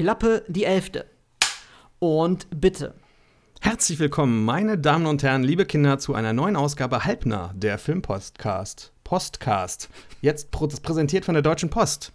Klappe 0.00 0.44
die 0.48 0.64
Elfte. 0.64 1.04
Und 1.98 2.46
bitte. 2.58 2.94
Herzlich 3.60 3.98
willkommen, 3.98 4.46
meine 4.46 4.78
Damen 4.78 5.04
und 5.04 5.22
Herren, 5.22 5.42
liebe 5.42 5.66
Kinder, 5.66 5.98
zu 5.98 6.14
einer 6.14 6.32
neuen 6.32 6.56
Ausgabe 6.56 7.04
Halbnah, 7.04 7.52
der 7.54 7.76
Filmpostcast. 7.76 8.94
Postcast. 9.04 9.90
Jetzt 10.22 10.52
präsentiert 10.52 11.26
von 11.26 11.34
der 11.34 11.42
Deutschen 11.42 11.68
Post. 11.68 12.14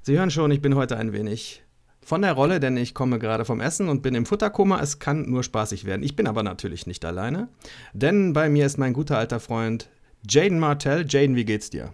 Sie 0.00 0.18
hören 0.18 0.30
schon, 0.30 0.50
ich 0.52 0.62
bin 0.62 0.74
heute 0.74 0.96
ein 0.96 1.12
wenig 1.12 1.62
von 2.02 2.22
der 2.22 2.32
Rolle, 2.32 2.60
denn 2.60 2.78
ich 2.78 2.94
komme 2.94 3.18
gerade 3.18 3.44
vom 3.44 3.60
Essen 3.60 3.90
und 3.90 4.00
bin 4.00 4.14
im 4.14 4.24
Futterkoma. 4.24 4.80
Es 4.80 4.98
kann 4.98 5.28
nur 5.28 5.42
spaßig 5.42 5.84
werden. 5.84 6.04
Ich 6.04 6.16
bin 6.16 6.26
aber 6.26 6.42
natürlich 6.42 6.86
nicht 6.86 7.04
alleine, 7.04 7.48
denn 7.92 8.32
bei 8.32 8.48
mir 8.48 8.64
ist 8.64 8.78
mein 8.78 8.94
guter 8.94 9.18
alter 9.18 9.38
Freund 9.38 9.90
Jaden 10.26 10.58
Martell. 10.58 11.04
Jaden, 11.06 11.36
wie 11.36 11.44
geht's 11.44 11.68
dir? 11.68 11.92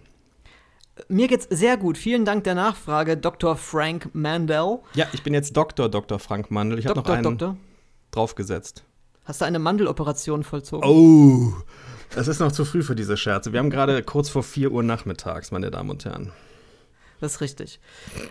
Mir 1.07 1.27
geht's 1.27 1.47
sehr 1.49 1.77
gut. 1.77 1.97
Vielen 1.97 2.25
Dank 2.25 2.43
der 2.43 2.55
Nachfrage, 2.55 3.17
Dr. 3.17 3.55
Frank 3.55 4.09
Mandel. 4.13 4.79
Ja, 4.93 5.07
ich 5.13 5.23
bin 5.23 5.33
jetzt 5.33 5.55
Dr. 5.55 5.89
Dr. 5.89 6.19
Frank 6.19 6.51
Mandel. 6.51 6.79
Ich 6.79 6.87
habe 6.87 6.99
noch 6.99 7.07
einen 7.07 7.23
Doktor. 7.23 7.57
draufgesetzt. 8.11 8.83
Hast 9.25 9.41
du 9.41 9.45
eine 9.45 9.59
Mandeloperation 9.59 10.43
vollzogen? 10.43 10.87
Oh, 10.89 11.53
es 12.15 12.27
ist 12.27 12.39
noch 12.39 12.51
zu 12.51 12.65
früh 12.65 12.81
für 12.81 12.95
diese 12.95 13.15
Scherze. 13.15 13.53
Wir 13.53 13.59
haben 13.59 13.69
gerade 13.69 14.01
kurz 14.01 14.29
vor 14.29 14.43
4 14.43 14.71
Uhr 14.71 14.83
nachmittags, 14.83 15.51
meine 15.51 15.69
Damen 15.69 15.91
und 15.91 16.03
Herren. 16.05 16.31
Das 17.19 17.33
ist 17.33 17.41
richtig. 17.41 17.79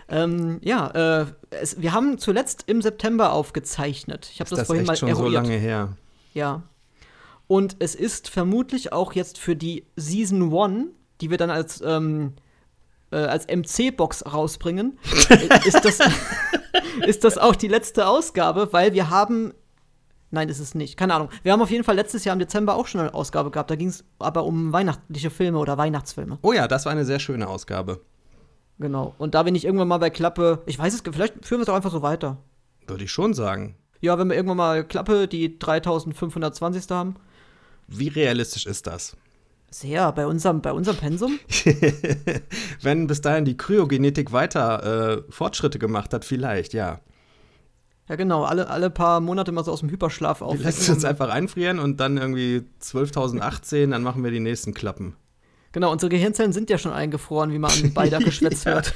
Ähm, 0.07 0.59
ja, 0.61 1.21
äh, 1.21 1.25
es, 1.51 1.81
wir 1.81 1.93
haben 1.93 2.17
zuletzt 2.17 2.63
im 2.67 2.81
September 2.81 3.33
aufgezeichnet. 3.33 4.29
Ich 4.33 4.39
habe 4.39 4.49
das, 4.49 4.59
das 4.59 4.67
vorhin 4.67 4.85
mal 4.85 4.97
schon 4.97 5.09
eruiert. 5.09 5.27
so 5.27 5.33
lange 5.33 5.55
her. 5.55 5.95
Ja. 6.33 6.63
Und 7.47 7.77
es 7.79 7.95
ist 7.95 8.29
vermutlich 8.29 8.91
auch 8.91 9.13
jetzt 9.13 9.37
für 9.37 9.55
die 9.55 9.85
Season 9.95 10.53
1, 10.53 10.87
die 11.21 11.29
wir 11.29 11.37
dann 11.37 11.49
als 11.49 11.81
ähm, 11.85 12.33
äh, 13.11 13.17
als 13.17 13.47
MC-Box 13.47 14.25
rausbringen, 14.25 14.99
ist, 15.65 15.83
das, 15.83 15.99
ist 17.07 17.23
das 17.23 17.37
auch 17.37 17.55
die 17.55 17.67
letzte 17.67 18.07
Ausgabe, 18.07 18.69
weil 18.71 18.93
wir 18.93 19.09
haben. 19.09 19.53
Nein, 20.31 20.47
ist 20.47 20.59
es 20.59 20.75
nicht. 20.75 20.95
Keine 20.95 21.15
Ahnung. 21.15 21.29
Wir 21.41 21.51
haben 21.51 21.61
auf 21.61 21.71
jeden 21.71 21.83
Fall 21.83 21.95
letztes 21.95 22.23
Jahr 22.23 22.33
im 22.33 22.39
Dezember 22.39 22.75
auch 22.75 22.85
schon 22.85 23.01
eine 23.01 23.15
Ausgabe 23.15 23.49
gehabt. 23.49 23.71
Da 23.71 23.75
ging 23.75 23.87
es 23.87 24.03
aber 24.19 24.43
um 24.43 24.71
weihnachtliche 24.71 25.31
Filme 25.31 25.57
oder 25.57 25.75
Weihnachtsfilme. 25.79 26.37
Oh 26.43 26.53
ja, 26.53 26.67
das 26.67 26.85
war 26.85 26.91
eine 26.91 27.03
sehr 27.03 27.17
schöne 27.17 27.47
Ausgabe. 27.47 28.01
Genau. 28.77 29.15
Und 29.17 29.33
da 29.33 29.41
bin 29.41 29.55
ich 29.55 29.65
irgendwann 29.65 29.87
mal 29.87 29.97
bei 29.97 30.11
Klappe. 30.11 30.61
Ich 30.67 30.77
weiß 30.77 30.93
es, 30.93 31.01
vielleicht 31.01 31.43
führen 31.43 31.59
wir 31.59 31.63
es 31.63 31.69
auch 31.69 31.75
einfach 31.75 31.91
so 31.91 32.03
weiter. 32.03 32.37
Würde 32.85 33.03
ich 33.05 33.11
schon 33.11 33.33
sagen. 33.33 33.75
Ja, 34.01 34.17
wenn 34.17 34.29
wir 34.29 34.35
irgendwann 34.35 34.57
mal 34.57 34.83
Klappe 34.83 35.27
die 35.27 35.57
3520. 35.57 36.89
haben. 36.91 37.15
Wie 37.87 38.07
realistisch 38.07 38.65
ist 38.65 38.87
das? 38.87 39.17
Sehr, 39.71 40.11
bei 40.11 40.25
unserem, 40.25 40.61
bei 40.61 40.73
unserem 40.73 40.97
Pensum. 40.97 41.39
Wenn 42.81 43.07
bis 43.07 43.21
dahin 43.21 43.45
die 43.45 43.55
Kryogenetik 43.55 44.31
weiter 44.31 45.21
äh, 45.27 45.31
Fortschritte 45.31 45.77
gemacht 45.77 46.13
hat, 46.13 46.25
vielleicht, 46.25 46.73
ja. 46.73 46.99
Ja, 48.07 48.15
genau, 48.15 48.43
alle, 48.43 48.67
alle 48.69 48.89
paar 48.89 49.19
Monate 49.19 49.51
mal 49.51 49.63
so 49.63 49.71
aus 49.71 49.81
dem 49.81 49.89
Hyperschlaf. 49.89 50.41
Wir 50.41 50.59
lassen 50.59 50.93
uns 50.93 51.05
einfach 51.05 51.29
einfrieren 51.29 51.77
und 51.77 51.99
dann 51.99 52.17
irgendwie 52.17 52.63
12.018, 52.81 53.91
dann 53.91 54.01
machen 54.01 54.23
wir 54.23 54.31
die 54.31 54.39
nächsten 54.39 54.73
Klappen. 54.73 55.15
Genau, 55.71 55.91
unsere 55.91 56.09
Gehirnzellen 56.09 56.51
sind 56.51 56.71
ja 56.71 56.79
schon 56.79 56.91
eingefroren, 56.91 57.51
wie 57.51 57.59
man 57.59 57.71
an 57.71 57.93
beider 57.93 58.17
Geschwätz 58.23 58.63
ja. 58.63 58.73
hört. 58.73 58.95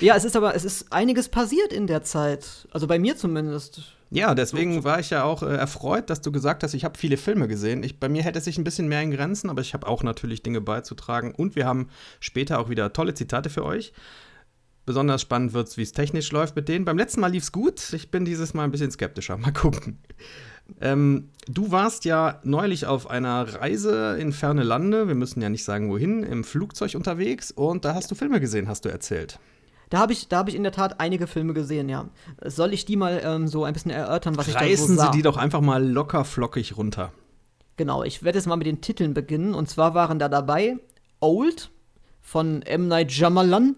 Ja, 0.00 0.16
es 0.16 0.24
ist 0.24 0.36
aber, 0.36 0.54
es 0.54 0.64
ist 0.64 0.92
einiges 0.92 1.28
passiert 1.28 1.72
in 1.72 1.86
der 1.86 2.02
Zeit. 2.02 2.68
Also 2.72 2.86
bei 2.86 2.98
mir 2.98 3.16
zumindest. 3.16 3.82
Ja, 4.10 4.34
deswegen 4.34 4.84
war 4.84 5.00
ich 5.00 5.10
ja 5.10 5.24
auch 5.24 5.42
äh, 5.42 5.56
erfreut, 5.56 6.08
dass 6.08 6.20
du 6.20 6.30
gesagt 6.30 6.62
hast, 6.62 6.74
ich 6.74 6.84
habe 6.84 6.98
viele 6.98 7.16
Filme 7.16 7.48
gesehen. 7.48 7.82
Ich, 7.82 7.98
bei 7.98 8.08
mir 8.08 8.22
hält 8.22 8.36
es 8.36 8.44
sich 8.44 8.58
ein 8.58 8.64
bisschen 8.64 8.86
mehr 8.86 9.02
in 9.02 9.10
Grenzen, 9.10 9.50
aber 9.50 9.60
ich 9.60 9.74
habe 9.74 9.86
auch 9.88 10.02
natürlich 10.02 10.42
Dinge 10.42 10.60
beizutragen. 10.60 11.34
Und 11.34 11.56
wir 11.56 11.66
haben 11.66 11.88
später 12.20 12.60
auch 12.60 12.68
wieder 12.68 12.92
tolle 12.92 13.14
Zitate 13.14 13.50
für 13.50 13.64
euch. 13.64 13.92
Besonders 14.86 15.22
spannend 15.22 15.52
wird 15.54 15.68
es, 15.68 15.76
wie 15.78 15.82
es 15.82 15.92
technisch 15.92 16.30
läuft 16.30 16.56
mit 16.56 16.68
denen. 16.68 16.84
Beim 16.84 16.98
letzten 16.98 17.20
Mal 17.20 17.32
lief 17.32 17.44
es 17.44 17.52
gut. 17.52 17.92
Ich 17.92 18.10
bin 18.10 18.24
dieses 18.24 18.54
Mal 18.54 18.64
ein 18.64 18.70
bisschen 18.70 18.90
skeptischer. 18.90 19.36
Mal 19.38 19.52
gucken. 19.52 19.98
Ähm, 20.80 21.30
du 21.48 21.72
warst 21.72 22.04
ja 22.04 22.40
neulich 22.44 22.86
auf 22.86 23.08
einer 23.10 23.54
Reise 23.60 24.16
in 24.18 24.32
ferne 24.32 24.62
Lande. 24.62 25.08
Wir 25.08 25.14
müssen 25.14 25.42
ja 25.42 25.48
nicht 25.48 25.64
sagen, 25.64 25.90
wohin, 25.90 26.22
im 26.22 26.44
Flugzeug 26.44 26.94
unterwegs. 26.94 27.50
Und 27.50 27.84
da 27.84 27.94
hast 27.94 28.10
du 28.10 28.14
Filme 28.14 28.40
gesehen, 28.40 28.68
hast 28.68 28.84
du 28.84 28.90
erzählt. 28.90 29.38
Da 29.94 30.00
habe 30.00 30.12
ich, 30.12 30.26
hab 30.32 30.48
ich 30.48 30.56
in 30.56 30.64
der 30.64 30.72
Tat 30.72 30.98
einige 30.98 31.28
Filme 31.28 31.54
gesehen, 31.54 31.88
ja. 31.88 32.08
Soll 32.44 32.72
ich 32.72 32.84
die 32.84 32.96
mal 32.96 33.20
ähm, 33.22 33.46
so 33.46 33.62
ein 33.62 33.72
bisschen 33.72 33.92
erörtern, 33.92 34.36
was 34.36 34.52
Reißen 34.52 34.66
ich 34.66 34.76
da 34.76 34.86
so 34.86 34.94
sah? 34.96 35.12
Sie 35.12 35.18
die 35.18 35.22
doch 35.22 35.36
einfach 35.36 35.60
mal 35.60 35.88
locker 35.88 36.24
flockig 36.24 36.76
runter. 36.76 37.12
Genau, 37.76 38.02
ich 38.02 38.24
werde 38.24 38.38
jetzt 38.38 38.46
mal 38.46 38.56
mit 38.56 38.66
den 38.66 38.80
Titeln 38.80 39.14
beginnen. 39.14 39.54
Und 39.54 39.70
zwar 39.70 39.94
waren 39.94 40.18
da 40.18 40.28
dabei 40.28 40.78
Old 41.20 41.70
von 42.20 42.62
M. 42.62 42.88
Night 42.88 43.12
Shyamalan, 43.12 43.76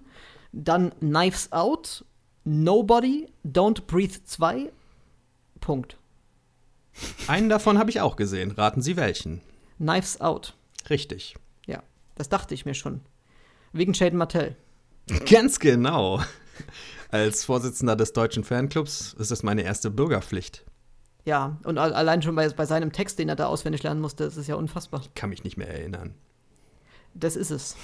dann 0.52 0.92
Knives 1.00 1.52
Out, 1.52 2.06
Nobody, 2.44 3.28
Don't 3.44 3.82
Breathe 3.86 4.24
2, 4.24 4.72
Punkt. 5.60 5.98
Einen 7.26 7.50
davon 7.50 7.76
habe 7.76 7.90
ich 7.90 8.00
auch 8.00 8.16
gesehen. 8.16 8.52
Raten 8.52 8.80
Sie 8.80 8.96
welchen? 8.96 9.42
Knives 9.76 10.18
Out. 10.22 10.54
Richtig. 10.88 11.36
Ja, 11.66 11.82
das 12.14 12.30
dachte 12.30 12.54
ich 12.54 12.64
mir 12.64 12.72
schon. 12.72 13.02
Wegen 13.74 13.92
Shaden 13.92 14.16
Martell. 14.16 14.56
Ganz 15.30 15.58
genau. 15.58 16.20
Als 17.10 17.44
Vorsitzender 17.44 17.96
des 17.96 18.12
deutschen 18.12 18.44
Fanclubs 18.44 19.14
ist 19.18 19.30
das 19.30 19.42
meine 19.42 19.62
erste 19.62 19.90
Bürgerpflicht. 19.90 20.64
Ja, 21.24 21.58
und 21.64 21.78
allein 21.78 22.22
schon 22.22 22.34
bei, 22.36 22.48
bei 22.48 22.66
seinem 22.66 22.92
Text, 22.92 23.18
den 23.18 23.28
er 23.28 23.36
da 23.36 23.46
auswendig 23.46 23.82
lernen 23.82 24.00
musste, 24.00 24.24
ist 24.24 24.36
es 24.36 24.46
ja 24.46 24.54
unfassbar. 24.54 25.00
Ich 25.02 25.14
kann 25.14 25.30
mich 25.30 25.42
nicht 25.42 25.56
mehr 25.56 25.68
erinnern. 25.68 26.14
Das 27.14 27.34
ist 27.34 27.50
es. 27.50 27.76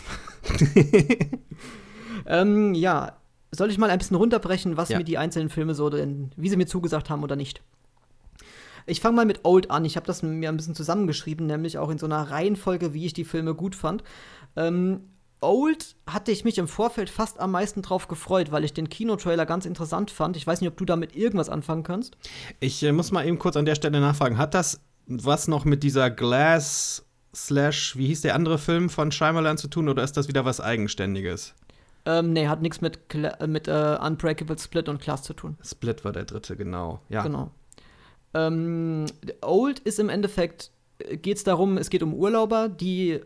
ähm, 2.26 2.74
ja, 2.74 3.16
soll 3.50 3.70
ich 3.70 3.78
mal 3.78 3.90
ein 3.90 3.98
bisschen 3.98 4.16
runterbrechen, 4.16 4.76
was 4.76 4.90
ja. 4.90 4.98
mir 4.98 5.04
die 5.04 5.18
einzelnen 5.18 5.48
Filme 5.48 5.74
so 5.74 5.90
denn, 5.90 6.32
wie 6.36 6.48
sie 6.48 6.56
mir 6.56 6.66
zugesagt 6.66 7.10
haben 7.10 7.22
oder 7.24 7.36
nicht? 7.36 7.62
Ich 8.86 9.00
fange 9.00 9.16
mal 9.16 9.26
mit 9.26 9.40
Old 9.44 9.70
an. 9.70 9.84
Ich 9.84 9.96
habe 9.96 10.06
das 10.06 10.22
mir 10.22 10.48
ein 10.48 10.56
bisschen 10.56 10.74
zusammengeschrieben, 10.74 11.46
nämlich 11.46 11.78
auch 11.78 11.90
in 11.90 11.98
so 11.98 12.06
einer 12.06 12.30
Reihenfolge, 12.30 12.94
wie 12.94 13.06
ich 13.06 13.12
die 13.12 13.24
Filme 13.24 13.54
gut 13.54 13.74
fand. 13.74 14.02
Ähm, 14.56 15.02
Old 15.42 15.96
hatte 16.06 16.32
ich 16.32 16.44
mich 16.44 16.58
im 16.58 16.68
Vorfeld 16.68 17.10
fast 17.10 17.40
am 17.40 17.50
meisten 17.50 17.82
drauf 17.82 18.08
gefreut, 18.08 18.52
weil 18.52 18.64
ich 18.64 18.72
den 18.72 18.88
Kinotrailer 18.88 19.44
ganz 19.44 19.66
interessant 19.66 20.10
fand. 20.10 20.36
Ich 20.36 20.46
weiß 20.46 20.60
nicht, 20.60 20.70
ob 20.70 20.76
du 20.76 20.84
damit 20.84 21.14
irgendwas 21.14 21.48
anfangen 21.48 21.82
kannst. 21.82 22.16
Ich 22.60 22.82
äh, 22.82 22.92
muss 22.92 23.12
mal 23.12 23.26
eben 23.26 23.38
kurz 23.38 23.56
an 23.56 23.64
der 23.64 23.74
Stelle 23.74 24.00
nachfragen. 24.00 24.38
Hat 24.38 24.54
das 24.54 24.80
was 25.06 25.48
noch 25.48 25.64
mit 25.64 25.82
dieser 25.82 26.10
Glass 26.10 27.04
Slash, 27.34 27.96
wie 27.96 28.06
hieß 28.08 28.20
der 28.20 28.34
andere 28.34 28.58
Film 28.58 28.90
von 28.90 29.10
Shyamalan 29.10 29.56
zu 29.56 29.68
tun 29.68 29.88
oder 29.88 30.02
ist 30.04 30.16
das 30.16 30.28
wieder 30.28 30.44
was 30.44 30.60
Eigenständiges? 30.60 31.54
Ähm, 32.04 32.32
nee, 32.32 32.46
hat 32.46 32.60
nichts 32.62 32.80
mit, 32.80 33.08
Cla 33.08 33.46
mit 33.46 33.68
äh, 33.68 33.96
Unbreakable 34.00 34.58
Split 34.58 34.88
und 34.88 35.00
Class 35.00 35.22
zu 35.22 35.32
tun. 35.32 35.56
Split 35.64 36.04
war 36.04 36.12
der 36.12 36.24
dritte, 36.24 36.56
genau. 36.56 37.00
Ja. 37.08 37.22
Genau. 37.22 37.50
Ähm, 38.34 39.06
Old 39.40 39.78
ist 39.80 39.98
im 39.98 40.08
Endeffekt, 40.08 40.72
äh, 40.98 41.16
geht 41.16 41.38
es 41.38 41.44
darum, 41.44 41.78
es 41.78 41.90
geht 41.90 42.02
um 42.02 42.12
Urlauber, 42.12 42.68
die 42.68 43.12
äh, 43.12 43.22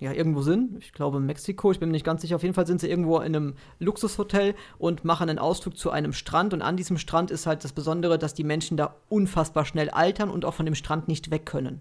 ja, 0.00 0.12
irgendwo 0.12 0.42
sind. 0.42 0.78
Ich 0.78 0.92
glaube 0.92 1.18
Mexiko, 1.18 1.72
ich 1.72 1.80
bin 1.80 1.88
mir 1.88 1.94
nicht 1.94 2.04
ganz 2.04 2.22
sicher. 2.22 2.36
Auf 2.36 2.42
jeden 2.42 2.54
Fall 2.54 2.66
sind 2.66 2.80
sie 2.80 2.88
irgendwo 2.88 3.18
in 3.18 3.34
einem 3.34 3.54
Luxushotel 3.80 4.54
und 4.78 5.04
machen 5.04 5.28
einen 5.28 5.40
Ausflug 5.40 5.76
zu 5.76 5.90
einem 5.90 6.12
Strand. 6.12 6.54
Und 6.54 6.62
an 6.62 6.76
diesem 6.76 6.98
Strand 6.98 7.30
ist 7.32 7.46
halt 7.46 7.64
das 7.64 7.72
Besondere, 7.72 8.16
dass 8.18 8.32
die 8.32 8.44
Menschen 8.44 8.76
da 8.76 8.94
unfassbar 9.08 9.64
schnell 9.64 9.90
altern 9.90 10.30
und 10.30 10.44
auch 10.44 10.54
von 10.54 10.66
dem 10.66 10.76
Strand 10.76 11.08
nicht 11.08 11.30
weg 11.32 11.46
können. 11.46 11.80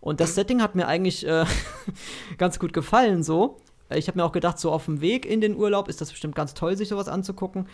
Und 0.00 0.20
das 0.20 0.34
Setting 0.34 0.60
hat 0.60 0.74
mir 0.74 0.88
eigentlich 0.88 1.26
äh, 1.26 1.46
ganz 2.38 2.58
gut 2.58 2.72
gefallen 2.72 3.22
so. 3.22 3.58
Ich 3.90 4.08
habe 4.08 4.18
mir 4.18 4.24
auch 4.24 4.32
gedacht, 4.32 4.58
so 4.58 4.72
auf 4.72 4.86
dem 4.86 5.00
Weg 5.00 5.24
in 5.24 5.40
den 5.40 5.56
Urlaub 5.56 5.88
ist 5.88 6.00
das 6.00 6.10
bestimmt 6.10 6.34
ganz 6.34 6.54
toll, 6.54 6.76
sich 6.76 6.88
sowas 6.88 7.06
anzugucken. 7.06 7.68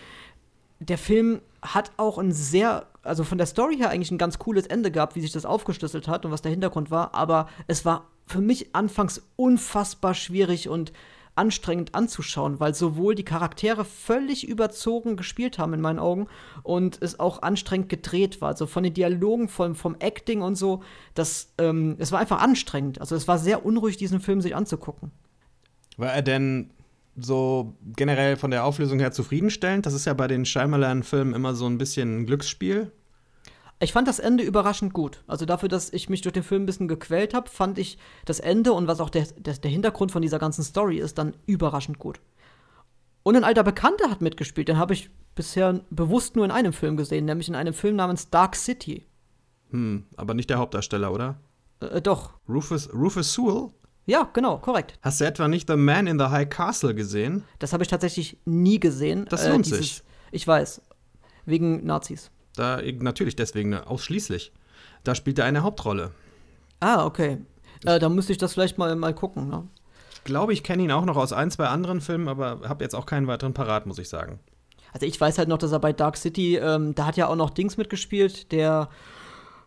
Der 0.80 0.98
Film 0.98 1.40
hat 1.62 1.92
auch 1.96 2.18
ein 2.18 2.32
sehr, 2.32 2.86
also 3.02 3.24
von 3.24 3.38
der 3.38 3.46
Story 3.46 3.76
her 3.76 3.90
eigentlich 3.90 4.10
ein 4.10 4.18
ganz 4.18 4.38
cooles 4.38 4.66
Ende 4.66 4.90
gehabt, 4.90 5.14
wie 5.14 5.20
sich 5.20 5.32
das 5.32 5.46
aufgeschlüsselt 5.46 6.08
hat 6.08 6.24
und 6.24 6.30
was 6.30 6.42
der 6.42 6.50
Hintergrund 6.50 6.90
war, 6.90 7.14
aber 7.14 7.48
es 7.66 7.84
war 7.84 8.06
für 8.30 8.40
mich 8.40 8.74
anfangs 8.74 9.22
unfassbar 9.36 10.14
schwierig 10.14 10.68
und 10.68 10.92
anstrengend 11.34 11.94
anzuschauen, 11.94 12.60
weil 12.60 12.74
sowohl 12.74 13.14
die 13.14 13.24
Charaktere 13.24 13.84
völlig 13.84 14.46
überzogen 14.46 15.16
gespielt 15.16 15.58
haben 15.58 15.72
in 15.72 15.80
meinen 15.80 15.98
Augen 15.98 16.26
und 16.62 16.98
es 17.00 17.18
auch 17.18 17.42
anstrengend 17.42 17.88
gedreht 17.88 18.40
war. 18.40 18.50
Also 18.50 18.66
von 18.66 18.82
den 18.82 18.94
Dialogen, 18.94 19.48
vom, 19.48 19.74
vom 19.74 19.96
Acting 20.00 20.42
und 20.42 20.56
so, 20.56 20.82
das, 21.14 21.52
ähm, 21.58 21.96
es 21.98 22.12
war 22.12 22.20
einfach 22.20 22.42
anstrengend. 22.42 23.00
Also 23.00 23.14
es 23.16 23.26
war 23.26 23.38
sehr 23.38 23.64
unruhig, 23.64 23.96
diesen 23.96 24.20
Film 24.20 24.40
sich 24.40 24.54
anzugucken. 24.54 25.12
War 25.96 26.12
er 26.12 26.22
denn 26.22 26.70
so 27.16 27.74
generell 27.96 28.36
von 28.36 28.50
der 28.50 28.64
Auflösung 28.64 28.98
her 28.98 29.12
zufriedenstellend? 29.12 29.86
Das 29.86 29.94
ist 29.94 30.04
ja 30.04 30.14
bei 30.14 30.28
den 30.28 30.44
Shyamalan-Filmen 30.44 31.34
immer 31.34 31.54
so 31.54 31.66
ein 31.66 31.78
bisschen 31.78 32.20
ein 32.20 32.26
Glücksspiel. 32.26 32.92
Ich 33.82 33.92
fand 33.92 34.06
das 34.06 34.18
Ende 34.18 34.44
überraschend 34.44 34.92
gut. 34.92 35.24
Also 35.26 35.46
dafür, 35.46 35.70
dass 35.70 35.90
ich 35.90 36.10
mich 36.10 36.20
durch 36.20 36.34
den 36.34 36.42
Film 36.42 36.62
ein 36.62 36.66
bisschen 36.66 36.86
gequält 36.86 37.32
habe, 37.32 37.48
fand 37.48 37.78
ich 37.78 37.96
das 38.26 38.38
Ende 38.38 38.74
und 38.74 38.86
was 38.86 39.00
auch 39.00 39.08
der, 39.08 39.26
der, 39.38 39.54
der, 39.54 39.70
Hintergrund 39.70 40.12
von 40.12 40.20
dieser 40.20 40.38
ganzen 40.38 40.62
Story 40.62 40.98
ist, 40.98 41.16
dann 41.16 41.34
überraschend 41.46 41.98
gut. 41.98 42.20
Und 43.22 43.36
ein 43.36 43.44
alter 43.44 43.64
Bekannter 43.64 44.10
hat 44.10 44.20
mitgespielt, 44.20 44.68
den 44.68 44.76
habe 44.76 44.92
ich 44.92 45.10
bisher 45.34 45.80
bewusst 45.88 46.36
nur 46.36 46.44
in 46.44 46.50
einem 46.50 46.74
Film 46.74 46.98
gesehen, 46.98 47.24
nämlich 47.24 47.48
in 47.48 47.54
einem 47.54 47.72
Film 47.72 47.96
namens 47.96 48.28
Dark 48.28 48.54
City. 48.54 49.06
Hm, 49.70 50.04
aber 50.16 50.34
nicht 50.34 50.50
der 50.50 50.58
Hauptdarsteller, 50.58 51.10
oder? 51.10 51.40
Äh, 51.80 52.02
doch. 52.02 52.34
Rufus, 52.48 52.92
Rufus 52.92 53.32
Sewell? 53.32 53.70
Ja, 54.04 54.28
genau, 54.32 54.58
korrekt. 54.58 54.98
Hast 55.00 55.20
du 55.20 55.24
etwa 55.24 55.48
nicht 55.48 55.68
The 55.68 55.76
Man 55.76 56.06
in 56.06 56.18
the 56.18 56.26
High 56.26 56.48
Castle 56.50 56.94
gesehen? 56.94 57.44
Das 57.58 57.72
habe 57.72 57.82
ich 57.82 57.88
tatsächlich 57.88 58.38
nie 58.44 58.80
gesehen. 58.80 59.26
Das 59.30 59.48
lohnt 59.48 59.64
sich. 59.64 60.02
Ich 60.32 60.46
weiß. 60.46 60.82
Wegen 61.46 61.86
Nazis. 61.86 62.30
Da, 62.60 62.80
natürlich, 63.00 63.36
deswegen 63.36 63.70
ne, 63.70 63.86
ausschließlich. 63.86 64.52
Da 65.02 65.14
spielt 65.14 65.38
er 65.38 65.46
eine 65.46 65.62
Hauptrolle. 65.62 66.10
Ah, 66.80 67.04
okay. 67.06 67.38
Äh, 67.86 67.98
da 67.98 68.08
müsste 68.10 68.32
ich 68.32 68.38
das 68.38 68.52
vielleicht 68.52 68.76
mal, 68.76 68.94
mal 68.96 69.14
gucken. 69.14 69.48
Ne? 69.48 69.66
Ich 70.14 70.24
glaube, 70.24 70.52
ich 70.52 70.62
kenne 70.62 70.82
ihn 70.82 70.92
auch 70.92 71.06
noch 71.06 71.16
aus 71.16 71.32
ein, 71.32 71.50
zwei 71.50 71.66
anderen 71.66 72.00
Filmen, 72.02 72.28
aber 72.28 72.60
habe 72.68 72.84
jetzt 72.84 72.94
auch 72.94 73.06
keinen 73.06 73.26
weiteren 73.26 73.54
parat, 73.54 73.86
muss 73.86 73.98
ich 73.98 74.08
sagen. 74.10 74.38
Also 74.92 75.06
ich 75.06 75.18
weiß 75.20 75.38
halt 75.38 75.48
noch, 75.48 75.56
dass 75.58 75.72
er 75.72 75.78
bei 75.78 75.92
Dark 75.94 76.16
City, 76.16 76.56
ähm, 76.56 76.94
da 76.94 77.06
hat 77.06 77.16
ja 77.16 77.28
auch 77.28 77.36
noch 77.36 77.50
Dings 77.50 77.76
mitgespielt, 77.78 78.50
der 78.52 78.88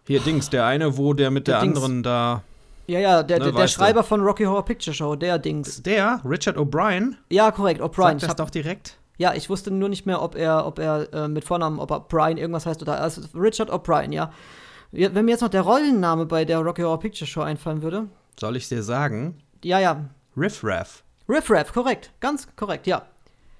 Hier, 0.06 0.20
Dings, 0.20 0.50
der 0.50 0.66
eine, 0.66 0.98
wo 0.98 1.14
der 1.14 1.32
mit 1.32 1.48
der, 1.48 1.56
Der 1.56 1.62
anderen 1.64 2.04
da. 2.04 2.44
Ja, 2.88 3.00
ja, 3.00 3.24
der, 3.24 3.40
Ne, 3.40 3.46
der, 3.46 3.54
der 3.54 3.62
weißt 3.64 3.74
du. 3.76 3.80
Schreiber 3.80 4.04
von 4.04 4.22
Rocky 4.22 4.44
Horror 4.44 4.66
Picture 4.66 4.94
Show, 4.94 5.16
der 5.16 5.40
Dings. 5.40 5.82
Der, 5.82 6.20
Richard 6.26 6.58
O'Brien, 6.58 7.16
Ja, 7.32 7.50
korrekt, 7.52 7.82
O'Brien. 7.82 8.02
sagt 8.04 8.16
Ich 8.18 8.22
das 8.24 8.30
hab- 8.32 8.38
doch 8.38 8.50
direkt. 8.50 8.98
Ja, 9.18 9.34
ich 9.36 9.50
wusste 9.50 9.70
nur 9.72 9.90
nicht 9.90 10.06
mehr, 10.06 10.22
ob 10.22 10.36
er, 10.36 10.66
ob 10.66 10.80
er 10.80 11.12
äh, 11.14 11.28
mit 11.28 11.44
Vornamen, 11.46 11.80
ob 11.80 11.92
er 11.92 12.00
Brian 12.02 12.38
irgendwas 12.38 12.66
heißt 12.66 12.82
oder 12.82 13.00
also 13.00 13.22
Richard 13.36 13.70
O'Brien, 13.72 14.12
ja. 14.12 14.32
Ja, 14.92 15.14
Wenn 15.14 15.26
mir 15.26 15.32
jetzt 15.32 15.42
noch 15.42 15.50
der 15.50 15.62
Rollenname 15.62 16.26
bei 16.26 16.46
der 16.46 16.60
Rocky 16.60 16.82
Horror 16.82 17.00
Picture 17.00 17.28
Show 17.28 17.42
einfallen 17.42 17.82
würde. 17.82 18.08
Soll 18.40 18.56
ich 18.56 18.68
dir 18.70 18.82
sagen? 18.84 19.42
Ja, 19.64 19.80
ja. 19.80 20.10
Riff 20.36 20.62
Raff. 20.64 21.04
Riff 21.30 21.50
Raff, 21.50 21.72
korrekt. 21.74 22.12
Ganz 22.20 22.48
korrekt, 22.56 22.88
ja. 22.88 23.04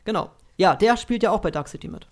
Genau. 0.06 0.32
Ja, 0.58 0.76
der 0.76 0.98
spielt 0.98 1.24
ja 1.24 1.32
auch 1.32 1.40
bei 1.42 1.52
Dark 1.52 1.68
City 1.68 1.88
mit. 1.88 2.08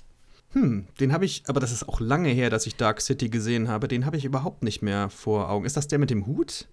Hm, 0.53 0.87
den 0.99 1.13
habe 1.13 1.25
ich, 1.25 1.43
aber 1.47 1.59
das 1.59 1.71
ist 1.71 1.87
auch 1.87 1.99
lange 1.99 2.29
her, 2.29 2.49
dass 2.49 2.67
ich 2.67 2.75
Dark 2.75 3.01
City 3.01 3.29
gesehen 3.29 3.67
habe. 3.69 3.87
Den 3.87 4.05
habe 4.05 4.17
ich 4.17 4.25
überhaupt 4.25 4.63
nicht 4.63 4.81
mehr 4.81 5.09
vor 5.09 5.49
Augen. 5.49 5.65
Ist 5.65 5.77
das 5.77 5.87
der 5.87 5.99
mit 5.99 6.09
dem 6.09 6.25
Hut? 6.25 6.67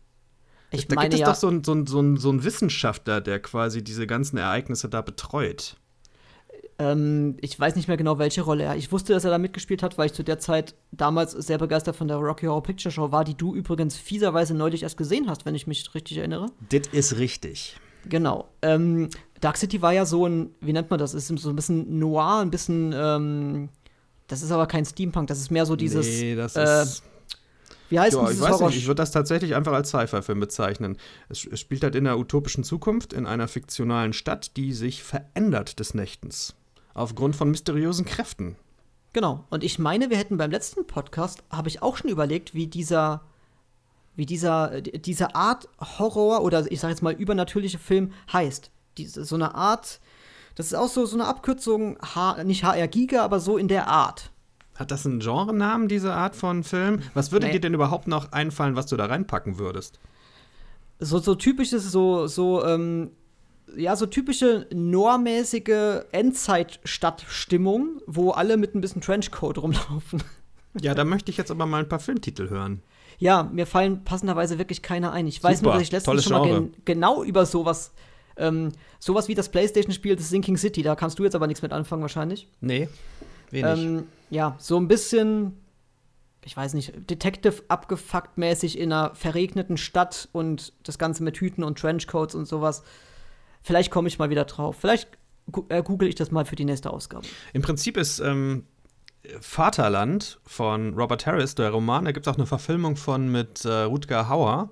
Ich 0.70 0.86
da 0.88 0.96
meine 0.96 1.08
gibt 1.10 1.14
es 1.14 1.20
ja. 1.20 1.26
doch 1.28 1.34
so 1.34 1.48
einen 1.48 1.64
so 1.64 1.72
ein- 1.72 1.86
so 1.86 2.00
ein- 2.00 2.16
so 2.16 2.30
ein 2.30 2.44
Wissenschaftler, 2.44 3.20
der 3.20 3.40
quasi 3.40 3.82
diese 3.82 4.06
ganzen 4.06 4.36
Ereignisse 4.36 4.88
da 4.88 5.00
betreut. 5.00 5.76
Ähm, 6.80 7.36
ich 7.40 7.58
weiß 7.58 7.74
nicht 7.74 7.88
mehr 7.88 7.96
genau, 7.96 8.18
welche 8.18 8.42
Rolle 8.42 8.64
er. 8.64 8.76
Ich 8.76 8.92
wusste, 8.92 9.12
dass 9.12 9.24
er 9.24 9.30
da 9.30 9.38
mitgespielt 9.38 9.82
hat, 9.82 9.98
weil 9.98 10.06
ich 10.06 10.12
zu 10.12 10.22
der 10.22 10.38
Zeit 10.38 10.74
damals 10.92 11.32
sehr 11.32 11.58
begeistert 11.58 11.96
von 11.96 12.06
der 12.06 12.18
Rocky 12.18 12.46
Horror 12.46 12.62
Picture 12.62 12.92
Show 12.92 13.10
war, 13.10 13.24
die 13.24 13.34
du 13.34 13.54
übrigens 13.54 13.96
fieserweise 13.96 14.54
neulich 14.54 14.84
erst 14.84 14.96
gesehen 14.96 15.28
hast, 15.28 15.44
wenn 15.44 15.56
ich 15.56 15.66
mich 15.66 15.92
richtig 15.94 16.18
erinnere. 16.18 16.46
Das 16.70 16.82
ist 16.92 17.18
richtig. 17.18 17.76
Genau. 18.08 18.48
Ähm, 18.62 19.08
Dark 19.40 19.56
City 19.56 19.82
war 19.82 19.92
ja 19.92 20.06
so 20.06 20.26
ein, 20.26 20.50
wie 20.60 20.72
nennt 20.72 20.88
man 20.90 20.98
das? 21.00 21.14
Ist 21.14 21.26
so 21.28 21.50
ein 21.50 21.56
bisschen 21.56 21.98
noir, 21.98 22.38
ein 22.42 22.50
bisschen, 22.50 22.92
ähm, 22.96 23.68
das 24.28 24.42
ist 24.42 24.52
aber 24.52 24.66
kein 24.66 24.84
Steampunk, 24.84 25.26
das 25.28 25.40
ist 25.40 25.50
mehr 25.50 25.66
so 25.66 25.74
dieses, 25.74 26.06
nee, 26.06 26.36
das 26.36 26.54
äh, 26.54 26.82
ist. 26.82 27.02
wie 27.88 27.98
heißt 27.98 28.14
denn 28.14 28.20
Ja, 28.20 28.26
ich 28.26 28.30
dieses 28.36 28.40
weiß 28.48 28.52
Horror? 28.54 28.68
nicht, 28.68 28.78
ich 28.78 28.86
würde 28.86 29.02
das 29.02 29.10
tatsächlich 29.10 29.56
einfach 29.56 29.72
als 29.72 29.88
Sci-Fi-Film 29.88 30.38
bezeichnen. 30.38 30.96
Es, 31.28 31.44
es 31.44 31.58
spielt 31.58 31.82
halt 31.82 31.96
in 31.96 32.04
der 32.04 32.18
utopischen 32.18 32.62
Zukunft, 32.62 33.12
in 33.12 33.26
einer 33.26 33.48
fiktionalen 33.48 34.12
Stadt, 34.12 34.56
die 34.56 34.72
sich 34.72 35.02
verändert 35.02 35.80
des 35.80 35.92
Nächtens. 35.94 36.54
Aufgrund 36.98 37.36
von 37.36 37.50
mysteriösen 37.50 38.04
Kräften. 38.04 38.56
Genau. 39.12 39.44
Und 39.50 39.64
ich 39.64 39.78
meine, 39.78 40.10
wir 40.10 40.16
hätten 40.16 40.36
beim 40.36 40.50
letzten 40.50 40.86
Podcast, 40.86 41.42
habe 41.50 41.68
ich 41.68 41.82
auch 41.82 41.96
schon 41.96 42.10
überlegt, 42.10 42.54
wie 42.54 42.66
dieser, 42.66 43.22
wie 44.16 44.26
dieser, 44.26 44.72
äh, 44.72 44.82
diese 44.82 45.34
Art 45.34 45.68
Horror 45.80 46.42
oder 46.42 46.70
ich 46.70 46.80
sage 46.80 46.92
jetzt 46.92 47.02
mal 47.02 47.12
übernatürliche 47.14 47.78
Film 47.78 48.12
heißt. 48.32 48.70
Diese, 48.98 49.24
so 49.24 49.36
eine 49.36 49.54
Art, 49.54 50.00
das 50.56 50.66
ist 50.66 50.74
auch 50.74 50.88
so, 50.88 51.06
so 51.06 51.16
eine 51.16 51.26
Abkürzung, 51.26 51.98
H, 52.02 52.42
nicht 52.44 52.64
HR 52.64 52.88
Giga, 52.88 53.24
aber 53.24 53.38
so 53.40 53.56
in 53.58 53.68
der 53.68 53.86
Art. 53.88 54.30
Hat 54.74 54.90
das 54.90 55.06
einen 55.06 55.20
Genrenamen, 55.20 55.88
diese 55.88 56.12
Art 56.14 56.36
von 56.36 56.62
Film? 56.64 57.02
Was 57.14 57.32
würde 57.32 57.46
Nee. 57.46 57.52
dir 57.54 57.60
denn 57.60 57.74
überhaupt 57.74 58.06
noch 58.08 58.32
einfallen, 58.32 58.76
was 58.76 58.86
du 58.86 58.96
da 58.96 59.06
reinpacken 59.06 59.58
würdest? 59.58 59.98
So, 61.00 61.18
so 61.18 61.34
typisches, 61.36 61.90
so, 61.90 62.26
so, 62.26 62.64
ähm, 62.64 63.12
ja, 63.76 63.96
so 63.96 64.06
typische 64.06 64.66
normmäßige 64.72 66.04
Endzeitstadtstimmung, 66.12 68.00
wo 68.06 68.30
alle 68.30 68.56
mit 68.56 68.74
ein 68.74 68.80
bisschen 68.80 69.02
Trenchcoat 69.02 69.58
rumlaufen. 69.58 70.22
Ja, 70.80 70.94
da 70.94 71.02
möchte 71.04 71.30
ich 71.30 71.36
jetzt 71.38 71.50
aber 71.50 71.66
mal 71.66 71.80
ein 71.80 71.88
paar 71.88 71.98
Filmtitel 71.98 72.50
hören. 72.50 72.82
Ja, 73.18 73.42
mir 73.42 73.66
fallen 73.66 74.04
passenderweise 74.04 74.58
wirklich 74.58 74.82
keine 74.82 75.10
ein. 75.10 75.26
Ich 75.26 75.42
weiß 75.42 75.58
Super, 75.58 75.70
nur, 75.70 75.74
dass 75.74 75.82
ich 75.82 75.90
letztens 75.90 76.24
schon 76.24 76.32
mal 76.32 76.44
gen 76.44 76.74
genau 76.84 77.24
über 77.24 77.46
sowas, 77.46 77.92
ähm, 78.36 78.70
sowas 79.00 79.26
wie 79.26 79.34
das 79.34 79.48
Playstation-Spiel 79.48 80.16
The 80.16 80.24
Sinking 80.24 80.56
City, 80.56 80.82
da 80.82 80.94
kannst 80.94 81.18
du 81.18 81.24
jetzt 81.24 81.34
aber 81.34 81.48
nichts 81.48 81.62
mit 81.62 81.72
anfangen 81.72 82.02
wahrscheinlich. 82.02 82.48
Nee, 82.60 82.88
wenig. 83.50 83.84
Ähm, 83.84 84.04
ja, 84.30 84.54
so 84.58 84.76
ein 84.76 84.86
bisschen, 84.86 85.56
ich 86.44 86.56
weiß 86.56 86.74
nicht, 86.74 86.92
Detective 87.10 87.62
abgefuckt 87.66 88.38
mäßig 88.38 88.78
in 88.78 88.92
einer 88.92 89.14
verregneten 89.16 89.78
Stadt 89.78 90.28
und 90.32 90.74
das 90.84 90.98
Ganze 90.98 91.24
mit 91.24 91.38
Hüten 91.38 91.64
und 91.64 91.78
Trenchcoats 91.78 92.36
und 92.36 92.46
sowas. 92.46 92.84
Vielleicht 93.68 93.90
komme 93.90 94.08
ich 94.08 94.18
mal 94.18 94.30
wieder 94.30 94.46
drauf. 94.46 94.76
Vielleicht 94.80 95.10
äh, 95.68 95.82
google 95.82 96.08
ich 96.08 96.14
das 96.14 96.30
mal 96.30 96.46
für 96.46 96.56
die 96.56 96.64
nächste 96.64 96.90
Ausgabe. 96.90 97.26
Im 97.52 97.60
Prinzip 97.60 97.98
ist 97.98 98.18
ähm, 98.18 98.64
Vaterland 99.42 100.40
von 100.46 100.94
Robert 100.94 101.26
Harris, 101.26 101.54
der 101.54 101.68
Roman, 101.68 102.06
da 102.06 102.12
gibt 102.12 102.26
es 102.26 102.32
auch 102.32 102.38
eine 102.38 102.46
Verfilmung 102.46 102.96
von 102.96 103.30
mit 103.30 103.66
äh, 103.66 103.82
Rutger 103.82 104.30
Hauer. 104.30 104.70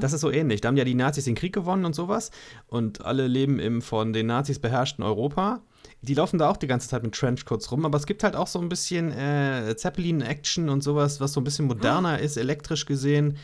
Das 0.00 0.12
ist 0.12 0.20
so 0.20 0.30
ähnlich. 0.30 0.60
Da 0.60 0.68
haben 0.68 0.76
ja 0.76 0.84
die 0.84 0.94
Nazis 0.94 1.24
den 1.24 1.34
Krieg 1.34 1.54
gewonnen 1.54 1.86
und 1.86 1.94
sowas. 1.94 2.30
Und 2.66 3.06
alle 3.06 3.26
leben 3.26 3.58
im 3.58 3.80
von 3.80 4.12
den 4.12 4.26
Nazis 4.26 4.58
beherrschten 4.58 5.02
Europa. 5.02 5.62
Die 6.02 6.14
laufen 6.14 6.38
da 6.38 6.50
auch 6.50 6.58
die 6.58 6.66
ganze 6.66 6.88
Zeit 6.88 7.02
mit 7.04 7.14
Trenchcoats 7.14 7.70
rum, 7.72 7.86
aber 7.86 7.96
es 7.96 8.06
gibt 8.06 8.22
halt 8.22 8.36
auch 8.36 8.48
so 8.48 8.58
ein 8.58 8.68
bisschen 8.68 9.12
äh, 9.12 9.74
Zeppelin-Action 9.76 10.68
und 10.68 10.82
sowas, 10.82 11.20
was 11.20 11.32
so 11.32 11.40
ein 11.40 11.44
bisschen 11.44 11.66
moderner 11.66 12.18
ist, 12.18 12.36
elektrisch 12.36 12.84
gesehen. 12.84 13.38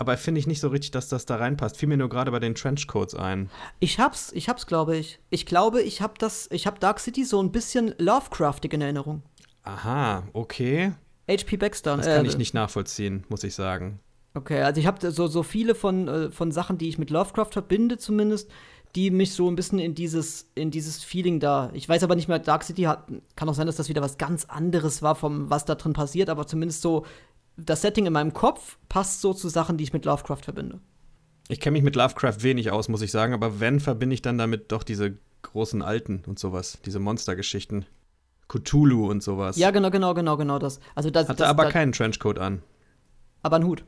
Aber 0.00 0.16
finde 0.16 0.38
ich 0.38 0.46
nicht 0.46 0.60
so 0.60 0.68
richtig, 0.68 0.92
dass 0.92 1.08
das 1.08 1.26
da 1.26 1.36
reinpasst. 1.36 1.76
Fiel 1.76 1.86
mir 1.86 1.98
nur 1.98 2.08
gerade 2.08 2.30
bei 2.30 2.38
den 2.38 2.54
Trenchcoats 2.54 3.14
ein. 3.14 3.50
Ich 3.80 4.00
hab's, 4.00 4.32
ich 4.32 4.48
hab's, 4.48 4.66
glaube 4.66 4.96
ich. 4.96 5.18
Ich 5.28 5.44
glaube, 5.44 5.82
ich 5.82 6.00
hab 6.00 6.18
das, 6.18 6.48
ich 6.50 6.66
hab 6.66 6.80
Dark 6.80 7.00
City 7.00 7.22
so 7.22 7.38
ein 7.42 7.52
bisschen 7.52 7.94
Lovecraftig 7.98 8.72
in 8.72 8.80
Erinnerung. 8.80 9.20
Aha, 9.62 10.22
okay. 10.32 10.92
H.P. 11.28 11.58
Baxter. 11.58 11.98
Das 11.98 12.06
kann 12.06 12.24
äh, 12.24 12.28
ich 12.28 12.38
nicht 12.38 12.54
nachvollziehen, 12.54 13.24
muss 13.28 13.44
ich 13.44 13.54
sagen. 13.54 14.00
Okay, 14.32 14.62
also 14.62 14.80
ich 14.80 14.86
habe 14.86 15.10
so, 15.10 15.26
so 15.26 15.42
viele 15.42 15.74
von, 15.74 16.08
äh, 16.08 16.30
von 16.30 16.50
Sachen, 16.50 16.78
die 16.78 16.88
ich 16.88 16.96
mit 16.96 17.10
Lovecraft 17.10 17.50
verbinde 17.52 17.98
zumindest, 17.98 18.50
die 18.94 19.10
mich 19.10 19.34
so 19.34 19.50
ein 19.50 19.54
bisschen 19.54 19.80
in 19.80 19.94
dieses, 19.94 20.50
in 20.54 20.70
dieses 20.70 21.04
Feeling 21.04 21.40
da. 21.40 21.70
Ich 21.74 21.86
weiß 21.86 22.02
aber 22.04 22.16
nicht 22.16 22.28
mehr, 22.28 22.38
Dark 22.38 22.64
City 22.64 22.84
hat, 22.84 23.06
kann 23.36 23.50
auch 23.50 23.54
sein, 23.54 23.66
dass 23.66 23.76
das 23.76 23.90
wieder 23.90 24.00
was 24.00 24.16
ganz 24.16 24.46
anderes 24.46 25.02
war, 25.02 25.14
vom, 25.14 25.50
was 25.50 25.66
da 25.66 25.74
drin 25.74 25.92
passiert, 25.92 26.30
aber 26.30 26.46
zumindest 26.46 26.80
so, 26.80 27.04
das 27.56 27.82
Setting 27.82 28.06
in 28.06 28.12
meinem 28.12 28.32
Kopf 28.32 28.78
passt 28.88 29.20
so 29.20 29.34
zu 29.34 29.48
Sachen, 29.48 29.76
die 29.76 29.84
ich 29.84 29.92
mit 29.92 30.04
Lovecraft 30.04 30.42
verbinde. 30.44 30.80
Ich 31.48 31.60
kenne 31.60 31.72
mich 31.72 31.82
mit 31.82 31.96
Lovecraft 31.96 32.42
wenig 32.42 32.70
aus, 32.70 32.88
muss 32.88 33.02
ich 33.02 33.10
sagen, 33.10 33.34
aber 33.34 33.60
wenn, 33.60 33.80
verbinde 33.80 34.14
ich 34.14 34.22
dann 34.22 34.38
damit 34.38 34.72
doch 34.72 34.82
diese 34.82 35.18
großen 35.42 35.82
Alten 35.82 36.22
und 36.26 36.38
sowas, 36.38 36.78
diese 36.86 37.00
Monstergeschichten. 37.00 37.86
Cthulhu 38.48 39.08
und 39.08 39.22
sowas. 39.22 39.56
Ja, 39.56 39.70
genau, 39.70 39.90
genau, 39.90 40.14
genau, 40.14 40.36
genau 40.36 40.58
das. 40.58 40.80
Also 40.94 41.10
das, 41.10 41.28
Hatte 41.28 41.38
das, 41.38 41.48
aber 41.48 41.64
das, 41.64 41.72
keinen 41.72 41.92
Trenchcoat 41.92 42.38
an. 42.38 42.62
aber 43.42 43.56
ein 43.56 43.64
Hut. 43.64 43.84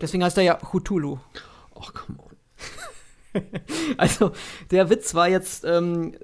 Deswegen 0.00 0.24
heißt 0.24 0.38
er 0.38 0.44
ja 0.44 0.54
Cthulhu. 0.54 1.18
Och, 1.74 1.92
come 1.94 2.18
on. 2.18 2.32
Also, 3.96 4.32
der 4.70 4.90
Witz 4.90 5.14
war 5.14 5.28
jetzt 5.28 5.64
ähm, 5.64 6.14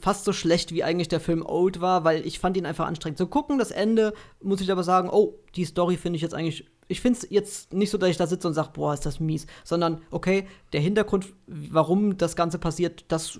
fast 0.00 0.24
so 0.24 0.32
schlecht, 0.32 0.72
wie 0.72 0.84
eigentlich 0.84 1.08
der 1.08 1.20
Film 1.20 1.44
Old 1.44 1.80
war, 1.80 2.04
weil 2.04 2.26
ich 2.26 2.38
fand 2.38 2.56
ihn 2.56 2.66
einfach 2.66 2.86
anstrengend 2.86 3.18
zu 3.18 3.26
gucken. 3.26 3.58
Das 3.58 3.70
Ende 3.70 4.12
muss 4.40 4.60
ich 4.60 4.70
aber 4.70 4.82
sagen, 4.84 5.08
oh, 5.10 5.34
die 5.56 5.64
Story 5.64 5.96
finde 5.96 6.16
ich 6.16 6.22
jetzt 6.22 6.34
eigentlich. 6.34 6.66
Ich 6.88 7.00
finde 7.00 7.18
es 7.20 7.30
jetzt 7.30 7.72
nicht 7.72 7.90
so, 7.90 7.98
dass 7.98 8.10
ich 8.10 8.16
da 8.16 8.26
sitze 8.26 8.46
und 8.48 8.54
sage, 8.54 8.70
boah, 8.72 8.92
ist 8.92 9.06
das 9.06 9.20
mies, 9.20 9.46
sondern 9.64 10.02
okay, 10.10 10.46
der 10.72 10.80
Hintergrund, 10.80 11.32
warum 11.46 12.18
das 12.18 12.36
Ganze 12.36 12.58
passiert, 12.58 13.04
das 13.08 13.38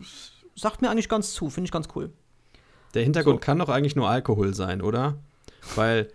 sagt 0.55 0.81
mir 0.81 0.91
eigentlich 0.91 1.09
ganz 1.09 1.33
zu, 1.33 1.51
finde 1.51 1.67
ich 1.67 1.73
ganz 1.73 1.89
cool. 1.95 2.13
Der 2.95 3.03
Hintergrund 3.03 3.41
So. 3.41 3.45
kann 3.45 3.59
doch 3.59 3.69
eigentlich 3.69 3.97
nur 3.97 4.09
Alkohol 4.09 4.55
sein, 4.55 4.81
oder? 4.83 5.19
Weil 5.75 6.09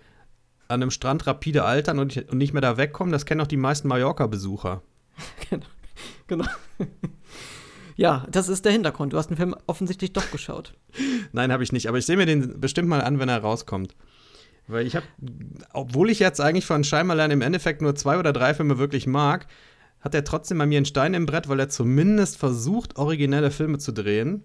an 0.67 0.81
einem 0.81 0.91
Strand 0.91 1.27
rapide 1.27 1.63
altern 1.63 1.99
und 1.99 2.17
und 2.29 2.37
nicht 2.37 2.53
mehr 2.53 2.61
da 2.61 2.77
wegkommen, 2.77 3.11
das 3.11 3.25
kennen 3.25 3.39
doch 3.39 3.47
die 3.47 3.57
meisten 3.57 3.87
Mallorca-Besucher. 3.87 4.81
Genau. 6.27 6.43
Ja, 7.97 8.25
das 8.31 8.47
ist 8.47 8.63
der 8.63 8.71
Hintergrund. 8.71 9.11
Du 9.11 9.17
hast 9.17 9.27
den 9.27 9.35
Film 9.37 9.55
offensichtlich 9.67 10.13
doch 10.13 10.31
geschaut. 10.31 10.73
Nein, 11.33 11.51
habe 11.51 11.63
ich 11.63 11.71
nicht, 11.73 11.87
aber 11.89 11.97
ich 11.97 12.05
sehe 12.05 12.15
mir 12.15 12.25
den 12.25 12.59
bestimmt 12.61 12.87
mal 12.87 13.01
an, 13.01 13.19
wenn 13.19 13.27
er 13.27 13.39
rauskommt. 13.41 13.95
Weil 14.67 14.85
ich 14.85 14.95
habe, 14.95 15.05
obwohl 15.73 16.09
ich 16.09 16.19
jetzt 16.19 16.39
eigentlich 16.41 16.65
von 16.65 16.83
Scheimerlein 16.83 17.31
im 17.31 17.41
Endeffekt 17.41 17.81
nur 17.81 17.95
zwei 17.95 18.17
oder 18.17 18.33
drei 18.33 18.53
Filme 18.53 18.77
wirklich 18.77 19.07
mag, 19.07 19.47
hat 20.01 20.13
er 20.13 20.23
trotzdem 20.23 20.57
bei 20.57 20.65
mir 20.65 20.77
einen 20.77 20.85
Stein 20.85 21.13
im 21.13 21.25
Brett, 21.25 21.49
weil 21.49 21.59
er 21.59 21.69
zumindest 21.69 22.37
versucht, 22.37 22.97
originelle 22.97 23.49
Filme 23.51 23.77
zu 23.79 23.91
drehen, 23.91 24.43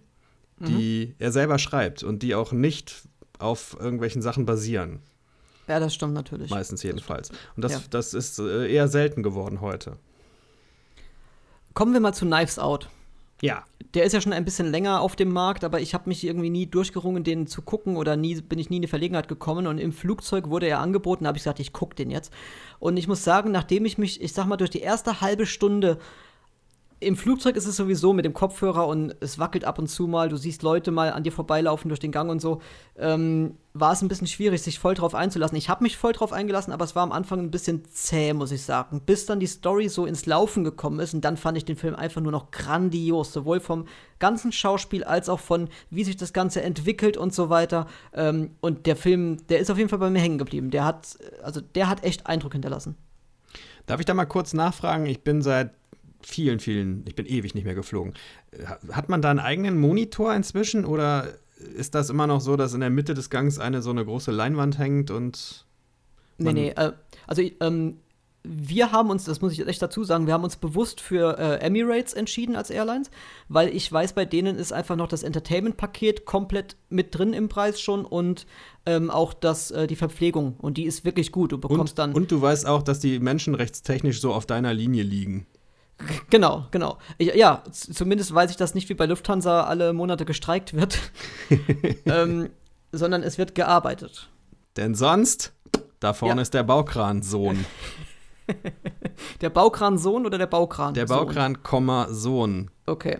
die 0.59 1.15
er 1.19 1.33
selber 1.33 1.59
schreibt 1.59 2.05
und 2.05 2.23
die 2.23 2.37
auch 2.37 2.53
nicht 2.53 3.03
auf 3.41 3.77
irgendwelchen 3.81 4.23
Sachen 4.23 4.47
basieren. 4.47 5.01
Ja, 5.67 5.81
das 5.81 5.93
stimmt 5.95 6.15
natürlich. 6.15 6.51
Meistens 6.51 6.83
jedenfalls. 6.85 7.31
Und 7.57 7.65
das, 7.65 7.73
Ja. 7.73 7.81
das 7.91 8.15
ist 8.15 8.39
äh, 8.39 8.73
eher 8.73 8.87
selten 8.89 9.23
geworden 9.25 9.61
heute. 9.61 9.97
Kommen 11.75 11.93
wir 11.93 12.01
mal 12.01 12.13
zu 12.13 12.27
Knives 12.27 12.59
Out. 12.59 12.89
Ja. 13.43 13.65
Der 13.95 14.05
ist 14.05 14.15
ja 14.15 14.23
schon 14.23 14.33
ein 14.33 14.45
bisschen 14.47 14.71
länger 14.71 15.03
auf 15.03 15.17
dem 15.17 15.31
Markt, 15.31 15.65
aber 15.65 15.81
ich 15.81 15.93
habe 15.93 16.09
mich 16.09 16.25
irgendwie 16.25 16.49
nie 16.49 16.67
durchgerungen, 16.67 17.25
den 17.25 17.47
zu 17.47 17.61
gucken 17.61 17.97
oder 17.97 18.17
nie 18.17 18.41
bin 18.41 18.59
ich 18.59 18.71
nie 18.71 18.77
in 18.77 18.83
die 18.83 18.89
Verlegenheit 18.89 19.29
gekommen 19.29 19.67
und 19.67 19.77
im 19.77 19.93
Flugzeug 19.93 20.49
wurde 20.49 20.67
er 20.67 20.79
angeboten, 20.79 21.27
habe 21.27 21.37
ich 21.37 21.43
gesagt, 21.43 21.61
ich 21.61 21.75
gucke 21.75 21.97
den 21.97 22.11
jetzt. 22.11 22.33
Und 22.79 22.97
ich 22.97 23.09
muss 23.09 23.23
sagen, 23.23 23.51
nachdem 23.51 23.85
ich 23.85 23.99
mich, 23.99 24.23
ich 24.23 24.33
sag 24.33 24.47
mal, 24.47 24.57
durch 24.57 24.71
die 24.71 24.81
erste 24.81 25.21
halbe 25.21 25.45
Stunde 25.45 25.99
im 27.03 27.17
Flugzeug 27.17 27.57
ist 27.57 27.67
es 27.67 27.77
sowieso 27.77 28.13
mit 28.13 28.25
dem 28.25 28.33
Kopfhörer 28.33 28.87
und 28.87 29.17
es 29.21 29.39
wackelt 29.39 29.65
ab 29.65 29.79
und 29.79 29.89
zu 29.89 30.07
mal. 30.07 30.29
Du 30.29 30.37
siehst 30.37 30.63
Leute 30.63 30.91
mal 30.91 31.13
an 31.13 31.23
dir 31.23 31.33
vorbeilaufen 31.33 31.89
durch 31.89 32.01
den 32.01 32.13
Gang 32.13 32.31
und 32.31 32.41
so. 32.41 32.61
Ähm, 32.97 33.57
war 33.75 33.93
es 33.93 34.03
ein 34.03 34.09
bisschen 34.09 34.27
schwierig, 34.27 34.63
sich 34.63 34.79
voll 34.79 34.95
drauf 34.95 35.15
einzulassen. 35.15 35.57
Ich 35.57 35.69
habe 35.69 35.83
mich 35.83 35.97
voll 35.97 36.13
drauf 36.13 36.33
eingelassen, 36.33 36.73
aber 36.73 36.85
es 36.85 36.95
war 36.95 37.03
am 37.03 37.13
Anfang 37.13 37.41
ein 37.41 37.51
bisschen 37.51 37.85
zäh, 37.91 38.33
muss 38.33 38.53
ich 38.53 38.63
sagen. 38.63 39.01
Bis 39.05 39.27
dann 39.27 39.41
die 39.41 39.47
Story 39.47 39.89
so 39.89 40.07
ins 40.07 40.27
Laufen 40.27 40.65
gekommen 40.65 41.01
ist 41.01 41.15
und 41.15 41.25
dann 41.25 41.37
fand 41.37 41.59
ich 41.59 41.65
den 41.65 41.77
Film 41.77 41.95
einfach 41.95 42.21
nur 42.21 42.33
noch 42.33 42.51
grandios. 42.51 43.33
Sowohl 43.33 43.61
vom 43.61 43.87
ganzen 44.19 44.53
Schauspiel 44.53 45.05
als 45.05 45.29
auch 45.29 45.41
von, 45.41 45.69
wie 45.91 46.05
sich 46.05 46.17
das 46.17 46.33
Ganze 46.33 46.63
entwickelt 46.63 47.17
und 47.17 47.35
so 47.35 47.51
weiter. 47.51 47.87
Ähm, 48.13 48.53
und 48.61 48.87
der 48.87 48.97
Film, 48.97 49.39
der 49.49 49.59
ist 49.59 49.71
auf 49.71 49.79
jeden 49.79 49.89
Fall 49.89 49.99
bei 49.99 50.11
mir 50.11 50.21
hängen 50.21 50.39
geblieben. 50.39 50.71
Der 50.71 50.85
hat, 50.85 51.17
also 51.43 51.61
der 51.61 51.89
hat 51.89 52.05
echt 52.05 52.27
Eindruck 52.27 52.53
hinterlassen. 52.53 52.97
Darf 53.87 54.01
ich 54.01 54.07
da 54.07 54.15
mal 54.15 54.27
kurz 54.27 54.55
nachfragen? 54.55 55.07
Ich 55.07 55.25
bin 55.25 55.43
seit 55.43 55.71
vielen, 56.27 56.61
vielen, 56.61 57.05
ich 57.07 57.15
bin 57.15 57.27
ewig 57.27 57.55
nicht 57.55 57.65
mehr 57.65 57.75
geflogen. 57.75 58.15
Hat 58.91 59.09
man 59.09 59.23
da 59.23 59.31
einen 59.31 59.41
eigenen 59.41 59.79
Monitor 59.79 60.35
inzwischen 60.35 60.85
oder 60.85 61.29
ist 61.77 61.95
das 61.95 62.11
immer 62.11 62.27
noch 62.27 62.41
so, 62.41 62.57
dass 62.57 62.75
in 62.75 62.81
der 62.81 62.91
Mitte 62.91 63.15
des 63.15 63.31
Gangs 63.31 63.59
eine 63.59 63.83
so 63.83 63.91
eine 63.91 64.05
große 64.05 64.31
Leinwand 64.31 64.79
hängt 64.79 65.11
und. 65.11 65.67
Nee, 66.39 66.53
nee, 66.53 66.69
äh, 66.71 66.93
also 67.27 67.43
ähm, 67.61 67.99
wir 68.45 68.91
haben 68.91 69.11
uns, 69.11 69.25
das 69.25 69.41
muss 69.41 69.53
ich 69.53 69.67
echt 69.67 69.81
dazu 69.81 70.03
sagen, 70.03 70.27
wir 70.27 70.35
haben 70.35 70.43
uns 70.43 70.57
bewusst 70.57 71.01
für 71.01 71.39
äh, 71.39 71.65
Emirates 71.65 72.13
entschieden 72.13 72.57
als 72.57 72.71
Airlines, 72.71 73.11
weil 73.49 73.69
ich 73.69 73.91
weiß, 73.91 74.15
bei 74.15 74.25
denen 74.25 74.57
ist 74.57 74.73
einfach 74.73 74.97
noch 74.97 75.07
das 75.07 75.23
Entertainment-Paket 75.23 76.25
komplett 76.25 76.77
mit 76.89 77.17
drin 77.17 77.35
im 77.35 77.49
Preis 77.49 77.81
schon 77.81 78.05
und 78.05 78.47
ähm, 78.85 79.11
auch 79.11 79.33
das, 79.33 79.71
äh, 79.71 79.87
die 79.87 79.95
Verpflegung. 79.95 80.57
Und 80.59 80.77
die 80.77 80.85
ist 80.85 81.05
wirklich 81.05 81.31
gut. 81.31 81.53
Du 81.53 81.59
bekommst 81.59 81.93
und, 81.93 81.99
dann. 81.99 82.13
Und 82.13 82.33
du 82.33 82.41
weißt 82.43 82.67
auch, 82.67 82.83
dass 82.83 82.99
die 82.99 83.21
menschenrechtstechnisch 83.21 84.21
so 84.21 84.33
auf 84.33 84.45
deiner 84.45 84.75
Linie 84.75 85.05
liegen. 85.05 85.47
Genau, 86.31 86.67
genau. 86.71 86.99
Ich, 87.19 87.35
ja, 87.35 87.63
zumindest 87.71 88.35
weiß 88.35 88.51
ich 88.51 88.57
das 88.57 88.75
nicht, 88.75 88.89
wie 88.89 88.95
bei 88.95 89.07
Lufthansa 89.07 89.65
alle 89.65 89.93
Monate 89.93 90.25
gestreikt 90.25 90.75
wird, 90.75 90.99
ähm, 92.07 92.51
sondern 92.93 93.23
es 93.23 93.39
wird 93.39 93.55
gearbeitet. 93.55 94.31
Denn 94.77 94.95
sonst, 94.95 95.53
da 96.01 96.13
vorne 96.13 96.37
ja. 96.37 96.43
ist 96.43 96.55
der 96.55 96.63
Baukran-Sohn. 96.63 97.65
der 99.41 99.51
Baukran-Sohn 99.51 100.27
oder 100.27 100.39
der 100.39 100.47
Baukran? 100.47 100.95
Der 100.95 101.07
Baukran, 101.07 101.59
Sohn. 102.11 102.71
Okay. 102.87 103.19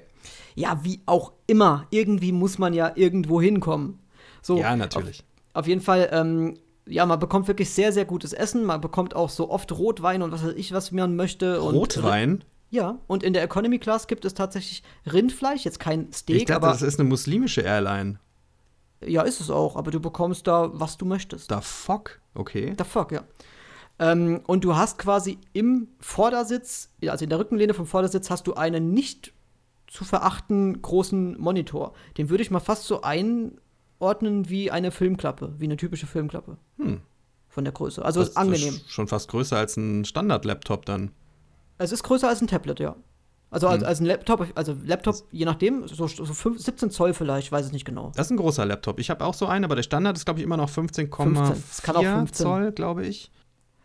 Ja, 0.55 0.81
wie 0.83 1.01
auch 1.07 1.33
immer. 1.47 1.87
Irgendwie 1.91 2.33
muss 2.33 2.59
man 2.59 2.75
ja 2.75 2.93
irgendwo 2.95 3.41
hinkommen. 3.41 4.01
So, 4.43 4.59
ja, 4.59 4.77
natürlich. 4.77 5.21
Auf, 5.53 5.63
auf 5.63 5.67
jeden 5.67 5.81
Fall, 5.81 6.09
ähm, 6.13 6.59
ja, 6.87 7.07
man 7.07 7.19
bekommt 7.19 7.49
wirklich 7.49 7.71
sehr, 7.71 7.93
sehr 7.93 8.05
gutes 8.05 8.33
Essen. 8.33 8.65
Man 8.65 8.81
bekommt 8.81 9.15
auch 9.15 9.31
so 9.31 9.51
oft 9.51 9.73
Rotwein 9.73 10.23
und 10.23 10.33
was 10.33 10.45
weiß 10.45 10.55
ich, 10.57 10.73
was 10.73 10.93
man 10.93 11.17
möchte. 11.17 11.59
Rotwein? 11.59 12.45
Ja, 12.73 12.99
und 13.07 13.23
in 13.23 13.35
der 13.35 13.43
Economy 13.43 13.79
Class 13.79 14.07
gibt 14.07 14.25
es 14.25 14.33
tatsächlich 14.33 14.83
Rindfleisch, 15.05 15.67
jetzt 15.67 15.79
kein 15.79 16.11
Steak, 16.11 16.37
ich 16.37 16.45
dachte, 16.47 16.57
aber. 16.57 16.69
Das 16.69 16.81
ist 16.81 16.99
eine 16.99 17.07
muslimische 17.07 17.61
Airline. 17.61 18.19
Ja, 19.05 19.23
ist 19.23 19.43
es 19.43 19.51
auch, 19.51 19.77
aber 19.77 19.91
du 19.91 20.01
bekommst 20.01 20.47
da, 20.47 20.71
was 20.73 20.97
du 20.97 21.05
möchtest. 21.05 21.51
Da 21.51 21.61
fuck, 21.61 22.21
okay. 22.35 22.73
Da 22.75 22.85
fuck, 22.85 23.13
ja. 23.13 23.25
Ähm, 23.99 24.41
und 24.47 24.65
du 24.65 24.75
hast 24.75 24.97
quasi 24.97 25.37
im 25.53 25.89
Vordersitz, 26.01 26.89
also 27.07 27.25
in 27.25 27.29
der 27.29 27.41
Rückenlehne 27.41 27.75
vom 27.75 27.85
Vordersitz, 27.85 28.31
hast 28.31 28.47
du 28.47 28.55
einen 28.55 28.95
nicht 28.95 29.35
zu 29.87 30.05
verachten 30.05 30.81
großen 30.81 31.39
Monitor. 31.39 31.93
Den 32.17 32.31
würde 32.31 32.43
ich 32.43 32.51
mal 32.51 32.61
fast 32.61 32.85
so 32.85 33.03
einordnen 33.03 34.49
wie 34.49 34.71
eine 34.71 34.93
Filmklappe, 34.93 35.55
wie 35.59 35.67
eine 35.67 35.77
typische 35.77 36.07
Filmklappe. 36.07 36.57
Hm. 36.79 37.03
Von 37.49 37.65
der 37.65 37.75
Größe. 37.75 38.03
Also 38.03 38.21
das 38.21 38.31
ist 38.31 38.37
angenehm. 38.39 38.77
Ist 38.77 38.91
schon 38.91 39.09
fast 39.09 39.29
größer 39.29 39.59
als 39.59 39.77
ein 39.77 40.07
Standard-Laptop 40.07 40.87
dann. 40.87 41.11
Es 41.79 41.93
ist 41.93 42.03
größer 42.03 42.29
als 42.29 42.41
ein 42.41 42.47
Tablet, 42.47 42.81
ja. 42.81 42.97
Also 43.51 43.69
als, 43.69 43.83
hm. 43.83 43.89
als 43.89 44.01
ein 44.01 44.07
Laptop, 44.07 44.47
also 44.55 44.75
Laptop, 44.83 45.17
je 45.31 45.45
nachdem, 45.45 45.87
so, 45.87 46.07
so 46.07 46.25
5, 46.25 46.59
17 46.59 46.91
Zoll 46.91 47.13
vielleicht, 47.13 47.49
ich 47.49 47.53
weiß 47.53 47.67
es 47.67 47.73
nicht 47.73 47.85
genau. 47.85 48.11
Das 48.17 48.27
ist 48.27 48.31
ein 48.31 48.39
großer 48.39 48.65
Laptop. 48.65 48.99
Ich 48.99 49.11
habe 49.11 49.25
auch 49.25 49.35
so 49.35 49.47
einen, 49.47 49.65
aber 49.65 49.77
der 49.77 49.83
Standard 49.83 50.17
ist, 50.17 50.25
glaube 50.25 50.41
ich, 50.41 50.45
immer 50.45 50.57
noch 50.57 50.71
15,4 50.71 52.33
Zoll, 52.33 52.73
glaube 52.73 53.07
ich. 53.07 53.31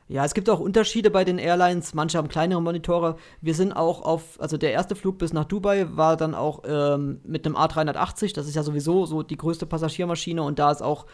Ja, 0.10 0.24
es 0.24 0.34
gibt 0.34 0.50
auch 0.50 0.62
Unterschiede 0.62 1.12
bei 1.12 1.26
den 1.26 1.38
Airlines. 1.38 1.94
Manche 1.94 2.18
haben 2.18 2.30
kleinere 2.30 2.62
Monitore. 2.62 3.18
Wir 3.42 3.54
sind 3.54 3.74
auch 3.74 4.02
auf, 4.02 4.40
also 4.40 4.56
der 4.56 4.72
erste 4.72 4.96
Flug 4.96 5.18
bis 5.18 5.34
nach 5.34 5.44
Dubai 5.44 5.86
war 5.98 6.16
dann 6.16 6.34
auch 6.34 6.64
ähm, 6.66 7.20
mit 7.26 7.46
einem 7.46 7.58
A380. 7.58 8.34
Das 8.34 8.48
ist 8.48 8.56
ja 8.56 8.64
sowieso 8.64 9.06
so 9.06 9.22
die 9.22 9.36
größte 9.36 9.66
Passagiermaschine 9.66 10.42
und 10.42 10.60
da 10.60 10.72
ist 10.72 10.82
auch 10.82 11.08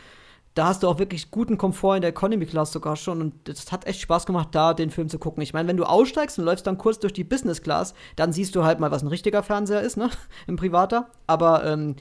da 0.54 0.68
hast 0.68 0.84
du 0.84 0.88
auch 0.88 1.00
wirklich 1.00 1.32
guten 1.32 1.58
Komfort 1.58 1.96
in 1.96 2.02
der 2.02 2.12
Economy 2.12 2.46
Class 2.46 2.72
sogar 2.72 2.96
schon. 2.96 3.22
Und 3.22 3.50
es 3.50 3.72
hat 3.72 3.88
echt 3.88 4.02
Spaß 4.02 4.26
gemacht, 4.26 4.50
da 4.52 4.74
den 4.74 4.92
Film 4.92 5.10
zu 5.10 5.18
gucken. 5.18 5.42
Ich 5.42 5.54
meine, 5.54 5.68
wenn 5.68 5.78
du 5.78 5.84
aussteigst 5.84 6.38
und 6.38 6.46
läufst 6.46 6.68
dann 6.68 6.78
kurz 6.78 7.00
durch 7.00 7.14
die 7.14 7.24
Business 7.24 7.62
Class, 7.62 7.94
dann 8.16 8.32
siehst 8.34 8.56
du 8.56 8.64
halt 8.64 8.80
mal, 8.80 8.92
was 8.92 9.02
ein 9.02 9.08
richtiger 9.08 9.42
Fernseher 9.42 9.82
ist, 9.82 9.98
ne? 9.98 10.10
Im 10.48 10.56
Privater. 10.56 11.10
Aber 11.26 11.66
ähm, 11.66 11.96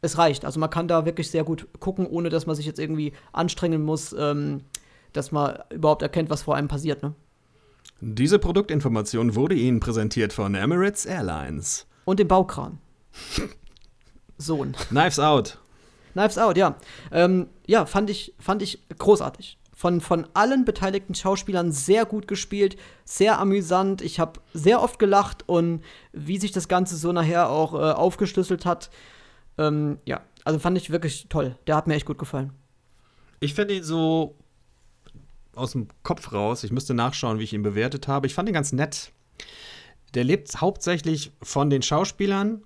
es 0.00 0.18
reicht. 0.18 0.44
Also 0.44 0.58
man 0.58 0.70
kann 0.70 0.88
da 0.88 1.06
wirklich 1.06 1.30
sehr 1.30 1.44
gut 1.44 1.68
gucken, 1.78 2.06
ohne 2.06 2.28
dass 2.28 2.46
man 2.46 2.56
sich 2.56 2.66
jetzt 2.66 2.80
irgendwie 2.80 3.12
anstrengen 3.32 3.82
muss, 3.82 4.12
ähm, 4.18 4.62
dass 5.12 5.30
man 5.30 5.58
überhaupt 5.70 6.02
erkennt, 6.02 6.28
was 6.28 6.42
vor 6.42 6.56
einem 6.56 6.68
passiert, 6.68 7.02
ne? 7.02 7.14
Diese 8.04 8.40
Produktinformation 8.40 9.36
wurde 9.36 9.54
Ihnen 9.54 9.78
präsentiert 9.78 10.32
von 10.32 10.56
Emirates 10.56 11.06
Airlines. 11.06 11.86
Und 12.04 12.18
dem 12.18 12.26
Baukran. 12.26 12.78
Sohn. 14.38 14.72
Knives 14.88 15.20
Out. 15.20 15.61
Knives 16.12 16.38
Out, 16.38 16.56
ja. 16.56 16.76
Ähm, 17.10 17.48
ja, 17.66 17.86
fand 17.86 18.10
ich, 18.10 18.34
fand 18.38 18.62
ich 18.62 18.82
großartig. 18.98 19.58
Von, 19.74 20.00
von 20.00 20.26
allen 20.34 20.64
beteiligten 20.64 21.14
Schauspielern 21.14 21.72
sehr 21.72 22.04
gut 22.04 22.28
gespielt, 22.28 22.76
sehr 23.04 23.40
amüsant. 23.40 24.00
Ich 24.00 24.20
habe 24.20 24.40
sehr 24.54 24.80
oft 24.80 24.98
gelacht 24.98 25.48
und 25.48 25.82
wie 26.12 26.38
sich 26.38 26.52
das 26.52 26.68
Ganze 26.68 26.96
so 26.96 27.12
nachher 27.12 27.48
auch 27.50 27.74
äh, 27.74 27.92
aufgeschlüsselt 27.92 28.64
hat, 28.64 28.90
ähm, 29.58 29.98
ja, 30.04 30.20
also 30.44 30.58
fand 30.58 30.76
ich 30.78 30.90
wirklich 30.90 31.26
toll. 31.28 31.56
Der 31.66 31.76
hat 31.76 31.86
mir 31.86 31.94
echt 31.94 32.06
gut 32.06 32.18
gefallen. 32.18 32.52
Ich 33.40 33.54
finde 33.54 33.74
ihn 33.74 33.82
so 33.82 34.36
aus 35.54 35.72
dem 35.72 35.88
Kopf 36.02 36.32
raus. 36.32 36.64
Ich 36.64 36.72
müsste 36.72 36.94
nachschauen, 36.94 37.38
wie 37.38 37.44
ich 37.44 37.52
ihn 37.52 37.62
bewertet 37.62 38.08
habe. 38.08 38.26
Ich 38.26 38.34
fand 38.34 38.48
ihn 38.48 38.54
ganz 38.54 38.72
nett. 38.72 39.12
Der 40.14 40.24
lebt 40.24 40.60
hauptsächlich 40.60 41.32
von 41.42 41.70
den 41.70 41.82
Schauspielern 41.82 42.62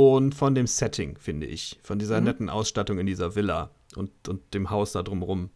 und 0.00 0.34
von 0.34 0.54
dem 0.54 0.66
Setting, 0.66 1.16
finde 1.18 1.46
ich. 1.46 1.78
Von 1.82 1.98
dieser 1.98 2.18
mhm. 2.18 2.24
netten 2.24 2.48
Ausstattung 2.50 2.98
in 2.98 3.06
dieser 3.06 3.34
Villa 3.34 3.70
und, 3.96 4.10
und 4.28 4.54
dem 4.54 4.70
Haus 4.70 4.92
da 4.92 5.02
drumrum. 5.02 5.50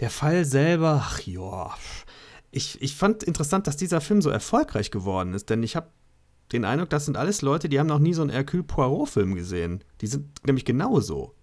Der 0.00 0.10
Fall 0.10 0.44
selber, 0.44 1.02
ach 1.04 1.20
ja. 1.20 1.74
Ich, 2.50 2.80
ich 2.82 2.96
fand 2.96 3.22
interessant, 3.22 3.66
dass 3.66 3.76
dieser 3.76 4.00
Film 4.00 4.22
so 4.22 4.30
erfolgreich 4.30 4.90
geworden 4.90 5.34
ist, 5.34 5.50
denn 5.50 5.62
ich 5.62 5.76
habe 5.76 5.88
den 6.52 6.64
Eindruck, 6.64 6.90
das 6.90 7.04
sind 7.04 7.16
alles 7.16 7.42
Leute, 7.42 7.68
die 7.68 7.78
haben 7.78 7.86
noch 7.86 8.00
nie 8.00 8.12
so 8.12 8.22
einen 8.22 8.30
Hercule 8.30 8.64
Poirot-Film 8.64 9.34
gesehen. 9.34 9.84
Die 10.00 10.08
sind 10.08 10.26
nämlich 10.44 10.64
genauso. 10.64 11.34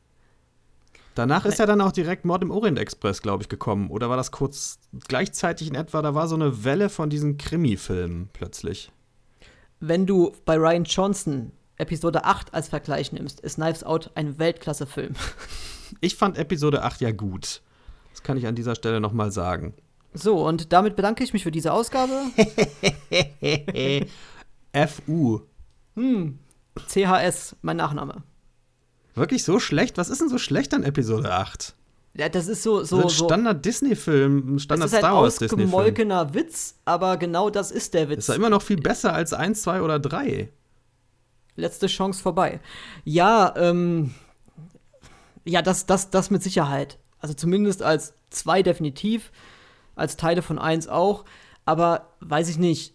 Danach 1.16 1.46
ist 1.46 1.58
ja 1.58 1.66
dann 1.66 1.82
auch 1.82 1.92
direkt 1.92 2.26
Mord 2.26 2.44
im 2.44 2.52
Orient 2.52 2.78
Express, 2.78 3.24
glaube 3.24 3.42
ich, 3.42 3.50
gekommen. 3.50 3.90
Oder 3.90 4.10
war 4.10 4.18
das 4.18 4.32
kurz 4.32 4.78
gleichzeitig 5.08 5.68
in 5.70 5.76
etwa? 5.76 6.04
Da 6.04 6.14
war 6.14 6.28
so 6.28 6.36
eine 6.36 6.64
Welle 6.64 6.90
von 6.90 7.10
diesen 7.10 7.38
Krimi-Filmen 7.38 8.30
plötzlich. 8.34 8.92
Wenn 9.80 10.06
du 10.06 10.34
bei 10.46 10.58
Ryan 10.58 10.84
Johnson 10.84 11.52
Episode 11.78 12.26
8 12.26 12.54
als 12.54 12.70
Vergleich 12.70 13.12
nimmst, 13.12 13.40
ist 13.40 13.56
Knives 13.56 13.84
Out 13.84 14.12
ein 14.16 14.38
Weltklasse-Film. 14.38 15.14
Ich 16.02 16.18
fand 16.18 16.38
Episode 16.38 16.84
8 16.84 17.00
ja 17.00 17.12
gut. 17.12 17.62
Das 18.12 18.22
kann 18.22 18.36
ich 18.36 18.46
an 18.46 18.56
dieser 18.56 18.76
Stelle 18.76 19.00
nochmal 19.00 19.32
sagen. 19.32 19.74
So, 20.14 20.46
und 20.46 20.74
damit 20.74 20.98
bedanke 20.98 21.24
ich 21.24 21.32
mich 21.32 21.44
für 21.44 21.52
diese 21.52 21.72
Ausgabe. 21.72 22.12
FU. 24.74 25.40
Hm. 25.96 26.40
CHS, 26.90 27.56
mein 27.62 27.78
Nachname. 27.78 28.22
Wirklich 29.16 29.46
so 29.46 29.62
schlecht? 29.62 29.98
Was 29.98 30.10
ist 30.10 30.20
denn 30.20 30.28
so 30.28 30.38
schlecht 30.38 30.74
an 30.74 30.84
Episode 30.84 31.32
8? 31.34 31.74
Ja, 32.16 32.28
das 32.28 32.50
ist 32.50 32.64
so. 32.64 32.84
so, 32.84 33.02
das 33.02 33.14
ist 33.14 33.22
ein 33.22 33.26
Standard-Disney-Film, 33.28 34.56
ein 34.56 34.60
Standard-Star 34.60 35.16
Wars-Disney-Film. 35.16 35.72
Das 35.72 35.88
ist 35.88 36.12
ein 36.12 36.34
Witz, 36.34 36.76
aber 36.84 37.16
genau 37.16 37.50
das 37.50 37.72
ist 37.72 37.94
der 37.94 38.10
Witz. 38.10 38.20
ist 38.20 38.28
ja 38.28 38.36
immer 38.36 38.50
noch 38.50 38.62
viel 38.62 38.82
besser 38.82 39.14
als 39.14 39.32
1, 39.32 39.62
2 39.62 39.82
oder 39.82 40.00
3 40.00 40.52
letzte 41.58 41.88
Chance 41.88 42.22
vorbei. 42.22 42.62
Ja, 43.04 43.54
ähm, 43.58 44.14
ja, 45.44 45.62
das, 45.62 45.86
das, 45.86 46.10
das 46.10 46.30
mit 46.30 46.44
Sicherheit. 46.44 47.00
Also 47.20 47.34
zumindest 47.34 47.82
als 47.82 48.14
zwei 48.30 48.64
definitiv, 48.64 49.32
als 49.96 50.18
Teile 50.18 50.42
von 50.42 50.60
eins 50.60 50.88
auch. 50.88 51.26
Aber 51.66 52.14
weiß 52.22 52.50
ich 52.50 52.58
nicht. 52.58 52.94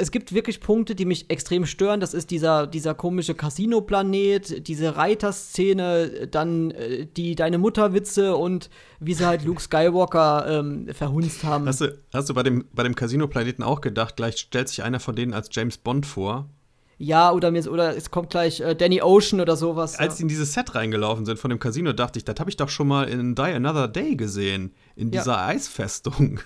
Es 0.00 0.12
gibt 0.12 0.32
wirklich 0.32 0.60
Punkte, 0.60 0.94
die 0.94 1.04
mich 1.04 1.28
extrem 1.28 1.66
stören. 1.66 1.98
Das 1.98 2.14
ist 2.14 2.30
dieser, 2.30 2.68
dieser 2.68 2.94
komische 2.94 3.34
Casino-Planet, 3.34 4.68
diese 4.68 4.94
Reiterszene, 4.94 6.28
dann 6.30 6.70
äh, 6.70 7.06
die 7.06 7.34
Deine 7.34 7.58
Mutter-Witze 7.58 8.36
und 8.36 8.70
wie 9.00 9.14
sie 9.14 9.26
halt 9.26 9.44
Luke 9.44 9.60
Skywalker 9.60 10.46
ähm, 10.60 10.88
verhunzt 10.94 11.42
haben. 11.42 11.66
Hast 11.66 11.80
du, 11.80 11.98
hast 12.14 12.28
du 12.28 12.34
bei 12.34 12.44
dem, 12.44 12.66
bei 12.72 12.84
dem 12.84 12.94
Casino-Planeten 12.94 13.64
auch 13.64 13.80
gedacht, 13.80 14.14
gleich 14.14 14.36
stellt 14.36 14.68
sich 14.68 14.84
einer 14.84 15.00
von 15.00 15.16
denen 15.16 15.34
als 15.34 15.48
James 15.50 15.78
Bond 15.78 16.06
vor? 16.06 16.48
Ja, 16.98 17.30
oder 17.30 17.52
mir 17.52 17.70
oder 17.70 17.96
es 17.96 18.10
kommt 18.10 18.30
gleich 18.30 18.60
äh, 18.60 18.74
Danny 18.74 19.00
Ocean 19.00 19.40
oder 19.40 19.56
sowas. 19.56 19.98
Als 19.98 20.16
sie 20.16 20.24
in 20.24 20.28
dieses 20.28 20.52
Set 20.52 20.74
reingelaufen 20.74 21.24
sind 21.24 21.38
von 21.38 21.48
dem 21.48 21.60
Casino, 21.60 21.92
dachte 21.92 22.18
ich, 22.18 22.24
das 22.24 22.36
habe 22.40 22.50
ich 22.50 22.56
doch 22.56 22.68
schon 22.68 22.88
mal 22.88 23.08
in 23.08 23.36
Die 23.36 23.42
Another 23.42 23.86
Day 23.86 24.16
gesehen, 24.16 24.74
in 24.96 25.12
dieser 25.12 25.34
ja. 25.34 25.46
Eisfestung. 25.46 26.40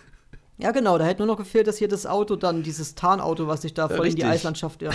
Ja, 0.58 0.70
genau, 0.70 0.98
da 0.98 1.06
hätte 1.06 1.22
nur 1.22 1.26
noch 1.26 1.38
gefehlt, 1.38 1.66
dass 1.66 1.78
hier 1.78 1.88
das 1.88 2.06
Auto 2.06 2.36
dann, 2.36 2.62
dieses 2.62 2.94
Tarnauto, 2.94 3.48
was 3.48 3.62
sich 3.62 3.72
da 3.72 3.88
voll 3.88 4.06
in 4.06 4.16
die 4.16 4.22
richtig. 4.22 4.26
Eislandschaft, 4.26 4.82
ja. 4.82 4.90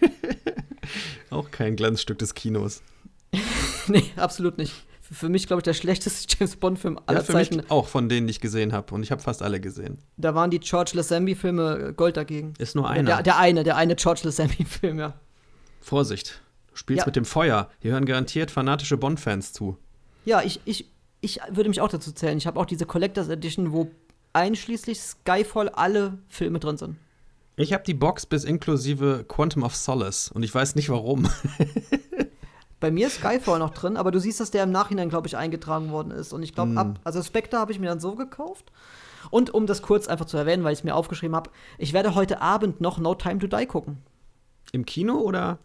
Auch 1.30 1.50
kein 1.50 1.76
Glanzstück 1.76 2.18
des 2.18 2.34
Kinos. 2.34 2.82
nee, 3.86 4.04
absolut 4.16 4.56
nicht. 4.56 4.72
Für, 5.12 5.28
mich, 5.28 5.46
glaube 5.46 5.60
ich, 5.60 5.64
der 5.64 5.74
schlechteste 5.82 6.34
James 6.38 6.56
Bond-Film 6.56 6.98
aller 7.06 7.18
Ja, 7.20 7.24
für 7.24 7.34
mich 7.34 7.50
Zeiten. 7.50 7.70
auch 7.70 7.86
von 7.88 8.08
denen, 8.08 8.26
die 8.26 8.32
ich 8.32 8.40
gesehen 8.40 8.72
habe. 8.72 8.94
Und 8.94 9.02
ich 9.02 9.10
habe 9.10 9.22
fast 9.22 9.42
alle 9.42 9.60
gesehen. 9.60 9.98
Da 10.16 10.34
waren 10.34 10.50
die 10.50 10.58
George 10.60 10.92
Lazenby-Filme 10.94 11.92
Gold 11.94 12.16
dagegen. 12.16 12.54
Ist 12.58 12.74
nur 12.74 12.88
einer. 12.88 13.04
Der, 13.16 13.22
der 13.22 13.38
eine, 13.38 13.62
der 13.64 13.76
eine 13.76 13.94
George 13.96 14.22
Lazenby-Film, 14.24 14.98
ja. 14.98 15.14
Vorsicht. 15.80 16.40
Du 16.70 16.76
spielst 16.76 17.00
Ja. 17.02 17.06
mit 17.06 17.16
dem 17.16 17.24
Feuer. 17.24 17.68
Hier 17.80 17.92
hören 17.92 18.06
garantiert 18.06 18.50
fanatische 18.50 18.96
Bond-Fans 18.96 19.52
zu. 19.52 19.76
Ja, 20.24 20.42
ich, 20.42 20.60
ich, 20.64 20.88
ich 21.20 21.40
würde 21.50 21.68
mich 21.68 21.80
auch 21.80 21.88
dazu 21.88 22.12
zählen. 22.12 22.38
Ich 22.38 22.46
habe 22.46 22.58
auch 22.58 22.66
diese 22.66 22.86
Collectors 22.86 23.28
Edition, 23.28 23.72
wo 23.72 23.90
einschließlich 24.32 25.00
Skyfall 25.00 25.68
alle 25.68 26.18
Filme 26.28 26.58
drin 26.58 26.78
sind. 26.78 26.96
Ich 27.56 27.74
habe 27.74 27.84
die 27.84 27.92
Box 27.92 28.24
bis 28.24 28.44
inklusive 28.44 29.26
Quantum 29.28 29.62
of 29.62 29.76
Solace. 29.76 30.30
Und 30.32 30.42
ich 30.42 30.54
weiß 30.54 30.74
nicht 30.74 30.88
warum. 30.88 31.28
Bei 32.82 32.90
mir 32.90 33.06
ist 33.06 33.20
Skyfall 33.20 33.60
noch 33.60 33.70
drin, 33.70 33.96
aber 33.96 34.10
du 34.10 34.18
siehst, 34.18 34.40
dass 34.40 34.50
der 34.50 34.64
im 34.64 34.72
Nachhinein, 34.72 35.08
glaube 35.08 35.28
ich, 35.28 35.36
eingetragen 35.36 35.92
worden 35.92 36.10
ist. 36.10 36.32
Und 36.32 36.42
ich 36.42 36.52
glaube, 36.52 36.76
ab, 36.76 36.98
also 37.04 37.22
Spectre 37.22 37.56
habe 37.60 37.70
ich 37.70 37.78
mir 37.78 37.86
dann 37.86 38.00
so 38.00 38.16
gekauft. 38.16 38.72
Und 39.30 39.54
um 39.54 39.68
das 39.68 39.82
kurz 39.82 40.08
einfach 40.08 40.26
zu 40.26 40.36
erwähnen, 40.36 40.64
weil 40.64 40.72
ich 40.72 40.80
es 40.80 40.84
mir 40.84 40.96
aufgeschrieben 40.96 41.36
habe, 41.36 41.48
ich 41.78 41.92
werde 41.92 42.16
heute 42.16 42.40
Abend 42.40 42.80
noch 42.80 42.98
No 42.98 43.14
Time 43.14 43.38
to 43.38 43.46
Die 43.46 43.66
gucken. 43.66 43.98
Im 44.72 44.84
Kino 44.84 45.14
oder 45.14 45.58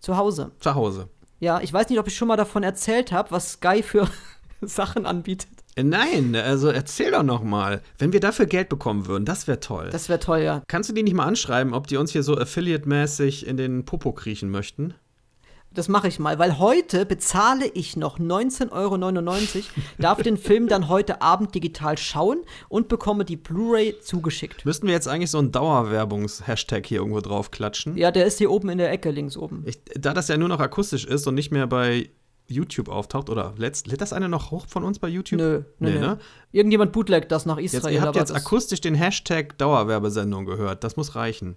Zu 0.00 0.16
Hause. 0.16 0.50
zu 0.58 0.74
Hause? 0.74 1.08
Ja, 1.38 1.60
ich 1.60 1.72
weiß 1.72 1.88
nicht, 1.88 2.00
ob 2.00 2.08
ich 2.08 2.16
schon 2.16 2.26
mal 2.26 2.36
davon 2.36 2.64
erzählt 2.64 3.12
habe, 3.12 3.30
was 3.30 3.52
Sky 3.52 3.84
für 3.84 4.08
Sachen 4.60 5.06
anbietet. 5.06 5.48
Nein, 5.80 6.34
also 6.34 6.70
erzähl 6.70 7.12
doch 7.12 7.22
noch 7.22 7.44
mal. 7.44 7.80
Wenn 7.98 8.12
wir 8.12 8.18
dafür 8.18 8.46
Geld 8.46 8.70
bekommen 8.70 9.06
würden, 9.06 9.24
das 9.24 9.46
wäre 9.46 9.60
toll. 9.60 9.90
Das 9.92 10.08
wäre 10.08 10.18
toll, 10.18 10.40
ja. 10.40 10.62
Kannst 10.66 10.90
du 10.90 10.94
die 10.94 11.04
nicht 11.04 11.14
mal 11.14 11.26
anschreiben, 11.26 11.74
ob 11.74 11.86
die 11.86 11.96
uns 11.96 12.10
hier 12.10 12.24
so 12.24 12.36
affiliate-mäßig 12.36 13.46
in 13.46 13.56
den 13.56 13.84
Popo 13.84 14.10
kriechen 14.12 14.50
möchten? 14.50 14.94
Das 15.72 15.88
mache 15.88 16.08
ich 16.08 16.18
mal, 16.18 16.38
weil 16.38 16.58
heute 16.58 17.04
bezahle 17.04 17.66
ich 17.66 17.96
noch 17.98 18.18
19,99 18.18 18.70
Euro, 18.72 18.96
darf 19.98 20.22
den 20.22 20.38
Film 20.38 20.68
dann 20.68 20.88
heute 20.88 21.20
Abend 21.20 21.54
digital 21.54 21.98
schauen 21.98 22.38
und 22.70 22.88
bekomme 22.88 23.26
die 23.26 23.36
Blu-ray 23.36 23.98
zugeschickt. 24.00 24.64
Müssten 24.64 24.86
wir 24.86 24.94
jetzt 24.94 25.06
eigentlich 25.06 25.30
so 25.30 25.38
einen 25.38 25.52
Dauerwerbungs-Hashtag 25.52 26.86
hier 26.86 26.98
irgendwo 27.00 27.20
drauf 27.20 27.50
klatschen? 27.50 27.96
Ja, 27.96 28.10
der 28.10 28.24
ist 28.26 28.38
hier 28.38 28.50
oben 28.50 28.70
in 28.70 28.78
der 28.78 28.90
Ecke, 28.90 29.10
links 29.10 29.36
oben. 29.36 29.64
Ich, 29.66 29.78
da 29.94 30.14
das 30.14 30.28
ja 30.28 30.38
nur 30.38 30.48
noch 30.48 30.60
akustisch 30.60 31.04
ist 31.04 31.26
und 31.26 31.34
nicht 31.34 31.50
mehr 31.50 31.66
bei 31.66 32.08
YouTube 32.48 32.88
auftaucht, 32.88 33.28
oder 33.28 33.52
letzt, 33.58 33.86
lädt 33.88 34.00
das 34.00 34.12
eine 34.12 34.28
noch 34.28 34.52
hoch 34.52 34.66
von 34.68 34.84
uns 34.84 34.98
bei 34.98 35.08
YouTube? 35.08 35.40
Nö, 35.40 35.62
nö, 35.78 35.90
Nee, 35.90 35.98
nö. 35.98 36.00
ne? 36.00 36.18
Irgendjemand 36.52 36.92
bootleggt 36.92 37.30
das 37.32 37.44
nach 37.44 37.58
Jetzt, 37.58 37.74
Israel. 37.74 37.94
ihr 37.96 38.02
habt 38.02 38.16
jetzt 38.16 38.34
akustisch 38.34 38.80
den 38.80 38.94
Hashtag 38.94 39.58
Dauerwerbesendung 39.58 40.46
gehört. 40.46 40.84
Das 40.84 40.96
muss 40.96 41.16
reichen. 41.16 41.56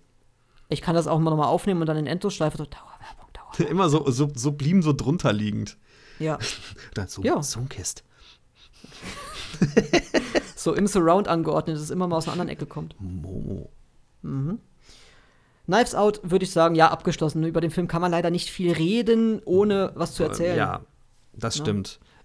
ich 0.68 0.82
kann 0.82 0.96
das 0.96 1.08
auch 1.08 1.20
mal 1.20 1.30
nochmal 1.30 1.48
aufnehmen 1.48 1.80
und 1.82 1.86
dann 1.88 1.96
in 1.98 2.08
Endlosschleife 2.08 2.58
so 2.58 2.66
Dauerwerbung. 2.66 3.19
Immer 3.70 3.90
so, 3.90 4.10
so, 4.10 4.30
so 4.34 4.52
blieben 4.52 4.82
so 4.82 4.94
drunter 4.94 5.34
liegend. 5.34 5.78
Ja, 6.20 6.38
Oder 6.92 7.08
so, 7.08 7.22
Ja. 7.24 7.42
Songkist. 7.42 8.04
so 10.56 10.74
im 10.74 10.88
Surround 10.88 11.28
angeordnet, 11.28 11.76
dass 11.78 11.84
es 11.84 11.90
immer 11.90 12.08
mal 12.08 12.18
aus 12.18 12.26
einer 12.26 12.34
anderen 12.34 12.50
Ecke 12.50 12.66
kommt. 12.66 12.96
Momo. 13.00 13.70
Knives 15.66 15.96
Out 15.96 16.20
würde 16.24 16.44
ich 16.46 16.52
sagen, 16.52 16.76
ja, 16.76 16.90
abgeschlossen. 16.90 17.44
Über 17.44 17.62
den 17.62 17.72
Film 17.72 17.88
kann 17.88 18.02
man 18.02 18.12
leider 18.12 18.32
nicht 18.32 18.50
viel 18.50 18.74
reden, 18.74 19.42
ohne 19.46 19.92
was 19.96 20.14
zu 20.14 20.24
erzählen. 20.24 20.58
Ja, 20.58 20.82
das 21.34 21.58
Ja. 21.58 21.64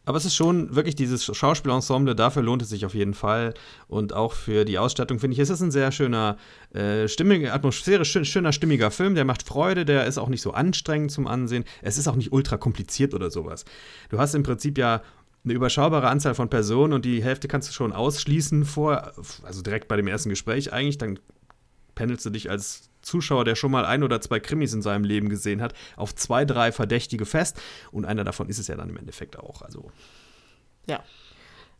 Aber 0.04 0.18
es 0.18 0.24
ist 0.24 0.36
schon 0.36 0.74
wirklich 0.74 0.94
dieses 0.94 1.24
Schauspielensemble, 1.24 2.14
dafür 2.14 2.42
lohnt 2.42 2.62
es 2.62 2.68
sich 2.68 2.84
auf 2.84 2.94
jeden 2.94 3.14
Fall. 3.14 3.54
Und 3.88 4.12
auch 4.12 4.32
für 4.32 4.64
die 4.64 4.78
Ausstattung 4.78 5.18
finde 5.18 5.34
ich, 5.34 5.40
es 5.40 5.50
ist 5.50 5.62
ein 5.62 5.70
sehr 5.70 5.92
schöner, 5.92 6.36
äh, 6.74 7.08
stimmiger, 7.08 7.54
atmosphärisch 7.54 8.10
schön, 8.10 8.24
schöner, 8.24 8.52
stimmiger 8.52 8.90
Film. 8.90 9.14
Der 9.14 9.24
macht 9.24 9.42
Freude, 9.42 9.84
der 9.84 10.06
ist 10.06 10.18
auch 10.18 10.28
nicht 10.28 10.42
so 10.42 10.52
anstrengend 10.52 11.10
zum 11.10 11.26
Ansehen. 11.26 11.64
Es 11.80 11.96
ist 11.96 12.08
auch 12.08 12.16
nicht 12.16 12.32
ultra 12.32 12.56
kompliziert 12.58 13.14
oder 13.14 13.30
sowas. 13.30 13.64
Du 14.10 14.18
hast 14.18 14.34
im 14.34 14.42
Prinzip 14.42 14.76
ja 14.76 15.02
eine 15.44 15.52
überschaubare 15.52 16.08
Anzahl 16.08 16.34
von 16.34 16.48
Personen 16.48 16.92
und 16.92 17.04
die 17.04 17.22
Hälfte 17.22 17.48
kannst 17.48 17.68
du 17.68 17.72
schon 17.72 17.92
ausschließen 17.92 18.64
vor, 18.64 19.12
also 19.42 19.62
direkt 19.62 19.88
bei 19.88 19.96
dem 19.96 20.06
ersten 20.06 20.30
Gespräch 20.30 20.72
eigentlich, 20.72 20.98
dann 20.98 21.18
pendelst 21.94 22.24
du 22.24 22.30
dich 22.30 22.50
als 22.50 22.90
Zuschauer, 23.04 23.44
der 23.44 23.54
schon 23.54 23.70
mal 23.70 23.84
ein 23.84 24.02
oder 24.02 24.20
zwei 24.20 24.40
Krimis 24.40 24.72
in 24.72 24.82
seinem 24.82 25.04
Leben 25.04 25.28
gesehen 25.28 25.62
hat, 25.62 25.74
auf 25.96 26.14
zwei, 26.14 26.44
drei 26.44 26.72
Verdächtige 26.72 27.26
fest. 27.26 27.60
Und 27.92 28.04
einer 28.04 28.24
davon 28.24 28.48
ist 28.48 28.58
es 28.58 28.66
ja 28.68 28.76
dann 28.76 28.88
im 28.90 28.96
Endeffekt 28.96 29.38
auch. 29.38 29.62
Also, 29.62 29.90
Ja. 30.86 31.02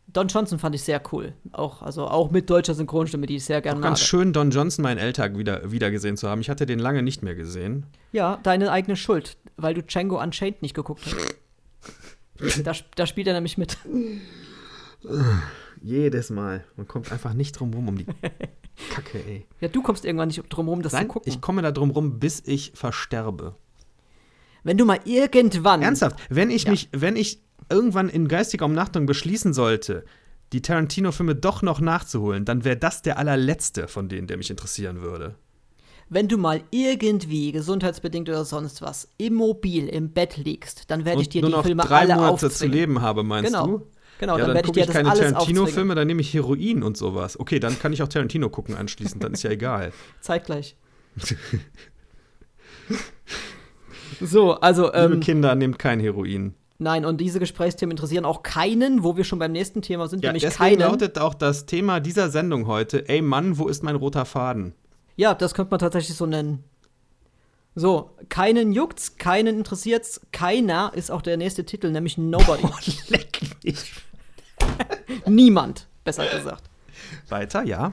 Don 0.06 0.28
Johnson 0.28 0.58
fand 0.58 0.74
ich 0.74 0.82
sehr 0.82 1.00
cool. 1.12 1.32
Auch, 1.52 1.80
also 1.80 2.06
auch 2.06 2.30
mit 2.30 2.50
deutscher 2.50 2.74
Synchronstimme, 2.74 3.24
die 3.24 3.36
ich 3.36 3.44
sehr 3.46 3.62
gerne 3.62 3.80
mag. 3.80 3.88
ganz 3.88 4.00
schön, 4.00 4.34
Don 4.34 4.50
Johnson, 4.50 4.82
meinen 4.82 4.98
Alltag 4.98 5.38
wieder, 5.38 5.72
wieder 5.72 5.90
gesehen 5.90 6.18
zu 6.18 6.28
haben. 6.28 6.42
Ich 6.42 6.50
hatte 6.50 6.66
den 6.66 6.78
lange 6.78 7.02
nicht 7.02 7.22
mehr 7.22 7.34
gesehen. 7.34 7.86
Ja, 8.12 8.38
deine 8.42 8.70
eigene 8.70 8.96
Schuld, 8.96 9.38
weil 9.56 9.72
du 9.72 9.82
Django 9.82 10.20
Unchained 10.22 10.60
nicht 10.60 10.74
geguckt 10.74 11.06
hast. 11.06 12.62
da, 12.66 12.72
da 12.96 13.06
spielt 13.06 13.28
er 13.28 13.32
nämlich 13.32 13.56
mit. 13.56 13.78
Jedes 15.82 16.30
Mal. 16.30 16.64
Man 16.76 16.86
kommt 16.86 17.10
einfach 17.12 17.32
nicht 17.34 17.52
drum 17.58 17.72
rum 17.74 17.88
um 17.88 17.98
die 17.98 18.06
Kacke, 18.90 19.18
ey. 19.26 19.46
Ja, 19.60 19.68
du 19.68 19.82
kommst 19.82 20.04
irgendwann 20.04 20.28
nicht 20.28 20.42
drum 20.48 20.68
rum, 20.68 20.82
das 20.82 20.92
Nein, 20.92 21.02
zu 21.06 21.08
gucken. 21.12 21.30
ich 21.32 21.40
komme 21.40 21.62
da 21.62 21.70
drum 21.70 21.90
rum, 21.90 22.18
bis 22.18 22.42
ich 22.44 22.72
versterbe. 22.74 23.54
Wenn 24.62 24.78
du 24.78 24.84
mal 24.84 24.98
irgendwann. 25.04 25.82
Ernsthaft, 25.82 26.16
wenn 26.30 26.50
ich 26.50 26.64
Ja. 26.64 26.70
mich, 26.70 26.88
wenn 26.92 27.16
ich 27.16 27.40
irgendwann 27.70 28.08
in 28.08 28.28
geistiger 28.28 28.64
Umnachtung 28.64 29.06
beschließen 29.06 29.52
sollte, 29.52 30.04
die 30.52 30.62
Tarantino-Filme 30.62 31.34
doch 31.34 31.62
noch 31.62 31.80
nachzuholen, 31.80 32.44
dann 32.44 32.64
wäre 32.64 32.76
das 32.76 33.02
der 33.02 33.18
allerletzte 33.18 33.88
von 33.88 34.08
denen, 34.08 34.26
der 34.26 34.36
mich 34.38 34.50
interessieren 34.50 35.02
würde. 35.02 35.34
Wenn 36.10 36.28
du 36.28 36.36
mal 36.36 36.62
irgendwie, 36.70 37.50
gesundheitsbedingt 37.52 38.28
oder 38.28 38.44
sonst 38.44 38.82
was, 38.82 39.08
immobil 39.16 39.88
im 39.88 40.10
Bett 40.12 40.36
liegst, 40.36 40.90
dann 40.90 41.04
werde 41.04 41.22
ich 41.22 41.30
dir 41.30 41.40
nur 41.40 41.50
die 41.50 41.56
noch 41.56 41.64
Filme 41.64 41.82
drei 41.82 42.00
alle 42.00 42.14
Monate 42.16 42.38
zu 42.40 42.46
aufzwingen. 42.46 42.76
leben 42.76 43.00
habe, 43.00 43.22
meinst 43.22 43.52
Genau. 43.52 43.66
du? 43.66 43.86
Genau, 44.18 44.34
ja, 44.34 44.38
dann 44.38 44.48
dann, 44.48 44.54
werde 44.56 44.66
ich 44.66 44.72
gucke 44.72 44.80
ich 44.80 44.86
das 44.86 44.94
keine. 44.94 45.08
Tarantino-Filme, 45.08 45.94
dann 45.94 46.06
nehme 46.06 46.20
ich 46.20 46.32
Heroin 46.32 46.82
und 46.82 46.96
sowas. 46.96 47.38
Okay, 47.38 47.58
dann 47.58 47.78
kann 47.78 47.92
ich 47.92 48.02
auch 48.02 48.08
Tarantino 48.08 48.48
gucken 48.48 48.74
anschließend, 48.76 49.22
dann 49.22 49.32
ist 49.32 49.42
ja 49.42 49.50
egal. 49.50 49.92
Zeitgleich. 50.20 50.76
so, 54.20 54.52
also, 54.54 54.86
Liebe 54.86 55.14
ähm, 55.14 55.20
Kinder, 55.20 55.54
nehmt 55.54 55.78
kein 55.78 56.00
Heroin. 56.00 56.54
nein, 56.78 57.04
und 57.04 57.20
diese 57.20 57.38
Gesprächsthemen 57.40 57.92
interessieren 57.92 58.24
auch 58.24 58.42
keinen, 58.42 59.02
wo 59.04 59.16
wir 59.16 59.24
schon 59.24 59.38
beim 59.38 59.52
nächsten 59.52 59.82
Thema 59.82 60.08
sind, 60.08 60.22
Ja, 60.22 60.30
nämlich 60.30 60.42
deswegen 60.42 60.78
keinen. 60.78 60.90
lautet 60.90 61.18
auch 61.18 61.34
das 61.34 61.66
Thema 61.66 62.00
dieser 62.00 62.30
Sendung 62.30 62.66
heute: 62.66 63.08
Ey 63.08 63.22
Mann, 63.22 63.58
wo 63.58 63.68
ist 63.68 63.82
mein 63.82 63.96
roter 63.96 64.24
Faden? 64.24 64.74
Ja, 65.16 65.34
das 65.34 65.54
könnte 65.54 65.70
man 65.70 65.78
tatsächlich 65.80 66.16
so 66.16 66.26
nennen. 66.26 66.64
So, 67.76 68.16
keinen 68.28 68.72
juckt's, 68.72 69.16
keinen 69.16 69.58
interessiert's, 69.58 70.20
keiner 70.30 70.92
ist 70.94 71.10
auch 71.10 71.22
der 71.22 71.36
nächste 71.36 71.64
Titel, 71.64 71.90
nämlich 71.90 72.16
Nobody. 72.16 72.68
Leck 73.08 73.40
mich. 73.64 73.92
Niemand, 75.26 75.88
besser 76.04 76.26
gesagt. 76.26 76.70
Weiter, 77.28 77.64
ja. 77.64 77.92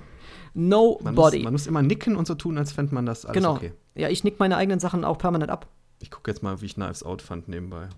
Man 0.54 0.70
muss, 0.70 1.02
Nobody. 1.04 1.44
man 1.44 1.54
muss 1.54 1.66
immer 1.66 1.82
nicken 1.82 2.16
und 2.16 2.28
so 2.28 2.36
tun, 2.36 2.58
als 2.58 2.72
fände 2.72 2.94
man 2.94 3.06
das 3.06 3.26
alles 3.26 3.36
genau. 3.36 3.56
okay. 3.56 3.74
Ja, 3.96 4.10
ich 4.10 4.24
nick 4.24 4.40
meine 4.40 4.58
eigenen 4.58 4.80
Sachen 4.80 5.04
auch 5.04 5.18
permanent 5.18 5.50
ab. 5.50 5.68
Ich 6.00 6.12
gucke 6.12 6.30
jetzt 6.30 6.44
mal, 6.44 6.62
wie 6.62 6.66
ich 6.66 6.76
Knives 6.76 7.04
Out 7.04 7.22
fand 7.22 7.48
nebenbei. 7.48 7.90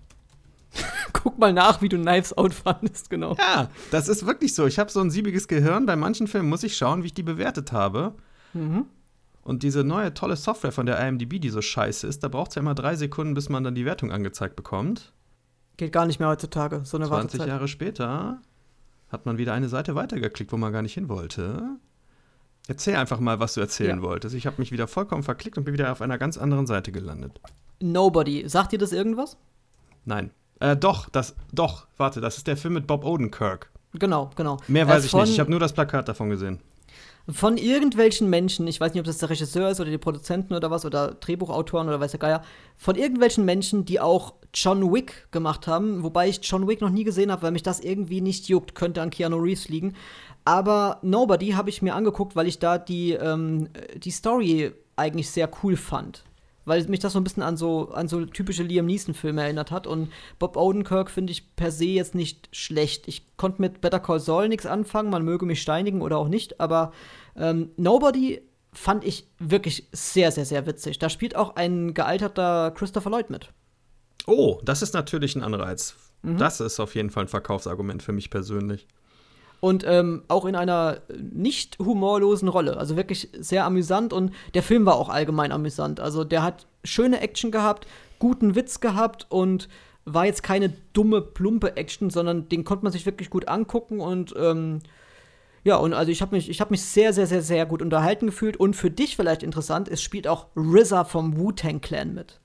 Guck 1.12 1.38
mal 1.38 1.52
nach, 1.52 1.82
wie 1.82 1.88
du 1.88 1.98
Knives 1.98 2.36
Out 2.36 2.54
fandest, 2.54 3.10
genau. 3.10 3.36
Ja, 3.38 3.70
das 3.90 4.08
ist 4.08 4.26
wirklich 4.26 4.54
so. 4.54 4.66
Ich 4.66 4.78
habe 4.78 4.90
so 4.90 5.00
ein 5.00 5.10
siebiges 5.10 5.48
Gehirn. 5.48 5.86
Bei 5.86 5.96
manchen 5.96 6.26
Filmen 6.26 6.48
muss 6.48 6.62
ich 6.62 6.76
schauen, 6.76 7.02
wie 7.02 7.06
ich 7.06 7.14
die 7.14 7.22
bewertet 7.22 7.72
habe. 7.72 8.14
Mhm. 8.52 8.86
Und 9.44 9.62
diese 9.62 9.84
neue 9.84 10.14
tolle 10.14 10.36
Software 10.36 10.72
von 10.72 10.86
der 10.86 10.98
IMDb, 11.06 11.38
die 11.40 11.50
so 11.50 11.60
scheiße 11.60 12.06
ist, 12.06 12.24
da 12.24 12.28
braucht 12.28 12.48
es 12.50 12.54
ja 12.54 12.60
immer 12.62 12.74
drei 12.74 12.96
Sekunden, 12.96 13.34
bis 13.34 13.48
man 13.50 13.62
dann 13.62 13.74
die 13.74 13.84
Wertung 13.84 14.10
angezeigt 14.10 14.56
bekommt. 14.56 15.12
Geht 15.76 15.92
gar 15.92 16.06
nicht 16.06 16.18
mehr 16.18 16.28
heutzutage, 16.28 16.80
so 16.84 16.96
eine 16.96 17.06
20 17.06 17.10
Wartezeit. 17.40 17.48
Jahre 17.48 17.68
später 17.68 18.40
hat 19.10 19.26
man 19.26 19.36
wieder 19.38 19.52
eine 19.52 19.68
Seite 19.68 19.94
weitergeklickt, 19.94 20.50
wo 20.52 20.56
man 20.56 20.72
gar 20.72 20.82
nicht 20.82 20.94
hin 20.94 21.08
wollte. 21.08 21.62
Erzähl 22.68 22.96
einfach 22.96 23.20
mal, 23.20 23.38
was 23.40 23.54
du 23.54 23.60
erzählen 23.60 23.98
Ja. 23.98 24.02
wolltest. 24.02 24.34
Ich 24.34 24.46
habe 24.46 24.56
mich 24.58 24.72
wieder 24.72 24.86
vollkommen 24.88 25.22
verklickt 25.22 25.58
und 25.58 25.64
bin 25.64 25.74
wieder 25.74 25.92
auf 25.92 26.00
einer 26.00 26.16
ganz 26.16 26.38
anderen 26.38 26.66
Seite 26.66 26.90
gelandet. 26.92 27.38
Nobody. 27.80 28.48
Sagt 28.48 28.72
dir 28.72 28.78
das 28.78 28.92
irgendwas? 28.92 29.36
Nein. 30.06 30.30
Äh, 30.60 30.76
doch, 30.76 31.08
das, 31.10 31.34
doch, 31.52 31.86
warte, 31.98 32.20
das 32.22 32.38
ist 32.38 32.46
der 32.46 32.56
Film 32.56 32.74
mit 32.74 32.86
Bob 32.86 33.04
Odenkirk. 33.04 33.70
Genau, 33.92 34.30
genau. 34.36 34.56
Mehr 34.68 34.84
Äh, 34.86 34.88
weiß 34.88 35.04
ich 35.04 35.10
von, 35.10 35.20
nicht. 35.22 35.32
Ich 35.32 35.40
habe 35.40 35.50
nur 35.50 35.60
das 35.60 35.72
Plakat 35.74 36.08
davon 36.08 36.30
gesehen. 36.30 36.60
Von 37.26 37.56
irgendwelchen 37.56 38.28
Menschen, 38.28 38.66
ich 38.66 38.78
weiß 38.80 38.92
nicht, 38.92 39.00
ob 39.00 39.06
das 39.06 39.16
der 39.16 39.30
Regisseur 39.30 39.70
ist 39.70 39.80
oder 39.80 39.90
die 39.90 39.96
Produzenten 39.96 40.52
oder 40.52 40.70
was, 40.70 40.84
oder 40.84 41.14
Drehbuchautoren 41.14 41.88
oder 41.88 41.98
weiß 41.98 42.10
der 42.10 42.20
Geier, 42.20 42.42
von 42.76 42.96
irgendwelchen 42.96 43.46
Menschen, 43.46 43.86
die 43.86 43.98
auch 43.98 44.34
John 44.52 44.92
Wick 44.92 45.28
gemacht 45.30 45.66
haben, 45.66 46.02
wobei 46.02 46.28
ich 46.28 46.40
John 46.42 46.68
Wick 46.68 46.82
noch 46.82 46.90
nie 46.90 47.04
gesehen 47.04 47.32
habe, 47.32 47.42
weil 47.42 47.52
mich 47.52 47.62
das 47.62 47.80
irgendwie 47.80 48.20
nicht 48.20 48.48
juckt, 48.48 48.74
könnte 48.74 49.00
an 49.00 49.08
Keanu 49.08 49.38
Reeves 49.38 49.70
liegen. 49.70 49.94
Aber 50.44 50.98
Nobody 51.00 51.52
habe 51.52 51.70
ich 51.70 51.80
mir 51.80 51.94
angeguckt, 51.94 52.36
weil 52.36 52.46
ich 52.46 52.58
da 52.58 52.76
die, 52.76 53.12
ähm, 53.12 53.68
die 53.96 54.10
Story 54.10 54.72
eigentlich 54.96 55.30
sehr 55.30 55.48
cool 55.62 55.76
fand. 55.76 56.24
Weil 56.64 56.84
mich 56.88 57.00
das 57.00 57.12
so 57.12 57.20
ein 57.20 57.24
bisschen 57.24 57.42
an 57.42 57.56
so, 57.56 57.90
an 57.90 58.08
so 58.08 58.24
typische 58.24 58.62
Liam 58.62 58.86
Neeson-Filme 58.86 59.42
erinnert 59.42 59.70
hat. 59.70 59.86
Und 59.86 60.10
Bob 60.38 60.56
Odenkirk 60.56 61.10
finde 61.10 61.32
ich 61.32 61.54
per 61.56 61.70
se 61.70 61.86
jetzt 61.86 62.14
nicht 62.14 62.48
schlecht. 62.52 63.08
Ich 63.08 63.36
konnte 63.36 63.60
mit 63.60 63.80
Better 63.80 64.00
Call 64.00 64.20
Saul 64.20 64.48
nichts 64.48 64.66
anfangen, 64.66 65.10
man 65.10 65.24
möge 65.24 65.46
mich 65.46 65.62
steinigen 65.62 66.02
oder 66.02 66.18
auch 66.18 66.28
nicht, 66.28 66.60
aber 66.60 66.92
ähm, 67.36 67.70
Nobody 67.76 68.42
fand 68.72 69.04
ich 69.04 69.28
wirklich 69.38 69.88
sehr, 69.92 70.32
sehr, 70.32 70.44
sehr 70.44 70.66
witzig. 70.66 70.98
Da 70.98 71.08
spielt 71.08 71.36
auch 71.36 71.56
ein 71.56 71.94
gealterter 71.94 72.72
Christopher 72.72 73.10
Lloyd 73.10 73.30
mit. 73.30 73.52
Oh, 74.26 74.60
das 74.64 74.82
ist 74.82 74.94
natürlich 74.94 75.36
ein 75.36 75.42
Anreiz. 75.42 75.96
Mhm. 76.22 76.38
Das 76.38 76.60
ist 76.60 76.80
auf 76.80 76.94
jeden 76.94 77.10
Fall 77.10 77.24
ein 77.24 77.28
Verkaufsargument 77.28 78.02
für 78.02 78.12
mich 78.12 78.30
persönlich. 78.30 78.86
Und 79.64 79.82
ähm, 79.86 80.24
auch 80.28 80.44
in 80.44 80.56
einer 80.56 80.98
nicht 81.16 81.78
humorlosen 81.78 82.48
Rolle. 82.48 82.76
Also 82.76 82.98
wirklich 82.98 83.30
sehr 83.38 83.64
amüsant 83.64 84.12
und 84.12 84.30
der 84.52 84.62
Film 84.62 84.84
war 84.84 84.96
auch 84.96 85.08
allgemein 85.08 85.52
amüsant. 85.52 86.00
Also 86.00 86.22
der 86.22 86.42
hat 86.42 86.66
schöne 86.84 87.20
Action 87.22 87.50
gehabt, 87.50 87.86
guten 88.18 88.56
Witz 88.56 88.80
gehabt 88.80 89.24
und 89.30 89.70
war 90.04 90.26
jetzt 90.26 90.42
keine 90.42 90.74
dumme, 90.92 91.22
plumpe 91.22 91.78
Action, 91.78 92.10
sondern 92.10 92.46
den 92.50 92.64
konnte 92.64 92.84
man 92.84 92.92
sich 92.92 93.06
wirklich 93.06 93.30
gut 93.30 93.48
angucken 93.48 94.00
und 94.00 94.34
ähm, 94.36 94.80
ja, 95.62 95.76
und 95.76 95.94
also 95.94 96.12
ich 96.12 96.20
habe 96.20 96.36
mich, 96.36 96.60
hab 96.60 96.70
mich 96.70 96.82
sehr, 96.82 97.14
sehr, 97.14 97.26
sehr, 97.26 97.40
sehr 97.40 97.64
gut 97.64 97.80
unterhalten 97.80 98.26
gefühlt. 98.26 98.58
Und 98.58 98.76
für 98.76 98.90
dich 98.90 99.16
vielleicht 99.16 99.42
interessant, 99.42 99.88
es 99.88 100.02
spielt 100.02 100.28
auch 100.28 100.48
RZA 100.58 101.04
vom 101.04 101.38
Wu-Tang 101.38 101.80
Clan 101.80 102.12
mit. 102.12 102.38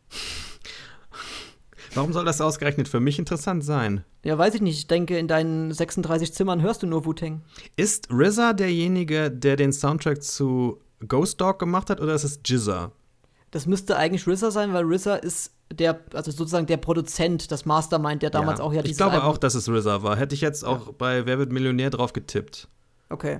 Warum 1.96 2.14
soll 2.14 2.26
das 2.26 2.42
ausgerechnet 2.42 2.88
für 2.88 3.00
mich 3.00 3.20
interessant 3.20 3.64
sein? 3.64 4.04
Ja, 4.24 4.38
weiß 4.38 4.56
ich 4.56 4.62
nicht. 4.62 4.78
Ich 4.78 4.88
denke, 4.88 5.18
in 5.18 5.28
deinen 5.28 5.72
36 5.72 6.34
Zimmern 6.34 6.62
hörst 6.62 6.84
du 6.84 6.88
nur 6.88 7.06
Wu-Tang. 7.06 7.42
Ist 7.76 8.10
RZA 8.12 8.54
derjenige, 8.54 9.32
der 9.32 9.56
den 9.56 9.74
Soundtrack 9.74 10.22
zu 10.22 10.82
Ghost 11.08 11.40
Dog 11.42 11.60
gemacht 11.60 11.90
hat, 11.90 12.02
oder 12.02 12.14
ist 12.14 12.24
es 12.24 12.40
Jizza? 12.46 12.92
Das 13.52 13.66
müsste 13.66 13.98
eigentlich 13.98 14.28
RZA 14.28 14.52
sein, 14.52 14.74
weil 14.74 14.84
RZA 14.86 15.16
ist 15.16 15.54
der, 15.72 16.00
also 16.14 16.32
sozusagen 16.32 16.68
der 16.68 16.78
Produzent, 16.78 17.52
das 17.52 17.66
Mastermind, 17.66 18.22
der 18.22 18.30
damals 18.30 18.60
ja, 18.60 18.66
auch 18.66 18.74
ja 18.74 18.84
Ich 18.84 18.98
glaube 18.98 19.14
Album 19.14 19.30
auch, 19.30 19.38
dass 19.38 19.56
es 19.56 19.70
RZA 19.70 20.04
war. 20.04 20.18
Hätte 20.18 20.36
ich 20.36 20.42
jetzt 20.42 20.64
auch 20.64 20.88
ja. 20.88 20.94
bei 20.98 21.26
Wer 21.26 21.40
wird 21.40 21.52
Millionär 21.52 21.90
drauf 21.90 22.14
getippt. 22.14 22.68
Okay. 23.10 23.40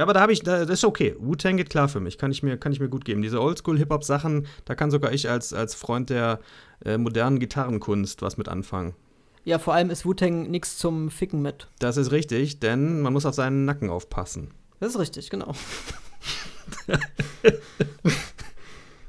Ja, 0.00 0.04
aber 0.04 0.14
da 0.14 0.22
habe 0.22 0.32
ich, 0.32 0.40
das 0.40 0.66
ist 0.70 0.82
okay. 0.82 1.14
Wu-Tang 1.18 1.58
geht 1.58 1.68
klar 1.68 1.86
für 1.86 2.00
mich, 2.00 2.16
kann 2.16 2.30
ich 2.30 2.42
mir, 2.42 2.56
kann 2.56 2.72
ich 2.72 2.80
mir 2.80 2.88
gut 2.88 3.04
geben. 3.04 3.20
Diese 3.20 3.38
Oldschool-Hip-Hop-Sachen, 3.38 4.46
da 4.64 4.74
kann 4.74 4.90
sogar 4.90 5.12
ich 5.12 5.28
als, 5.28 5.52
als 5.52 5.74
Freund 5.74 6.08
der 6.08 6.40
äh, 6.82 6.96
modernen 6.96 7.38
Gitarrenkunst 7.38 8.22
was 8.22 8.38
mit 8.38 8.48
anfangen. 8.48 8.94
Ja, 9.44 9.58
vor 9.58 9.74
allem 9.74 9.90
ist 9.90 10.06
Wu-Tang 10.06 10.50
nichts 10.50 10.78
zum 10.78 11.10
Ficken 11.10 11.42
mit. 11.42 11.68
Das 11.80 11.98
ist 11.98 12.12
richtig, 12.12 12.60
denn 12.60 13.02
man 13.02 13.12
muss 13.12 13.26
auf 13.26 13.34
seinen 13.34 13.66
Nacken 13.66 13.90
aufpassen. 13.90 14.54
Das 14.78 14.94
ist 14.94 14.98
richtig, 14.98 15.28
genau. 15.28 15.52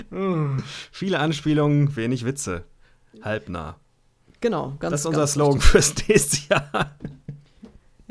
Viele 0.92 1.20
Anspielungen, 1.20 1.96
wenig 1.96 2.26
Witze. 2.26 2.66
Halbnah. 3.22 3.78
Genau, 4.42 4.76
ganz 4.78 4.92
Das 4.92 5.00
ist 5.00 5.06
unser 5.06 5.26
Slogan 5.26 5.62
richtig. 5.62 5.72
fürs 5.72 5.96
nächste 6.10 6.54
Jahr. 6.54 6.98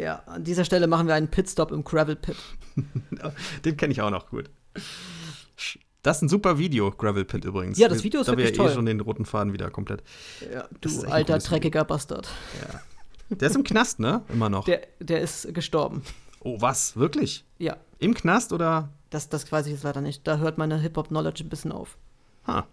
Ja, 0.00 0.22
an 0.26 0.44
dieser 0.44 0.64
Stelle 0.64 0.86
machen 0.86 1.06
wir 1.06 1.14
einen 1.14 1.28
Pitstop 1.28 1.72
im 1.72 1.84
Gravel 1.84 2.16
Pit. 2.16 2.36
Den 3.64 3.76
kenne 3.76 3.92
ich 3.92 4.00
auch 4.00 4.10
noch 4.10 4.30
gut. 4.30 4.48
Das 6.02 6.16
ist 6.16 6.22
ein 6.22 6.28
super 6.30 6.58
Video, 6.58 6.90
Gravel 6.90 7.26
Pit 7.26 7.44
übrigens. 7.44 7.76
Ja, 7.76 7.88
das 7.88 8.02
Video 8.02 8.22
ist 8.22 8.28
da 8.28 8.32
wirklich 8.32 8.52
wir 8.52 8.56
toll. 8.56 8.70
eh 8.70 8.74
schon 8.74 8.86
den 8.86 9.00
roten 9.00 9.26
Faden 9.26 9.52
wieder 9.52 9.70
komplett. 9.70 10.02
Ja, 10.52 10.66
du 10.80 11.02
alter, 11.02 11.38
dreckiger 11.38 11.84
Bastard. 11.84 12.28
Ja. 12.62 12.80
Der 13.36 13.50
ist 13.50 13.56
im 13.56 13.62
Knast, 13.62 14.00
ne? 14.00 14.22
Immer 14.30 14.48
noch. 14.48 14.64
Der, 14.64 14.80
der 15.00 15.20
ist 15.20 15.52
gestorben. 15.52 16.02
Oh, 16.40 16.58
was? 16.62 16.96
Wirklich? 16.96 17.44
Ja. 17.58 17.76
Im 17.98 18.14
Knast 18.14 18.54
oder? 18.54 18.88
Das, 19.10 19.28
das 19.28 19.52
weiß 19.52 19.66
ich 19.66 19.72
jetzt 19.72 19.82
leider 19.82 20.00
nicht. 20.00 20.26
Da 20.26 20.38
hört 20.38 20.56
meine 20.56 20.78
Hip-Hop-Knowledge 20.78 21.44
ein 21.44 21.50
bisschen 21.50 21.72
auf. 21.72 21.98
Ha. 22.46 22.66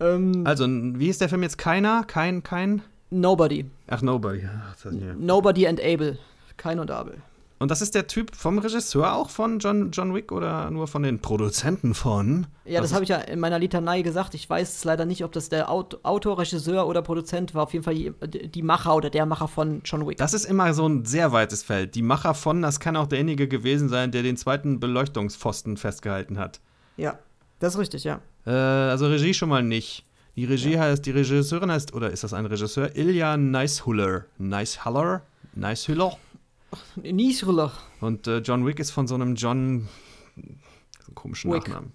Ähm, 0.00 0.42
also, 0.44 0.66
wie 0.68 1.08
ist 1.08 1.22
der 1.22 1.30
Film 1.30 1.42
jetzt? 1.42 1.56
Keiner? 1.56 2.04
Kein, 2.04 2.42
kein? 2.42 2.82
Nobody. 3.10 3.66
Ach, 3.86 4.02
Nobody. 4.02 4.42
Ach, 4.46 4.84
Nobody 5.18 5.66
and 5.66 5.80
Abel. 5.80 6.18
Kein 6.56 6.78
und 6.78 6.90
Abel. 6.90 7.22
Und 7.58 7.70
das 7.70 7.80
ist 7.80 7.94
der 7.94 8.06
Typ 8.06 8.36
vom 8.36 8.58
Regisseur 8.58 9.14
auch 9.14 9.30
von 9.30 9.60
John, 9.60 9.90
John 9.90 10.14
Wick 10.14 10.30
oder 10.30 10.70
nur 10.70 10.88
von 10.88 11.02
den 11.02 11.20
Produzenten 11.20 11.94
von? 11.94 12.46
Ja, 12.66 12.82
das 12.82 12.92
habe 12.92 13.04
ich 13.04 13.08
ja 13.08 13.16
in 13.16 13.40
meiner 13.40 13.58
Litanei 13.58 14.02
gesagt. 14.02 14.34
Ich 14.34 14.48
weiß 14.48 14.84
leider 14.84 15.06
nicht, 15.06 15.24
ob 15.24 15.32
das 15.32 15.48
der 15.48 15.70
Autor, 15.70 16.38
Regisseur 16.38 16.86
oder 16.86 17.00
Produzent 17.00 17.54
war. 17.54 17.62
Auf 17.62 17.72
jeden 17.72 17.84
Fall 17.84 17.94
die, 17.94 18.48
die, 18.48 18.62
Macher 18.62 18.94
oder 18.94 19.08
der 19.08 19.24
Macher 19.24 19.48
von 19.48 19.80
John 19.84 20.06
Wick. 20.06 20.18
Das 20.18 20.34
ist 20.34 20.44
immer 20.44 20.74
so 20.74 20.86
ein 20.86 21.06
sehr 21.06 21.32
weites 21.32 21.62
Feld. 21.62 21.94
Die 21.94 22.02
Macher 22.02 22.34
von, 22.34 22.60
das 22.60 22.78
kann 22.78 22.94
auch 22.94 23.06
derjenige 23.06 23.48
gewesen 23.48 23.88
sein, 23.88 24.12
der 24.12 24.22
den 24.22 24.36
zweiten 24.36 24.78
Beleuchtungspfosten 24.78 25.78
festgehalten 25.78 26.38
hat. 26.38 26.60
Ja, 26.98 27.18
das 27.58 27.74
ist 27.74 27.80
richtig, 27.80 28.04
ja. 28.04 28.20
Äh, 28.46 28.50
also 28.50 29.06
Regie 29.06 29.32
schon 29.32 29.48
mal 29.48 29.62
nicht. 29.62 30.04
Die 30.36 30.44
Regie 30.44 30.74
ja. 30.74 30.80
heißt, 30.80 31.04
die 31.06 31.12
Regisseurin 31.12 31.70
heißt, 31.70 31.94
oder 31.94 32.10
ist 32.10 32.22
das 32.22 32.34
ein 32.34 32.44
Regisseur? 32.44 32.94
Ilya 32.94 33.38
Nicehuller. 33.38 34.26
Nicehuller? 34.36 35.22
Nicehuller? 35.54 36.18
Nicehuller. 36.96 37.72
Und 38.00 38.26
äh, 38.26 38.38
John 38.38 38.66
Wick 38.66 38.78
ist 38.78 38.90
von 38.90 39.06
so 39.06 39.14
einem 39.14 39.34
John. 39.34 39.88
So 41.06 41.12
komischen 41.14 41.50
Wick. 41.52 41.68
Nachnamen. 41.68 41.92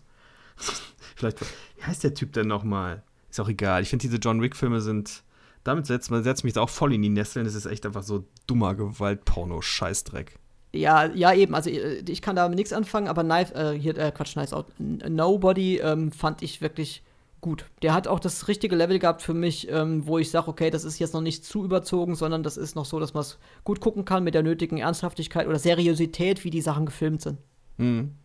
Vielleicht. 1.15 1.39
Wie 1.41 1.83
heißt 1.83 2.03
der 2.03 2.15
Typ 2.15 2.33
denn 2.33 2.47
nochmal? 2.47 3.03
Ist 3.29 3.39
auch 3.39 3.47
egal. 3.47 3.83
Ich 3.83 3.89
finde, 3.89 4.03
diese 4.03 4.17
John 4.17 4.41
Wick-Filme 4.41 4.81
sind. 4.81 5.23
Damit 5.63 5.85
setzt 5.85 6.09
man 6.09 6.23
setzt 6.23 6.43
mich 6.43 6.57
auch 6.57 6.69
voll 6.69 6.93
in 6.93 7.03
die 7.03 7.09
Nesseln. 7.09 7.45
Das 7.45 7.53
ist 7.53 7.67
echt 7.67 7.85
einfach 7.85 8.01
so 8.01 8.25
dummer 8.47 8.73
Gewalt-Porno-Scheißdreck. 8.73 10.39
Ja, 10.73 11.05
ja, 11.05 11.31
eben. 11.33 11.53
Also 11.53 11.69
äh, 11.69 12.03
ich 12.07 12.23
kann 12.23 12.35
da 12.35 12.49
nichts 12.49 12.73
anfangen, 12.73 13.07
aber 13.07 13.23
Knife, 13.23 13.53
äh, 13.53 13.77
hier, 13.77 13.95
äh, 13.97 14.11
Quatsch, 14.11 14.35
Nice 14.35 14.53
Out. 14.53 14.65
Nobody 14.79 15.77
ähm, 15.77 16.11
fand 16.11 16.41
ich 16.41 16.61
wirklich 16.61 17.03
gut. 17.41 17.65
Der 17.81 17.93
hat 17.93 18.07
auch 18.07 18.19
das 18.19 18.47
richtige 18.47 18.75
Level 18.75 18.99
gehabt 18.99 19.21
für 19.21 19.33
mich, 19.33 19.69
ähm, 19.69 20.05
wo 20.05 20.17
ich 20.19 20.31
sage, 20.31 20.47
okay, 20.47 20.69
das 20.69 20.83
ist 20.83 20.99
jetzt 20.99 21.13
noch 21.13 21.21
nicht 21.21 21.43
zu 21.43 21.65
überzogen, 21.65 22.15
sondern 22.15 22.43
das 22.43 22.55
ist 22.55 22.75
noch 22.75 22.85
so, 22.85 22.99
dass 22.99 23.13
man 23.13 23.21
es 23.21 23.39
gut 23.63 23.81
gucken 23.81 24.05
kann 24.05 24.23
mit 24.23 24.35
der 24.35 24.43
nötigen 24.43 24.77
Ernsthaftigkeit 24.77 25.47
oder 25.47 25.59
Seriosität, 25.59 26.43
wie 26.43 26.51
die 26.51 26.61
Sachen 26.61 26.85
gefilmt 26.85 27.21
sind. 27.21 27.39
Mhm. 27.77 28.15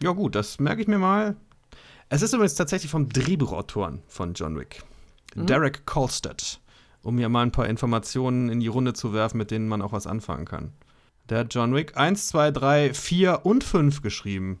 Ja, 0.00 0.12
gut, 0.12 0.34
das 0.34 0.60
merke 0.60 0.82
ich 0.82 0.88
mir 0.88 0.98
mal. 0.98 1.36
Es 2.10 2.22
ist 2.22 2.32
übrigens 2.32 2.54
tatsächlich 2.54 2.90
vom 2.90 3.08
Drehbuchautoren 3.08 4.02
von 4.06 4.34
John 4.34 4.58
Wick, 4.58 4.82
mhm. 5.34 5.46
Derek 5.46 5.84
Kolstad, 5.86 6.60
um 7.02 7.16
mir 7.16 7.28
mal 7.28 7.42
ein 7.42 7.52
paar 7.52 7.66
Informationen 7.66 8.48
in 8.48 8.60
die 8.60 8.68
Runde 8.68 8.92
zu 8.92 9.12
werfen, 9.12 9.38
mit 9.38 9.50
denen 9.50 9.68
man 9.68 9.82
auch 9.82 9.92
was 9.92 10.06
anfangen 10.06 10.44
kann. 10.44 10.72
Der 11.28 11.40
hat 11.40 11.54
John 11.54 11.74
Wick 11.74 11.96
1, 11.96 12.28
2, 12.28 12.50
3, 12.52 12.94
4 12.94 13.44
und 13.44 13.64
5 13.64 14.00
geschrieben. 14.00 14.60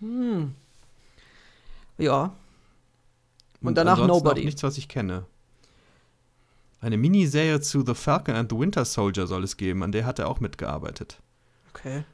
Hm. 0.00 0.54
Ja, 1.98 2.32
und 3.68 3.76
danach 3.76 4.06
Nobody. 4.06 4.40
Auch 4.40 4.44
nichts, 4.44 4.62
was 4.62 4.78
ich 4.78 4.88
kenne. 4.88 5.26
Eine 6.80 6.96
Miniserie 6.96 7.60
zu 7.60 7.84
The 7.86 7.94
Falcon 7.94 8.34
and 8.34 8.50
the 8.50 8.58
Winter 8.58 8.84
Soldier 8.84 9.26
soll 9.26 9.44
es 9.44 9.56
geben, 9.56 9.82
an 9.82 9.92
der 9.92 10.04
hat 10.04 10.18
er 10.18 10.28
auch 10.28 10.40
mitgearbeitet. 10.40 11.20
Okay. 11.72 12.04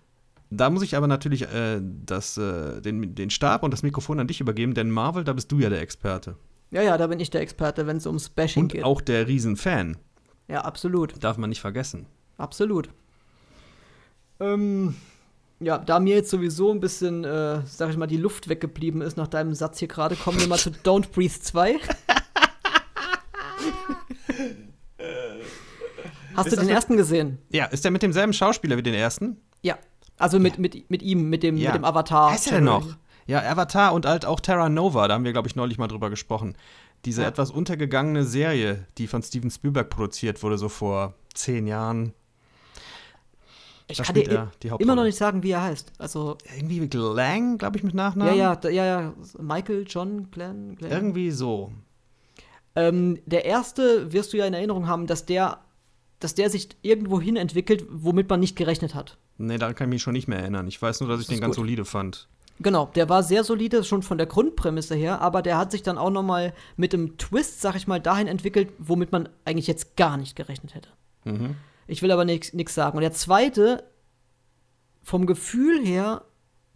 Da 0.51 0.71
muss 0.71 0.83
ich 0.83 0.97
aber 0.97 1.07
natürlich 1.07 1.43
äh, 1.43 1.81
das, 1.83 2.37
äh, 2.37 2.81
den, 2.81 3.15
den 3.15 3.31
Stab 3.31 3.63
und 3.63 3.71
das 3.71 3.83
Mikrofon 3.83 4.21
an 4.21 4.27
dich 4.27 4.41
übergeben, 4.41 4.75
denn 4.75 4.91
Marvel, 4.91 5.25
da 5.25 5.33
bist 5.33 5.51
du 5.53 5.59
ja 5.59 5.69
der 5.69 5.81
Experte. 5.81 6.37
Ja, 6.71 6.83
ja, 6.83 6.99
da 6.99 7.07
bin 7.07 7.21
ich 7.21 7.31
der 7.31 7.41
Experte, 7.41 7.87
wenn 7.87 7.97
es 7.97 8.07
ums 8.07 8.29
Bashing 8.29 8.65
und 8.65 8.73
geht. 8.73 8.83
Und 8.83 8.87
auch 8.87 9.01
der 9.01 9.27
Riesenfan. 9.27 9.97
Ja, 10.49 10.63
absolut. 10.63 11.23
Darf 11.23 11.39
man 11.39 11.51
nicht 11.51 11.61
vergessen. 11.61 12.07
Absolut. 12.37 12.91
Ähm, 14.41 14.95
ja, 15.61 15.79
da 15.79 15.99
mir 16.01 16.17
jetzt 16.17 16.31
sowieso 16.31 16.71
ein 16.71 16.81
bisschen, 16.81 17.25
äh, 17.25 17.63
sag 17.67 17.91
ich 17.91 17.97
mal, 17.97 18.07
die 18.07 18.17
Luft 18.17 18.49
weggeblieben 18.49 19.03
ist 19.03 19.17
nach 19.17 19.29
deinem 19.29 19.55
Satz 19.55 19.79
hier 19.79 19.89
gerade, 19.89 20.15
kommen 20.17 20.39
wir 20.41 20.47
mal 20.47 20.59
zu 20.59 20.71
Don't 20.71 21.11
Breathe 21.13 21.41
2. 21.41 21.77
Hast 26.35 26.47
ist 26.47 26.57
du 26.57 26.61
den 26.61 26.69
ersten 26.69 26.97
gesehen? 26.97 27.39
Ja, 27.51 27.65
ist 27.65 27.85
der 27.85 27.91
mit 27.91 28.03
demselben 28.03 28.33
Schauspieler 28.33 28.77
wie 28.77 28.83
den 28.83 28.95
ersten? 28.95 29.41
Ja. 29.63 29.77
Also 30.19 30.39
mit, 30.39 30.55
ja. 30.55 30.61
mit, 30.61 30.89
mit 30.89 31.03
ihm, 31.03 31.29
mit 31.29 31.43
dem, 31.43 31.57
ja. 31.57 31.73
mit 31.73 31.81
dem 31.81 31.85
Avatar. 31.85 32.31
Heißt 32.31 32.47
er 32.47 32.59
denn 32.59 32.65
noch? 32.65 32.97
Ja, 33.27 33.43
Avatar 33.43 33.93
und 33.93 34.07
halt 34.07 34.25
auch 34.25 34.41
Terra 34.41 34.69
Nova, 34.69 35.09
da 35.09 35.15
haben 35.15 35.25
wir, 35.25 35.33
glaube 35.33 35.49
ich, 35.49 35.57
neulich 35.57 35.79
mal 35.79 35.89
drüber 35.89 36.11
gesprochen. 36.11 36.57
Diese 37.05 37.23
ja. 37.23 37.29
etwas 37.29 37.51
untergegangene 37.51 38.25
Serie, 38.25 38.87
die 38.97 39.07
von 39.07 39.23
Steven 39.23 39.51
Spielberg 39.51 39.91
produziert 39.91 40.43
wurde, 40.43 40.59
so 40.59 40.69
vor 40.69 41.15
zehn 41.35 41.67
Jahren. 41.67 42.15
Ich 43.91 43.97
da 43.97 44.05
kann 44.05 44.15
dir 44.15 44.51
immer 44.79 44.95
noch 44.95 45.05
nicht 45.05 45.17
sagen, 45.17 45.43
wie 45.43 45.51
er 45.51 45.63
heißt. 45.63 45.93
Also 45.99 46.37
irgendwie 46.55 46.87
Glang, 46.89 47.57
glaube 47.57 47.79
ich, 47.79 47.83
mit 47.83 47.95
Nachnamen. 47.95 48.37
Ja, 48.37 48.59
ja, 48.63 48.71
ja, 48.71 48.85
ja. 48.85 49.15
Michael 49.39 49.85
John 49.89 50.31
Glenn. 50.31 50.77
Glenn. 50.77 50.91
Irgendwie 50.91 51.31
so. 51.31 51.73
Ähm, 52.77 53.19
der 53.25 53.47
erste 53.47 54.13
wirst 54.13 54.33
du 54.33 54.37
ja 54.37 54.47
in 54.47 54.55
Erinnerung 54.55 54.87
haben, 54.87 55.07
dass 55.07 55.25
der, 55.25 55.61
dass 56.21 56.35
der 56.35 56.51
sich 56.51 56.69
irgendwo 56.83 57.21
hin 57.21 57.37
entwickelt, 57.37 57.87
womit 57.91 58.29
man 58.29 58.41
nicht 58.41 58.57
gerechnet 58.57 58.95
hat. 58.95 59.17
Nee, 59.39 59.57
daran 59.57 59.75
kann 59.75 59.89
ich 59.89 59.95
mich 59.95 60.03
schon 60.03 60.13
nicht 60.13 60.29
mehr 60.29 60.39
erinnern. 60.39 60.69
Ich 60.69 60.81
weiß 60.81 61.01
nur, 61.01 61.09
dass 61.09 61.19
das 61.19 61.29
ich 61.29 61.35
den 61.35 61.41
ganz 61.41 61.57
gut. 61.57 61.65
solide 61.65 61.85
fand. 61.85 62.29
Genau, 62.61 62.87
der 62.95 63.09
war 63.09 63.23
sehr 63.23 63.45
solide, 63.45 63.85
schon 63.85 64.03
von 64.03 64.19
der 64.19 64.27
Grundprämisse 64.27 64.97
her, 64.97 65.21
aber 65.21 65.43
der 65.43 65.57
hat 65.57 65.71
sich 65.71 65.83
dann 65.83 65.97
auch 65.97 66.11
noch 66.11 66.25
mal 66.25 66.53
mit 66.77 66.93
einem 66.93 67.17
Twist, 67.17 67.61
sag 67.61 67.77
ich 67.77 67.87
mal, 67.87 68.01
dahin 68.01 68.27
entwickelt, 68.27 68.73
womit 68.79 69.13
man 69.13 69.29
eigentlich 69.45 69.69
jetzt 69.69 69.97
gar 69.97 70.17
nicht 70.17 70.35
gerechnet 70.35 70.75
hätte. 70.75 70.89
Mhm. 71.25 71.55
Ich 71.89 72.03
will 72.03 72.13
aber 72.13 72.25
nichts 72.25 72.75
sagen. 72.75 72.97
Und 72.97 73.03
der 73.03 73.13
zweite, 73.13 73.83
vom 75.03 75.27
Gefühl 75.27 75.85
her, 75.85 76.25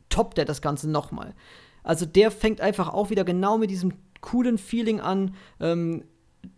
toppt 0.09 0.39
er 0.39 0.45
das 0.45 0.61
Ganze 0.61 0.91
nochmal. 0.91 1.35
Also 1.85 2.07
der 2.07 2.31
fängt 2.31 2.61
einfach 2.61 2.89
auch 2.89 3.11
wieder 3.11 3.25
genau 3.25 3.59
mit 3.59 3.71
diesem 3.71 3.93
coolen 4.21 4.59
Feeling 4.59 5.01
an, 5.01 5.35
ähm, 5.61 6.05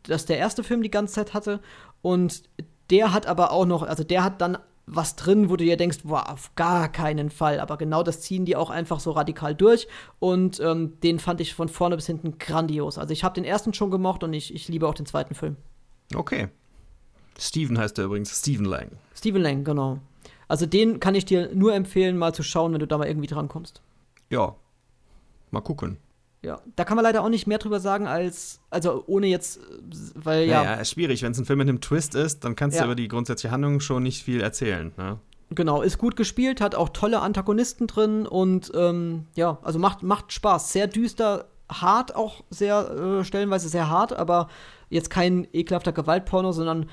das 0.05 0.25
der 0.27 0.39
erste 0.39 0.63
Film 0.63 0.83
die 0.83 0.91
ganze 0.91 1.15
Zeit 1.15 1.35
hatte. 1.35 1.61
Und 2.01 2.45
der 2.91 3.13
hat 3.13 3.27
aber 3.27 3.51
auch 3.51 3.67
noch, 3.67 3.83
also 3.83 4.05
der 4.05 4.23
hat 4.23 4.41
dann 4.41 4.59
was 4.87 5.17
drin, 5.17 5.49
wo 5.49 5.57
du 5.57 5.65
dir 5.65 5.79
denkst, 5.79 6.01
boah, 6.05 6.31
auf 6.31 6.55
gar 6.57 6.91
keinen 6.93 7.31
Fall. 7.31 7.59
Aber 7.59 7.79
genau 7.79 8.03
das 8.03 8.21
ziehen 8.21 8.45
die 8.45 8.55
auch 8.55 8.71
einfach 8.71 9.01
so 9.01 9.13
radikal 9.13 9.55
durch. 9.55 9.89
Und 10.19 10.61
ähm, 10.61 11.01
den 11.01 11.19
fand 11.19 11.41
ich 11.41 11.55
von 11.55 11.69
vorne 11.69 11.97
bis 11.97 12.07
hinten 12.07 12.39
grandios. 12.39 12.99
Also 12.99 13.13
ich 13.13 13.25
habe 13.25 13.35
den 13.35 13.45
ersten 13.45 13.73
schon 13.73 13.91
gemocht 13.91 14.23
und 14.23 14.33
ich, 14.35 14.55
ich 14.55 14.69
liebe 14.69 14.87
auch 14.87 14.95
den 14.95 15.07
zweiten 15.07 15.35
Film. 15.35 15.57
Okay. 16.15 16.49
Steven 17.39 17.79
heißt 17.79 17.99
er 17.99 18.05
übrigens, 18.07 18.39
Steven 18.39 18.65
Lang. 18.65 18.91
Steven 19.15 19.43
Lang, 19.43 19.65
genau. 19.65 19.99
Also 20.49 20.67
den 20.67 21.01
kann 21.01 21.15
ich 21.15 21.25
dir 21.25 21.51
nur 21.55 21.75
empfehlen, 21.75 22.17
mal 22.17 22.35
zu 22.35 22.43
schauen, 22.43 22.73
wenn 22.73 22.81
du 22.81 22.87
da 22.87 22.99
mal 22.99 23.09
irgendwie 23.09 23.27
drankommst. 23.27 23.81
Ja. 24.31 24.55
Mal 25.51 25.61
gucken. 25.61 25.99
Ja, 26.43 26.61
da 26.77 26.85
kann 26.85 26.97
man 26.97 27.05
leider 27.05 27.23
auch 27.25 27.31
nicht 27.31 27.47
mehr 27.47 27.57
drüber 27.57 27.81
sagen, 27.81 28.07
als, 28.07 28.61
also 28.69 29.03
ohne 29.07 29.29
jetzt, 29.29 29.61
weil 30.15 30.47
ja. 30.47 30.63
Naja, 30.63 30.75
ist 30.75 30.91
schwierig. 30.91 31.23
Wenn 31.23 31.33
es 31.33 31.39
ein 31.39 31.47
Film 31.47 31.59
mit 31.59 31.69
einem 31.69 31.81
Twist 31.81 32.15
ist, 32.15 32.45
dann 32.45 32.55
kannst 32.55 32.77
ja. 32.77 32.83
du 32.83 32.89
über 32.89 32.95
die 32.95 33.09
grundsätzliche 33.09 33.51
Handlung 33.51 33.81
schon 33.81 34.03
nicht 34.03 34.23
viel 34.23 34.43
erzählen. 34.43 34.93
Ne? 34.99 35.19
Genau, 35.51 35.81
ist 35.81 35.97
gut 35.97 36.17
gespielt, 36.17 36.61
hat 36.61 36.75
auch 36.75 36.91
tolle 36.91 37.21
Antagonisten 37.21 37.87
drin 37.87 38.27
und 38.27 38.73
ähm, 38.75 39.27
ja, 39.37 39.59
also 39.63 39.79
macht, 39.79 40.03
macht 40.03 40.33
Spaß. 40.33 40.73
Sehr 40.73 40.87
düster, 40.87 41.47
hart 41.71 42.15
auch 42.15 42.45
sehr, 42.51 42.91
äh, 42.91 43.25
stellenweise 43.25 43.69
sehr 43.71 43.89
hart, 43.89 44.13
aber 44.13 44.49
jetzt 44.91 45.09
kein 45.09 45.47
ekelhafter 45.53 45.93
Gewaltporno, 45.93 46.53
sondern 46.53 46.91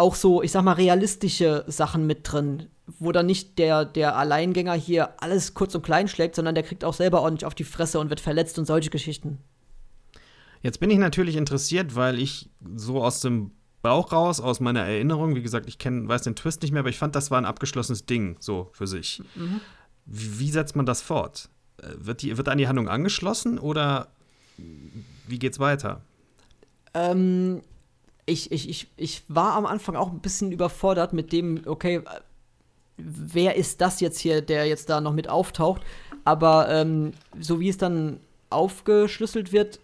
auch 0.00 0.14
so, 0.14 0.42
ich 0.42 0.50
sag 0.50 0.62
mal, 0.64 0.72
realistische 0.72 1.64
Sachen 1.68 2.06
mit 2.06 2.20
drin, 2.22 2.66
wo 2.98 3.12
dann 3.12 3.26
nicht 3.26 3.58
der, 3.58 3.84
der 3.84 4.16
Alleingänger 4.16 4.72
hier 4.72 5.22
alles 5.22 5.54
kurz 5.54 5.74
und 5.74 5.82
klein 5.82 6.08
schlägt, 6.08 6.34
sondern 6.34 6.54
der 6.54 6.64
kriegt 6.64 6.84
auch 6.84 6.94
selber 6.94 7.20
ordentlich 7.20 7.46
auf 7.46 7.54
die 7.54 7.64
Fresse 7.64 8.00
und 8.00 8.08
wird 8.08 8.20
verletzt 8.20 8.58
und 8.58 8.64
solche 8.64 8.90
Geschichten. 8.90 9.38
Jetzt 10.62 10.80
bin 10.80 10.90
ich 10.90 10.98
natürlich 10.98 11.36
interessiert, 11.36 11.94
weil 11.94 12.18
ich 12.18 12.50
so 12.74 13.02
aus 13.02 13.20
dem 13.20 13.52
Bauch 13.82 14.12
raus, 14.12 14.40
aus 14.40 14.60
meiner 14.60 14.80
Erinnerung, 14.80 15.34
wie 15.34 15.42
gesagt, 15.42 15.66
ich 15.68 15.78
kenn, 15.78 16.08
weiß 16.08 16.22
den 16.22 16.36
Twist 16.36 16.62
nicht 16.62 16.72
mehr, 16.72 16.80
aber 16.80 16.90
ich 16.90 16.98
fand, 16.98 17.14
das 17.14 17.30
war 17.30 17.38
ein 17.38 17.46
abgeschlossenes 17.46 18.04
Ding, 18.04 18.36
so 18.40 18.70
für 18.72 18.86
sich. 18.86 19.22
Mhm. 19.34 19.60
Wie, 20.04 20.40
wie, 20.40 20.50
setzt 20.50 20.76
man 20.76 20.84
das 20.86 21.00
fort? 21.00 21.48
Äh, 21.78 21.88
wird, 21.98 22.22
die, 22.22 22.36
wird 22.36 22.48
an 22.48 22.58
die 22.58 22.68
Handlung 22.68 22.88
angeschlossen 22.88 23.58
oder 23.58 24.08
wie 25.26 25.38
geht's 25.38 25.58
weiter? 25.58 26.02
Ähm, 26.92 27.62
ich, 28.26 28.52
ich, 28.52 28.68
ich, 28.68 28.86
ich 28.96 29.22
war 29.28 29.54
am 29.54 29.66
Anfang 29.66 29.96
auch 29.96 30.10
ein 30.10 30.20
bisschen 30.20 30.52
überfordert 30.52 31.12
mit 31.12 31.32
dem, 31.32 31.62
okay, 31.66 32.02
wer 32.96 33.56
ist 33.56 33.80
das 33.80 34.00
jetzt 34.00 34.18
hier, 34.18 34.42
der 34.42 34.66
jetzt 34.66 34.90
da 34.90 35.00
noch 35.00 35.12
mit 35.12 35.28
auftaucht? 35.28 35.82
Aber 36.24 36.68
ähm, 36.68 37.12
so 37.38 37.60
wie 37.60 37.68
es 37.68 37.78
dann 37.78 38.20
aufgeschlüsselt 38.50 39.52
wird, 39.52 39.80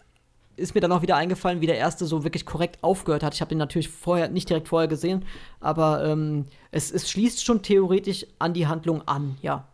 ist 0.57 0.75
mir 0.75 0.81
dann 0.81 0.93
auch 0.93 1.03
wieder 1.03 1.17
eingefallen, 1.17 1.61
wie 1.61 1.67
der 1.67 1.77
erste 1.77 2.07
so 2.07 2.25
wirklich 2.25 2.47
korrekt 2.47 2.83
aufgehört 2.83 3.23
hat. 3.23 3.35
Ich 3.35 3.41
habe 3.41 3.51
den 3.51 3.59
natürlich 3.59 3.89
vorher 3.89 4.29
nicht 4.29 4.49
direkt 4.49 4.69
vorher 4.69 4.89
gesehen, 4.89 5.25
aber 5.61 6.05
ähm, 6.05 6.47
es, 6.71 6.91
es 6.91 7.11
schließt 7.11 7.45
schon 7.45 7.63
theoretisch 7.63 8.27
an 8.39 8.55
die 8.55 8.67
Handlung 8.67 9.07
an, 9.07 9.37
ja. 9.43 9.69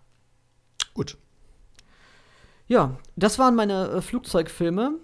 Gut. 0.94 1.16
Ja, 2.66 2.96
das 3.16 3.38
waren 3.38 3.55
meine 3.55 3.88
äh, 3.88 4.01
Flugzeugfilme. 4.01 4.94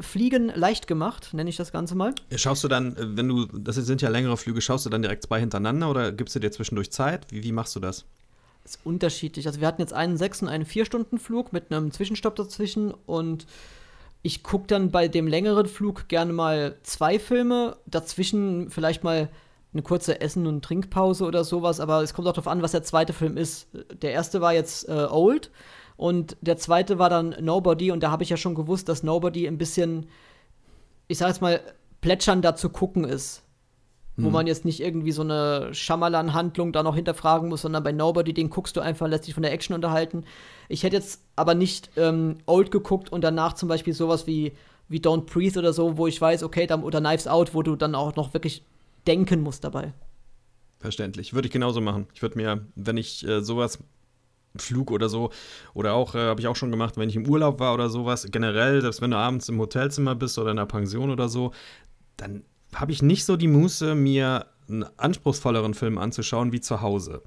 Fliegen 0.00 0.50
leicht 0.54 0.86
gemacht, 0.86 1.34
nenne 1.34 1.50
ich 1.50 1.56
das 1.56 1.72
Ganze 1.72 1.94
mal. 1.94 2.14
Schaust 2.34 2.64
du 2.64 2.68
dann, 2.68 2.96
äh, 2.96 3.16
wenn 3.16 3.28
du, 3.28 3.46
das 3.46 3.76
sind 3.76 4.02
ja 4.02 4.08
längere 4.08 4.36
Flüge, 4.36 4.60
schaust 4.60 4.86
du 4.86 4.90
dann 4.90 5.02
direkt 5.02 5.24
zwei 5.24 5.40
hintereinander 5.40 5.90
oder 5.90 6.12
gibst 6.12 6.34
du 6.34 6.40
dir 6.40 6.50
zwischendurch 6.50 6.90
Zeit? 6.90 7.26
Wie, 7.30 7.42
wie 7.42 7.52
machst 7.52 7.76
du 7.76 7.80
das? 7.80 8.04
Das 8.62 8.76
ist 8.76 8.80
unterschiedlich. 8.84 9.46
Also 9.46 9.60
wir 9.60 9.66
hatten 9.66 9.82
jetzt 9.82 9.92
einen 9.92 10.16
sechs- 10.16 10.40
und 10.40 10.48
einen 10.48 10.64
vier-Stunden-Flug 10.64 11.52
mit 11.52 11.70
einem 11.72 11.90
Zwischenstopp 11.90 12.36
dazwischen 12.36 12.94
und 13.06 13.46
ich 14.22 14.42
gucke 14.44 14.68
dann 14.68 14.90
bei 14.90 15.08
dem 15.08 15.26
längeren 15.26 15.66
Flug 15.66 16.08
gerne 16.08 16.32
mal 16.32 16.76
zwei 16.84 17.18
Filme, 17.18 17.76
dazwischen 17.86 18.70
vielleicht 18.70 19.02
mal 19.02 19.28
eine 19.72 19.82
kurze 19.82 20.20
Essen- 20.20 20.46
und 20.46 20.64
Trinkpause 20.64 21.24
oder 21.24 21.44
sowas, 21.44 21.80
aber 21.80 22.02
es 22.02 22.14
kommt 22.14 22.28
auch 22.28 22.32
darauf 22.32 22.48
an, 22.48 22.62
was 22.62 22.72
der 22.72 22.82
zweite 22.82 23.12
Film 23.12 23.36
ist. 23.36 23.68
Der 24.00 24.12
erste 24.12 24.40
war 24.40 24.52
jetzt 24.52 24.88
äh, 24.88 25.06
Old 25.10 25.50
und 25.96 26.36
der 26.40 26.56
zweite 26.56 26.98
war 26.98 27.10
dann 27.10 27.36
Nobody 27.40 27.90
und 27.90 28.02
da 28.02 28.10
habe 28.10 28.22
ich 28.22 28.30
ja 28.30 28.36
schon 28.36 28.54
gewusst, 28.54 28.88
dass 28.88 29.02
Nobody 29.02 29.46
ein 29.46 29.58
bisschen, 29.58 30.06
ich 31.08 31.18
sag 31.18 31.28
jetzt 31.28 31.42
mal, 31.42 31.60
plätschern 32.00 32.42
da 32.42 32.56
zu 32.56 32.70
gucken 32.70 33.04
ist. 33.04 33.42
Hm. 34.16 34.24
Wo 34.24 34.30
man 34.30 34.46
jetzt 34.46 34.66
nicht 34.66 34.80
irgendwie 34.80 35.12
so 35.12 35.22
eine 35.22 35.72
Schamalan-Handlung 35.72 36.72
da 36.72 36.82
noch 36.82 36.94
hinterfragen 36.94 37.48
muss, 37.48 37.62
sondern 37.62 37.82
bei 37.82 37.92
Nobody, 37.92 38.34
den 38.34 38.50
guckst 38.50 38.76
du 38.76 38.80
einfach, 38.80 39.08
lässt 39.08 39.26
dich 39.26 39.34
von 39.34 39.42
der 39.42 39.52
Action 39.52 39.74
unterhalten. 39.74 40.24
Ich 40.68 40.82
hätte 40.82 40.96
jetzt 40.96 41.22
aber 41.34 41.54
nicht 41.54 41.90
ähm, 41.96 42.38
Old 42.44 42.70
geguckt 42.70 43.10
und 43.10 43.22
danach 43.22 43.54
zum 43.54 43.70
Beispiel 43.70 43.94
sowas 43.94 44.26
wie, 44.26 44.52
wie 44.88 44.98
Don't 44.98 45.24
Breathe 45.32 45.58
oder 45.58 45.72
so, 45.72 45.96
wo 45.96 46.06
ich 46.06 46.20
weiß, 46.20 46.42
okay, 46.42 46.66
dann, 46.66 46.82
oder 46.82 47.00
Knives 47.00 47.26
Out, 47.26 47.54
wo 47.54 47.62
du 47.62 47.74
dann 47.74 47.94
auch 47.94 48.14
noch 48.16 48.34
wirklich 48.34 48.62
denken 49.06 49.40
musst 49.40 49.64
dabei. 49.64 49.94
Verständlich. 50.78 51.32
Würde 51.32 51.46
ich 51.46 51.52
genauso 51.52 51.80
machen. 51.80 52.06
Ich 52.12 52.20
würde 52.20 52.36
mir, 52.36 52.66
wenn 52.74 52.96
ich 52.98 53.26
äh, 53.26 53.40
sowas 53.40 53.78
Flug 54.56 54.90
oder 54.90 55.08
so. 55.08 55.30
Oder 55.74 55.94
auch, 55.94 56.14
äh, 56.14 56.18
habe 56.18 56.40
ich 56.40 56.46
auch 56.46 56.56
schon 56.56 56.70
gemacht, 56.70 56.96
wenn 56.96 57.08
ich 57.08 57.16
im 57.16 57.28
Urlaub 57.28 57.60
war 57.60 57.74
oder 57.74 57.88
sowas. 57.88 58.26
Generell, 58.30 58.80
selbst 58.80 59.00
wenn 59.00 59.10
du 59.10 59.16
abends 59.16 59.48
im 59.48 59.58
Hotelzimmer 59.58 60.14
bist 60.14 60.38
oder 60.38 60.50
in 60.50 60.58
einer 60.58 60.66
Pension 60.66 61.10
oder 61.10 61.28
so, 61.28 61.52
dann 62.16 62.44
habe 62.74 62.92
ich 62.92 63.02
nicht 63.02 63.24
so 63.24 63.36
die 63.36 63.48
Muße, 63.48 63.94
mir 63.94 64.46
einen 64.68 64.84
anspruchsvolleren 64.96 65.74
Film 65.74 65.98
anzuschauen 65.98 66.52
wie 66.52 66.60
zu 66.60 66.80
Hause. 66.80 67.22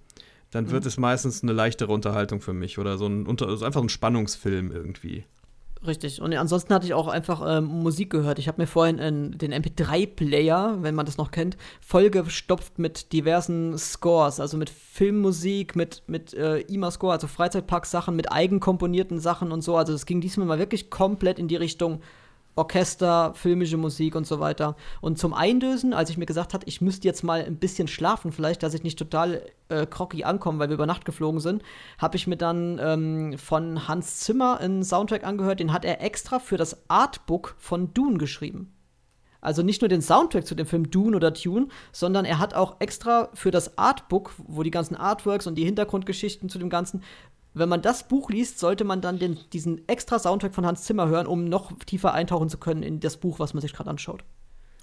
Dann 0.51 0.71
wird 0.71 0.83
mhm. 0.83 0.88
es 0.88 0.97
meistens 0.97 1.43
eine 1.43 1.53
leichtere 1.53 1.91
Unterhaltung 1.91 2.39
für 2.41 2.53
mich 2.53 2.77
oder 2.77 2.97
so 2.97 3.07
ein, 3.07 3.25
unter, 3.25 3.47
also 3.47 3.65
einfach 3.65 3.81
ein 3.81 3.89
Spannungsfilm 3.89 4.71
irgendwie. 4.71 5.25
Richtig. 5.85 6.21
Und 6.21 6.33
ansonsten 6.33 6.73
hatte 6.73 6.85
ich 6.85 6.93
auch 6.93 7.07
einfach 7.07 7.43
ähm, 7.45 7.65
Musik 7.65 8.09
gehört. 8.09 8.39
Ich 8.39 8.47
habe 8.47 8.61
mir 8.61 8.67
vorhin 8.67 8.99
äh, 8.99 9.38
den 9.38 9.53
MP3-Player, 9.53 10.77
wenn 10.81 10.95
man 10.95 11.05
das 11.05 11.17
noch 11.17 11.31
kennt, 11.31 11.57
vollgestopft 11.81 12.79
mit 12.79 13.13
diversen 13.13 13.77
Scores, 13.77 14.39
also 14.39 14.57
mit 14.57 14.69
Filmmusik, 14.69 15.75
mit, 15.75 16.03
mit 16.07 16.33
äh, 16.33 16.59
IMA-Score, 16.61 17.13
also 17.13 17.27
Freizeitpark-Sachen, 17.27 18.15
mit 18.15 18.31
eigenkomponierten 18.31 19.19
Sachen 19.19 19.51
und 19.51 19.61
so. 19.61 19.77
Also 19.77 19.93
es 19.93 20.05
ging 20.05 20.21
diesmal 20.21 20.47
mal 20.47 20.59
wirklich 20.59 20.89
komplett 20.89 21.39
in 21.39 21.47
die 21.47 21.55
Richtung 21.55 22.01
Orchester, 22.55 23.33
filmische 23.33 23.77
Musik 23.77 24.15
und 24.15 24.25
so 24.25 24.39
weiter. 24.39 24.75
Und 25.01 25.19
zum 25.19 25.33
Eindösen, 25.33 25.93
als 25.93 26.09
ich 26.09 26.17
mir 26.17 26.25
gesagt 26.25 26.53
habe, 26.53 26.65
ich 26.67 26.81
müsste 26.81 27.07
jetzt 27.07 27.23
mal 27.23 27.43
ein 27.43 27.57
bisschen 27.57 27.87
schlafen, 27.87 28.31
vielleicht, 28.31 28.63
dass 28.63 28.73
ich 28.73 28.83
nicht 28.83 28.97
total 28.97 29.41
äh, 29.69 29.85
groggy 29.85 30.23
ankomme, 30.23 30.59
weil 30.59 30.69
wir 30.69 30.75
über 30.75 30.85
Nacht 30.85 31.05
geflogen 31.05 31.41
sind, 31.41 31.63
habe 31.97 32.15
ich 32.15 32.27
mir 32.27 32.37
dann 32.37 32.79
ähm, 32.81 33.37
von 33.37 33.87
Hans 33.87 34.19
Zimmer 34.21 34.59
einen 34.59 34.83
Soundtrack 34.83 35.25
angehört. 35.25 35.59
Den 35.59 35.73
hat 35.73 35.85
er 35.85 36.01
extra 36.01 36.39
für 36.39 36.57
das 36.57 36.89
Artbook 36.89 37.55
von 37.57 37.93
Dune 37.93 38.17
geschrieben. 38.17 38.71
Also 39.45 39.61
nicht 39.61 39.81
nur 39.81 39.89
den 39.89 40.01
Soundtrack 40.01 40.47
zu 40.47 40.55
dem 40.55 40.65
Film 40.65 40.89
Dune 40.89 41.15
oder 41.15 41.31
Tune, 41.31 41.67
sondern 41.91 42.25
er 42.25 42.39
hat 42.39 42.55
auch 42.55 42.77
extra 42.79 43.29
für 43.35 43.51
das 43.51 43.77
Artbook, 43.77 44.33
wo 44.47 44.63
die 44.63 44.71
ganzen 44.71 44.95
Artworks 44.95 45.45
und 45.45 45.53
die 45.53 45.65
Hintergrundgeschichten 45.65 46.49
zu 46.49 46.57
dem 46.57 46.71
Ganzen, 46.71 47.03
wenn 47.55 47.69
man 47.69 47.81
das 47.81 48.07
Buch 48.07 48.29
liest, 48.29 48.59
sollte 48.59 48.83
man 48.83 49.01
dann 49.01 49.17
den, 49.17 49.39
diesen 49.53 49.87
extra 49.87 50.19
Soundtrack 50.19 50.53
von 50.53 50.65
Hans 50.65 50.83
Zimmer 50.83 51.07
hören, 51.07 51.25
um 51.25 51.45
noch 51.45 51.71
tiefer 51.85 52.13
eintauchen 52.13 52.49
zu 52.49 52.57
können 52.57 52.83
in 52.83 52.99
das 52.99 53.17
Buch, 53.17 53.39
was 53.39 53.53
man 53.53 53.61
sich 53.61 53.73
gerade 53.73 53.89
anschaut. 53.89 54.23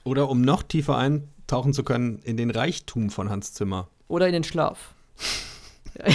Oder 0.04 0.28
um 0.30 0.40
noch 0.40 0.62
tiefer 0.62 0.96
eintauchen 0.96 1.74
zu 1.74 1.85
können 1.85 2.18
in 2.24 2.37
den 2.37 2.50
Reichtum 2.50 3.11
von 3.11 3.28
Hans 3.30 3.52
Zimmer. 3.52 3.88
Oder 4.08 4.26
in 4.26 4.32
den 4.32 4.42
Schlaf. 4.42 4.94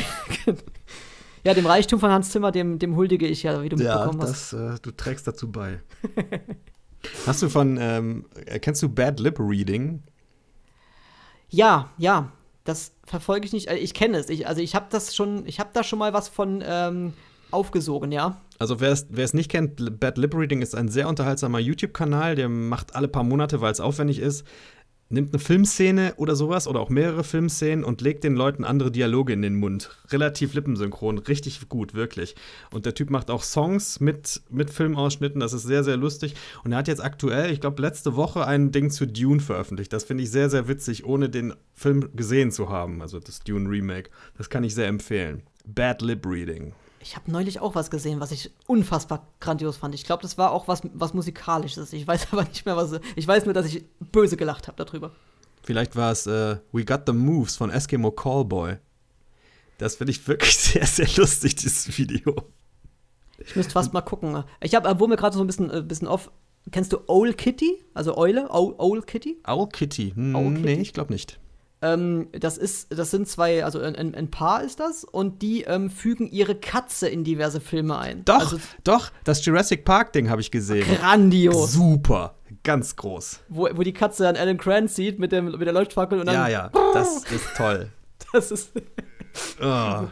ja, 1.44 1.54
dem 1.54 1.68
Reichtum 1.68 2.00
von 2.00 2.10
Hans 2.10 2.32
Zimmer, 2.32 2.52
dem, 2.52 2.80
dem 2.80 2.96
huldige 2.96 3.28
ich 3.28 3.44
ja, 3.44 3.62
wie 3.62 3.70
du 3.70 3.78
ja, 3.78 3.96
mitbekommen 3.96 4.22
hast. 4.24 4.54
Ja, 4.54 4.76
äh, 4.76 4.80
du 4.82 4.92
trägst 4.92 5.28
dazu 5.28 5.52
bei. 5.52 5.80
hast 7.28 7.44
du 7.44 7.50
von, 7.50 7.78
ähm, 7.80 8.26
kennst 8.62 8.82
du 8.82 8.90
Bad 8.90 9.20
Lip 9.20 9.40
Reading? 9.40 10.02
Ja, 11.50 11.92
ja 11.98 12.32
das 12.68 12.92
verfolge 13.06 13.46
ich 13.46 13.54
nicht. 13.54 13.68
Äh, 13.70 13.78
ich 13.78 13.94
kenne 13.94 14.18
es. 14.18 14.30
Ich, 14.30 14.48
also 14.48 14.62
ich 14.62 14.76
habe 14.76 14.88
das 14.90 15.16
schon, 15.16 15.46
ich 15.46 15.60
habe 15.60 15.70
da 15.74 15.84
schon 15.84 16.00
mal 16.00 16.14
was 16.14 16.28
von 16.28 16.64
ähm, 16.66 17.14
aufgesogen, 17.52 18.12
ja. 18.12 18.42
Also 18.60 18.80
wer 18.80 18.92
es 18.92 19.34
nicht 19.34 19.52
kennt, 19.52 20.00
Bad 20.00 20.18
Lip 20.18 20.36
Reading 20.36 20.62
ist 20.62 20.76
ein 20.76 20.90
sehr 20.90 21.08
unterhaltsamer 21.08 21.60
YouTube-Kanal, 21.60 22.36
der 22.36 22.50
macht 22.50 22.96
alle 22.96 23.08
paar 23.08 23.24
Monate, 23.24 23.62
weil 23.62 23.72
es 23.72 23.80
aufwendig 23.80 24.20
ist, 24.20 24.46
nimmt 25.10 25.34
eine 25.34 25.40
Filmszene 25.40 26.14
oder 26.18 26.36
sowas 26.36 26.68
oder 26.68 26.80
auch 26.80 26.90
mehrere 26.90 27.24
Filmszenen 27.24 27.84
und 27.84 28.02
legt 28.02 28.24
den 28.24 28.36
Leuten 28.36 28.64
andere 28.64 28.92
Dialoge 28.92 29.34
in 29.34 29.42
den 29.42 29.56
Mund. 29.56 29.90
Relativ 30.10 30.54
lippensynchron, 30.54 31.20
richtig 31.20 31.70
gut, 31.70 31.94
wirklich. 31.94 32.36
Und 32.72 32.86
der 32.86 32.94
Typ 32.94 33.10
macht 33.10 33.30
auch 33.30 33.44
Songs 33.44 34.00
mit, 34.00 34.42
mit 34.50 34.70
Filmausschnitten, 34.70 35.40
das 35.40 35.54
ist 35.54 35.64
sehr, 35.64 35.84
sehr 35.84 35.98
lustig. 35.98 36.36
Und 36.64 36.72
er 36.72 36.80
hat 36.80 36.88
jetzt 36.88 37.04
aktuell, 37.04 37.52
ich 37.52 37.62
glaube, 37.62 37.82
letzte 37.82 38.16
Woche 38.16 38.46
ein 38.46 38.72
Ding 38.72 38.90
zu 38.90 39.08
Dune 39.08 39.40
veröffentlicht. 39.40 39.94
Das 39.94 40.04
finde 40.04 40.24
ich 40.24 40.32
sehr, 40.32 40.50
sehr 40.50 40.68
witzig, 40.68 41.06
ohne 41.06 41.30
den 41.30 41.54
Film 41.74 42.10
gesehen 42.16 42.52
zu 42.52 42.70
haben, 42.70 43.02
also 43.02 43.20
das 43.20 43.40
Dune 43.40 43.70
Remake. 43.70 44.10
Das 44.38 44.50
kann 44.50 44.64
ich 44.64 44.76
sehr 44.76 44.88
empfehlen. 44.88 45.44
Bad 45.66 46.02
Lip 46.02 46.26
Reading. 46.26 46.74
Ich 47.08 47.16
habe 47.16 47.32
neulich 47.32 47.62
auch 47.62 47.74
was 47.74 47.90
gesehen, 47.90 48.20
was 48.20 48.32
ich 48.32 48.52
unfassbar 48.66 49.26
grandios 49.40 49.78
fand. 49.78 49.96
Ich 49.96 50.04
glaube, 50.04 50.24
das 50.24 50.38
war 50.38 50.52
auch 50.52 50.68
was, 50.68 50.82
was 50.94 51.14
musikalisches. 51.14 51.94
Ich 51.94 52.06
weiß 52.06 52.28
aber 52.34 52.44
nicht 52.44 52.66
mehr, 52.66 52.76
was. 52.76 53.00
Ich 53.16 53.26
weiß 53.26 53.46
nur, 53.46 53.54
dass 53.54 53.66
ich 53.66 53.86
böse 54.12 54.36
gelacht 54.36 54.68
habe 54.68 54.84
darüber. 54.84 55.12
Vielleicht 55.64 55.96
war 55.96 56.12
es 56.12 56.28
äh, 56.28 56.58
We 56.74 56.84
Got 56.84 57.04
the 57.08 57.14
Moves 57.14 57.56
von 57.56 57.70
Eskimo 57.70 58.12
Callboy. 58.12 58.76
Das 59.78 59.96
finde 59.96 60.12
ich 60.12 60.28
wirklich 60.28 60.58
sehr, 60.58 60.86
sehr 60.86 61.08
lustig, 61.16 61.56
dieses 61.56 61.98
Video. 61.98 62.36
Ich 63.38 63.56
müsste 63.56 63.72
fast 63.72 63.94
mal 63.94 64.02
gucken. 64.02 64.44
Ich 64.60 64.76
habe, 64.76 65.00
wo 65.00 65.08
mir 65.08 65.16
gerade 65.16 65.34
so 65.34 65.42
ein 65.42 65.48
bisschen, 65.48 65.72
äh, 65.72 65.82
bisschen 65.82 66.10
off. 66.10 66.30
Kennst 66.72 66.92
du 66.92 67.00
Owl 67.08 67.34
Kitty? 67.34 67.86
Also 67.94 68.18
Eule? 68.18 68.50
Owl, 68.50 68.76
Owl 68.80 69.02
Kitty? 69.02 69.38
Owl 69.46 69.70
Kitty? 69.70 70.12
Hm, 70.14 70.36
Owl 70.36 70.56
Kitty? 70.56 70.62
Nee, 70.66 70.82
ich 70.82 70.92
glaube 70.92 71.14
nicht. 71.14 71.40
Ähm, 71.82 72.30
das 72.32 72.58
ist, 72.58 72.88
das 72.98 73.12
sind 73.12 73.28
zwei, 73.28 73.64
also 73.64 73.80
ein, 73.80 73.96
ein, 74.16 74.32
Paar 74.32 74.64
ist 74.64 74.80
das 74.80 75.04
und 75.04 75.44
die 75.44 75.62
ähm, 75.64 75.92
fügen 75.92 76.28
ihre 76.28 76.56
Katze 76.56 77.08
in 77.08 77.24
diverse 77.24 77.62
Filme 77.62 78.00
ein. 78.00 78.26
Doch, 78.26 78.40
Also 78.40 78.58
doch, 78.84 79.12
das 79.24 79.46
Jurassic 79.46 79.86
Park-Ding 79.86 80.30
habe 80.30 80.42
ich 80.42 80.50
gesehen. 80.50 80.88
grandios. 80.98 81.74
Super, 81.74 82.34
ganz 82.64 82.96
groß. 82.96 83.42
Wo, 83.50 83.70
wo 83.74 83.84
die 83.84 83.94
Katze 83.94 84.24
dann 84.24 84.36
Alan 84.36 84.58
Grant 84.58 84.90
sieht 84.90 85.20
mit, 85.20 85.32
dem, 85.32 85.52
mit 85.52 85.62
der 85.62 85.74
Leuchtfackel 85.74 86.20
und 86.20 86.26
dann. 86.26 86.34
Ja, 86.36 86.48
ja, 86.48 86.70
das 86.94 87.24
ist 87.26 87.56
toll. 87.56 87.90
Das 88.34 88.52
ist. 88.52 88.72
Oh, 89.62 90.08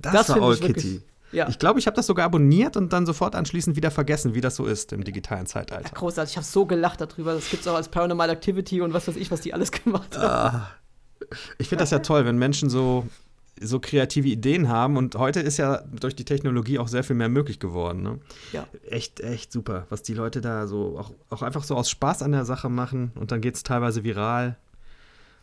das, 0.00 0.12
Das 0.12 0.28
war 0.30 0.40
wirklich- 0.40 0.74
Kitty. 0.76 1.02
Ja. 1.32 1.46
Ich 1.48 1.58
glaube, 1.58 1.78
ich 1.78 1.86
habe 1.86 1.94
das 1.94 2.06
sogar 2.06 2.24
abonniert 2.24 2.78
und 2.78 2.90
dann 2.94 3.04
sofort 3.04 3.34
anschließend 3.34 3.76
wieder 3.76 3.90
vergessen, 3.90 4.34
wie 4.34 4.40
das 4.40 4.56
so 4.56 4.64
ist 4.64 4.94
im 4.94 5.04
digitalen 5.04 5.44
Zeitalter. 5.44 5.90
Großartig, 5.94 6.32
ich 6.32 6.36
habe 6.38 6.46
so 6.46 6.64
gelacht 6.64 7.02
darüber. 7.02 7.34
Das 7.34 7.50
gibt's 7.50 7.66
auch 7.68 7.74
als 7.74 7.88
Paranormal 7.90 8.30
Activity 8.30 8.80
und 8.80 8.94
was 8.94 9.06
weiß 9.08 9.16
ich, 9.16 9.30
was 9.30 9.42
die 9.42 9.52
alles 9.52 9.70
gemacht 9.84 10.16
haben. 10.16 10.56
Ah. 10.56 10.70
Ich 11.58 11.68
finde 11.68 11.82
das 11.82 11.90
ja 11.90 11.98
toll, 12.00 12.24
wenn 12.24 12.38
Menschen 12.38 12.70
so, 12.70 13.06
so 13.60 13.80
kreative 13.80 14.28
Ideen 14.28 14.68
haben. 14.68 14.96
Und 14.96 15.16
heute 15.16 15.40
ist 15.40 15.56
ja 15.56 15.82
durch 15.92 16.16
die 16.16 16.24
Technologie 16.24 16.78
auch 16.78 16.88
sehr 16.88 17.04
viel 17.04 17.16
mehr 17.16 17.28
möglich 17.28 17.58
geworden. 17.58 18.02
Ne? 18.02 18.18
Ja. 18.52 18.66
Echt, 18.88 19.20
echt 19.20 19.52
super, 19.52 19.86
was 19.90 20.02
die 20.02 20.14
Leute 20.14 20.40
da 20.40 20.66
so 20.66 20.98
auch, 20.98 21.12
auch 21.30 21.42
einfach 21.42 21.64
so 21.64 21.76
aus 21.76 21.90
Spaß 21.90 22.22
an 22.22 22.32
der 22.32 22.44
Sache 22.44 22.68
machen. 22.68 23.12
Und 23.14 23.32
dann 23.32 23.40
geht 23.40 23.56
es 23.56 23.62
teilweise 23.62 24.04
viral. 24.04 24.56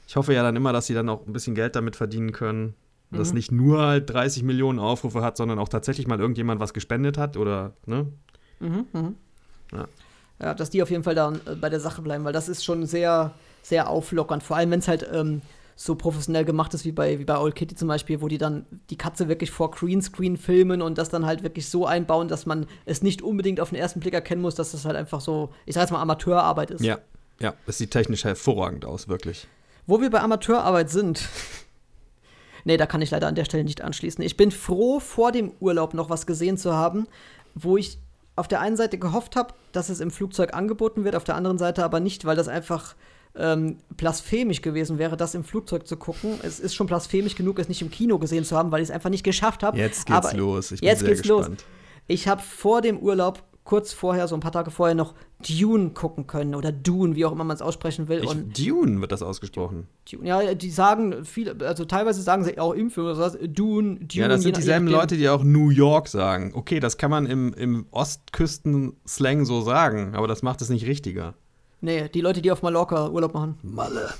Ich 0.07 0.15
hoffe 0.15 0.33
ja 0.33 0.43
dann 0.43 0.55
immer, 0.55 0.73
dass 0.73 0.85
sie 0.87 0.93
dann 0.93 1.09
auch 1.09 1.25
ein 1.25 1.33
bisschen 1.33 1.55
Geld 1.55 1.75
damit 1.75 1.95
verdienen 1.95 2.31
können. 2.31 2.75
Mhm. 3.11 3.21
nicht 3.33 3.51
nur 3.51 3.81
halt 3.81 4.09
30 4.09 4.43
Millionen 4.43 4.79
Aufrufe 4.79 5.21
hat, 5.21 5.37
sondern 5.37 5.59
auch 5.59 5.69
tatsächlich 5.69 6.07
mal 6.07 6.19
irgendjemand 6.19 6.59
was 6.59 6.73
gespendet 6.73 7.17
hat 7.17 7.37
oder, 7.37 7.73
ne? 7.85 8.07
Mhm, 8.59 8.85
mhm. 8.91 9.15
Ja. 9.71 9.87
Ja, 10.41 10.53
dass 10.53 10.69
die 10.69 10.83
auf 10.83 10.89
jeden 10.89 11.03
Fall 11.03 11.15
da 11.15 11.31
äh, 11.45 11.55
bei 11.55 11.69
der 11.69 11.79
Sache 11.79 12.01
bleiben, 12.01 12.25
weil 12.25 12.33
das 12.33 12.49
ist 12.49 12.63
schon 12.63 12.85
sehr, 12.85 13.31
sehr 13.61 13.89
auflockernd. 13.89 14.43
Vor 14.43 14.57
allem, 14.57 14.71
wenn 14.71 14.79
es 14.79 14.87
halt 14.87 15.07
ähm, 15.11 15.41
so 15.75 15.95
professionell 15.95 16.45
gemacht 16.45 16.73
ist, 16.73 16.85
wie 16.85 16.93
bei, 16.93 17.19
wie 17.19 17.25
bei 17.25 17.37
Old 17.37 17.55
Kitty 17.55 17.75
zum 17.75 17.89
Beispiel, 17.89 18.21
wo 18.21 18.29
die 18.29 18.37
dann 18.37 18.65
die 18.89 18.97
Katze 18.97 19.27
wirklich 19.27 19.51
vor 19.51 19.71
Greenscreen 19.71 20.37
filmen 20.37 20.81
und 20.81 20.97
das 20.97 21.09
dann 21.09 21.25
halt 21.25 21.43
wirklich 21.43 21.69
so 21.69 21.85
einbauen, 21.85 22.29
dass 22.29 22.45
man 22.45 22.65
es 22.85 23.01
nicht 23.01 23.21
unbedingt 23.21 23.59
auf 23.59 23.69
den 23.69 23.77
ersten 23.77 23.99
Blick 23.99 24.13
erkennen 24.13 24.41
muss, 24.41 24.55
dass 24.55 24.71
das 24.71 24.85
halt 24.85 24.95
einfach 24.95 25.19
so, 25.19 25.53
ich 25.65 25.75
sag 25.75 25.81
jetzt 25.81 25.91
mal, 25.91 26.01
Amateurarbeit 26.01 26.71
ist. 26.71 26.81
Ja, 26.81 26.99
ja, 27.39 27.53
es 27.67 27.77
sieht 27.77 27.91
technisch 27.91 28.23
hervorragend 28.23 28.85
aus, 28.85 29.09
wirklich. 29.09 29.47
Wo 29.85 29.99
wir 29.99 30.09
bei 30.09 30.21
Amateurarbeit 30.21 30.89
sind. 30.89 31.27
nee, 32.63 32.77
da 32.77 32.85
kann 32.85 33.01
ich 33.01 33.11
leider 33.11 33.27
an 33.27 33.35
der 33.35 33.45
Stelle 33.45 33.65
nicht 33.65 33.81
anschließen. 33.81 34.23
Ich 34.23 34.37
bin 34.37 34.51
froh, 34.51 35.01
vor 35.01 35.33
dem 35.33 35.51
Urlaub 35.59 35.93
noch 35.93 36.09
was 36.09 36.25
gesehen 36.25 36.57
zu 36.57 36.73
haben, 36.73 37.07
wo 37.53 37.75
ich 37.75 37.99
auf 38.37 38.47
der 38.47 38.61
einen 38.61 38.77
Seite 38.77 38.97
gehofft 38.97 39.35
habe, 39.35 39.53
dass 39.73 39.89
es 39.89 39.99
im 39.99 40.11
Flugzeug 40.11 40.53
angeboten 40.53 41.03
wird, 41.03 41.15
auf 41.15 41.23
der 41.25 41.35
anderen 41.35 41.57
Seite 41.57 41.83
aber 41.83 41.99
nicht, 41.99 42.25
weil 42.25 42.35
das 42.35 42.47
einfach 42.47 42.95
ähm, 43.37 43.77
blasphemisch 43.95 44.61
gewesen 44.61 44.97
wäre, 44.97 45.17
das 45.17 45.35
im 45.35 45.43
Flugzeug 45.43 45.87
zu 45.87 45.97
gucken. 45.97 46.39
Es 46.43 46.59
ist 46.59 46.75
schon 46.75 46.87
blasphemisch 46.87 47.35
genug, 47.35 47.59
es 47.59 47.67
nicht 47.69 47.81
im 47.81 47.91
Kino 47.91 48.17
gesehen 48.19 48.43
zu 48.43 48.55
haben, 48.55 48.71
weil 48.71 48.81
ich 48.81 48.89
es 48.89 48.91
einfach 48.91 49.09
nicht 49.09 49.23
geschafft 49.23 49.63
habe. 49.63 49.77
Jetzt 49.77 50.05
geht's 50.05 50.27
aber 50.27 50.37
los. 50.37 50.71
Ich 50.71 50.79
bin 50.81 50.89
jetzt 50.89 50.99
sehr 50.99 51.09
geht's 51.09 51.25
los. 51.25 51.39
gespannt. 51.41 51.65
Ich 52.07 52.27
habe 52.27 52.41
vor 52.41 52.81
dem 52.81 52.99
Urlaub, 52.99 53.43
kurz 53.63 53.93
vorher, 53.93 54.27
so 54.27 54.35
ein 54.35 54.41
paar 54.41 54.51
Tage 54.51 54.69
vorher, 54.69 54.95
noch 54.95 55.15
Dune 55.39 55.89
gucken 55.89 56.27
können 56.27 56.53
oder 56.53 56.71
Dune, 56.71 57.15
wie 57.15 57.25
auch 57.25 57.31
immer 57.31 57.43
man 57.43 57.55
es 57.55 57.63
aussprechen 57.63 58.07
will. 58.07 58.23
und 58.25 58.57
Ich, 58.57 58.67
Dune 58.67 59.01
wird 59.01 59.11
das 59.11 59.23
ausgesprochen. 59.23 59.87
Dune. 60.09 60.27
Ja, 60.27 60.53
die 60.53 60.69
sagen 60.69 61.25
viele, 61.25 61.55
also 61.65 61.83
teilweise 61.83 62.21
sagen 62.21 62.43
sie 62.43 62.59
auch 62.59 62.73
im 62.73 62.91
Film 62.91 63.07
oder 63.07 63.15
sowas, 63.15 63.37
Dune, 63.41 63.95
Dune. 63.95 64.07
Ja, 64.13 64.27
das 64.27 64.43
sind 64.43 64.55
dieselben. 64.55 64.87
Leute, 64.87 65.17
die 65.17 65.27
auch 65.27 65.43
New 65.43 65.71
York 65.71 66.07
sagen. 66.07 66.51
Okay, 66.53 66.79
das 66.79 66.97
kann 66.97 67.09
man 67.09 67.25
im, 67.25 67.53
im 67.53 67.87
Ostküsten-Slang 67.89 69.45
so 69.45 69.61
sagen, 69.61 70.13
aber 70.13 70.27
das 70.27 70.43
macht 70.43 70.61
es 70.61 70.69
nicht 70.69 70.85
richtiger. 70.85 71.33
Nee, 71.85 72.09
die 72.09 72.21
Leute, 72.21 72.41
die 72.41 72.51
auf 72.51 72.63
Mallorca 72.63 73.09
Urlaub 73.09 73.33
machen. 73.35 73.59
Malle, 73.61 74.11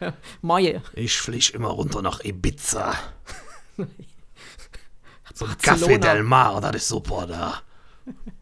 Maje. 0.42 0.80
ich 0.94 1.18
flieg 1.18 1.52
immer 1.54 1.68
runter 1.70 2.02
nach 2.02 2.20
Ibiza. 2.24 2.94
Zum 5.34 5.48
Barcelona. 5.48 5.86
Café 5.86 5.98
del 5.98 6.22
Mar, 6.22 6.60
das 6.60 6.76
ist 6.76 6.88
super 6.88 7.26
da. 7.26 7.54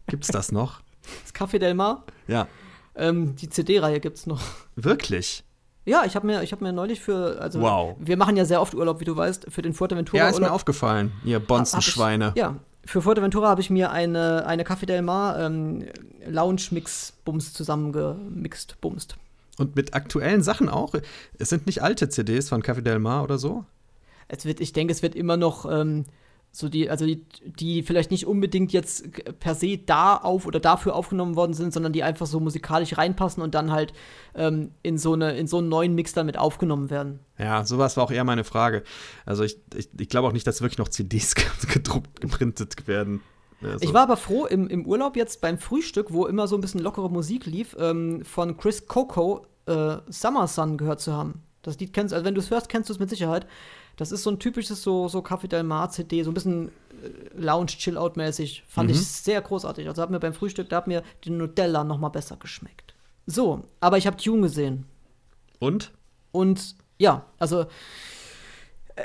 Gibt's 0.07 0.27
das 0.27 0.51
noch? 0.51 0.81
Das 1.23 1.33
Café 1.33 1.57
Del 1.59 1.73
Mar. 1.73 2.03
Ja. 2.27 2.47
Ähm, 2.95 3.35
die 3.35 3.49
CD-Reihe 3.49 3.99
gibt's 3.99 4.27
noch. 4.27 4.41
Wirklich? 4.75 5.43
Ja, 5.85 6.03
ich 6.05 6.15
habe 6.15 6.25
mir, 6.27 6.41
ich 6.43 6.51
hab 6.51 6.61
mir 6.61 6.71
neulich 6.71 7.01
für, 7.01 7.39
also 7.41 7.59
Wow. 7.59 7.95
wir 7.99 8.17
machen 8.17 8.37
ja 8.37 8.45
sehr 8.45 8.61
oft 8.61 8.73
Urlaub, 8.75 8.99
wie 9.01 9.05
du 9.05 9.15
weißt, 9.17 9.47
für 9.49 9.61
den 9.61 9.73
Fuerteventura 9.73 10.17
Ja, 10.23 10.29
ist 10.29 10.39
mir 10.39 10.51
aufgefallen, 10.51 11.11
ihr 11.23 11.35
hab 11.35 11.41
ich- 11.43 11.47
Bonzenschweine. 11.47 12.33
Ja, 12.35 12.55
für 12.85 13.01
Fuerteventura 13.01 13.49
habe 13.49 13.61
ich 13.61 13.69
mir 13.69 13.91
eine, 13.91 14.45
eine 14.45 14.63
Café 14.63 14.85
Del 14.85 15.01
Mar 15.01 15.39
ähm, 15.39 15.85
Lounge-Mix-Bums 16.27 17.53
zusammengemixt, 17.53 18.79
bumst. 18.81 19.17
Und 19.57 19.75
mit 19.75 19.93
aktuellen 19.93 20.43
Sachen 20.43 20.69
auch. 20.69 20.93
Es 21.39 21.49
sind 21.49 21.65
nicht 21.65 21.81
alte 21.81 22.09
CDs 22.09 22.49
von 22.49 22.61
Café 22.61 22.81
Del 22.81 22.99
Mar 22.99 23.23
oder 23.23 23.37
so. 23.37 23.65
es 24.27 24.45
wird, 24.45 24.59
ich 24.59 24.73
denke, 24.73 24.91
es 24.91 25.01
wird 25.01 25.15
immer 25.15 25.37
noch 25.37 25.65
ähm, 25.69 26.05
so 26.55 26.69
die, 26.69 26.89
also 26.89 27.05
die, 27.05 27.25
die 27.43 27.83
vielleicht 27.83 28.11
nicht 28.11 28.25
unbedingt 28.25 28.71
jetzt 28.71 29.09
per 29.39 29.55
se 29.55 29.77
da 29.77 30.15
auf 30.15 30.45
oder 30.45 30.61
dafür 30.61 30.95
aufgenommen 30.95 31.35
worden 31.35 31.53
sind, 31.53 31.73
sondern 31.73 31.91
die 31.91 32.01
einfach 32.01 32.25
so 32.25 32.39
musikalisch 32.39 32.97
reinpassen 32.97 33.43
und 33.43 33.53
dann 33.53 33.71
halt 33.71 33.91
ähm, 34.35 34.71
in 34.81 34.97
so 34.97 35.13
eine, 35.13 35.37
in 35.37 35.47
so 35.47 35.57
einen 35.57 35.67
neuen 35.67 35.95
Mix 35.95 36.13
dann 36.13 36.25
mit 36.25 36.37
aufgenommen 36.37 36.89
werden. 36.89 37.19
Ja, 37.37 37.65
sowas 37.65 37.97
war 37.97 38.05
auch 38.05 38.11
eher 38.11 38.23
meine 38.23 38.45
Frage. 38.45 38.83
Also 39.25 39.43
ich, 39.43 39.59
ich, 39.75 39.89
ich 39.99 40.07
glaube 40.07 40.29
auch 40.29 40.31
nicht, 40.31 40.47
dass 40.47 40.61
wirklich 40.61 40.77
noch 40.77 40.87
CDs 40.87 41.35
gedruckt, 41.73 42.21
geprintet 42.21 42.87
werden. 42.87 43.19
Also, 43.61 43.79
Ich 43.81 43.93
war 43.93 44.03
aber 44.03 44.15
froh 44.15 44.45
im, 44.45 44.69
im 44.69 44.85
Urlaub 44.85 45.17
jetzt 45.17 45.41
beim 45.41 45.57
Frühstück, 45.57 46.13
wo 46.13 46.25
immer 46.25 46.47
so 46.47 46.55
ein 46.55 46.61
bisschen 46.61 46.79
lockere 46.79 47.09
Musik 47.09 47.45
lief, 47.45 47.75
ähm, 47.77 48.23
von 48.23 48.55
Chris 48.55 48.87
Coco 48.87 49.45
äh, 49.65 49.97
Summer 50.07 50.47
Sun 50.47 50.77
gehört 50.77 51.01
zu 51.01 51.11
haben. 51.11 51.43
Das 51.63 51.77
Lied 51.79 51.91
kennst 51.91 52.13
du, 52.13 52.15
also 52.15 52.25
wenn 52.25 52.35
du 52.35 52.39
es 52.39 52.49
hörst, 52.49 52.69
kennst 52.69 52.89
du 52.89 52.93
es 52.93 52.99
mit 52.99 53.09
Sicherheit. 53.09 53.45
Das 53.97 54.11
ist 54.11 54.23
so 54.23 54.29
ein 54.29 54.39
typisches 54.39 54.81
so, 54.83 55.07
so 55.07 55.19
Café 55.19 55.47
Del 55.47 55.63
Mar 55.63 55.89
CD, 55.89 56.23
so 56.23 56.31
ein 56.31 56.33
bisschen 56.33 56.67
äh, 56.67 57.39
Lounge-Chill-Out-mäßig. 57.39 58.63
Fand 58.67 58.89
Mhm. 58.89 58.95
ich 58.95 59.05
sehr 59.07 59.41
großartig. 59.41 59.87
Also 59.87 60.01
hat 60.01 60.09
mir 60.09 60.19
beim 60.19 60.33
Frühstück, 60.33 60.69
da 60.69 60.77
hat 60.77 60.87
mir 60.87 61.03
die 61.23 61.29
Nutella 61.29 61.83
noch 61.83 61.97
mal 61.97 62.09
besser 62.09 62.35
geschmeckt. 62.37 62.93
So, 63.25 63.63
aber 63.79 63.97
ich 63.97 64.05
habe 64.07 64.17
Tune 64.17 64.41
gesehen. 64.41 64.85
Und? 65.59 65.91
Und 66.31 66.75
ja, 66.97 67.25
also 67.39 67.65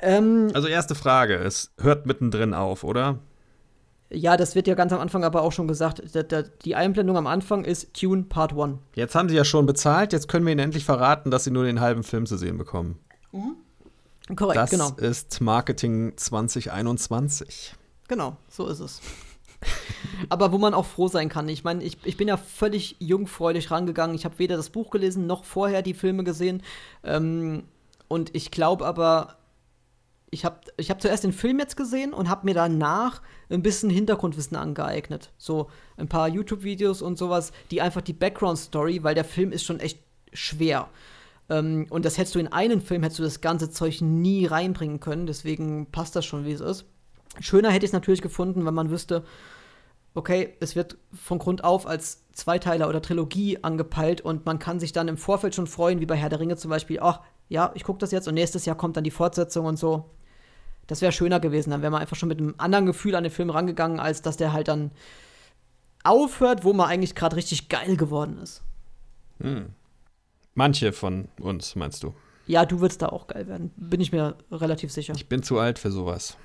ähm, 0.03 0.50
Also 0.55 0.68
erste 0.68 0.94
Frage, 0.94 1.37
es 1.37 1.72
hört 1.81 2.07
mittendrin 2.07 2.55
auf, 2.55 2.85
oder? 2.85 3.18
ja, 4.12 4.37
das 4.37 4.57
wird 4.57 4.66
ja 4.66 4.74
ganz 4.74 4.92
am 4.92 4.98
Anfang 4.98 5.22
aber 5.22 5.42
auch 5.42 5.53
schon 5.53 5.68
gesagt. 5.68 6.03
Die 6.64 6.74
Einblendung 6.74 7.16
am 7.16 7.29
Anfang 7.29 7.64
ist 7.64 7.94
Tune 7.94 8.24
Part 8.24 8.53
1. 8.53 8.79
Jetzt 8.96 9.14
haben 9.14 9.29
sie 9.29 9.37
ja 9.37 9.44
schon 9.44 9.66
bezahlt, 9.66 10.12
jetzt 10.12 10.26
können 10.26 10.44
wir 10.44 10.50
ihnen 10.53 10.59
endlich 10.64 10.85
verraten, 10.85 11.31
dass 11.31 11.44
sie 11.44 11.53
nur 11.53 11.62
den 11.64 11.79
halben 11.81 12.03
Film 12.03 12.26
zu 12.26 12.37
sehen 12.37 12.59
bekommen. 12.59 12.98
Korrekt, 14.37 14.57
Das 14.57 14.71
genau. 14.71 14.90
ist 14.97 15.40
Marketing 15.40 16.16
2021. 16.16 17.75
Genau, 18.09 18.37
so 18.49 18.66
ist 18.66 18.81
es. 18.81 19.01
Aber 20.29 20.53
wo 20.53 20.59
man 20.59 20.75
auch 20.75 20.87
froh 20.87 21.09
sein 21.09 21.29
kann. 21.29 21.49
Ich 21.49 21.64
meine, 21.64 21.85
ich, 21.85 21.99
ich 22.05 22.16
bin 22.16 22.29
ja 22.29 22.37
völlig 22.37 22.97
jungfräulich 22.99 23.71
rangegangen. 23.71 24.16
Ich 24.16 24.25
habe 24.25 24.38
weder 24.38 24.57
das 24.57 24.71
Buch 24.71 24.90
gelesen 24.90 25.27
noch 25.27 25.45
vorher 25.45 25.83
die 25.83 25.95
Filme 25.95 26.25
gesehen. 26.25 26.62
Ähm, 27.05 27.64
und 28.09 28.35
ich 28.35 28.51
glaube 28.51 28.87
aber, 28.87 29.37
ich 30.31 30.45
habe 30.45 30.61
ich 30.77 30.90
hab 30.90 31.03
zuerst 31.03 31.25
den 31.25 31.33
Film 31.33 31.59
jetzt 31.59 31.77
gesehen 31.77 32.12
und 32.12 32.29
habe 32.29 32.47
mir 32.47 32.55
danach 32.55 33.21
ein 33.51 33.62
bisschen 33.62 33.90
Hintergrundwissen 33.90 34.57
angeeignet. 34.57 35.31
So 35.38 35.71
ein 35.97 36.09
paar 36.09 36.29
YouTube-Videos 36.29 37.03
und 37.03 37.19
sowas, 37.19 37.53
die 37.71 37.81
einfach 37.81 38.03
die 38.03 38.12
Background-Story, 38.12 39.03
weil 39.03 39.14
der 39.14 39.25
Film 39.25 39.53
ist 39.53 39.64
schon 39.64 39.81
echt 39.81 40.01
schwer. 40.33 40.88
Ähm, 41.50 41.86
und 41.90 42.04
das 42.04 42.16
hättest 42.16 42.36
du 42.36 42.38
in 42.38 42.48
einen 42.48 42.80
Film, 42.80 43.02
hättest 43.02 43.18
du 43.18 43.24
das 43.24 43.40
ganze 43.42 43.70
Zeug 43.70 44.00
nie 44.00 44.46
reinbringen 44.46 45.00
können. 45.00 45.26
Deswegen 45.26 45.90
passt 45.90 46.16
das 46.16 46.24
schon, 46.24 46.46
wie 46.46 46.52
es 46.52 46.60
ist. 46.60 46.86
Schöner 47.40 47.70
hätte 47.70 47.84
ich 47.84 47.90
es 47.90 47.92
natürlich 47.92 48.22
gefunden, 48.22 48.64
wenn 48.64 48.74
man 48.74 48.90
wüsste, 48.90 49.24
okay, 50.14 50.56
es 50.60 50.74
wird 50.74 50.96
von 51.12 51.38
Grund 51.38 51.62
auf 51.62 51.86
als 51.86 52.24
Zweiteiler 52.32 52.88
oder 52.88 53.02
Trilogie 53.02 53.58
angepeilt 53.62 54.20
und 54.20 54.46
man 54.46 54.58
kann 54.58 54.80
sich 54.80 54.92
dann 54.92 55.08
im 55.08 55.16
Vorfeld 55.16 55.54
schon 55.54 55.66
freuen, 55.66 56.00
wie 56.00 56.06
bei 56.06 56.16
Herr 56.16 56.28
der 56.28 56.40
Ringe 56.40 56.56
zum 56.56 56.70
Beispiel, 56.70 56.98
ach, 57.00 57.20
ja, 57.48 57.70
ich 57.74 57.84
gucke 57.84 57.98
das 57.98 58.10
jetzt 58.10 58.26
und 58.26 58.34
nächstes 58.34 58.64
Jahr 58.64 58.76
kommt 58.76 58.96
dann 58.96 59.04
die 59.04 59.10
Fortsetzung 59.10 59.66
und 59.66 59.78
so. 59.78 60.10
Das 60.86 61.02
wäre 61.02 61.12
schöner 61.12 61.38
gewesen, 61.38 61.70
dann 61.70 61.82
wäre 61.82 61.92
man 61.92 62.00
einfach 62.00 62.16
schon 62.16 62.28
mit 62.28 62.40
einem 62.40 62.54
anderen 62.58 62.86
Gefühl 62.86 63.14
an 63.14 63.22
den 63.22 63.32
Film 63.32 63.50
rangegangen, 63.50 64.00
als 64.00 64.22
dass 64.22 64.36
der 64.36 64.52
halt 64.52 64.66
dann 64.66 64.90
aufhört, 66.03 66.64
wo 66.64 66.72
man 66.72 66.88
eigentlich 66.88 67.14
gerade 67.14 67.36
richtig 67.36 67.68
geil 67.68 67.96
geworden 67.96 68.38
ist. 68.38 68.62
Manche 70.55 70.92
von 70.92 71.28
uns, 71.40 71.76
meinst 71.76 72.03
du? 72.03 72.14
Ja, 72.46 72.64
du 72.64 72.80
würdest 72.80 73.03
da 73.03 73.11
auch 73.11 73.28
geil 73.28 73.46
werden, 73.46 73.70
bin 73.76 74.01
ich 74.01 74.12
mir 74.12 74.36
relativ 74.51 74.90
sicher. 74.90 75.12
Ich 75.14 75.28
bin 75.28 75.42
zu 75.42 75.59
alt 75.59 75.78
für 75.78 75.90
sowas. 75.90 76.36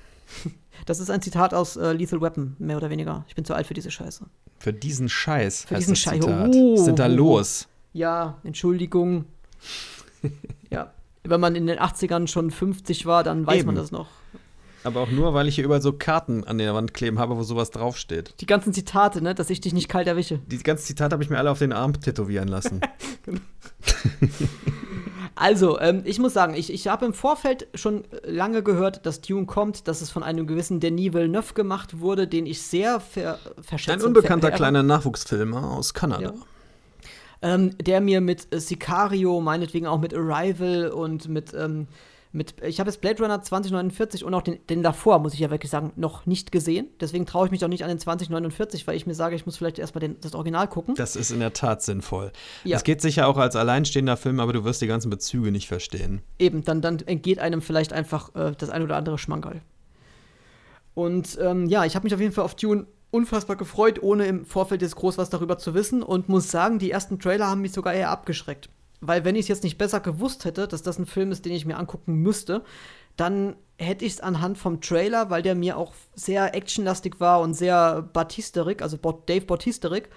Das 0.84 1.00
ist 1.00 1.08
ein 1.08 1.22
Zitat 1.22 1.54
aus 1.54 1.76
äh, 1.76 1.92
Lethal 1.92 2.20
Weapon, 2.20 2.54
mehr 2.58 2.76
oder 2.76 2.90
weniger. 2.90 3.24
Ich 3.28 3.34
bin 3.34 3.46
zu 3.46 3.54
alt 3.54 3.66
für 3.66 3.72
diese 3.72 3.90
Scheiße. 3.90 4.26
Für 4.58 4.74
diesen 4.74 5.08
Scheiß. 5.08 5.64
Für 5.64 5.76
diesen 5.76 5.96
Scheiß. 5.96 6.22
Oh, 6.22 6.28
Was 6.28 6.88
ist 6.88 6.98
da 6.98 7.06
los? 7.06 7.66
Ja, 7.94 8.36
Entschuldigung. 8.44 9.24
ja, 10.70 10.92
wenn 11.24 11.40
man 11.40 11.56
in 11.56 11.66
den 11.66 11.78
80ern 11.78 12.26
schon 12.26 12.50
50 12.50 13.06
war, 13.06 13.24
dann 13.24 13.46
weiß 13.46 13.64
man 13.64 13.74
Eben. 13.74 13.82
das 13.82 13.90
noch. 13.90 14.08
Aber 14.84 15.00
auch 15.00 15.10
nur, 15.10 15.34
weil 15.34 15.48
ich 15.48 15.56
hier 15.56 15.64
überall 15.64 15.82
so 15.82 15.92
Karten 15.92 16.44
an 16.44 16.58
der 16.58 16.74
Wand 16.74 16.94
kleben 16.94 17.18
habe, 17.18 17.36
wo 17.36 17.42
sowas 17.42 17.70
draufsteht. 17.70 18.34
Die 18.40 18.46
ganzen 18.46 18.72
Zitate, 18.72 19.20
ne? 19.20 19.34
Dass 19.34 19.50
ich 19.50 19.60
dich 19.60 19.72
nicht 19.72 19.88
kalt 19.88 20.06
erwische. 20.06 20.38
Die 20.46 20.58
ganzen 20.58 20.86
Zitate 20.86 21.14
habe 21.14 21.24
ich 21.24 21.30
mir 21.30 21.38
alle 21.38 21.50
auf 21.50 21.58
den 21.58 21.72
Arm 21.72 22.00
tätowieren 22.00 22.48
lassen. 22.48 22.80
Also, 25.38 25.78
ähm, 25.80 26.00
ich 26.04 26.18
muss 26.18 26.32
sagen, 26.32 26.54
ich, 26.54 26.72
ich 26.72 26.88
habe 26.88 27.04
im 27.04 27.12
Vorfeld 27.12 27.68
schon 27.74 28.04
lange 28.24 28.62
gehört, 28.62 29.04
dass 29.04 29.20
Dune 29.20 29.44
kommt, 29.44 29.86
dass 29.86 30.00
es 30.00 30.10
von 30.10 30.22
einem 30.22 30.46
gewissen 30.46 30.80
Denis 30.80 31.12
Villeneuve 31.12 31.52
gemacht 31.52 32.00
wurde, 32.00 32.26
den 32.26 32.46
ich 32.46 32.62
sehr 32.62 33.00
ver 33.00 33.38
verschätze. 33.60 33.98
Ein 33.98 34.06
unbekannter 34.06 34.50
kleiner 34.50 34.82
Nachwuchsfilmer 34.82 35.72
aus 35.72 35.92
Kanada. 35.92 36.22
Ja. 36.22 36.34
Ähm, 37.42 37.76
der 37.76 38.00
mir 38.00 38.22
mit 38.22 38.48
Sicario, 38.50 39.42
meinetwegen 39.42 39.86
auch 39.86 40.00
mit 40.00 40.14
Arrival 40.14 40.88
und 40.88 41.28
mit, 41.28 41.52
ähm, 41.52 41.86
mit 42.36 42.54
ich 42.62 42.78
habe 42.78 42.90
jetzt 42.90 43.00
Blade 43.00 43.22
Runner 43.22 43.42
2049 43.42 44.24
und 44.24 44.34
auch 44.34 44.42
den, 44.42 44.58
den 44.68 44.82
davor, 44.82 45.18
muss 45.18 45.34
ich 45.34 45.40
ja 45.40 45.50
wirklich 45.50 45.70
sagen, 45.70 45.92
noch 45.96 46.26
nicht 46.26 46.52
gesehen. 46.52 46.88
Deswegen 47.00 47.26
traue 47.26 47.46
ich 47.46 47.50
mich 47.50 47.64
auch 47.64 47.68
nicht 47.68 47.82
an 47.82 47.88
den 47.88 47.98
2049, 47.98 48.86
weil 48.86 48.96
ich 48.96 49.06
mir 49.06 49.14
sage, 49.14 49.34
ich 49.34 49.46
muss 49.46 49.56
vielleicht 49.56 49.78
erstmal 49.78 50.00
den, 50.00 50.20
das 50.20 50.34
Original 50.34 50.68
gucken. 50.68 50.94
Das 50.94 51.16
ist 51.16 51.30
in 51.30 51.40
der 51.40 51.52
Tat 51.52 51.82
sinnvoll. 51.82 52.32
Ja. 52.64 52.76
Es 52.76 52.84
geht 52.84 53.00
sicher 53.00 53.26
auch 53.26 53.38
als 53.38 53.56
alleinstehender 53.56 54.16
Film, 54.16 54.38
aber 54.38 54.52
du 54.52 54.64
wirst 54.64 54.82
die 54.82 54.86
ganzen 54.86 55.10
Bezüge 55.10 55.50
nicht 55.50 55.66
verstehen. 55.66 56.20
Eben, 56.38 56.62
dann, 56.62 56.82
dann 56.82 57.00
entgeht 57.00 57.38
einem 57.38 57.62
vielleicht 57.62 57.92
einfach 57.92 58.34
äh, 58.34 58.52
das 58.56 58.70
ein 58.70 58.82
oder 58.82 58.96
andere 58.96 59.18
Schmankerl. 59.18 59.62
Und 60.94 61.38
ähm, 61.40 61.66
ja, 61.66 61.84
ich 61.84 61.94
habe 61.94 62.04
mich 62.04 62.14
auf 62.14 62.20
jeden 62.20 62.32
Fall 62.32 62.44
auf 62.44 62.54
Dune 62.54 62.86
unfassbar 63.10 63.56
gefreut, 63.56 64.02
ohne 64.02 64.26
im 64.26 64.44
Vorfeld 64.44 64.82
jetzt 64.82 64.96
groß 64.96 65.18
was 65.18 65.30
darüber 65.30 65.58
zu 65.58 65.74
wissen 65.74 66.02
und 66.02 66.28
muss 66.28 66.50
sagen, 66.50 66.78
die 66.78 66.90
ersten 66.90 67.18
Trailer 67.18 67.46
haben 67.46 67.62
mich 67.62 67.72
sogar 67.72 67.94
eher 67.94 68.10
abgeschreckt. 68.10 68.68
Weil 69.06 69.24
wenn 69.24 69.34
ich 69.34 69.42
es 69.42 69.48
jetzt 69.48 69.64
nicht 69.64 69.78
besser 69.78 70.00
gewusst 70.00 70.44
hätte, 70.44 70.68
dass 70.68 70.82
das 70.82 70.98
ein 70.98 71.06
Film 71.06 71.32
ist, 71.32 71.44
den 71.44 71.52
ich 71.52 71.66
mir 71.66 71.78
angucken 71.78 72.14
müsste, 72.16 72.62
dann 73.16 73.56
hätte 73.78 74.04
ich 74.04 74.14
es 74.14 74.20
anhand 74.20 74.58
vom 74.58 74.80
Trailer, 74.80 75.30
weil 75.30 75.42
der 75.42 75.54
mir 75.54 75.76
auch 75.76 75.92
sehr 76.14 76.54
actionlastig 76.54 77.20
war 77.20 77.40
und 77.40 77.54
sehr 77.54 78.02
Batisterik, 78.02 78.82
also 78.82 78.96
Dave 79.26 79.46
Batisterik, 79.46 80.08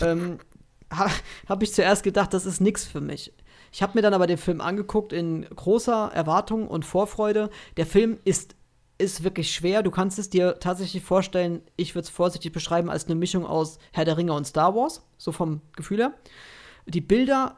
ähm, 0.00 0.38
ha, 0.92 1.10
habe 1.48 1.64
ich 1.64 1.72
zuerst 1.74 2.02
gedacht, 2.02 2.34
das 2.34 2.46
ist 2.46 2.60
nichts 2.60 2.84
für 2.84 3.00
mich. 3.00 3.32
Ich 3.72 3.82
habe 3.82 3.92
mir 3.94 4.02
dann 4.02 4.14
aber 4.14 4.26
den 4.26 4.38
Film 4.38 4.60
angeguckt 4.60 5.12
in 5.12 5.42
großer 5.44 6.10
Erwartung 6.14 6.68
und 6.68 6.84
Vorfreude. 6.84 7.50
Der 7.76 7.86
Film 7.86 8.18
ist 8.24 8.54
ist 8.96 9.24
wirklich 9.24 9.52
schwer. 9.52 9.82
Du 9.82 9.90
kannst 9.90 10.18
es 10.18 10.30
dir 10.30 10.58
tatsächlich 10.60 11.02
vorstellen, 11.02 11.62
ich 11.76 11.94
würde 11.94 12.04
es 12.04 12.10
vorsichtig 12.10 12.52
beschreiben, 12.52 12.90
als 12.90 13.06
eine 13.06 13.16
Mischung 13.16 13.44
aus 13.44 13.78
Herr 13.92 14.04
der 14.04 14.16
Ringe 14.16 14.32
und 14.32 14.46
Star 14.46 14.74
Wars, 14.74 15.04
so 15.18 15.32
vom 15.32 15.60
Gefühl 15.74 15.98
her. 15.98 16.14
Die 16.86 17.00
Bilder 17.00 17.56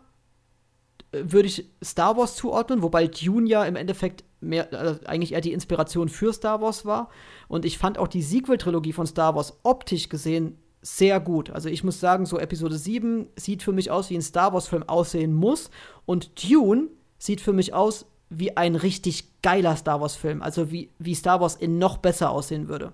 würde 1.24 1.48
ich 1.48 1.68
Star 1.82 2.16
Wars 2.16 2.36
zuordnen, 2.36 2.82
wobei 2.82 3.06
Dune 3.06 3.48
ja 3.48 3.64
im 3.64 3.76
Endeffekt 3.76 4.24
mehr, 4.40 4.72
also 4.72 5.00
eigentlich 5.06 5.32
eher 5.32 5.40
die 5.40 5.52
Inspiration 5.52 6.08
für 6.08 6.32
Star 6.32 6.60
Wars 6.60 6.84
war. 6.84 7.10
Und 7.48 7.64
ich 7.64 7.78
fand 7.78 7.98
auch 7.98 8.08
die 8.08 8.22
Sequel-Trilogie 8.22 8.92
von 8.92 9.06
Star 9.06 9.34
Wars 9.34 9.58
optisch 9.62 10.08
gesehen 10.08 10.58
sehr 10.82 11.18
gut. 11.18 11.50
Also 11.50 11.68
ich 11.68 11.82
muss 11.82 11.98
sagen, 11.98 12.26
so 12.26 12.38
Episode 12.38 12.78
7 12.78 13.26
sieht 13.36 13.62
für 13.62 13.72
mich 13.72 13.90
aus, 13.90 14.10
wie 14.10 14.14
ein 14.14 14.22
Star 14.22 14.52
Wars-Film 14.52 14.84
aussehen 14.84 15.34
muss. 15.34 15.70
Und 16.04 16.44
Dune 16.44 16.88
sieht 17.18 17.40
für 17.40 17.52
mich 17.52 17.74
aus 17.74 18.06
wie 18.28 18.56
ein 18.56 18.76
richtig 18.76 19.42
geiler 19.42 19.76
Star 19.76 20.00
Wars-Film. 20.00 20.42
Also 20.42 20.70
wie, 20.70 20.90
wie 20.98 21.14
Star 21.14 21.40
Wars 21.40 21.56
in 21.56 21.78
noch 21.78 21.98
besser 21.98 22.30
aussehen 22.30 22.68
würde. 22.68 22.92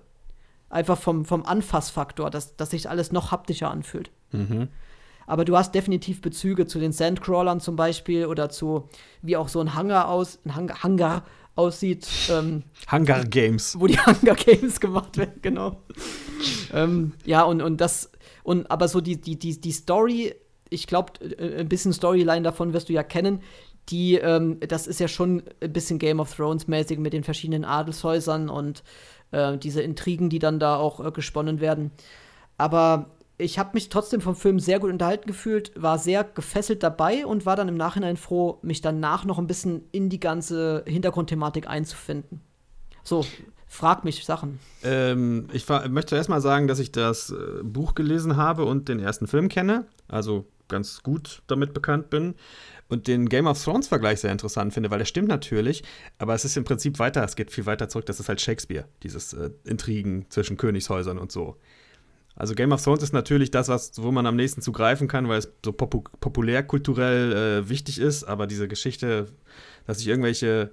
Einfach 0.69 0.97
vom, 0.97 1.25
vom 1.25 1.45
Anfassfaktor, 1.45 2.31
dass, 2.31 2.55
dass 2.55 2.71
sich 2.71 2.89
alles 2.89 3.11
noch 3.11 3.31
haptischer 3.31 3.69
anfühlt. 3.69 4.09
Mhm. 4.31 4.69
Aber 5.27 5.45
du 5.45 5.57
hast 5.57 5.73
definitiv 5.73 6.21
Bezüge 6.21 6.65
zu 6.67 6.79
den 6.79 6.91
Sandcrawlern 6.91 7.59
zum 7.59 7.75
Beispiel 7.75 8.25
oder 8.25 8.49
zu, 8.49 8.89
wie 9.21 9.37
auch 9.37 9.47
so 9.47 9.59
ein 9.59 9.73
Hangar 9.73 10.09
aus, 10.09 10.39
ein 10.45 10.55
Hangar, 10.55 10.83
Hangar 10.83 11.23
aussieht. 11.55 12.07
Ähm, 12.29 12.63
Hangar 12.87 13.25
Games. 13.25 13.79
Wo 13.79 13.87
die 13.87 13.97
Hangar 13.99 14.35
Games 14.35 14.79
gemacht 14.79 15.17
werden, 15.17 15.39
genau. 15.41 15.81
ähm, 16.73 17.13
ja, 17.25 17.43
und, 17.43 17.61
und 17.61 17.79
das, 17.79 18.11
und 18.43 18.69
aber 18.69 18.87
so 18.87 19.01
die, 19.01 19.19
die, 19.19 19.37
die, 19.37 19.59
die 19.59 19.71
Story, 19.71 20.35
ich 20.69 20.87
glaube, 20.87 21.13
äh, 21.23 21.61
ein 21.61 21.69
bisschen 21.69 21.93
Storyline 21.93 22.41
davon 22.41 22.73
wirst 22.73 22.89
du 22.89 22.93
ja 22.93 23.03
kennen, 23.03 23.41
die, 23.89 24.15
ähm, 24.15 24.59
das 24.61 24.87
ist 24.87 24.99
ja 24.99 25.07
schon 25.07 25.43
ein 25.61 25.73
bisschen 25.73 25.99
Game 25.99 26.19
of 26.19 26.33
Thrones 26.33 26.67
mäßig 26.67 26.99
mit 26.99 27.13
den 27.13 27.23
verschiedenen 27.23 27.65
Adelshäusern 27.65 28.49
und 28.49 28.83
äh, 29.31 29.57
diese 29.57 29.81
Intrigen, 29.81 30.29
die 30.29 30.39
dann 30.39 30.59
da 30.59 30.77
auch 30.77 31.05
äh, 31.05 31.11
gesponnen 31.11 31.59
werden. 31.59 31.91
Aber 32.57 33.09
ich 33.43 33.59
habe 33.59 33.71
mich 33.73 33.89
trotzdem 33.89 34.21
vom 34.21 34.35
Film 34.35 34.59
sehr 34.59 34.79
gut 34.79 34.89
unterhalten 34.89 35.27
gefühlt, 35.27 35.71
war 35.75 35.99
sehr 35.99 36.23
gefesselt 36.23 36.81
dabei 36.81 37.25
und 37.25 37.45
war 37.45 37.55
dann 37.55 37.67
im 37.67 37.77
Nachhinein 37.77 38.17
froh, 38.17 38.59
mich 38.61 38.81
danach 38.81 39.25
noch 39.25 39.37
ein 39.37 39.47
bisschen 39.47 39.83
in 39.91 40.09
die 40.09 40.19
ganze 40.19 40.83
Hintergrundthematik 40.87 41.67
einzufinden. 41.67 42.41
So, 43.03 43.25
frag 43.67 44.05
mich 44.05 44.23
Sachen. 44.23 44.59
Ähm, 44.83 45.47
ich 45.51 45.67
möchte 45.67 46.11
zuerst 46.11 46.29
mal 46.29 46.41
sagen, 46.41 46.67
dass 46.67 46.79
ich 46.79 46.91
das 46.91 47.31
äh, 47.31 47.63
Buch 47.63 47.95
gelesen 47.95 48.37
habe 48.37 48.65
und 48.65 48.87
den 48.87 48.99
ersten 48.99 49.27
Film 49.27 49.49
kenne, 49.49 49.85
also 50.07 50.45
ganz 50.69 51.03
gut 51.03 51.41
damit 51.47 51.73
bekannt 51.73 52.09
bin 52.09 52.35
und 52.87 53.07
den 53.07 53.27
Game 53.27 53.47
of 53.47 53.61
Thrones-Vergleich 53.61 54.21
sehr 54.21 54.31
interessant 54.31 54.73
finde, 54.73 54.89
weil 54.89 54.99
der 54.99 55.05
stimmt 55.05 55.27
natürlich, 55.27 55.83
aber 56.17 56.33
es 56.33 56.45
ist 56.45 56.55
im 56.55 56.63
Prinzip 56.63 56.99
weiter, 56.99 57.23
es 57.23 57.35
geht 57.35 57.51
viel 57.51 57.65
weiter 57.65 57.89
zurück, 57.89 58.05
das 58.05 58.19
ist 58.19 58.29
halt 58.29 58.39
Shakespeare, 58.39 58.85
dieses 59.03 59.33
äh, 59.33 59.49
Intrigen 59.65 60.27
zwischen 60.29 60.55
Königshäusern 60.55 61.17
und 61.17 61.31
so. 61.31 61.57
Also 62.35 62.55
Game 62.55 62.71
of 62.71 62.83
Thrones 62.83 63.03
ist 63.03 63.13
natürlich 63.13 63.51
das, 63.51 63.67
was, 63.67 63.91
wo 64.01 64.11
man 64.11 64.25
am 64.25 64.35
nächsten 64.35 64.61
zugreifen 64.61 65.07
kann, 65.07 65.27
weil 65.29 65.39
es 65.39 65.51
so 65.63 65.71
popu 65.71 66.03
populärkulturell 66.19 67.33
äh, 67.63 67.69
wichtig 67.69 67.99
ist, 67.99 68.23
aber 68.23 68.47
diese 68.47 68.67
Geschichte, 68.67 69.27
dass 69.85 69.99
sich 69.99 70.07
irgendwelche 70.07 70.71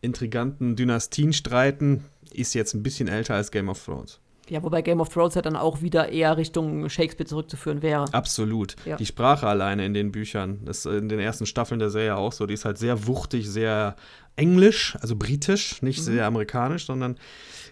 intriganten 0.00 0.76
Dynastien 0.76 1.32
streiten, 1.32 2.04
ist 2.32 2.54
jetzt 2.54 2.74
ein 2.74 2.82
bisschen 2.82 3.08
älter 3.08 3.34
als 3.34 3.50
Game 3.50 3.68
of 3.68 3.84
Thrones. 3.84 4.20
Ja, 4.48 4.62
wobei 4.62 4.82
Game 4.82 5.00
of 5.00 5.10
Thrones 5.10 5.34
ja 5.34 5.42
dann 5.42 5.56
auch 5.56 5.82
wieder 5.82 6.08
eher 6.08 6.36
Richtung 6.36 6.88
Shakespeare 6.88 7.28
zurückzuführen 7.28 7.82
wäre. 7.82 8.06
Absolut. 8.12 8.76
Ja. 8.86 8.96
Die 8.96 9.06
Sprache 9.06 9.46
alleine 9.46 9.84
in 9.84 9.92
den 9.92 10.10
Büchern, 10.10 10.60
das 10.64 10.78
ist 10.78 10.86
in 10.86 11.08
den 11.08 11.20
ersten 11.20 11.44
Staffeln 11.44 11.78
der 11.78 11.90
Serie 11.90 12.16
auch 12.16 12.32
so, 12.32 12.46
die 12.46 12.54
ist 12.54 12.64
halt 12.64 12.78
sehr 12.78 13.06
wuchtig, 13.06 13.48
sehr 13.48 13.96
englisch, 14.36 14.96
also 15.00 15.16
britisch, 15.16 15.82
nicht 15.82 15.98
mhm. 16.00 16.04
sehr 16.04 16.26
amerikanisch, 16.26 16.86
sondern 16.86 17.18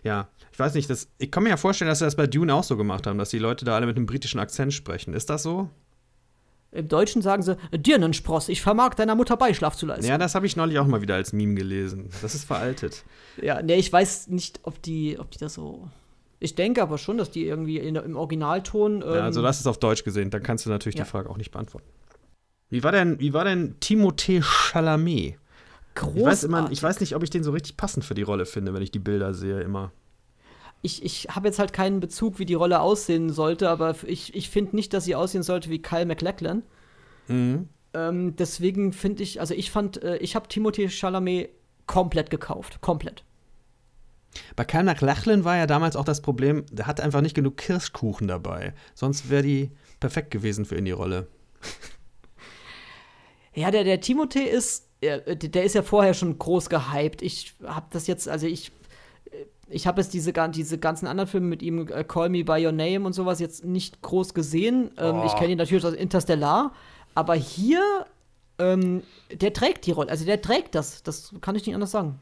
ja, 0.02 0.28
ich 0.56 0.60
weiß 0.60 0.72
nicht, 0.72 0.88
das, 0.88 1.10
ich 1.18 1.30
kann 1.30 1.42
mir 1.42 1.50
ja 1.50 1.58
vorstellen, 1.58 1.90
dass 1.90 1.98
sie 1.98 2.06
das 2.06 2.16
bei 2.16 2.26
Dune 2.26 2.54
auch 2.54 2.64
so 2.64 2.78
gemacht 2.78 3.06
haben, 3.06 3.18
dass 3.18 3.28
die 3.28 3.38
Leute 3.38 3.66
da 3.66 3.76
alle 3.76 3.84
mit 3.84 3.98
einem 3.98 4.06
britischen 4.06 4.40
Akzent 4.40 4.72
sprechen. 4.72 5.12
Ist 5.12 5.28
das 5.28 5.42
so? 5.42 5.68
Im 6.72 6.88
Deutschen 6.88 7.20
sagen 7.20 7.42
sie, 7.42 7.58
Dirnenspross, 7.74 8.48
ich 8.48 8.62
vermag 8.62 8.94
deiner 8.94 9.14
Mutter 9.14 9.36
Beischlaf 9.36 9.76
zu 9.76 9.84
leisten. 9.84 10.06
Ja, 10.06 10.16
das 10.16 10.34
habe 10.34 10.46
ich 10.46 10.56
neulich 10.56 10.78
auch 10.78 10.86
mal 10.86 11.02
wieder 11.02 11.14
als 11.14 11.34
Meme 11.34 11.56
gelesen. 11.56 12.08
Das 12.22 12.34
ist 12.34 12.44
veraltet. 12.44 13.04
ja, 13.42 13.60
nee, 13.60 13.74
ich 13.74 13.92
weiß 13.92 14.28
nicht, 14.28 14.60
ob 14.62 14.80
die, 14.80 15.18
ob 15.18 15.30
die 15.30 15.36
das 15.36 15.52
so 15.52 15.90
ich 16.38 16.54
denke 16.54 16.80
aber 16.80 16.96
schon, 16.96 17.18
dass 17.18 17.30
die 17.30 17.44
irgendwie 17.44 17.76
in, 17.76 17.96
im 17.96 18.16
Originalton. 18.16 19.02
Ähm 19.02 19.14
ja, 19.14 19.24
also 19.24 19.42
das 19.42 19.60
ist 19.60 19.66
auf 19.66 19.78
Deutsch 19.78 20.04
gesehen, 20.04 20.30
dann 20.30 20.42
kannst 20.42 20.64
du 20.64 20.70
natürlich 20.70 20.96
ja. 20.96 21.04
die 21.04 21.10
Frage 21.10 21.28
auch 21.28 21.36
nicht 21.36 21.50
beantworten. 21.50 21.86
Wie 22.70 22.82
war 22.82 22.92
denn, 22.92 23.20
wie 23.20 23.34
war 23.34 23.44
denn 23.44 23.76
Timothée 23.78 24.42
Chalamet? 24.42 25.36
Großartig. 25.94 26.18
Ich 26.18 26.26
weiß, 26.26 26.44
immer, 26.44 26.70
ich 26.70 26.82
weiß 26.82 27.00
nicht, 27.00 27.14
ob 27.14 27.22
ich 27.22 27.28
den 27.28 27.44
so 27.44 27.50
richtig 27.50 27.76
passend 27.76 28.06
für 28.06 28.14
die 28.14 28.22
Rolle 28.22 28.46
finde, 28.46 28.72
wenn 28.72 28.82
ich 28.82 28.90
die 28.90 28.98
Bilder 28.98 29.34
sehe 29.34 29.60
immer. 29.60 29.92
Ich, 30.86 31.04
ich 31.04 31.28
habe 31.28 31.48
jetzt 31.48 31.58
halt 31.58 31.72
keinen 31.72 32.00
Bezug, 32.00 32.38
wie 32.38 32.46
die 32.46 32.54
Rolle 32.54 32.80
aussehen 32.80 33.30
sollte, 33.30 33.68
aber 33.68 33.94
ich, 34.06 34.34
ich 34.34 34.48
finde 34.48 34.76
nicht, 34.76 34.94
dass 34.94 35.04
sie 35.04 35.14
aussehen 35.14 35.42
sollte 35.42 35.68
wie 35.68 35.82
Kyle 35.82 36.06
MacLachlan. 36.06 36.62
Mhm. 37.28 37.68
Ähm, 37.92 38.36
deswegen 38.36 38.92
finde 38.92 39.22
ich, 39.22 39.40
also 39.40 39.52
ich 39.52 39.70
fand, 39.70 40.02
äh, 40.02 40.16
ich 40.18 40.36
habe 40.36 40.48
Timothée 40.48 40.88
Chalamet 40.88 41.50
komplett 41.86 42.30
gekauft. 42.30 42.80
Komplett. 42.80 43.24
Bei 44.54 44.64
Karl 44.64 44.84
McLachlan 44.84 45.44
war 45.44 45.56
ja 45.56 45.66
damals 45.66 45.96
auch 45.96 46.04
das 46.04 46.20
Problem, 46.20 46.64
der 46.70 46.86
hatte 46.86 47.02
einfach 47.02 47.20
nicht 47.20 47.34
genug 47.34 47.56
Kirschkuchen 47.56 48.28
dabei. 48.28 48.74
Sonst 48.94 49.30
wäre 49.30 49.42
die 49.42 49.70
perfekt 49.98 50.30
gewesen 50.30 50.64
für 50.64 50.76
ihn 50.76 50.84
die 50.84 50.92
Rolle. 50.92 51.26
Ja, 53.58 53.70
der, 53.70 53.84
der 53.84 54.02
Timothée 54.02 54.44
ist, 54.44 54.90
der 55.00 55.64
ist 55.64 55.74
ja 55.74 55.82
vorher 55.82 56.12
schon 56.12 56.38
groß 56.38 56.68
gehypt. 56.68 57.22
Ich 57.22 57.54
habe 57.64 57.86
das 57.90 58.06
jetzt, 58.06 58.28
also 58.28 58.46
ich, 58.46 58.70
ich 59.68 59.86
habe 59.86 60.00
jetzt 60.00 60.14
diese, 60.14 60.32
diese 60.32 60.78
ganzen 60.78 61.06
anderen 61.06 61.28
Filme 61.28 61.46
mit 61.46 61.62
ihm, 61.62 61.80
uh, 61.80 62.04
Call 62.04 62.28
Me 62.28 62.44
By 62.44 62.64
Your 62.64 62.72
Name 62.72 63.00
und 63.04 63.12
sowas, 63.12 63.40
jetzt 63.40 63.64
nicht 63.64 64.00
groß 64.02 64.34
gesehen. 64.34 64.90
Ähm, 64.96 65.16
oh. 65.16 65.26
Ich 65.26 65.34
kenne 65.36 65.52
ihn 65.52 65.58
natürlich 65.58 65.84
aus 65.84 65.94
Interstellar, 65.94 66.72
aber 67.14 67.34
hier, 67.34 68.06
ähm, 68.58 69.02
der 69.32 69.52
trägt 69.52 69.86
die 69.86 69.92
Rolle, 69.92 70.10
also 70.10 70.24
der 70.24 70.40
trägt 70.40 70.74
das, 70.74 71.02
das 71.02 71.34
kann 71.40 71.56
ich 71.56 71.66
nicht 71.66 71.74
anders 71.74 71.90
sagen. 71.90 72.18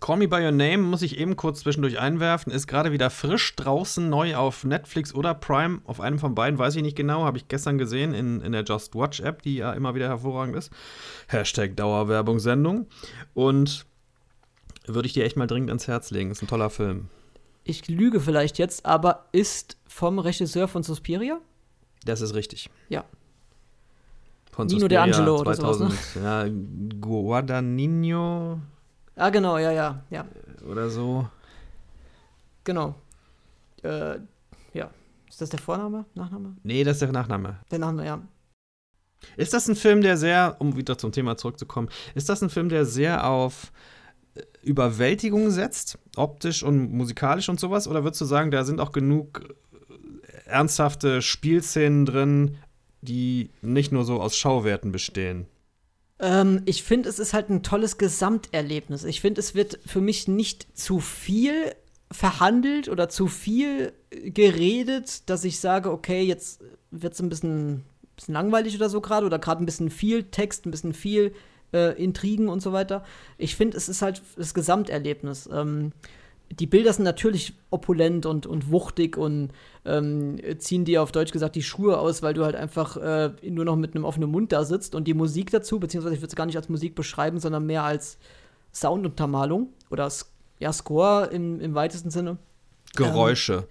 Call 0.00 0.16
Me 0.16 0.26
By 0.26 0.44
Your 0.44 0.52
Name 0.52 0.78
muss 0.78 1.02
ich 1.02 1.18
eben 1.18 1.36
kurz 1.36 1.60
zwischendurch 1.60 1.98
einwerfen. 1.98 2.50
Ist 2.50 2.66
gerade 2.66 2.92
wieder 2.92 3.10
frisch 3.10 3.54
draußen, 3.56 4.08
neu 4.08 4.34
auf 4.36 4.64
Netflix 4.64 5.14
oder 5.14 5.34
Prime. 5.34 5.80
Auf 5.84 6.00
einem 6.00 6.18
von 6.18 6.34
beiden 6.34 6.58
weiß 6.58 6.76
ich 6.76 6.82
nicht 6.82 6.96
genau. 6.96 7.24
Habe 7.24 7.36
ich 7.36 7.48
gestern 7.48 7.78
gesehen 7.78 8.14
in, 8.14 8.40
in 8.40 8.52
der 8.52 8.64
Just 8.64 8.94
Watch 8.94 9.20
App, 9.20 9.42
die 9.42 9.56
ja 9.56 9.72
immer 9.72 9.94
wieder 9.94 10.08
hervorragend 10.08 10.56
ist. 10.56 10.72
Hashtag 11.28 11.76
Dauerwerbungssendung. 11.76 12.86
Und 13.34 13.86
würde 14.86 15.06
ich 15.06 15.12
dir 15.12 15.24
echt 15.24 15.36
mal 15.36 15.46
dringend 15.46 15.70
ans 15.70 15.88
Herz 15.88 16.10
legen. 16.10 16.30
Ist 16.30 16.42
ein 16.42 16.48
toller 16.48 16.70
Film. 16.70 17.08
Ich 17.64 17.88
lüge 17.88 18.20
vielleicht 18.20 18.58
jetzt, 18.58 18.84
aber 18.84 19.26
ist 19.32 19.76
vom 19.86 20.18
Regisseur 20.18 20.68
von 20.68 20.82
Suspiria? 20.82 21.38
Das 22.04 22.20
ist 22.20 22.34
richtig. 22.34 22.68
Ja. 22.88 23.04
Von 24.50 24.66
Nino 24.66 24.80
Suspiria 24.80 25.04
D'Angelo 25.04 25.40
oder 25.40 25.54
sowas, 25.54 25.78
ne? 26.14 26.22
Ja, 26.22 26.46
Guadagnino 27.00 28.60
Ah, 29.16 29.30
genau, 29.30 29.58
ja, 29.58 29.70
ja, 29.72 30.02
ja. 30.10 30.26
Oder 30.68 30.88
so. 30.88 31.28
Genau. 32.64 32.94
Äh, 33.82 34.18
ja. 34.72 34.90
Ist 35.28 35.40
das 35.40 35.50
der 35.50 35.58
Vorname? 35.58 36.04
Nachname? 36.14 36.56
Nee, 36.62 36.84
das 36.84 36.96
ist 36.96 37.02
der 37.02 37.12
Nachname. 37.12 37.58
Der 37.70 37.78
Name, 37.78 38.06
ja. 38.06 38.20
Ist 39.36 39.54
das 39.54 39.68
ein 39.68 39.76
Film, 39.76 40.02
der 40.02 40.16
sehr, 40.16 40.56
um 40.58 40.76
wieder 40.76 40.98
zum 40.98 41.12
Thema 41.12 41.36
zurückzukommen, 41.36 41.88
ist 42.14 42.28
das 42.28 42.42
ein 42.42 42.50
Film, 42.50 42.68
der 42.68 42.84
sehr 42.84 43.26
auf 43.26 43.72
Überwältigung 44.62 45.50
setzt, 45.50 45.98
optisch 46.16 46.62
und 46.62 46.92
musikalisch 46.92 47.48
und 47.48 47.60
sowas? 47.60 47.88
Oder 47.88 48.04
würdest 48.04 48.20
du 48.20 48.24
sagen, 48.24 48.50
da 48.50 48.64
sind 48.64 48.80
auch 48.80 48.92
genug 48.92 49.42
äh, 49.44 50.48
ernsthafte 50.48 51.22
Spielszenen 51.22 52.06
drin, 52.06 52.56
die 53.00 53.50
nicht 53.60 53.92
nur 53.92 54.04
so 54.04 54.20
aus 54.20 54.36
Schauwerten 54.36 54.92
bestehen? 54.92 55.46
Ähm, 56.18 56.62
ich 56.64 56.82
finde, 56.82 57.08
es 57.08 57.18
ist 57.18 57.34
halt 57.34 57.50
ein 57.50 57.62
tolles 57.62 57.98
Gesamterlebnis. 57.98 59.04
Ich 59.04 59.20
finde, 59.20 59.40
es 59.40 59.54
wird 59.54 59.80
für 59.84 60.00
mich 60.00 60.28
nicht 60.28 60.78
zu 60.78 61.00
viel 61.00 61.74
verhandelt 62.12 62.88
oder 62.88 63.08
zu 63.08 63.26
viel 63.26 63.92
geredet, 64.10 65.28
dass 65.28 65.44
ich 65.44 65.58
sage, 65.58 65.90
okay, 65.90 66.22
jetzt 66.22 66.60
wird 66.90 67.14
es 67.14 67.20
ein 67.20 67.28
bisschen, 67.28 67.84
bisschen 68.14 68.34
langweilig 68.34 68.76
oder 68.76 68.88
so 68.88 69.00
gerade 69.00 69.26
oder 69.26 69.38
gerade 69.38 69.62
ein 69.62 69.66
bisschen 69.66 69.90
viel 69.90 70.24
Text, 70.24 70.66
ein 70.66 70.70
bisschen 70.70 70.92
viel 70.94 71.34
äh, 71.72 71.92
Intrigen 72.02 72.48
und 72.48 72.60
so 72.60 72.72
weiter. 72.72 73.04
Ich 73.38 73.56
finde, 73.56 73.76
es 73.76 73.88
ist 73.88 74.02
halt 74.02 74.22
das 74.36 74.54
Gesamterlebnis. 74.54 75.48
Ähm, 75.52 75.92
die 76.58 76.66
Bilder 76.66 76.92
sind 76.92 77.04
natürlich 77.04 77.54
opulent 77.70 78.26
und, 78.26 78.46
und 78.46 78.70
wuchtig 78.70 79.16
und 79.16 79.50
ähm, 79.84 80.36
ziehen 80.58 80.84
dir 80.84 81.02
auf 81.02 81.12
Deutsch 81.12 81.32
gesagt 81.32 81.56
die 81.56 81.62
Schuhe 81.62 81.98
aus, 81.98 82.22
weil 82.22 82.34
du 82.34 82.44
halt 82.44 82.56
einfach 82.56 82.96
äh, 82.96 83.30
nur 83.48 83.64
noch 83.64 83.76
mit 83.76 83.94
einem 83.94 84.04
offenen 84.04 84.30
Mund 84.30 84.52
da 84.52 84.64
sitzt 84.64 84.94
und 84.94 85.08
die 85.08 85.14
Musik 85.14 85.50
dazu, 85.50 85.80
beziehungsweise 85.80 86.14
ich 86.14 86.20
würde 86.20 86.28
es 86.28 86.36
gar 86.36 86.46
nicht 86.46 86.56
als 86.56 86.68
Musik 86.68 86.94
beschreiben, 86.94 87.38
sondern 87.38 87.64
mehr 87.64 87.84
als 87.84 88.18
Sounduntermalung 88.72 89.72
oder 89.90 90.10
ja, 90.58 90.72
Score 90.72 91.26
im, 91.32 91.60
im 91.60 91.74
weitesten 91.74 92.10
Sinne. 92.10 92.38
Geräusche. 92.94 93.66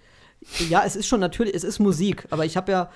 Ähm, 0.60 0.70
ja, 0.70 0.84
es 0.86 0.96
ist 0.96 1.08
schon 1.08 1.20
natürlich, 1.20 1.54
es 1.54 1.64
ist 1.64 1.80
Musik, 1.80 2.26
aber 2.32 2.46
ich 2.46 2.58
habe 2.58 2.72
ja, 2.72 2.90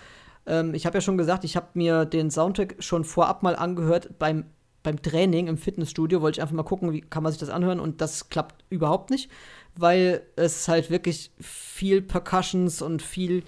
ähm, 0.47 0.73
ich 0.73 0.85
habe 0.85 0.97
ja 0.97 1.01
schon 1.01 1.17
gesagt, 1.17 1.43
ich 1.43 1.55
habe 1.55 1.67
mir 1.75 2.05
den 2.05 2.31
Soundtrack 2.31 2.77
schon 2.79 3.03
vorab 3.03 3.43
mal 3.43 3.55
angehört 3.55 4.17
beim 4.17 4.45
beim 4.85 5.01
Training 5.01 5.47
im 5.47 5.57
Fitnessstudio 5.57 6.21
wollte 6.21 6.37
ich 6.37 6.41
einfach 6.41 6.55
mal 6.55 6.63
gucken, 6.63 6.93
wie 6.93 7.01
kann 7.01 7.23
man 7.23 7.31
sich 7.31 7.39
das 7.39 7.49
anhören 7.49 7.79
und 7.79 8.01
das 8.01 8.29
klappt 8.29 8.63
überhaupt 8.69 9.09
nicht, 9.09 9.31
weil 9.75 10.21
es 10.35 10.67
halt 10.67 10.91
wirklich 10.91 11.31
viel 11.41 12.01
Percussions 12.03 12.81
und 12.83 13.01
viel 13.01 13.43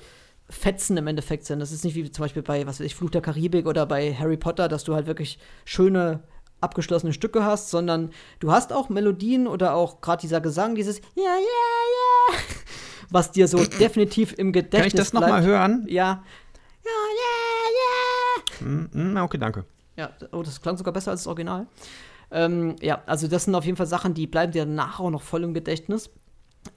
Fetzen 0.49 0.97
im 0.97 1.05
Endeffekt 1.05 1.45
sind. 1.45 1.59
Das 1.59 1.71
ist 1.71 1.85
nicht 1.85 1.95
wie 1.95 2.09
zum 2.09 2.23
Beispiel 2.23 2.41
bei, 2.41 2.65
was 2.65 2.79
weiß 2.79 2.85
ich, 2.87 2.95
Fluch 2.95 3.11
der 3.11 3.21
Karibik 3.21 3.67
oder 3.67 3.85
bei 3.85 4.13
Harry 4.13 4.35
Potter, 4.37 4.67
dass 4.67 4.83
du 4.83 4.95
halt 4.95 5.05
wirklich 5.05 5.37
schöne 5.63 6.23
abgeschlossene 6.59 7.13
Stücke 7.13 7.45
hast, 7.45 7.69
sondern 7.69 8.09
du 8.39 8.51
hast 8.51 8.73
auch 8.73 8.89
Melodien 8.89 9.45
oder 9.45 9.75
auch 9.75 10.01
gerade 10.01 10.21
dieser 10.21 10.41
Gesang, 10.41 10.73
dieses 10.73 10.97
Ja, 11.15 11.23
ja, 11.23 11.33
ja, 11.35 12.37
was 13.11 13.31
dir 13.31 13.47
so 13.47 13.63
definitiv 13.63 14.33
im 14.37 14.51
Gedächtnis 14.51 14.79
Kann 14.79 14.87
ich 14.87 14.93
das 14.93 15.13
nochmal 15.13 15.43
hören? 15.43 15.85
Ja. 15.87 16.23
Ja, 16.83 16.91
ja, 18.61 18.87
ja. 19.13 19.23
Okay, 19.23 19.37
danke. 19.37 19.65
Ja, 19.97 20.11
oh, 20.31 20.43
das 20.43 20.61
klang 20.61 20.77
sogar 20.77 20.93
besser 20.93 21.11
als 21.11 21.21
das 21.21 21.27
Original. 21.27 21.67
Ähm, 22.29 22.75
ja, 22.81 23.01
also 23.05 23.27
das 23.27 23.45
sind 23.45 23.55
auf 23.55 23.65
jeden 23.65 23.77
Fall 23.77 23.87
Sachen, 23.87 24.13
die 24.13 24.27
bleiben 24.27 24.51
dir 24.51 24.65
nachher 24.65 25.03
auch 25.03 25.09
noch 25.09 25.21
voll 25.21 25.43
im 25.43 25.53
Gedächtnis. 25.53 26.09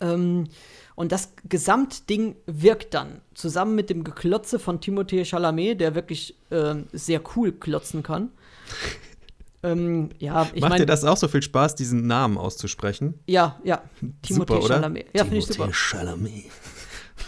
Ähm, 0.01 0.49
und 0.95 1.13
das 1.13 1.33
Gesamtding 1.49 2.37
wirkt 2.47 2.95
dann 2.95 3.21
zusammen 3.35 3.75
mit 3.75 3.91
dem 3.91 4.05
Geklotze 4.05 4.59
von 4.59 4.81
Timothée 4.81 5.25
Chalamet, 5.25 5.81
der 5.81 5.95
wirklich 5.95 6.37
äh, 6.51 6.77
sehr 6.93 7.21
cool 7.37 7.53
klotzen 7.53 8.03
kann. 8.03 8.31
Ähm, 9.63 10.09
ja, 10.19 10.49
ich 10.55 10.63
Macht 10.63 10.71
mein, 10.71 10.79
dir 10.81 10.87
das 10.87 11.05
auch 11.05 11.19
so 11.19 11.29
viel 11.29 11.43
Spaß, 11.43 11.75
diesen 11.75 12.07
Namen 12.07 12.39
auszusprechen? 12.39 13.21
Ja, 13.27 13.61
ja. 13.63 13.83
Timothée 14.25 14.67
Chalamet. 14.67 15.09
Ja, 15.13 15.25
finde 15.25 15.37
ich 15.37 15.47
super. 15.49 15.71
Chalamet. 15.71 16.47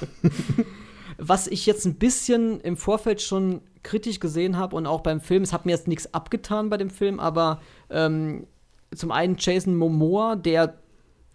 Was 1.18 1.47
ich 1.47 1.66
jetzt 1.66 1.84
ein 1.84 1.97
bisschen 1.97 2.59
im 2.62 2.78
Vorfeld 2.78 3.20
schon 3.20 3.61
kritisch 3.82 4.20
gesehen 4.20 4.56
habe 4.56 4.76
und 4.76 4.86
auch 4.86 5.00
beim 5.00 5.20
Film, 5.20 5.42
es 5.42 5.52
hat 5.52 5.66
mir 5.66 5.72
jetzt 5.72 5.88
nichts 5.88 6.12
abgetan 6.14 6.70
bei 6.70 6.76
dem 6.76 6.90
Film, 6.90 7.20
aber 7.20 7.60
ähm, 7.90 8.46
zum 8.94 9.10
einen 9.10 9.36
Jason 9.38 9.76
Momoa, 9.76 10.36
der 10.36 10.74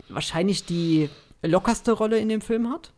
wahrscheinlich 0.09 0.65
die 0.65 1.09
lockerste 1.43 1.91
Rolle 1.91 2.19
in 2.19 2.29
dem 2.29 2.41
Film 2.41 2.69
hat. 2.69 2.93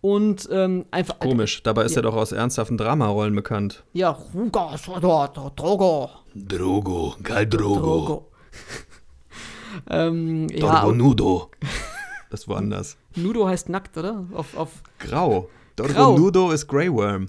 Und 0.00 0.48
ähm, 0.52 0.84
einfach. 0.90 1.18
Komisch, 1.18 1.62
dabei 1.62 1.84
ist 1.84 1.92
ja. 1.92 2.00
er 2.00 2.02
doch 2.02 2.14
aus 2.14 2.30
ernsthaften 2.30 2.76
Dramarollen 2.76 3.34
bekannt. 3.34 3.82
Ja, 3.92 4.10
Ruga, 4.10 4.76
Drogo. 5.56 6.10
Drogo, 6.34 7.14
geil 7.22 7.46
Drogo. 7.46 7.80
Drogo. 7.80 8.28
ähm, 9.90 10.48
ja, 10.50 10.86
Nudo. 10.86 11.50
Das 12.30 12.40
ist 12.40 12.48
woanders. 12.48 12.96
Nudo 13.16 13.48
heißt 13.48 13.68
nackt, 13.68 13.96
oder? 13.96 14.26
Auf, 14.34 14.56
auf 14.56 14.82
Grau. 14.98 15.48
Dorgo 15.76 15.92
Grau. 15.92 16.18
Nudo 16.18 16.50
ist 16.50 16.66
Grey 16.68 16.92
Worm. 16.92 17.28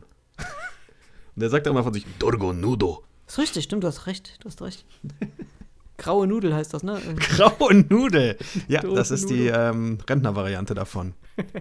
Und 1.38 1.42
der 1.42 1.52
sagt 1.52 1.68
immer 1.68 1.84
von 1.84 1.94
sich, 1.94 2.04
Dorgo 2.18 2.52
Nudo. 2.52 3.04
ist 3.28 3.38
richtig, 3.38 3.66
stimmt, 3.66 3.84
du 3.84 3.88
hast 3.88 4.08
recht. 4.08 4.40
Du 4.40 4.48
hast 4.48 4.60
recht. 4.60 4.84
Graue 6.00 6.26
Nudel 6.26 6.56
heißt 6.56 6.74
das, 6.74 6.82
ne? 6.82 7.00
Graue 7.36 7.76
Nudel. 7.76 8.40
Ja, 8.68 8.82
das 8.82 9.12
ist 9.12 9.30
die 9.30 9.46
ähm, 9.46 10.00
Rentnervariante 10.10 10.74
davon. 10.74 11.14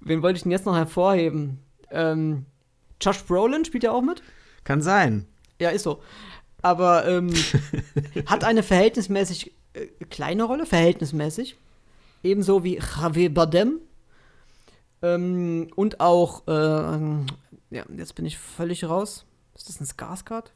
Wen 0.00 0.22
wollte 0.22 0.38
ich 0.38 0.42
denn 0.42 0.50
jetzt 0.50 0.66
noch 0.66 0.74
hervorheben? 0.74 1.60
Ähm, 1.92 2.46
Josh 3.00 3.22
Brolin 3.22 3.64
spielt 3.64 3.84
ja 3.84 3.92
auch 3.92 4.02
mit? 4.02 4.24
Kann 4.64 4.82
sein. 4.82 5.28
Ja, 5.60 5.70
ist 5.70 5.84
so. 5.84 6.02
Aber 6.60 7.06
ähm, 7.06 7.32
hat 8.26 8.42
eine 8.42 8.64
verhältnismäßig 8.64 9.52
äh, 9.74 9.86
kleine 10.10 10.42
Rolle, 10.42 10.66
verhältnismäßig. 10.66 11.56
Ebenso 12.24 12.64
wie 12.64 12.80
Javier 12.80 13.32
Bardem. 13.32 13.78
Ähm, 15.00 15.68
und 15.76 16.00
auch, 16.00 16.44
äh, 16.48 17.24
ja, 17.70 17.84
jetzt 17.96 18.14
bin 18.14 18.24
ich 18.24 18.38
völlig 18.38 18.84
raus. 18.84 19.26
Ist 19.54 19.68
das 19.68 19.80
ein 19.80 19.86
Skarsgård? 19.86 20.52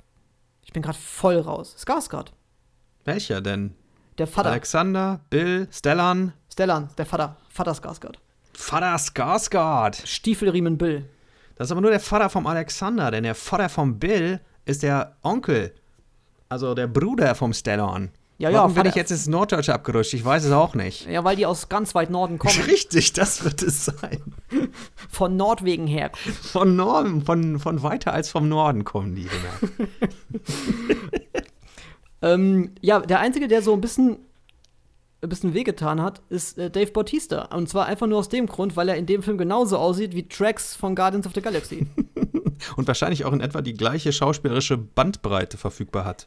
Ich 0.64 0.72
bin 0.72 0.82
gerade 0.82 0.98
voll 0.98 1.38
raus. 1.38 1.76
Skarsgård. 1.78 2.32
Welcher 3.04 3.40
denn? 3.40 3.74
Der 4.18 4.26
Vater. 4.26 4.50
Alexander, 4.50 5.20
Bill, 5.30 5.68
Stellan. 5.72 6.32
Stellan, 6.52 6.90
der 6.96 7.06
Vater. 7.06 7.36
Vater 7.48 7.72
Skarsgård. 7.72 8.18
Vater 8.52 8.96
Skarsgård. 8.98 10.06
Stiefelriemen 10.06 10.78
Bill. 10.78 11.08
Das 11.56 11.68
ist 11.68 11.72
aber 11.72 11.80
nur 11.80 11.90
der 11.90 12.00
Vater 12.00 12.30
vom 12.30 12.46
Alexander, 12.46 13.10
denn 13.10 13.24
der 13.24 13.34
Vater 13.34 13.68
vom 13.68 13.98
Bill 13.98 14.40
ist 14.64 14.82
der 14.82 15.16
Onkel. 15.22 15.74
Also 16.48 16.74
der 16.74 16.86
Bruder 16.86 17.34
vom 17.34 17.52
Stellan. 17.52 18.10
Ja, 18.42 18.50
ja, 18.50 18.58
Warum 18.58 18.74
bin 18.74 18.86
ich 18.86 18.96
jetzt 18.96 19.12
ins 19.12 19.28
Norddeutsche 19.28 19.72
abgerutscht? 19.72 20.14
Ich 20.14 20.24
weiß 20.24 20.42
es 20.42 20.50
auch 20.50 20.74
nicht. 20.74 21.08
Ja, 21.08 21.22
weil 21.22 21.36
die 21.36 21.46
aus 21.46 21.68
ganz 21.68 21.94
weit 21.94 22.10
Norden 22.10 22.38
kommen. 22.38 22.60
Richtig, 22.66 23.12
das 23.12 23.44
wird 23.44 23.62
es 23.62 23.84
sein. 23.84 24.20
Von 25.08 25.36
Nordwegen 25.36 25.86
her. 25.86 26.10
Von 26.42 26.74
Norden, 26.74 27.24
von, 27.24 27.60
von 27.60 27.84
weiter 27.84 28.12
als 28.12 28.30
vom 28.30 28.48
Norden 28.48 28.82
kommen 28.82 29.14
die. 29.14 29.28
ähm, 32.22 32.72
ja, 32.80 32.98
der 32.98 33.20
Einzige, 33.20 33.46
der 33.46 33.62
so 33.62 33.74
ein 33.74 33.80
bisschen 33.80 34.18
ein 35.22 35.28
bisschen 35.28 35.54
wehgetan 35.54 36.02
hat, 36.02 36.20
ist 36.28 36.58
äh, 36.58 36.68
Dave 36.68 36.90
Bautista. 36.90 37.44
Und 37.54 37.68
zwar 37.68 37.86
einfach 37.86 38.08
nur 38.08 38.18
aus 38.18 38.28
dem 38.28 38.46
Grund, 38.46 38.74
weil 38.74 38.88
er 38.88 38.96
in 38.96 39.06
dem 39.06 39.22
Film 39.22 39.38
genauso 39.38 39.78
aussieht 39.78 40.16
wie 40.16 40.26
Drax 40.26 40.74
von 40.74 40.96
Guardians 40.96 41.28
of 41.28 41.34
the 41.34 41.42
Galaxy. 41.42 41.86
Und 42.74 42.88
wahrscheinlich 42.88 43.24
auch 43.24 43.32
in 43.32 43.40
etwa 43.40 43.62
die 43.62 43.74
gleiche 43.74 44.12
schauspielerische 44.12 44.78
Bandbreite 44.78 45.58
verfügbar 45.58 46.04
hat. 46.04 46.26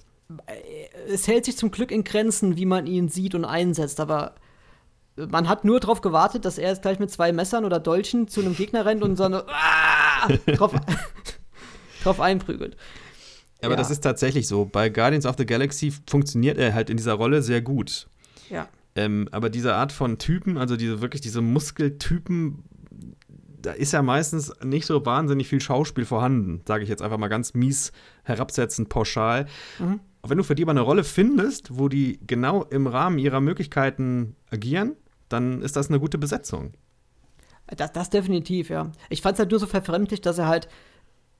Es 1.07 1.27
hält 1.27 1.45
sich 1.45 1.57
zum 1.57 1.71
Glück 1.71 1.91
in 1.91 2.03
Grenzen, 2.03 2.57
wie 2.57 2.65
man 2.65 2.87
ihn 2.87 3.09
sieht 3.09 3.35
und 3.35 3.45
einsetzt, 3.45 3.99
aber 3.99 4.35
man 5.15 5.47
hat 5.47 5.63
nur 5.63 5.79
darauf 5.79 6.01
gewartet, 6.01 6.45
dass 6.45 6.57
er 6.57 6.69
jetzt 6.69 6.81
gleich 6.81 6.99
mit 6.99 7.09
zwei 7.09 7.31
Messern 7.31 7.65
oder 7.65 7.79
Dolchen 7.79 8.27
zu 8.27 8.41
einem 8.41 8.55
Gegner 8.55 8.85
rennt 8.85 9.03
und 9.03 9.15
so 9.15 9.23
eine, 9.23 9.45
ah, 9.47 10.27
drauf, 10.47 10.73
drauf 12.03 12.19
einprügelt. 12.19 12.75
Aber 13.61 13.71
ja. 13.71 13.77
das 13.77 13.91
ist 13.91 14.01
tatsächlich 14.01 14.47
so. 14.47 14.65
Bei 14.65 14.89
Guardians 14.89 15.25
of 15.25 15.35
the 15.37 15.45
Galaxy 15.45 15.93
funktioniert 16.07 16.57
er 16.57 16.73
halt 16.73 16.89
in 16.89 16.97
dieser 16.97 17.13
Rolle 17.13 17.41
sehr 17.41 17.61
gut. 17.61 18.07
Ja. 18.49 18.67
Ähm, 18.95 19.27
aber 19.31 19.49
diese 19.49 19.75
Art 19.75 19.91
von 19.91 20.17
Typen, 20.17 20.57
also 20.57 20.75
diese 20.77 21.01
wirklich 21.01 21.21
diese 21.21 21.41
Muskeltypen, 21.41 22.63
da 23.61 23.71
ist 23.71 23.93
ja 23.93 24.01
meistens 24.01 24.53
nicht 24.63 24.85
so 24.85 25.05
wahnsinnig 25.05 25.47
viel 25.47 25.59
Schauspiel 25.59 26.05
vorhanden, 26.05 26.61
sage 26.67 26.83
ich 26.83 26.89
jetzt 26.89 27.01
einfach 27.01 27.17
mal 27.17 27.27
ganz 27.27 27.53
mies 27.53 27.91
herabsetzend 28.23 28.89
pauschal. 28.89 29.47
Mhm. 29.79 29.99
Wenn 30.29 30.37
du 30.37 30.43
für 30.43 30.55
die 30.55 30.63
aber 30.63 30.71
eine 30.71 30.81
Rolle 30.81 31.03
findest, 31.03 31.77
wo 31.77 31.89
die 31.89 32.19
genau 32.25 32.63
im 32.63 32.87
Rahmen 32.87 33.17
ihrer 33.17 33.41
Möglichkeiten 33.41 34.35
agieren, 34.51 34.95
dann 35.29 35.61
ist 35.61 35.75
das 35.75 35.89
eine 35.89 35.99
gute 35.99 36.17
Besetzung. 36.17 36.73
Das, 37.67 37.91
das 37.91 38.09
definitiv, 38.09 38.69
ja. 38.69 38.91
Ich 39.09 39.21
fand 39.21 39.35
es 39.35 39.39
halt 39.39 39.51
nur 39.51 39.59
so 39.59 39.67
verfremdlich, 39.67 40.21
dass 40.21 40.37
er 40.37 40.47
halt 40.47 40.67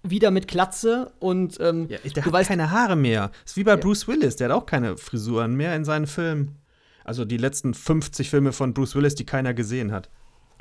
wieder 0.02 0.32
mit 0.32 0.48
Klatze 0.48 1.14
und 1.20 1.60
ähm, 1.60 1.88
ja, 1.90 1.98
der 1.98 2.12
du 2.12 2.26
hat 2.26 2.34
weißt, 2.34 2.50
keine 2.50 2.72
Haare 2.72 2.96
mehr. 2.96 3.32
Ist 3.46 3.58
wie 3.58 3.64
bei 3.64 3.72
ja. 3.72 3.78
Bruce 3.78 4.08
Willis, 4.08 4.36
der 4.36 4.50
hat 4.50 4.56
auch 4.56 4.66
keine 4.66 4.98
Frisuren 4.98 5.56
mehr 5.56 5.76
in 5.76 5.86
seinen 5.86 6.08
Filmen. 6.08 6.58
Also 7.04 7.26
die 7.26 7.38
letzten 7.38 7.74
50 7.74 8.30
Filme 8.30 8.52
von 8.52 8.74
Bruce 8.74 8.96
Willis, 8.96 9.16
die 9.16 9.26
keiner 9.26 9.54
gesehen 9.54 9.92
hat. 9.92 10.10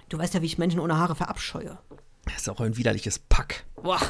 Du 0.09 0.19
weißt 0.19 0.35
ja, 0.35 0.43
wie 0.43 0.47
ich 0.47 0.59
Menschen 0.59 0.81
ohne 0.81 0.99
Haare 0.99 1.15
verabscheue. 1.15 1.79
Das 2.27 2.37
ist 2.39 2.49
auch 2.51 2.61
ein 2.61 2.77
widerliches 2.77 3.19
Pack. 3.19 3.65
Boah. 3.83 4.01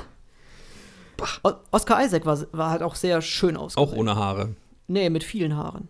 Oscar 1.71 2.05
Isaac 2.05 2.27
war, 2.27 2.39
war 2.53 2.71
halt 2.71 2.83
auch 2.83 2.95
sehr 2.95 3.23
schön 3.23 3.57
ausgesehen. 3.57 3.89
Auch 3.89 3.97
ohne 3.97 4.17
Haare. 4.17 4.55
Nee, 4.87 5.11
mit 5.11 5.25
vielen 5.25 5.57
Haaren. 5.57 5.89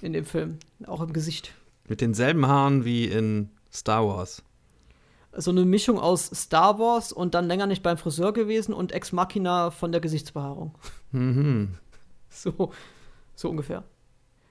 In 0.00 0.12
dem 0.12 0.24
Film. 0.24 0.58
Auch 0.86 1.00
im 1.00 1.12
Gesicht. 1.12 1.52
Mit 1.88 2.00
denselben 2.00 2.46
Haaren 2.46 2.84
wie 2.84 3.06
in 3.06 3.50
Star 3.72 4.06
Wars. 4.06 4.42
So 5.34 5.50
eine 5.50 5.64
Mischung 5.64 5.98
aus 5.98 6.26
Star 6.26 6.78
Wars 6.78 7.12
und 7.12 7.34
dann 7.34 7.46
länger 7.46 7.66
nicht 7.66 7.82
beim 7.82 7.96
Friseur 7.96 8.32
gewesen 8.32 8.74
und 8.74 8.92
Ex 8.92 9.12
Machina 9.12 9.70
von 9.70 9.92
der 9.92 10.00
Gesichtsbehaarung. 10.00 10.74
Mhm. 11.12 11.74
So, 12.34 12.72
so 13.34 13.50
ungefähr. 13.50 13.84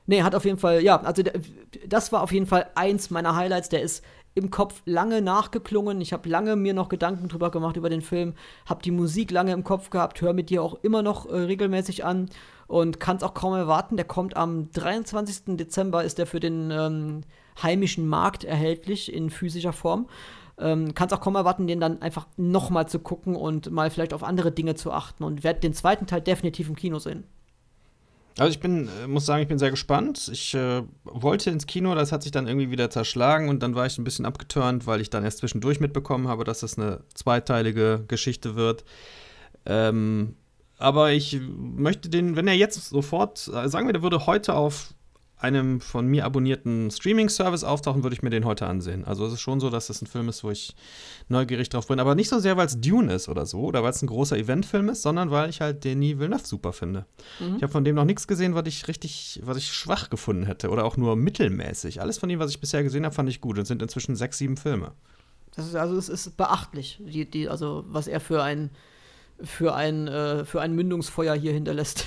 Nee, 0.05 0.21
hat 0.21 0.35
auf 0.35 0.45
jeden 0.45 0.59
Fall, 0.59 0.83
ja, 0.83 1.01
also 1.01 1.23
das 1.87 2.11
war 2.11 2.21
auf 2.21 2.31
jeden 2.31 2.45
Fall 2.45 2.69
eins 2.75 3.09
meiner 3.09 3.35
Highlights. 3.35 3.69
Der 3.69 3.81
ist 3.81 4.03
im 4.33 4.49
Kopf 4.49 4.81
lange 4.85 5.21
nachgeklungen. 5.21 6.01
Ich 6.01 6.13
habe 6.13 6.29
lange 6.29 6.55
mir 6.55 6.73
noch 6.73 6.89
Gedanken 6.89 7.27
drüber 7.27 7.51
gemacht 7.51 7.75
über 7.75 7.89
den 7.89 8.01
Film, 8.01 8.33
habe 8.65 8.81
die 8.81 8.91
Musik 8.91 9.31
lange 9.31 9.51
im 9.51 9.63
Kopf 9.63 9.89
gehabt, 9.89 10.21
höre 10.21 10.33
mit 10.33 10.49
dir 10.49 10.63
auch 10.63 10.75
immer 10.83 11.01
noch 11.01 11.25
äh, 11.25 11.35
regelmäßig 11.35 12.05
an 12.05 12.29
und 12.67 12.99
kann 12.99 13.17
es 13.17 13.23
auch 13.23 13.33
kaum 13.33 13.53
erwarten. 13.53 13.97
Der 13.97 14.05
kommt 14.05 14.37
am 14.37 14.71
23. 14.71 15.57
Dezember, 15.57 16.03
ist 16.03 16.17
der 16.17 16.27
für 16.27 16.39
den 16.39 16.71
ähm, 16.71 17.21
heimischen 17.61 18.07
Markt 18.07 18.43
erhältlich 18.43 19.13
in 19.13 19.29
physischer 19.29 19.73
Form. 19.73 20.07
Ähm, 20.57 20.93
kann 20.93 21.07
es 21.07 21.13
auch 21.13 21.21
kaum 21.21 21.35
erwarten, 21.35 21.67
den 21.67 21.79
dann 21.79 22.01
einfach 22.01 22.27
nochmal 22.37 22.87
zu 22.87 22.99
gucken 22.99 23.35
und 23.35 23.71
mal 23.71 23.89
vielleicht 23.89 24.13
auf 24.13 24.23
andere 24.23 24.51
Dinge 24.51 24.75
zu 24.75 24.91
achten 24.91 25.23
und 25.23 25.43
werde 25.43 25.59
den 25.59 25.73
zweiten 25.73 26.07
Teil 26.07 26.21
definitiv 26.21 26.69
im 26.69 26.75
Kino 26.75 26.99
sehen. 26.99 27.25
Also 28.37 28.51
ich 28.51 28.59
bin, 28.59 28.89
äh, 29.03 29.07
muss 29.07 29.25
sagen, 29.25 29.41
ich 29.41 29.47
bin 29.47 29.59
sehr 29.59 29.71
gespannt. 29.71 30.29
Ich 30.31 30.53
äh, 30.53 30.83
wollte 31.03 31.49
ins 31.49 31.67
Kino, 31.67 31.93
das 31.95 32.11
hat 32.11 32.23
sich 32.23 32.31
dann 32.31 32.47
irgendwie 32.47 32.71
wieder 32.71 32.89
zerschlagen 32.89 33.49
und 33.49 33.61
dann 33.61 33.75
war 33.75 33.85
ich 33.85 33.97
ein 33.97 34.03
bisschen 34.03 34.25
abgeturnt, 34.25 34.87
weil 34.87 35.01
ich 35.01 35.09
dann 35.09 35.23
erst 35.23 35.39
zwischendurch 35.39 35.79
mitbekommen 35.79 36.27
habe, 36.27 36.43
dass 36.43 36.61
das 36.61 36.77
eine 36.77 37.01
zweiteilige 37.13 38.05
Geschichte 38.07 38.55
wird. 38.55 38.83
Ähm, 39.65 40.35
aber 40.77 41.11
ich 41.11 41.39
möchte 41.57 42.09
den, 42.09 42.35
wenn 42.35 42.47
er 42.47 42.55
jetzt 42.55 42.89
sofort, 42.89 43.47
äh, 43.53 43.69
sagen 43.69 43.87
wir, 43.87 43.93
der 43.93 44.01
würde 44.01 44.25
heute 44.25 44.55
auf 44.55 44.93
einem 45.41 45.81
von 45.81 46.07
mir 46.07 46.25
abonnierten 46.25 46.91
Streaming-Service 46.91 47.63
auftauchen, 47.63 48.03
würde 48.03 48.13
ich 48.13 48.21
mir 48.21 48.29
den 48.29 48.45
heute 48.45 48.67
ansehen. 48.67 49.05
Also 49.05 49.25
es 49.25 49.33
ist 49.33 49.41
schon 49.41 49.59
so, 49.59 49.69
dass 49.69 49.87
das 49.87 50.01
ein 50.01 50.07
Film 50.07 50.29
ist, 50.29 50.43
wo 50.43 50.51
ich 50.51 50.75
neugierig 51.29 51.69
drauf 51.69 51.87
bin. 51.87 51.99
Aber 51.99 52.15
nicht 52.15 52.29
so 52.29 52.39
sehr, 52.39 52.57
weil 52.57 52.67
es 52.67 52.79
Dune 52.79 53.13
ist 53.13 53.27
oder 53.27 53.45
so, 53.45 53.61
oder 53.61 53.83
weil 53.83 53.91
es 53.91 54.01
ein 54.01 54.07
großer 54.07 54.37
Eventfilm 54.37 54.89
ist, 54.89 55.01
sondern 55.01 55.31
weil 55.31 55.49
ich 55.49 55.61
halt 55.61 55.83
Denis 55.83 56.19
Villeneuve 56.19 56.45
super 56.45 56.73
finde. 56.73 57.05
Mhm. 57.39 57.57
Ich 57.57 57.63
habe 57.63 57.71
von 57.71 57.83
dem 57.83 57.95
noch 57.95 58.05
nichts 58.05 58.27
gesehen, 58.27 58.55
was 58.55 58.67
ich 58.67 58.87
richtig, 58.87 59.41
was 59.43 59.57
ich 59.57 59.71
schwach 59.71 60.09
gefunden 60.09 60.45
hätte 60.45 60.69
oder 60.69 60.85
auch 60.85 60.97
nur 60.97 61.15
mittelmäßig. 61.15 62.01
Alles 62.01 62.17
von 62.17 62.29
dem, 62.29 62.39
was 62.39 62.51
ich 62.51 62.59
bisher 62.59 62.83
gesehen 62.83 63.05
habe, 63.05 63.15
fand 63.15 63.29
ich 63.29 63.41
gut 63.41 63.57
und 63.57 63.65
sind 63.65 63.81
inzwischen 63.81 64.15
sechs, 64.15 64.37
sieben 64.37 64.57
Filme. 64.57 64.91
Das 65.55 65.67
ist, 65.67 65.75
also 65.75 65.97
es 65.97 66.07
ist 66.07 66.37
beachtlich, 66.37 67.01
die, 67.05 67.29
die, 67.29 67.49
also 67.49 67.83
was 67.87 68.07
er 68.07 68.19
für 68.19 68.41
ein, 68.41 68.69
für 69.43 69.75
ein, 69.75 70.07
äh, 70.07 70.45
für 70.45 70.61
ein 70.61 70.73
Mündungsfeuer 70.73 71.35
hier 71.35 71.51
hinterlässt. 71.51 72.05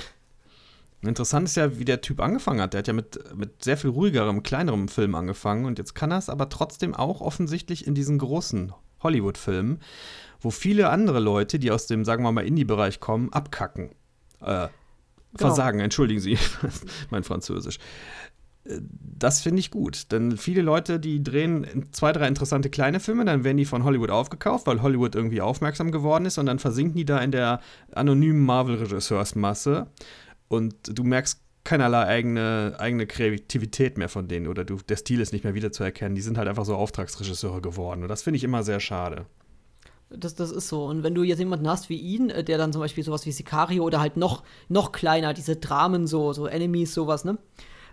Interessant 1.07 1.49
ist 1.49 1.57
ja, 1.57 1.79
wie 1.79 1.85
der 1.85 2.01
Typ 2.01 2.21
angefangen 2.21 2.61
hat. 2.61 2.73
Der 2.73 2.79
hat 2.79 2.89
ja 2.89 2.93
mit, 2.93 3.19
mit 3.37 3.63
sehr 3.65 3.77
viel 3.77 3.91
ruhigerem, 3.91 4.43
kleinerem 4.43 4.89
Film 4.89 5.15
angefangen 5.15 5.65
und 5.65 5.79
jetzt 5.79 5.95
kann 5.95 6.11
er 6.11 6.19
es 6.19 6.29
aber 6.29 6.49
trotzdem 6.49 6.95
auch 6.95 7.21
offensichtlich 7.21 7.87
in 7.87 7.95
diesen 7.95 8.19
großen 8.19 8.73
Hollywood-Filmen, 9.03 9.81
wo 10.41 10.51
viele 10.51 10.89
andere 10.89 11.21
Leute, 11.21 11.59
die 11.59 11.71
aus 11.71 11.87
dem, 11.87 12.05
sagen 12.05 12.25
wir 12.25 12.33
mal, 12.33 12.47
Indie-Bereich 12.47 13.01
kommen, 13.01 13.33
abkacken. 13.33 13.91
Äh, 14.41 14.45
genau. 14.45 14.71
Versagen, 15.37 15.81
entschuldigen 15.81 16.21
Sie, 16.21 16.39
mein 17.11 17.23
Französisch. 17.23 17.79
Äh, 18.65 18.81
das 19.17 19.43
finde 19.43 19.61
ich 19.61 19.71
gut, 19.71 20.11
denn 20.11 20.37
viele 20.37 20.63
Leute, 20.63 20.99
die 20.99 21.23
drehen 21.23 21.87
zwei, 21.93 22.13
drei 22.13 22.27
interessante 22.27 22.71
kleine 22.71 23.01
Filme, 23.01 23.25
dann 23.25 23.45
werden 23.45 23.57
die 23.57 23.65
von 23.65 23.85
Hollywood 23.85 24.11
aufgekauft, 24.11 24.67
weil 24.67 24.83
Hollywood 24.83 25.15
irgendwie 25.15 25.41
aufmerksam 25.41 25.93
geworden 25.93 26.27
ist 26.27 26.39
und 26.39 26.47
dann 26.47 26.59
versinken 26.59 26.97
die 26.97 27.05
da 27.05 27.19
in 27.19 27.31
der 27.31 27.61
anonymen 27.93 28.45
Marvel-Regisseursmasse 28.45 29.87
und 30.49 30.75
du 30.85 31.05
merkst 31.05 31.41
keinerlei 31.65 32.07
eigene, 32.07 32.77
eigene 32.79 33.07
Kreativität 33.07 33.97
mehr 33.97 34.09
von 34.09 34.29
denen 34.29 34.47
oder 34.49 34.65
du, 34.65 34.77
der 34.77 34.97
Stil 34.97 35.21
ist 35.21 35.33
nicht 35.33 35.45
mehr 35.45 35.55
wiederzuerkennen. 35.55 36.15
Die 36.15 36.21
sind 36.21 36.37
halt 36.37 36.47
einfach 36.47 36.67
so 36.67 36.77
Auftragsregisseure 36.77 37.63
geworden 37.63 38.03
und 38.03 38.09
das 38.09 38.23
finde 38.23 38.37
ich 38.37 38.45
immer 38.45 38.63
sehr 38.63 38.81
schade. 38.81 39.27
Das, 40.11 40.35
das 40.35 40.53
ist 40.53 40.69
so. 40.69 40.85
Und 40.85 41.03
wenn 41.03 41.15
du 41.15 41.23
jetzt 41.23 41.39
jemanden 41.39 41.69
hast 41.69 41.89
wie 41.89 41.99
ihn, 41.99 42.31
äh, 42.31 42.45
der 42.45 42.59
dann 42.59 42.73
zum 42.73 42.81
Beispiel 42.81 43.03
sowas 43.03 43.27
wie 43.27 43.33
Sicario 43.33 43.83
oder 43.83 44.01
halt 44.01 44.17
noch, 44.17 44.45
noch 44.69 44.93
kleiner, 44.93 45.35
diese 45.35 45.57
Dramen, 45.57 46.07
so, 46.07 46.33
so 46.33 46.47
Enemies, 46.47 46.95
sowas, 46.95 47.25
ne? 47.25 47.39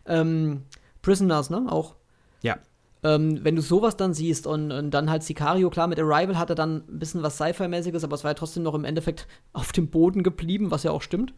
Ähm, 0.06 0.64
Prisoners, 1.02 1.49
ne? 1.49 1.66
Auch. 1.70 1.95
Ja. 2.43 2.58
Ähm, 3.04 3.43
wenn 3.43 3.56
du 3.56 3.62
sowas 3.62 3.97
dann 3.97 4.14
siehst 4.14 4.45
und, 4.45 4.72
und, 4.72 4.91
dann 4.91 5.10
halt 5.10 5.24
Sicario, 5.24 5.70
klar, 5.70 5.88
mit 5.88 5.99
Arrival 5.99 6.38
hat 6.38 6.49
er 6.49 6.56
dann 6.56 6.84
ein 6.88 6.99
bisschen 6.99 7.24
was 7.24 7.38
Sci-Fi-mäßiges, 7.38 8.04
aber 8.04 8.16
es 8.16 8.24
war 8.24 8.32
ja 8.32 8.36
trotzdem 8.36 8.64
noch 8.64 8.76
im 8.76 8.86
Endeffekt 8.86 9.28
auf 9.54 9.72
dem 9.72 9.88
Boden 9.88 10.22
geblieben, 10.22 10.70
was 10.70 10.84
ja 10.84 10.91
auch 10.91 11.02
stimmt. 11.02 11.34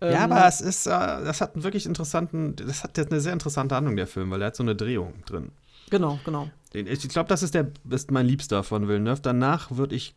Ähm, 0.00 0.12
ja, 0.12 0.24
aber 0.24 0.46
es 0.46 0.60
ist, 0.60 0.86
äh, 0.86 0.90
das 0.90 1.40
hat 1.40 1.54
einen 1.54 1.64
wirklich 1.64 1.86
interessanten, 1.86 2.56
das 2.56 2.82
hat 2.84 2.96
jetzt 2.96 3.12
eine 3.12 3.20
sehr 3.20 3.32
interessante 3.32 3.74
Handlung, 3.74 3.96
der 3.96 4.06
Film, 4.06 4.30
weil 4.30 4.40
er 4.40 4.48
hat 4.48 4.56
so 4.56 4.62
eine 4.62 4.74
Drehung 4.74 5.14
drin. 5.26 5.52
Genau, 5.90 6.18
genau. 6.24 6.48
Ich 6.72 7.08
glaube, 7.08 7.28
das 7.28 7.42
ist, 7.42 7.54
der, 7.54 7.72
ist 7.90 8.10
mein 8.10 8.26
Liebster 8.26 8.62
von 8.62 8.86
Villeneuve. 8.86 9.20
Danach 9.20 9.72
würde 9.72 9.96
ich 9.96 10.14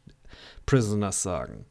Prisoners 0.65 1.23
sagen. 1.23 1.65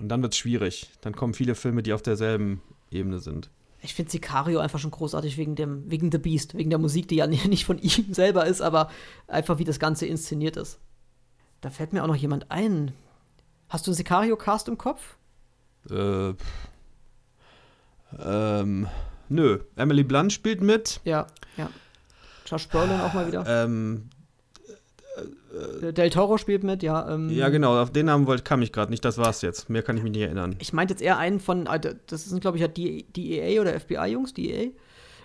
Und 0.00 0.08
dann 0.08 0.22
wird 0.22 0.32
es 0.32 0.38
schwierig. 0.38 0.90
Dann 1.02 1.14
kommen 1.14 1.34
viele 1.34 1.54
Filme, 1.54 1.82
die 1.82 1.92
auf 1.92 2.02
derselben 2.02 2.62
Ebene 2.90 3.18
sind. 3.18 3.50
Ich 3.82 3.94
finde 3.94 4.10
Sicario 4.10 4.58
einfach 4.58 4.78
schon 4.78 4.90
großartig 4.90 5.36
wegen, 5.36 5.54
dem, 5.54 5.90
wegen 5.90 6.10
The 6.10 6.18
Beast, 6.18 6.56
wegen 6.56 6.70
der 6.70 6.78
Musik, 6.78 7.08
die 7.08 7.16
ja 7.16 7.26
nicht 7.26 7.64
von 7.66 7.78
ihm 7.78 8.12
selber 8.12 8.46
ist, 8.46 8.62
aber 8.62 8.90
einfach 9.28 9.58
wie 9.58 9.64
das 9.64 9.78
Ganze 9.78 10.06
inszeniert 10.06 10.56
ist. 10.56 10.78
Da 11.60 11.70
fällt 11.70 11.92
mir 11.92 12.02
auch 12.02 12.08
noch 12.08 12.16
jemand 12.16 12.50
ein. 12.50 12.92
Hast 13.68 13.86
du 13.86 13.90
einen 13.90 13.96
Sicario-Cast 13.96 14.68
im 14.68 14.78
Kopf? 14.78 15.16
Äh, 15.90 16.34
ähm, 18.24 18.86
nö. 19.28 19.58
Emily 19.76 20.04
Blunt 20.04 20.32
spielt 20.32 20.60
mit. 20.60 21.00
Ja, 21.04 21.26
ja. 21.56 21.70
Josh 22.46 22.68
Brolin 22.68 23.00
auch 23.00 23.12
mal 23.12 23.26
wieder. 23.26 23.44
Ähm, 23.46 24.08
äh, 25.80 25.92
Del 25.92 26.10
Toro 26.10 26.38
spielt 26.38 26.64
mit, 26.64 26.82
ja. 26.82 27.08
Ähm, 27.08 27.30
ja, 27.30 27.48
genau, 27.48 27.80
auf 27.80 27.90
den 27.90 28.06
Namen 28.06 28.26
wollte, 28.26 28.42
kam 28.42 28.62
ich 28.62 28.72
gerade 28.72 28.90
nicht, 28.90 29.04
das 29.04 29.18
war's 29.18 29.42
jetzt. 29.42 29.68
Mehr 29.70 29.82
kann 29.82 29.96
ich 29.96 30.02
mich 30.02 30.12
nicht 30.12 30.22
erinnern. 30.22 30.56
Ich 30.58 30.72
meinte 30.72 30.94
jetzt 30.94 31.02
eher 31.02 31.18
einen 31.18 31.40
von, 31.40 31.66
äh, 31.66 31.94
das 32.06 32.24
sind, 32.24 32.40
glaube 32.40 32.56
ich, 32.56 32.62
ja 32.62 32.68
die 32.68 33.04
DEA 33.04 33.60
oder 33.60 33.78
FBI-Jungs, 33.78 34.34
DEA. 34.34 34.70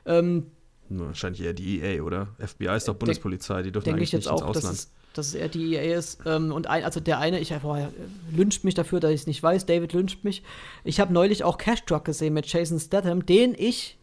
Ähm, 0.05 0.47
Wahrscheinlich 0.89 1.41
eher 1.41 1.53
die 1.53 1.79
EA, 1.79 2.03
oder? 2.03 2.27
FBI 2.39 2.75
ist 2.75 2.87
doch 2.87 2.95
Bundespolizei, 2.95 3.61
die 3.61 3.71
dürfen 3.71 3.93
eigentlich 3.93 4.11
nicht 4.13 4.27
auch, 4.27 4.41
ins 4.41 4.41
Ausland. 4.41 4.65
Dass 4.65 4.73
es, 4.73 4.91
dass 5.13 5.27
es 5.27 5.33
eher 5.33 5.49
die 5.49 5.75
EA 5.75 5.97
ist. 5.97 6.19
Ähm, 6.25 6.51
und 6.51 6.67
ein, 6.67 6.83
also 6.83 6.99
der 6.99 7.19
eine, 7.19 7.39
ich 7.39 7.53
boah, 7.61 7.91
lyncht 8.31 8.63
mich 8.63 8.73
dafür, 8.73 8.99
dass 8.99 9.11
ich 9.11 9.21
es 9.21 9.27
nicht 9.27 9.41
weiß. 9.41 9.65
David 9.65 9.93
lyncht 9.93 10.23
mich. 10.23 10.43
Ich 10.83 10.99
habe 10.99 11.13
neulich 11.13 11.43
auch 11.43 11.57
Cash 11.57 11.85
Truck 11.85 12.05
gesehen 12.05 12.33
mit 12.33 12.45
Jason 12.47 12.79
Statham, 12.79 13.25
den 13.25 13.55
ich 13.57 13.97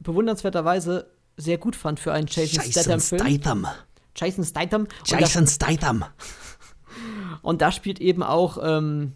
bewundernswerterweise 0.00 1.06
sehr 1.36 1.58
gut 1.58 1.76
fand 1.76 1.98
für 2.00 2.12
einen 2.12 2.26
Jason, 2.28 2.62
Statham-Film. 2.62 3.26
Statham. 3.26 3.66
Jason 4.14 4.44
Statham. 4.44 4.86
Jason 5.04 5.46
Statham. 5.46 6.04
Und 7.42 7.62
da 7.62 7.72
spielt 7.72 8.00
eben 8.00 8.22
auch 8.22 8.58
ähm, 8.62 9.12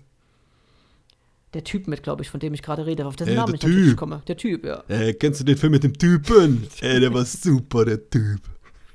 der 1.54 1.64
Typ 1.64 1.86
mit, 1.86 2.02
glaube 2.02 2.22
ich, 2.22 2.30
von 2.30 2.40
dem 2.40 2.54
ich 2.54 2.62
gerade 2.62 2.86
rede, 2.86 3.06
auf 3.06 3.16
dessen 3.16 3.32
äh, 3.32 3.36
Namen 3.36 3.54
ich 3.54 3.62
natürlich 3.62 3.90
typ. 3.90 3.98
komme. 3.98 4.22
Der 4.26 4.36
Typ, 4.36 4.64
ja. 4.64 4.82
Äh, 4.88 5.14
kennst 5.14 5.40
du 5.40 5.44
den 5.44 5.56
Film 5.56 5.72
mit 5.72 5.84
dem 5.84 5.96
Typen? 5.96 6.66
Ey, 6.80 7.00
der 7.00 7.12
war 7.12 7.24
super, 7.24 7.84
der 7.84 8.08
Typ. 8.10 8.40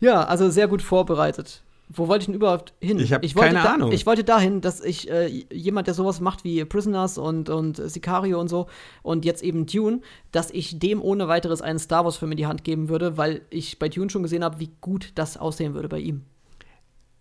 ja, 0.00 0.24
also 0.24 0.50
sehr 0.50 0.68
gut 0.68 0.82
vorbereitet. 0.82 1.62
Wo 1.90 2.06
wollte 2.06 2.22
ich 2.22 2.26
denn 2.26 2.34
überhaupt 2.34 2.74
hin? 2.80 2.98
Ich 2.98 3.14
habe 3.14 3.26
keine 3.28 3.62
da, 3.62 3.74
Ahnung. 3.74 3.92
Ich 3.92 4.04
wollte 4.04 4.22
dahin, 4.22 4.60
dass 4.60 4.80
ich 4.80 5.10
äh, 5.10 5.26
jemand, 5.50 5.86
der 5.86 5.94
sowas 5.94 6.20
macht 6.20 6.44
wie 6.44 6.62
Prisoners 6.66 7.16
und, 7.16 7.48
und 7.48 7.76
Sicario 7.76 8.38
und 8.38 8.48
so 8.48 8.66
und 9.02 9.24
jetzt 9.24 9.42
eben 9.42 9.64
Dune, 9.64 10.02
dass 10.30 10.50
ich 10.50 10.78
dem 10.78 11.00
ohne 11.00 11.28
weiteres 11.28 11.62
einen 11.62 11.78
Star 11.78 12.04
Wars-Film 12.04 12.32
in 12.32 12.36
die 12.36 12.46
Hand 12.46 12.62
geben 12.62 12.90
würde, 12.90 13.16
weil 13.16 13.40
ich 13.48 13.78
bei 13.78 13.88
Dune 13.88 14.10
schon 14.10 14.22
gesehen 14.22 14.44
habe, 14.44 14.60
wie 14.60 14.70
gut 14.82 15.12
das 15.14 15.38
aussehen 15.38 15.72
würde 15.72 15.88
bei 15.88 16.00
ihm. 16.00 16.24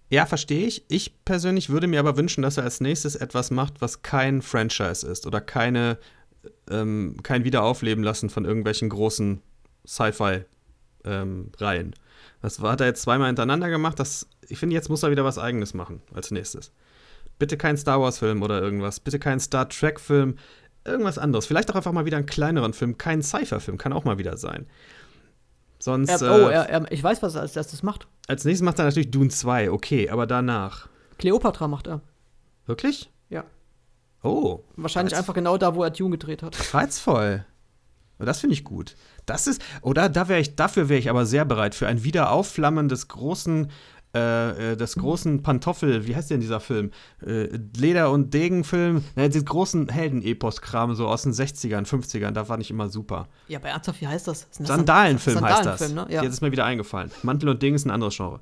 Ja, 0.09 0.25
verstehe 0.25 0.67
ich. 0.67 0.83
Ich 0.89 1.23
persönlich 1.23 1.69
würde 1.69 1.87
mir 1.87 1.99
aber 2.01 2.17
wünschen, 2.17 2.41
dass 2.41 2.57
er 2.57 2.63
als 2.63 2.81
nächstes 2.81 3.15
etwas 3.15 3.51
macht, 3.51 3.81
was 3.81 4.01
kein 4.01 4.41
Franchise 4.41 5.07
ist 5.07 5.25
oder 5.27 5.39
keine, 5.39 5.97
ähm, 6.69 7.17
kein 7.23 7.45
Wiederaufleben 7.45 8.03
lassen 8.03 8.29
von 8.29 8.43
irgendwelchen 8.43 8.89
großen 8.89 9.41
Sci-Fi-Reihen. 9.85 10.45
Ähm, 11.05 11.93
das 12.41 12.59
hat 12.59 12.81
er 12.81 12.87
jetzt 12.87 13.01
zweimal 13.01 13.27
hintereinander 13.27 13.69
gemacht. 13.69 13.99
Das, 13.99 14.27
ich 14.47 14.59
finde, 14.59 14.75
jetzt 14.75 14.89
muss 14.89 15.03
er 15.03 15.11
wieder 15.11 15.25
was 15.25 15.37
Eigenes 15.37 15.73
machen 15.73 16.01
als 16.13 16.31
nächstes. 16.31 16.71
Bitte 17.39 17.57
kein 17.57 17.77
Star 17.77 18.01
Wars-Film 18.01 18.41
oder 18.41 18.61
irgendwas. 18.61 18.99
Bitte 18.99 19.19
kein 19.19 19.39
Star 19.39 19.69
Trek-Film. 19.69 20.37
Irgendwas 20.85 21.17
anderes. 21.17 21.45
Vielleicht 21.45 21.69
auch 21.69 21.75
einfach 21.75 21.91
mal 21.91 22.05
wieder 22.05 22.17
einen 22.17 22.25
kleineren 22.25 22.73
Film. 22.73 22.97
Kein 22.97 23.21
Sci-Fi-Film 23.21 23.77
kann 23.77 23.93
auch 23.93 24.05
mal 24.05 24.17
wieder 24.17 24.37
sein. 24.37 24.67
Sonst. 25.79 26.09
Er, 26.09 26.21
oh, 26.21 26.47
äh, 26.47 26.53
er, 26.53 26.69
er, 26.69 26.91
ich 26.91 27.03
weiß, 27.03 27.21
was 27.21 27.35
er 27.35 27.41
als 27.41 27.55
erstes 27.55 27.83
macht. 27.83 28.07
Als 28.27 28.45
nächstes 28.45 28.65
macht 28.65 28.79
er 28.79 28.85
natürlich 28.85 29.11
Dune 29.11 29.29
2, 29.29 29.71
okay, 29.71 30.09
aber 30.09 30.25
danach. 30.25 30.87
Cleopatra 31.17 31.67
macht 31.67 31.87
er. 31.87 32.01
Wirklich? 32.65 33.11
Ja. 33.29 33.43
Oh. 34.23 34.63
Wahrscheinlich 34.75 35.15
einfach 35.15 35.33
genau 35.33 35.57
da, 35.57 35.75
wo 35.75 35.83
er 35.83 35.91
Dune 35.91 36.11
gedreht 36.11 36.43
hat. 36.43 36.73
Reizvoll. 36.73 37.45
Das 38.19 38.39
finde 38.39 38.55
ich 38.55 38.63
gut. 38.63 38.95
Das 39.27 39.45
ist, 39.45 39.61
oder 39.83 40.09
da 40.09 40.27
wäre 40.27 40.39
ich, 40.39 40.55
dafür 40.55 40.89
wäre 40.89 40.99
ich 40.99 41.09
aber 41.11 41.25
sehr 41.27 41.45
bereit 41.45 41.75
für 41.75 41.85
ein 41.87 42.03
Wiederaufflammen 42.03 42.89
des 42.89 43.07
großen 43.07 43.67
äh, 44.15 44.71
äh, 44.71 44.75
des 44.77 44.95
großen 44.95 45.43
Pantoffel, 45.43 46.07
wie 46.07 46.15
heißt 46.15 46.31
denn 46.31 46.39
dieser 46.39 46.61
Film? 46.61 46.91
Äh, 47.23 47.49
Leder- 47.75 48.09
und 48.09 48.33
Degenfilm, 48.33 49.03
ne, 49.17 49.29
den 49.29 49.43
großen 49.43 49.89
Helden-Epos-Kram 49.89 50.95
so 50.95 51.07
aus 51.07 51.23
den 51.23 51.33
60ern, 51.33 51.85
50ern, 51.85 52.31
da 52.31 52.47
war 52.47 52.57
ich 52.57 52.71
immer 52.71 52.87
super. 52.87 53.27
Ja, 53.49 53.59
bei 53.59 53.67
ernsthaft, 53.67 53.99
wie 53.99 54.07
heißt 54.07 54.27
das? 54.29 54.47
Das 54.57 54.65
Sandalenfilm 54.67 55.41
heißt 55.41 55.65
das. 55.65 55.79
Sandalenfilm, 55.79 56.07
ne? 56.07 56.15
Ja. 56.15 56.23
Jetzt 56.23 56.33
ist 56.35 56.41
mir 56.41 56.51
wieder 56.53 56.63
eingefallen. 56.65 57.11
Mantel 57.21 57.49
und 57.49 57.61
Degen 57.61 57.75
ist 57.75 57.85
ein 57.85 57.91
anderes 57.91 58.15
Genre. 58.15 58.39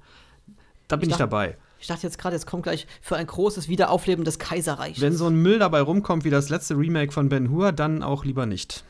Da 0.88 0.98
bin 0.98 1.10
ich, 1.10 1.14
dachte- 1.18 1.24
dabei. 1.24 1.58
Ich 1.80 1.88
dachte 1.88 2.04
jetzt 2.04 2.20
gerade, 2.20 2.36
jetzt 2.36 2.46
kommt 2.46 2.64
gleich 2.64 2.86
für 3.02 3.16
ein 3.16 3.26
großes 3.28 3.68
Wiederaufleben 3.68 4.24
des 4.24 4.38
Kaiserreichs. 4.40 5.02
Wenn 5.02 5.14
so 5.14 5.26
ein 5.28 5.36
Müll 5.36 5.60
dabei 5.60 5.82
rumkommt 5.82 6.24
wie 6.26 6.30
das 6.30 6.50
letzte 6.50 6.78
Remake 6.78 7.12
von 7.12 7.28
Ben 7.28 7.50
Hur, 7.50 7.72
dann 7.72 8.02
auch 8.04 8.24
lieber 8.24 8.46
nicht. 8.46 8.84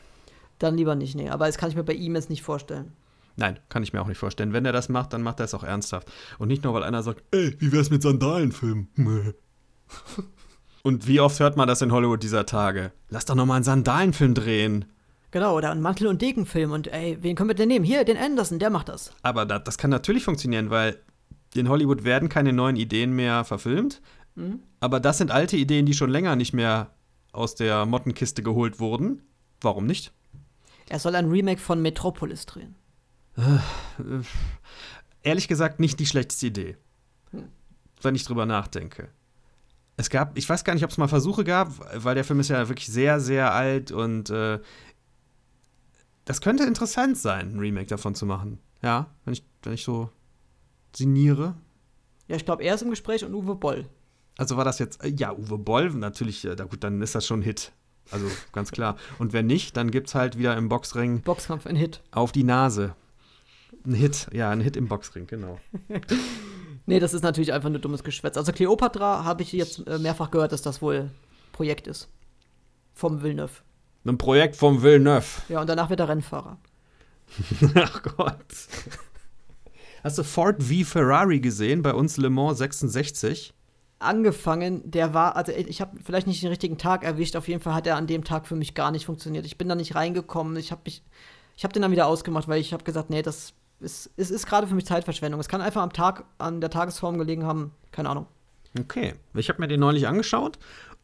Dann 0.58 0.76
lieber 0.76 0.94
nicht, 0.94 1.14
nee. 1.14 1.28
Aber 1.28 1.46
das 1.46 1.58
kann 1.58 1.70
ich 1.70 1.76
mir 1.76 1.84
bei 1.84 1.92
ihm 1.94 2.14
jetzt 2.14 2.30
nicht 2.30 2.42
vorstellen. 2.42 2.92
Nein, 3.36 3.58
kann 3.68 3.82
ich 3.82 3.92
mir 3.92 4.00
auch 4.00 4.06
nicht 4.06 4.18
vorstellen. 4.18 4.52
Wenn 4.52 4.64
er 4.64 4.72
das 4.72 4.88
macht, 4.88 5.12
dann 5.12 5.22
macht 5.22 5.40
er 5.40 5.44
es 5.44 5.54
auch 5.54 5.64
ernsthaft. 5.64 6.10
Und 6.38 6.48
nicht 6.48 6.64
nur, 6.64 6.72
weil 6.72 6.84
einer 6.84 7.02
sagt, 7.02 7.22
ey, 7.32 7.54
wie 7.58 7.70
wär's 7.70 7.90
mit 7.90 8.02
Sandalenfilm? 8.02 8.88
Und 10.82 11.06
wie 11.06 11.20
oft 11.20 11.38
hört 11.40 11.56
man 11.56 11.68
das 11.68 11.82
in 11.82 11.92
Hollywood 11.92 12.22
dieser 12.22 12.46
Tage? 12.46 12.92
Lass 13.10 13.24
doch 13.24 13.34
noch 13.34 13.44
mal 13.44 13.56
einen 13.56 13.64
Sandalenfilm 13.64 14.34
drehen. 14.34 14.84
Genau, 15.32 15.56
oder 15.56 15.70
ein 15.72 15.82
Mantel- 15.82 16.06
und 16.06 16.22
Degenfilm. 16.22 16.70
Und 16.70 16.86
ey, 16.86 17.18
wen 17.20 17.34
können 17.34 17.50
wir 17.50 17.54
denn 17.54 17.68
nehmen? 17.68 17.84
Hier, 17.84 18.04
den 18.04 18.16
Anderson, 18.16 18.58
der 18.58 18.70
macht 18.70 18.88
das. 18.88 19.10
Aber 19.22 19.44
das, 19.44 19.64
das 19.64 19.78
kann 19.78 19.90
natürlich 19.90 20.24
funktionieren, 20.24 20.70
weil 20.70 20.96
in 21.54 21.68
Hollywood 21.68 22.04
werden 22.04 22.28
keine 22.28 22.52
neuen 22.52 22.76
Ideen 22.76 23.14
mehr 23.14 23.44
verfilmt. 23.44 24.00
Mhm. 24.36 24.60
Aber 24.80 25.00
das 25.00 25.18
sind 25.18 25.30
alte 25.30 25.56
Ideen, 25.56 25.86
die 25.86 25.94
schon 25.94 26.10
länger 26.10 26.36
nicht 26.36 26.52
mehr 26.52 26.92
aus 27.32 27.54
der 27.54 27.84
Mottenkiste 27.84 28.42
geholt 28.42 28.78
wurden. 28.80 29.22
Warum 29.60 29.86
nicht? 29.86 30.12
Er 30.88 30.98
soll 30.98 31.14
ein 31.16 31.28
Remake 31.28 31.60
von 31.60 31.82
Metropolis 31.82 32.46
drehen. 32.46 32.76
Ehrlich 35.22 35.48
gesagt, 35.48 35.80
nicht 35.80 35.98
die 35.98 36.06
schlechteste 36.06 36.46
Idee. 36.46 36.76
Wenn 38.02 38.14
ich 38.14 38.24
drüber 38.24 38.46
nachdenke. 38.46 39.08
Es 39.96 40.10
gab, 40.10 40.36
ich 40.36 40.48
weiß 40.48 40.64
gar 40.64 40.74
nicht, 40.74 40.84
ob 40.84 40.90
es 40.90 40.98
mal 40.98 41.08
Versuche 41.08 41.42
gab, 41.42 41.72
weil 42.04 42.14
der 42.14 42.24
Film 42.24 42.40
ist 42.40 42.48
ja 42.48 42.68
wirklich 42.68 42.86
sehr, 42.86 43.18
sehr 43.18 43.52
alt 43.52 43.90
und 43.90 44.28
äh, 44.28 44.60
das 46.26 46.40
könnte 46.40 46.64
interessant 46.64 47.16
sein, 47.16 47.54
ein 47.54 47.58
Remake 47.58 47.86
davon 47.86 48.14
zu 48.14 48.26
machen. 48.26 48.58
Ja, 48.82 49.10
wenn 49.24 49.32
ich, 49.32 49.42
wenn 49.62 49.72
ich 49.72 49.84
so 49.84 50.10
sinniere. 50.94 51.54
Ja, 52.28 52.36
ich 52.36 52.44
glaube, 52.44 52.62
er 52.62 52.74
ist 52.74 52.82
im 52.82 52.90
Gespräch 52.90 53.24
und 53.24 53.34
Uwe 53.34 53.54
Boll. 53.54 53.88
Also 54.36 54.56
war 54.58 54.64
das 54.64 54.78
jetzt, 54.78 55.02
äh, 55.02 55.08
ja, 55.08 55.32
Uwe 55.32 55.56
Boll, 55.56 55.90
natürlich, 55.90 56.44
äh, 56.44 56.56
da 56.56 56.64
gut, 56.64 56.84
dann 56.84 57.00
ist 57.00 57.14
das 57.14 57.26
schon 57.26 57.40
ein 57.40 57.42
Hit. 57.44 57.72
Also 58.10 58.26
ganz 58.52 58.70
klar. 58.70 58.96
Und 59.18 59.32
wenn 59.32 59.46
nicht, 59.46 59.76
dann 59.76 59.90
gibt 59.90 60.08
es 60.08 60.14
halt 60.14 60.38
wieder 60.38 60.56
im 60.56 60.68
Boxring 60.68 61.22
Boxkampf, 61.22 61.66
ein 61.66 61.76
Hit. 61.76 62.02
auf 62.12 62.32
die 62.32 62.44
Nase. 62.44 62.94
Ein 63.84 63.94
Hit, 63.94 64.28
ja, 64.32 64.50
ein 64.50 64.60
Hit 64.60 64.76
im 64.76 64.88
Boxring, 64.88 65.26
genau. 65.26 65.58
Nee, 66.88 67.00
das 67.00 67.14
ist 67.14 67.22
natürlich 67.22 67.52
einfach 67.52 67.68
nur 67.68 67.80
dummes 67.80 68.04
Geschwätz. 68.04 68.36
Also 68.36 68.52
Cleopatra 68.52 69.24
habe 69.24 69.42
ich 69.42 69.52
jetzt 69.52 69.84
äh, 69.88 69.98
mehrfach 69.98 70.30
gehört, 70.30 70.52
dass 70.52 70.62
das 70.62 70.80
wohl 70.80 71.10
Projekt 71.50 71.88
ist. 71.88 72.08
Vom 72.94 73.22
Villeneuve. 73.22 73.54
Ein 74.04 74.18
Projekt 74.18 74.54
vom 74.54 74.82
Villeneuve. 74.84 75.26
Ja, 75.48 75.60
und 75.60 75.68
danach 75.68 75.90
wird 75.90 75.98
er 75.98 76.08
Rennfahrer. 76.08 76.58
Ach 77.74 78.02
Gott. 78.02 78.36
Hast 80.04 80.18
du 80.18 80.22
Ford 80.22 80.62
v 80.62 80.84
Ferrari 80.84 81.40
gesehen 81.40 81.82
bei 81.82 81.92
uns 81.92 82.16
Le 82.18 82.30
Mans 82.30 82.58
66? 82.58 83.52
Angefangen, 83.98 84.90
der 84.90 85.14
war, 85.14 85.36
also 85.36 85.52
ich 85.52 85.80
habe 85.80 85.98
vielleicht 86.04 86.26
nicht 86.26 86.42
den 86.42 86.50
richtigen 86.50 86.76
Tag 86.76 87.02
erwischt, 87.02 87.34
auf 87.34 87.48
jeden 87.48 87.62
Fall 87.62 87.74
hat 87.74 87.86
er 87.86 87.96
an 87.96 88.06
dem 88.06 88.24
Tag 88.24 88.46
für 88.46 88.56
mich 88.56 88.74
gar 88.74 88.90
nicht 88.90 89.06
funktioniert. 89.06 89.46
Ich 89.46 89.56
bin 89.56 89.68
da 89.68 89.74
nicht 89.74 89.94
reingekommen, 89.94 90.56
ich 90.56 90.70
habe 90.70 90.82
mich, 90.84 91.02
ich 91.56 91.64
habe 91.64 91.72
den 91.72 91.82
dann 91.82 91.92
wieder 91.92 92.06
ausgemacht, 92.06 92.46
weil 92.46 92.60
ich 92.60 92.74
habe 92.74 92.84
gesagt, 92.84 93.08
nee, 93.08 93.22
das 93.22 93.54
ist, 93.80 94.10
es 94.16 94.30
ist 94.30 94.46
gerade 94.46 94.66
für 94.66 94.74
mich 94.74 94.86
Zeitverschwendung. 94.86 95.40
Es 95.40 95.48
kann 95.48 95.60
einfach 95.62 95.82
am 95.82 95.92
Tag, 95.92 96.24
an 96.38 96.60
der 96.60 96.70
Tagesform 96.70 97.18
gelegen 97.18 97.44
haben, 97.44 97.72
keine 97.90 98.10
Ahnung. 98.10 98.26
Okay. 98.78 99.14
Ich 99.34 99.48
habe 99.48 99.60
mir 99.60 99.68
den 99.68 99.80
neulich 99.80 100.06
angeschaut 100.06 100.58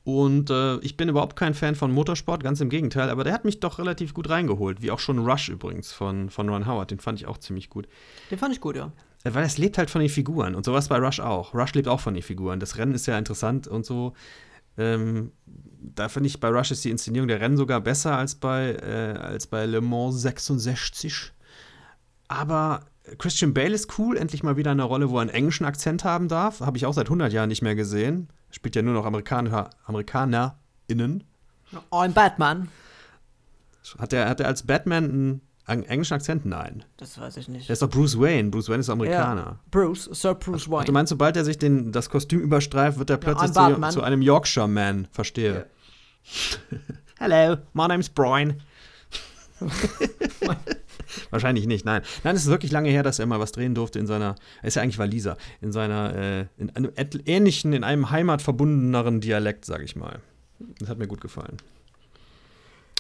und 0.04 0.50
äh, 0.50 0.78
ich 0.78 0.96
bin 0.96 1.08
überhaupt 1.08 1.36
kein 1.36 1.54
Fan 1.54 1.74
von 1.74 1.92
Motorsport, 1.92 2.42
ganz 2.42 2.60
im 2.60 2.68
Gegenteil, 2.68 3.08
aber 3.08 3.24
der 3.24 3.32
hat 3.32 3.44
mich 3.44 3.60
doch 3.60 3.78
relativ 3.78 4.14
gut 4.14 4.28
reingeholt, 4.28 4.82
wie 4.82 4.90
auch 4.90 4.98
schon 4.98 5.18
Rush 5.18 5.48
übrigens 5.48 5.92
von, 5.92 6.28
von 6.28 6.48
Ron 6.48 6.66
Howard, 6.66 6.90
den 6.90 7.00
fand 7.00 7.20
ich 7.20 7.26
auch 7.26 7.38
ziemlich 7.38 7.70
gut. 7.70 7.88
Den 8.30 8.38
fand 8.38 8.52
ich 8.52 8.60
gut, 8.60 8.76
ja. 8.76 8.92
Weil 9.24 9.44
es 9.44 9.58
lebt 9.58 9.78
halt 9.78 9.90
von 9.90 10.00
den 10.00 10.10
Figuren 10.10 10.54
und 10.54 10.64
sowas 10.64 10.88
bei 10.88 10.98
Rush 10.98 11.20
auch. 11.20 11.54
Rush 11.54 11.74
lebt 11.74 11.88
auch 11.88 12.00
von 12.00 12.14
den 12.14 12.22
Figuren. 12.22 12.58
Das 12.58 12.76
Rennen 12.76 12.94
ist 12.94 13.06
ja 13.06 13.16
interessant 13.16 13.68
und 13.68 13.86
so. 13.86 14.14
Ähm, 14.76 15.32
da 15.46 16.08
finde 16.08 16.28
ich, 16.28 16.40
bei 16.40 16.48
Rush 16.48 16.70
ist 16.70 16.84
die 16.84 16.90
Inszenierung 16.90 17.28
der 17.28 17.40
Rennen 17.40 17.56
sogar 17.56 17.80
besser 17.80 18.16
als 18.16 18.34
bei, 18.34 18.72
äh, 18.72 19.18
als 19.18 19.46
bei 19.46 19.66
Le 19.66 19.80
Mans 19.80 20.20
66. 20.22 21.32
Aber 22.28 22.80
Christian 23.18 23.52
Bale 23.52 23.74
ist 23.74 23.98
cool, 23.98 24.16
endlich 24.16 24.42
mal 24.42 24.56
wieder 24.56 24.70
eine 24.70 24.84
Rolle, 24.84 25.10
wo 25.10 25.18
er 25.18 25.22
einen 25.22 25.30
englischen 25.30 25.64
Akzent 25.64 26.04
haben 26.04 26.28
darf. 26.28 26.60
Habe 26.60 26.76
ich 26.76 26.86
auch 26.86 26.94
seit 26.94 27.06
100 27.06 27.32
Jahren 27.32 27.48
nicht 27.48 27.62
mehr 27.62 27.74
gesehen. 27.74 28.28
Spielt 28.50 28.76
ja 28.76 28.82
nur 28.82 28.94
noch 28.94 29.06
Amerikaner, 29.06 29.70
AmerikanerInnen. 29.86 31.24
I'm 31.90 32.12
Batman. 32.12 32.68
Hat 33.98 34.12
er, 34.12 34.28
hat 34.28 34.40
er 34.40 34.46
als 34.46 34.64
Batman 34.64 35.04
einen 35.04 35.40
englischen 35.66 36.14
Akzent? 36.14 36.44
Nein. 36.44 36.84
Das 36.96 37.18
weiß 37.18 37.36
ich 37.36 37.48
nicht. 37.48 37.68
Der 37.68 37.74
ist 37.74 37.82
doch 37.82 37.90
Bruce 37.90 38.18
Wayne. 38.18 38.50
Bruce 38.50 38.68
Wayne 38.68 38.80
ist 38.80 38.90
Amerikaner. 38.90 39.60
Bruce, 39.70 40.08
Sir 40.12 40.34
Bruce 40.34 40.64
Ach, 40.66 40.70
Wayne. 40.72 40.84
du 40.86 40.92
meinst, 40.92 41.10
sobald 41.10 41.36
er 41.36 41.44
sich 41.44 41.58
den, 41.58 41.92
das 41.92 42.10
Kostüm 42.10 42.40
überstreift, 42.40 42.98
wird 42.98 43.10
er 43.10 43.16
plötzlich 43.16 43.50
I'm 43.52 43.90
zu, 43.90 43.98
zu 43.98 44.02
einem 44.02 44.22
Yorkshire 44.22 44.68
Man, 44.68 45.06
verstehe. 45.12 45.66
Hello, 47.18 47.56
my 47.72 47.86
name's 47.86 48.08
Brian. 48.08 48.60
Wahrscheinlich 51.30 51.66
nicht, 51.66 51.84
nein. 51.84 52.02
Nein, 52.24 52.36
es 52.36 52.42
ist 52.42 52.48
wirklich 52.48 52.72
lange 52.72 52.90
her, 52.90 53.02
dass 53.02 53.18
er 53.18 53.26
mal 53.26 53.38
was 53.38 53.52
drehen 53.52 53.74
durfte 53.74 53.98
in 53.98 54.06
seiner, 54.06 54.34
er 54.62 54.68
ist 54.68 54.74
ja 54.74 54.82
eigentlich 54.82 54.98
Waliser, 54.98 55.36
in 55.60 55.72
seiner, 55.72 56.14
äh, 56.14 56.46
in 56.56 56.74
einem 56.74 56.92
ähnlichen, 57.26 57.72
in 57.72 57.84
einem 57.84 58.10
heimatverbundeneren 58.10 59.20
Dialekt, 59.20 59.64
sag 59.64 59.82
ich 59.82 59.94
mal. 59.94 60.20
Das 60.78 60.88
hat 60.88 60.98
mir 60.98 61.06
gut 61.06 61.20
gefallen. 61.20 61.58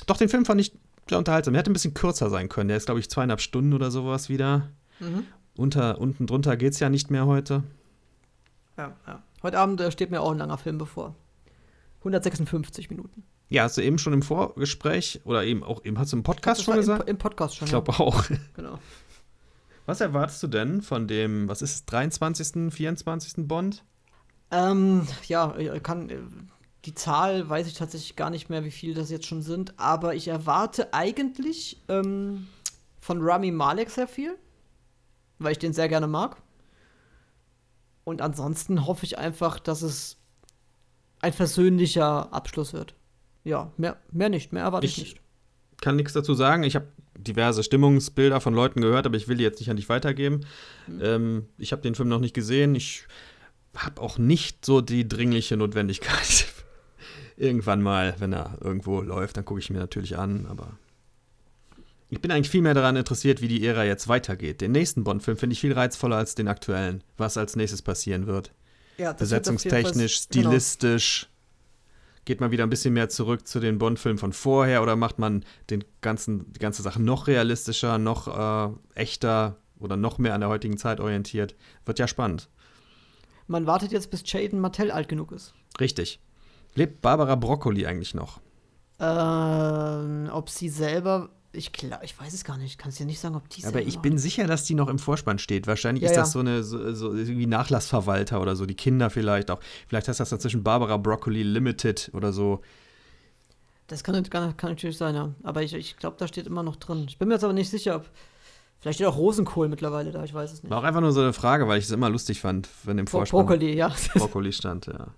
Doch, 0.06 0.16
den 0.16 0.28
Film 0.28 0.44
fand 0.44 0.60
ich 0.60 0.72
sehr 1.08 1.18
unterhaltsam. 1.18 1.54
Er 1.54 1.58
hätte 1.58 1.70
ein 1.70 1.74
bisschen 1.74 1.94
kürzer 1.94 2.30
sein 2.30 2.48
können. 2.48 2.68
Der 2.68 2.76
ist, 2.76 2.86
glaube 2.86 3.00
ich, 3.00 3.10
zweieinhalb 3.10 3.40
Stunden 3.40 3.72
oder 3.72 3.90
sowas 3.90 4.28
wieder. 4.28 4.70
Mhm. 5.00 5.26
Unter, 5.56 6.00
unten 6.00 6.26
drunter 6.26 6.56
geht's 6.56 6.80
ja 6.80 6.88
nicht 6.88 7.10
mehr 7.10 7.26
heute. 7.26 7.62
Ja, 8.76 8.96
ja. 9.06 9.22
Heute 9.42 9.58
Abend 9.58 9.80
äh, 9.80 9.90
steht 9.90 10.10
mir 10.10 10.20
auch 10.20 10.30
ein 10.30 10.38
langer 10.38 10.58
Film 10.58 10.78
bevor. 10.78 11.14
156 12.00 12.90
Minuten. 12.90 13.24
Ja, 13.48 13.64
hast 13.64 13.76
du 13.76 13.82
eben 13.82 13.98
schon 13.98 14.12
im 14.12 14.22
Vorgespräch 14.22 15.20
oder 15.24 15.44
eben 15.44 15.62
auch 15.62 15.84
eben 15.84 15.98
hast 15.98 16.12
du 16.12 16.16
im 16.16 16.22
Podcast 16.22 16.62
schon 16.62 16.76
gesagt? 16.76 17.02
Im, 17.02 17.08
Im 17.08 17.18
Podcast 17.18 17.56
schon. 17.56 17.66
ich 17.66 17.72
glaube 17.72 17.92
auch. 17.92 18.30
ja. 18.30 18.36
Genau. 18.56 18.78
Was 19.84 20.00
erwartest 20.00 20.42
du 20.44 20.46
denn 20.46 20.80
von 20.80 21.08
dem, 21.08 21.48
was 21.48 21.60
ist 21.60 21.74
es, 21.74 21.84
23., 21.86 22.72
24. 22.72 23.48
Bond? 23.48 23.84
Ähm, 24.52 25.06
ja, 25.26 25.56
ich 25.58 25.82
kann. 25.82 26.08
Die 26.84 26.94
Zahl 26.94 27.48
weiß 27.48 27.66
ich 27.68 27.74
tatsächlich 27.74 28.16
gar 28.16 28.30
nicht 28.30 28.50
mehr, 28.50 28.64
wie 28.64 28.70
viele 28.72 28.94
das 28.94 29.10
jetzt 29.10 29.26
schon 29.26 29.42
sind, 29.42 29.78
aber 29.78 30.14
ich 30.14 30.26
erwarte 30.28 30.92
eigentlich 30.92 31.80
ähm, 31.88 32.48
von 33.00 33.18
Rami 33.22 33.52
Malek 33.52 33.90
sehr 33.90 34.08
viel, 34.08 34.36
weil 35.38 35.52
ich 35.52 35.58
den 35.58 35.72
sehr 35.72 35.88
gerne 35.88 36.08
mag. 36.08 36.36
Und 38.04 38.20
ansonsten 38.20 38.84
hoffe 38.86 39.04
ich 39.06 39.16
einfach, 39.18 39.60
dass 39.60 39.82
es 39.82 40.16
ein 41.20 41.32
versöhnlicher 41.32 42.32
Abschluss 42.32 42.72
wird. 42.72 42.94
Ja, 43.44 43.70
mehr, 43.76 43.96
mehr 44.10 44.28
nicht, 44.28 44.52
mehr 44.52 44.64
erwarte 44.64 44.86
ich, 44.86 44.98
Ich- 44.98 45.04
nicht. 45.04 45.18
Kann 45.80 45.96
nichts 45.96 46.12
dazu 46.12 46.34
sagen. 46.34 46.62
Ich 46.62 46.76
habe 46.76 46.86
diverse 47.18 47.64
Stimmungsbilder 47.64 48.40
von 48.40 48.54
Leuten 48.54 48.80
gehört, 48.80 49.04
aber 49.04 49.16
ich 49.16 49.26
will 49.26 49.36
die 49.36 49.42
jetzt 49.42 49.58
nicht 49.58 49.68
an 49.68 49.76
dich 49.76 49.88
weitergeben. 49.88 50.46
Ähm, 51.00 51.48
ich 51.58 51.72
habe 51.72 51.82
den 51.82 51.96
Film 51.96 52.08
noch 52.08 52.20
nicht 52.20 52.34
gesehen. 52.34 52.76
Ich 52.76 53.06
habe 53.76 54.00
auch 54.00 54.16
nicht 54.16 54.64
so 54.64 54.80
die 54.80 55.08
dringliche 55.08 55.56
Notwendigkeit. 55.56 56.46
Irgendwann 57.42 57.82
mal, 57.82 58.14
wenn 58.18 58.32
er 58.32 58.56
irgendwo 58.60 59.00
läuft, 59.00 59.36
dann 59.36 59.44
gucke 59.44 59.58
ich 59.58 59.68
mir 59.68 59.80
natürlich 59.80 60.16
an, 60.16 60.46
aber 60.46 60.78
ich 62.08 62.20
bin 62.20 62.30
eigentlich 62.30 62.50
viel 62.50 62.62
mehr 62.62 62.74
daran 62.74 62.94
interessiert, 62.94 63.40
wie 63.40 63.48
die 63.48 63.66
Ära 63.66 63.84
jetzt 63.84 64.06
weitergeht. 64.06 64.60
Den 64.60 64.70
nächsten 64.70 65.02
Bond-Film 65.02 65.36
finde 65.36 65.54
ich 65.54 65.60
viel 65.60 65.72
reizvoller 65.72 66.16
als 66.18 66.36
den 66.36 66.46
aktuellen, 66.46 67.02
was 67.16 67.36
als 67.36 67.56
nächstes 67.56 67.82
passieren 67.82 68.28
wird. 68.28 68.52
Ja, 68.96 69.06
jeden 69.06 69.06
Fall- 69.06 69.14
Besetzungstechnisch, 69.16 70.28
genau. 70.28 70.50
stilistisch. 70.50 71.28
Geht 72.24 72.40
man 72.40 72.52
wieder 72.52 72.62
ein 72.62 72.70
bisschen 72.70 72.94
mehr 72.94 73.08
zurück 73.08 73.48
zu 73.48 73.58
den 73.58 73.78
Bond-Filmen 73.78 74.18
von 74.18 74.32
vorher 74.32 74.80
oder 74.80 74.94
macht 74.94 75.18
man 75.18 75.44
den 75.68 75.82
ganzen, 76.00 76.52
die 76.52 76.60
ganze 76.60 76.82
Sache 76.82 77.02
noch 77.02 77.26
realistischer, 77.26 77.98
noch 77.98 78.28
äh, 78.28 78.72
echter 78.94 79.56
oder 79.80 79.96
noch 79.96 80.18
mehr 80.18 80.34
an 80.34 80.42
der 80.42 80.48
heutigen 80.48 80.78
Zeit 80.78 81.00
orientiert? 81.00 81.56
Wird 81.86 81.98
ja 81.98 82.06
spannend. 82.06 82.48
Man 83.48 83.66
wartet 83.66 83.90
jetzt, 83.90 84.12
bis 84.12 84.22
Jaden 84.24 84.60
Martell 84.60 84.92
alt 84.92 85.08
genug 85.08 85.32
ist. 85.32 85.54
Richtig. 85.80 86.20
Lebt 86.74 87.02
Barbara 87.02 87.34
Broccoli 87.34 87.86
eigentlich 87.86 88.14
noch? 88.14 88.40
Ähm, 88.98 90.28
ob 90.32 90.48
sie 90.48 90.68
selber. 90.68 91.30
Ich 91.54 91.72
glaube, 91.72 92.02
ich 92.04 92.18
weiß 92.18 92.32
es 92.32 92.44
gar 92.44 92.56
nicht. 92.56 92.78
Kannst 92.78 92.98
dir 92.98 93.04
nicht 93.04 93.18
sagen, 93.20 93.34
ob 93.34 93.46
die 93.50 93.64
Aber 93.66 93.82
ich 93.82 93.98
bin 93.98 94.16
sicher, 94.16 94.46
dass 94.46 94.64
die 94.64 94.74
noch 94.74 94.88
im 94.88 94.98
Vorspann 94.98 95.38
steht. 95.38 95.66
Wahrscheinlich 95.66 96.02
Ja, 96.02 96.08
ist 96.10 96.16
ja. 96.16 96.22
das 96.22 96.32
so 96.32 96.38
eine 96.38 96.62
so, 96.62 96.94
so 96.94 97.12
irgendwie 97.12 97.46
Nachlassverwalter 97.46 98.40
oder 98.40 98.56
so, 98.56 98.64
die 98.64 98.74
Kinder 98.74 99.10
vielleicht 99.10 99.50
auch. 99.50 99.60
Vielleicht 99.86 100.08
heißt 100.08 100.20
das 100.20 100.30
dazwischen 100.30 100.62
Barbara 100.62 100.96
Broccoli 100.96 101.42
Limited 101.42 102.10
oder 102.14 102.32
so. 102.32 102.62
Das 103.88 104.02
kann, 104.02 104.14
kann, 104.30 104.56
kann 104.56 104.70
natürlich 104.70 104.96
sein, 104.96 105.14
ja. 105.14 105.34
Aber 105.42 105.62
ich, 105.62 105.74
ich 105.74 105.98
glaube, 105.98 106.16
da 106.18 106.26
steht 106.26 106.46
immer 106.46 106.62
noch 106.62 106.76
drin. 106.76 107.04
Ich 107.06 107.18
bin 107.18 107.28
mir 107.28 107.34
jetzt 107.34 107.44
aber 107.44 107.52
nicht 107.52 107.68
sicher, 107.68 107.96
ob. 107.96 108.08
Vielleicht 108.80 108.96
steht 108.96 109.06
auch 109.06 109.16
Rosenkohl 109.16 109.68
mittlerweile 109.68 110.10
da, 110.10 110.24
ich 110.24 110.32
weiß 110.34 110.52
es 110.52 110.62
nicht. 110.62 110.70
War 110.70 110.78
auch 110.78 110.84
einfach 110.84 111.02
nur 111.02 111.12
so 111.12 111.20
eine 111.20 111.32
Frage, 111.32 111.68
weil 111.68 111.78
ich 111.78 111.84
es 111.84 111.90
immer 111.90 112.08
lustig 112.08 112.40
fand, 112.40 112.68
wenn 112.84 112.98
im 112.98 113.04
Bro 113.04 113.18
Vorspann 113.18 113.46
Brokkoli, 113.46 113.76
ja. 113.76 113.92
Brokkoli 114.14 114.52
stand, 114.52 114.86
ja. 114.86 115.08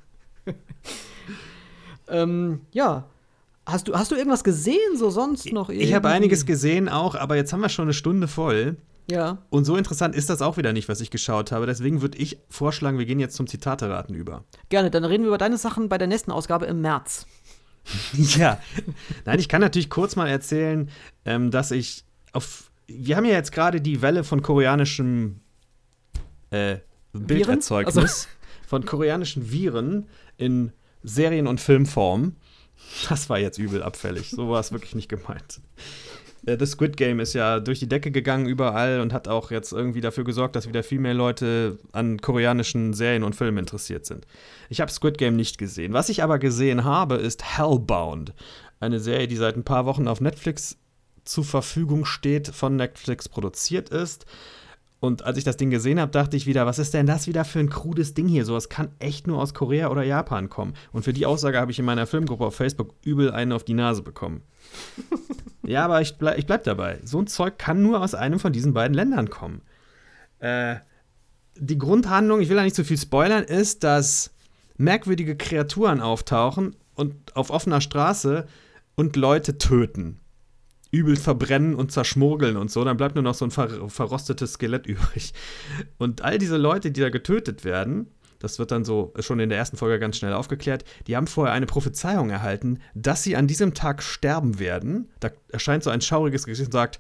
ähm, 2.09 2.61
ja. 2.73 3.05
Hast 3.67 3.89
du, 3.89 3.95
hast 3.95 4.11
du 4.11 4.15
irgendwas 4.15 4.45
gesehen, 4.45 4.97
so 4.97 5.09
sonst 5.09 5.51
noch? 5.51 5.71
Ich 5.71 5.95
habe 5.95 6.09
irgendwie? 6.09 6.17
einiges 6.17 6.45
gesehen 6.45 6.89
auch, 6.91 7.15
aber 7.15 7.37
jetzt 7.37 7.53
haben 7.53 7.61
wir 7.61 7.71
schon 7.71 7.85
eine 7.85 7.95
Stunde 7.95 8.29
voll. 8.29 8.77
Ja. 9.11 9.39
Und 9.51 9.65
so 9.65 9.77
interessant 9.77 10.15
ist 10.15 10.29
das 10.31 10.43
auch 10.43 10.57
wieder 10.57 10.73
nicht, 10.73 10.89
was 10.89 11.01
ich 11.01 11.11
geschaut 11.11 11.51
habe. 11.51 11.67
Deswegen 11.67 12.03
würde 12.03 12.19
ich 12.19 12.39
vorschlagen, 12.51 12.99
wir 12.99 13.07
gehen 13.07 13.21
jetzt 13.21 13.37
zum 13.37 13.47
Zitate-Raten 13.47 14.15
über. 14.15 14.45
Gerne, 14.69 14.91
dann 14.91 15.05
reden 15.05 15.25
wir 15.25 15.29
über 15.29 15.39
deine 15.39 15.57
Sachen 15.59 15.89
bei 15.89 15.97
der 15.99 16.09
nächsten 16.09 16.31
Ausgabe 16.31 16.67
im 16.67 16.81
März. 16.83 17.27
ja. 18.13 18.61
Nein, 19.25 19.39
ich 19.39 19.49
kann 19.49 19.61
natürlich 19.61 19.91
kurz 19.91 20.17
mal 20.17 20.29
erzählen, 20.29 20.91
ähm, 21.25 21.51
dass 21.51 21.71
ich 21.71 22.05
auf. 22.33 22.71
Wir 22.87 23.17
haben 23.17 23.25
ja 23.25 23.33
jetzt 23.33 23.53
gerade 23.53 23.81
die 23.81 24.03
Welle 24.03 24.25
von 24.25 24.43
koreanischem 24.43 25.41
äh, 26.51 26.79
Bilderzeugnis, 27.15 27.97
Also- 27.97 28.29
von 28.67 28.85
koreanischen 28.85 29.51
Viren 29.51 30.07
in 30.37 30.73
Serien- 31.03 31.47
und 31.47 31.61
Filmform. 31.61 32.37
Das 33.09 33.29
war 33.29 33.39
jetzt 33.39 33.59
übel 33.59 33.83
abfällig. 33.83 34.31
So 34.31 34.49
war 34.51 34.61
es 34.61 34.73
wirklich 34.73 34.95
nicht 34.95 35.09
gemeint. 35.09 35.61
Äh, 36.47 36.57
Das 36.57 36.73
Squid 36.73 36.97
Game 36.97 37.21
ist 37.21 37.33
ja 37.33 37.61
durch 37.61 37.79
die 37.79 37.89
Decke 37.89 38.11
gegangen 38.11 38.47
überall 38.47 39.01
und 39.01 39.13
hat 39.13 39.29
auch 39.29 39.51
jetzt 39.51 39.73
irgendwie 39.73 40.01
dafür 40.01 40.25
gesorgt, 40.25 40.57
dass 40.57 40.69
wieder 40.69 40.83
viel 40.83 40.99
mehr 41.01 41.15
Leute 41.15 41.79
an 41.93 42.21
koreanischen 42.21 42.93
Serien 42.95 43.23
und 43.23 43.35
Filmen 43.37 43.59
interessiert 43.59 44.07
sind. 44.07 44.27
Ich 44.69 44.81
habe 44.81 44.91
Squid 44.91 45.19
Game 45.19 45.37
nicht 45.37 45.59
gesehen. 45.59 45.93
Was 45.93 46.09
ich 46.09 46.23
aber 46.23 46.39
gesehen 46.39 46.85
habe, 46.85 47.17
ist 47.17 47.59
Hellbound. 47.59 48.35
Eine 48.81 49.01
Serie, 49.01 49.29
die 49.29 49.37
seit 49.37 49.57
ein 49.57 49.65
paar 49.65 49.87
Wochen 49.87 50.09
auf 50.09 50.21
Netflix 50.21 50.77
zur 51.25 51.45
Verfügung 51.45 52.05
steht, 52.05 52.49
von 52.49 52.77
Netflix 52.77 53.29
produziert 53.29 53.89
ist. 53.89 54.27
Und 55.05 55.27
als 55.27 55.37
ich 55.37 55.45
das 55.45 55.59
Ding 55.59 55.69
gesehen 55.69 56.01
habe, 56.01 56.11
dachte 56.11 56.35
ich 56.35 56.47
wieder, 56.47 56.65
was 56.65 56.79
ist 56.79 56.95
denn 56.95 57.05
das 57.05 57.27
wieder 57.27 57.45
für 57.45 57.59
ein 57.59 57.69
krudes 57.69 58.15
Ding 58.15 58.27
hier? 58.27 58.47
Sowas 58.47 58.71
kann 58.71 58.89
echt 59.01 59.27
nur 59.27 59.39
aus 59.39 59.53
Korea 59.53 59.91
oder 59.91 60.03
Japan 60.03 60.49
kommen. 60.49 60.73
Und 60.93 61.03
für 61.03 61.13
die 61.13 61.27
Aussage 61.27 61.61
habe 61.61 61.71
ich 61.71 61.79
in 61.79 61.85
meiner 61.85 62.07
Filmgruppe 62.07 62.47
auf 62.47 62.57
Facebook 62.57 62.95
übel 63.05 63.31
einen 63.31 63.53
auf 63.53 63.65
die 63.65 63.75
Nase 63.75 64.01
bekommen. 64.01 64.41
ja, 65.63 65.85
aber 65.85 66.01
ich, 66.01 66.17
bleib, 66.17 66.39
ich 66.39 66.47
bleib 66.47 66.65
dabei. 66.65 67.01
So 67.05 67.21
ein 67.21 67.27
Zeug 67.27 67.59
kann 67.59 67.83
nur 67.83 68.01
aus 68.01 68.15
einem 68.15 68.39
von 68.39 68.55
diesen 68.55 68.73
beiden 68.73 68.95
Ländern 68.95 69.29
kommen. 69.29 69.61
Äh, 70.39 70.77
die 71.57 71.77
Grundhandlung, 71.77 72.41
ich 72.41 72.49
will 72.49 72.57
da 72.57 72.63
nicht 72.63 72.75
zu 72.75 72.83
viel 72.83 72.99
spoilern, 72.99 73.45
ist, 73.45 73.85
dass 73.85 74.31
merkwürdige 74.79 75.37
Kreaturen 75.37 76.01
auftauchen 76.01 76.77
und 76.95 77.37
auf 77.37 77.51
offener 77.51 77.83
Straße 77.83 78.47
und 78.95 79.17
Leute 79.17 79.59
töten. 79.59 80.19
Übel 80.95 81.17
verbrennen 81.17 81.75
und 81.75 81.93
zerschmurgeln 81.93 82.57
und 82.57 82.71
so. 82.71 82.85
Dann 82.85 82.97
bleibt 82.97 83.15
nur 83.15 83.25
noch 83.25 83.35
so 83.35 83.45
ein 83.45 83.51
ver 83.51 83.89
verrostetes 83.89 84.55
Skelett 84.55 84.87
übrig. 84.87 85.35
Und 85.99 86.23
all 86.23 86.39
diese 86.39 86.57
Leute, 86.57 86.91
die 86.91 87.01
da 87.01 87.11
getötet 87.11 87.65
werden, 87.65 88.09
das 88.39 88.59
wird 88.59 88.71
dann 88.71 88.85
so 88.85 89.13
schon 89.21 89.41
in 89.41 89.49
der 89.49 89.59
ersten 89.59 89.77
Folge 89.77 89.99
ganz 89.99 90.19
schnell 90.19 90.35
aufgeklärt, 90.35 90.85
die 91.07 91.17
haben 91.17 91.27
vorher 91.27 91.55
eine 91.55 91.67
Prophezeiung 91.67 92.31
erhalten, 92.31 92.79
dass 92.95 93.23
sie 93.23 93.37
an 93.37 93.47
diesem 93.47 93.75
Tag 93.75 94.03
sterben 94.03 94.59
werden. 94.59 95.09
Da 95.21 95.31
erscheint 95.51 95.83
so 95.83 95.91
ein 95.91 96.03
schauriges 96.03 96.45
Gesicht 96.45 96.69
und 96.69 96.73
sagt, 96.73 96.99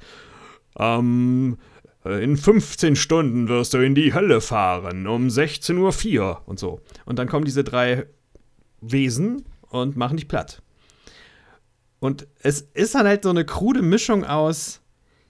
ähm, 0.78 1.58
in 2.04 2.36
15 2.36 2.96
Stunden 2.96 3.48
wirst 3.48 3.74
du 3.74 3.78
in 3.78 3.94
die 3.94 4.12
Hölle 4.12 4.40
fahren, 4.40 5.06
um 5.06 5.28
16.04 5.28 6.18
Uhr 6.18 6.42
und 6.46 6.58
so. 6.58 6.80
Und 7.06 7.18
dann 7.18 7.28
kommen 7.28 7.44
diese 7.44 7.64
drei 7.64 8.06
Wesen 8.80 9.44
und 9.68 9.96
machen 9.96 10.16
dich 10.16 10.28
platt. 10.28 10.62
Und 12.04 12.26
es 12.40 12.60
ist 12.74 12.94
dann 12.94 13.06
halt 13.06 13.22
so 13.22 13.30
eine 13.30 13.46
krude 13.46 13.80
Mischung 13.80 14.24
aus, 14.24 14.82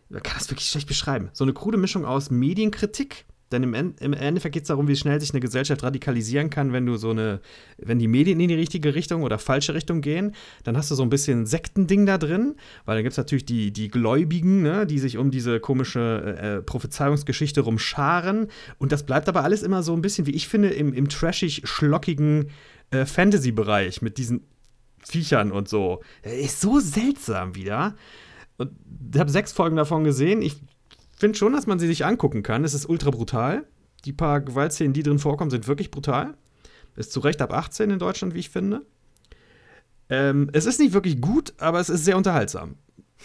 man 0.09 0.25
kann 0.25 0.37
das 0.37 0.51
wirklich 0.51 0.69
schlecht 0.69 0.89
beschreiben, 0.89 1.31
so 1.33 1.45
eine 1.45 1.53
krude 1.53 1.79
Mischung 1.79 2.05
aus 2.05 2.33
Medienkritik, 2.33 3.27
denn 3.53 3.63
im, 3.63 3.75
End, 3.75 4.01
im 4.01 4.13
Endeffekt 4.13 4.55
geht 4.55 4.65
es 4.65 4.69
darum, 4.69 4.89
wie 4.89 4.97
schnell 4.97 5.21
sich 5.21 5.31
eine 5.31 5.39
Gesellschaft 5.39 5.85
radikalisieren 5.85 6.51
kann, 6.51 6.73
wenn 6.73 6.85
du 6.85 6.97
so 6.97 7.11
eine, 7.11 7.41
wenn 7.79 8.01
die 8.01 8.09
Medien 8.09 8.41
in 8.41 8.49
die 8.49 8.57
richtige 8.57 8.97
Richtung 8.97 9.23
oder 9.23 9.39
falsche 9.39 9.73
Richtung 9.73 10.01
gehen, 10.01 10.35
dann 10.65 10.77
hast 10.77 10.91
du 10.91 10.97
so 10.97 11.05
ein 11.05 11.11
bisschen 11.11 11.47
Sektending 11.47 12.07
da 12.07 12.19
drin, 12.19 12.57
weil 12.87 12.97
dann 12.97 13.05
gibt 13.05 13.13
es 13.13 13.19
natürlich 13.19 13.47
die, 13.47 13.73
die 13.73 13.87
Gläubigen, 13.87 14.63
ne, 14.63 14.85
die 14.85 14.99
sich 14.99 15.17
um 15.17 15.31
diese 15.31 15.61
komische 15.61 16.37
äh, 16.41 16.61
Prophezeiungsgeschichte 16.61 17.61
rumscharen. 17.61 18.49
Und 18.79 18.91
das 18.91 19.07
bleibt 19.07 19.29
aber 19.29 19.45
alles 19.45 19.63
immer 19.63 19.85
so 19.85 19.95
ein 19.95 20.03
bisschen, 20.03 20.27
wie 20.27 20.35
ich 20.35 20.49
finde, 20.49 20.71
im, 20.71 20.93
im 20.93 21.09
trashig-schlockigen 21.09 22.51
äh, 22.91 23.07
Fantasy-Bereich 23.07 24.03
mit 24.03 24.19
diesen 24.19 24.41
Viechern 25.07 25.53
und 25.53 25.69
so. 25.69 26.03
Ist 26.23 26.61
so 26.61 26.81
seltsam 26.81 27.55
wieder. 27.55 27.95
Und 28.57 28.73
ich 29.13 29.21
habe 29.21 29.31
sechs 29.31 29.53
Folgen 29.53 29.77
davon 29.77 30.05
gesehen. 30.05 30.43
Ich 30.43 30.57
finde 31.17 31.39
schon, 31.39 31.53
dass 31.53 31.67
man 31.67 31.79
sie 31.79 31.87
sich 31.87 32.05
angucken 32.05 32.43
kann. 32.43 32.65
Es 32.65 32.75
ist 32.75 32.89
ultra 32.89 33.11
brutal. 33.11 33.67
Die 34.05 34.13
paar 34.13 34.41
Gewaltszenen, 34.41 34.93
die 34.93 35.03
drin 35.03 35.19
vorkommen, 35.19 35.51
sind 35.51 35.67
wirklich 35.67 35.91
brutal. 35.91 36.35
Ist 36.97 37.13
zu 37.13 37.21
Recht 37.21 37.43
ab 37.43 37.53
18 37.53 37.91
in 37.91 37.99
Deutschland, 37.99 38.35
wie 38.35 38.39
ich 38.41 38.51
finde. 38.51 38.83
Ähm, 40.09 40.51
es 40.53 40.67
ist 40.67 40.79
nicht 40.79 40.93
wirklich 40.93 41.21
gut, 41.21 41.55
aber 41.59 41.81
es 41.81 41.89
ist 41.89 42.05
sehr 42.05 42.17
unterhaltsam. 42.17 42.77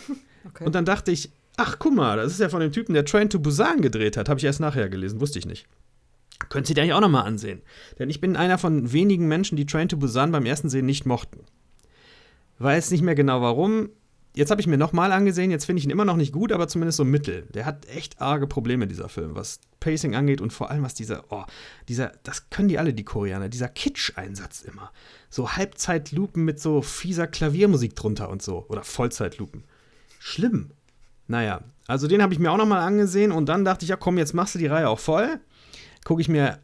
Okay. 0.48 0.64
Und 0.64 0.74
dann 0.74 0.86
dachte 0.86 1.12
ich, 1.12 1.34
ach 1.58 1.78
guck 1.80 1.94
mal, 1.94 2.16
das 2.16 2.32
ist 2.32 2.40
ja 2.40 2.48
von 2.48 2.62
dem 2.62 2.72
Typen, 2.72 2.94
der 2.94 3.04
Train 3.04 3.30
to 3.30 3.40
Busan 3.40 3.82
gedreht 3.82 4.16
hat. 4.16 4.30
Habe 4.30 4.40
ich 4.40 4.46
erst 4.46 4.62
nachher 4.62 4.88
gelesen, 4.88 5.20
wusste 5.20 5.38
ich 5.38 5.46
nicht. 5.46 5.68
Könnt 6.48 6.70
ihr 6.70 6.78
eigentlich 6.78 6.94
auch 6.94 7.02
nochmal 7.02 7.26
ansehen. 7.26 7.62
Denn 8.00 8.10
ich 8.10 8.22
bin 8.22 8.38
einer 8.38 8.58
von 8.58 8.94
wenigen 8.94 9.28
Menschen, 9.28 9.58
die 9.58 9.66
Train 9.66 9.90
to 9.90 9.98
Busan 9.98 10.32
beim 10.32 10.46
ersten 10.46 10.70
Sehen 10.70 10.86
nicht 10.86 11.06
mochten. 11.06 11.42
Weiß 12.60 12.92
nicht 12.92 13.02
mehr 13.02 13.16
genau 13.16 13.42
warum. 13.42 13.90
Jetzt 14.36 14.52
habe 14.52 14.62
ich 14.62 14.68
mir 14.68 14.78
nochmal 14.78 15.12
angesehen, 15.12 15.50
jetzt 15.50 15.66
finde 15.66 15.80
ich 15.80 15.86
ihn 15.86 15.92
immer 15.92 16.06
noch 16.06 16.16
nicht 16.16 16.32
gut, 16.32 16.52
aber 16.52 16.68
zumindest 16.68 16.98
so 16.98 17.04
mittel. 17.04 17.48
Der 17.54 17.66
hat 17.66 17.88
echt 17.88 18.22
arge 18.22 18.46
Probleme, 18.46 18.86
dieser 18.86 19.10
Film, 19.10 19.36
was 19.36 19.60
Pacing 19.80 20.16
angeht 20.16 20.40
und 20.40 20.54
vor 20.54 20.70
allem 20.70 20.84
was 20.84 20.94
dieser, 20.94 21.24
oh, 21.30 21.44
dieser, 21.88 22.12
das 22.24 22.50
können 22.50 22.68
die 22.68 22.78
alle, 22.78 22.94
die 22.94 23.04
Koreaner, 23.04 23.50
dieser 23.50 23.70
Kitsch-Einsatz 23.70 24.62
immer. 24.62 24.92
So 25.30 25.54
Halbzeitlupen 25.54 26.46
mit 26.46 26.60
so 26.60 26.82
fieser 26.82 27.26
Klaviermusik 27.26 27.96
drunter 27.96 28.30
und 28.30 28.42
so. 28.42 28.66
Oder 28.70 28.84
Vollzeitlupen. 28.84 29.64
Schlimm. 30.20 30.72
Naja, 31.28 31.62
also 31.88 32.08
den 32.08 32.22
habe 32.22 32.34
ich 32.34 32.40
mir 32.40 32.52
auch 32.52 32.58
nochmal 32.58 32.82
angesehen 32.82 33.32
und 33.32 33.50
dann 33.50 33.66
dachte 33.66 33.84
ich, 33.84 33.90
ja 33.90 33.96
komm, 33.96 34.18
jetzt 34.18 34.34
machst 34.34 34.56
du 34.56 34.60
die 34.60 34.68
Reihe 34.68 34.90
auch 34.90 35.00
voll. 35.00 35.40
Gucke 36.04 36.22
ich 36.22 36.30
mir 36.30 36.60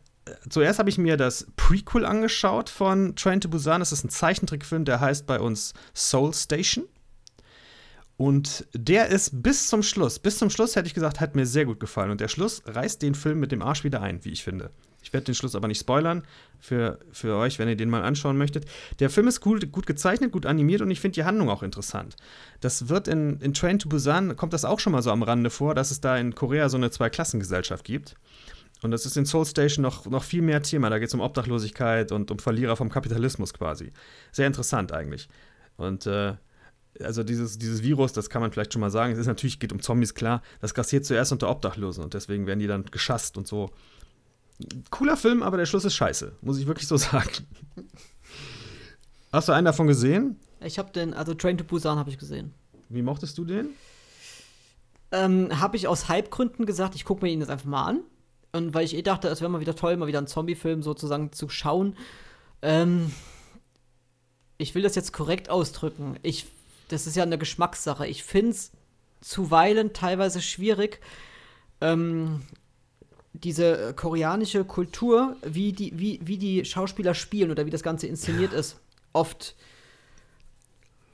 zuerst 0.49 0.80
habe 0.80 0.89
ich 0.89 0.97
mir 0.97 1.17
das 1.17 1.47
Prequel 1.55 2.05
angeschaut 2.05 2.69
von 2.69 3.15
Train 3.15 3.41
to 3.41 3.49
Busan. 3.49 3.80
Das 3.80 3.91
ist 3.91 4.03
ein 4.03 4.09
Zeichentrickfilm, 4.09 4.86
der 4.86 4.99
heißt 4.99 5.26
bei 5.26 5.39
uns 5.39 5.73
Soul 5.93 6.34
Station. 6.34 6.86
Und 8.17 8.65
der 8.73 9.07
ist 9.07 9.43
bis 9.43 9.67
zum 9.67 9.84
Schluss, 9.84 10.19
bis 10.19 10.38
zum 10.38 10.49
Schluss 10.49 10.76
hätte 10.78 10.88
ich 10.88 10.93
gesagt, 10.93 11.19
hat 11.19 11.36
mir 11.36 11.45
sehr 11.45 11.65
gut 11.65 11.82
gefallen. 11.82 12.11
Und 12.11 12.21
der 12.21 12.30
Schluss 12.30 12.61
reißt 12.65 13.01
den 13.01 13.13
Film 13.13 13.39
mit 13.39 13.51
dem 13.51 13.61
Arsch 13.61 13.84
wieder 13.84 14.01
ein, 14.01 14.23
wie 14.23 14.30
ich 14.30 14.43
finde. 14.43 14.71
Ich 15.05 15.13
werde 15.13 15.26
den 15.26 15.36
Schluss 15.36 15.53
aber 15.53 15.67
nicht 15.67 15.80
spoilern 15.80 16.23
für, 16.59 16.97
für 17.11 17.36
euch, 17.36 17.59
wenn 17.59 17.67
ihr 17.67 17.76
den 17.76 17.91
mal 17.91 18.01
anschauen 18.01 18.38
möchtet. 18.38 18.65
Der 18.99 19.11
Film 19.11 19.28
ist 19.28 19.39
gut, 19.39 19.71
gut 19.71 19.86
gezeichnet, 19.86 20.32
gut 20.32 20.47
animiert 20.47 20.82
und 20.82 20.89
ich 20.89 20.99
finde 20.99 21.15
die 21.15 21.26
Handlung 21.26 21.49
auch 21.49 21.61
interessant. 21.61 22.15
Das 22.59 22.89
wird 22.89 23.07
in, 23.07 23.39
in 23.39 23.53
Train 23.53 23.78
to 23.78 23.88
Busan, 23.88 24.36
kommt 24.36 24.53
das 24.53 24.65
auch 24.65 24.80
schon 24.80 24.93
mal 24.93 25.03
so 25.03 25.11
am 25.11 25.21
Rande 25.21 25.51
vor, 25.51 25.76
dass 25.76 25.91
es 25.91 26.01
da 26.01 26.17
in 26.17 26.34
Korea 26.34 26.69
so 26.69 26.78
eine 26.78 26.89
Zweiklassengesellschaft 26.89 27.86
gibt. 27.86 28.15
Und 28.82 28.91
das 28.91 29.05
ist 29.05 29.17
in 29.17 29.26
Soul 29.26 29.45
Station 29.45 29.84
noch, 29.84 30.05
noch 30.05 30.23
viel 30.23 30.41
mehr 30.41 30.61
Thema. 30.61 30.89
Da 30.89 30.99
geht 30.99 31.07
es 31.07 31.13
um 31.13 31.21
Obdachlosigkeit 31.21 32.11
und 32.11 32.30
um 32.30 32.39
Verlierer 32.39 32.76
vom 32.76 32.89
Kapitalismus 32.89 33.53
quasi. 33.53 33.91
Sehr 34.32 34.47
interessant 34.47 34.91
eigentlich. 34.91 35.28
Und 35.78 36.05
äh, 36.05 36.36
also 37.01 37.23
dieses, 37.23 37.57
dieses 37.57 37.84
Virus, 37.84 38.13
das 38.13 38.30
kann 38.30 38.41
man 38.41 38.51
vielleicht 38.51 38.73
schon 38.73 38.80
mal 38.80 38.91
sagen, 38.91 39.13
es 39.13 39.19
ist 39.19 39.28
natürlich, 39.28 39.59
geht 39.59 39.73
um 39.73 39.82
Zombies, 39.82 40.13
klar, 40.13 40.41
das 40.61 40.73
grassiert 40.73 41.05
zuerst 41.05 41.32
unter 41.32 41.49
Obdachlosen 41.49 42.03
und 42.03 42.13
deswegen 42.13 42.47
werden 42.47 42.59
die 42.59 42.67
dann 42.67 42.86
geschasst 42.86 43.38
und 43.38 43.47
so. 43.47 43.71
Cooler 44.89 45.17
Film, 45.17 45.43
aber 45.43 45.57
der 45.57 45.65
Schluss 45.65 45.84
ist 45.84 45.95
scheiße, 45.95 46.34
muss 46.41 46.57
ich 46.57 46.67
wirklich 46.67 46.88
so 46.88 46.97
sagen. 46.97 47.30
Hast 49.32 49.49
du 49.49 49.51
einen 49.51 49.65
davon 49.65 49.88
gesehen? 49.88 50.39
Ich 50.61 50.80
habe 50.80 50.91
den, 50.91 51.13
also 51.13 51.34
Train 51.34 51.57
to 51.57 51.65
Busan 51.65 51.99
habe 51.99 52.09
ich 52.09 52.17
gesehen. 52.17 52.53
Wie 52.88 53.01
mochtest 53.01 53.38
du 53.38 53.43
den? 53.43 53.69
Ähm, 55.11 55.59
habe 55.59 55.76
ich 55.76 55.88
aus 55.88 56.09
Hypegründen 56.09 56.65
gesagt, 56.65 56.95
ich 56.95 57.03
gucke 57.03 57.26
mir 57.26 57.32
ihn 57.32 57.41
jetzt 57.41 57.49
einfach 57.49 57.65
mal 57.65 57.86
an. 57.86 57.99
Und 58.56 58.74
weil 58.74 58.86
ich 58.86 58.95
eh 58.95 59.01
dachte, 59.01 59.28
es 59.28 59.41
wäre 59.41 59.51
mal 59.51 59.60
wieder 59.60 59.76
toll, 59.76 59.97
mal 59.97 60.08
wieder 60.08 60.20
einen 60.20 60.28
Zombie-Film 60.28 60.82
sozusagen 60.82 61.32
zu 61.32 61.49
schauen. 61.49 61.97
Ähm, 62.62 63.12
ich 64.58 64.74
will 64.76 64.84
das 64.84 64.95
jetzt 64.95 65.12
korrekt 65.12 65.49
ausdrücken. 65.49 66.18
Ich, 66.24 66.47
das 66.88 67.08
ist 67.08 67.16
ja 67.16 67.24
eine 67.24 67.38
Geschmackssache. 67.38 68.08
Ich 68.08 68.24
finde 68.24 68.51
es 68.51 68.72
zuweilen 69.20 69.91
teilweise 69.93 70.41
schwierig, 70.41 71.01
ähm, 71.82 72.43
diese 73.34 73.93
koreanische 73.93 74.64
Kultur, 74.64 75.36
wie 75.43 75.74
die, 75.74 75.99
wie, 75.99 76.22
wie 76.24 76.38
die 76.38 76.64
Schauspieler 76.64 77.14
spielen 77.14 77.51
oder 77.51 77.66
wie 77.66 77.72
das 77.72 77.84
Ganze 77.84 78.08
inszeniert 78.08 78.53
ist, 78.53 78.80
oft 79.12 79.56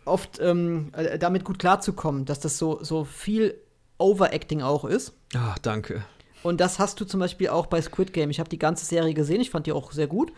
oft 0.05 0.39
ähm, 0.39 0.91
äh, 0.93 1.17
damit 1.17 1.43
gut 1.43 1.59
klarzukommen, 1.59 2.25
dass 2.25 2.39
das 2.39 2.57
so, 2.57 2.83
so 2.83 3.05
viel 3.05 3.55
Overacting 3.97 4.61
auch 4.61 4.85
ist. 4.85 5.13
Ah, 5.33 5.55
danke. 5.61 6.03
Und 6.43 6.59
das 6.59 6.79
hast 6.79 6.99
du 6.99 7.05
zum 7.05 7.19
Beispiel 7.19 7.49
auch 7.49 7.67
bei 7.67 7.81
Squid 7.81 8.13
Game. 8.13 8.29
Ich 8.29 8.39
habe 8.39 8.49
die 8.49 8.59
ganze 8.59 8.85
Serie 8.85 9.13
gesehen, 9.13 9.41
ich 9.41 9.49
fand 9.49 9.67
die 9.67 9.71
auch 9.71 9.91
sehr 9.91 10.07
gut. 10.07 10.31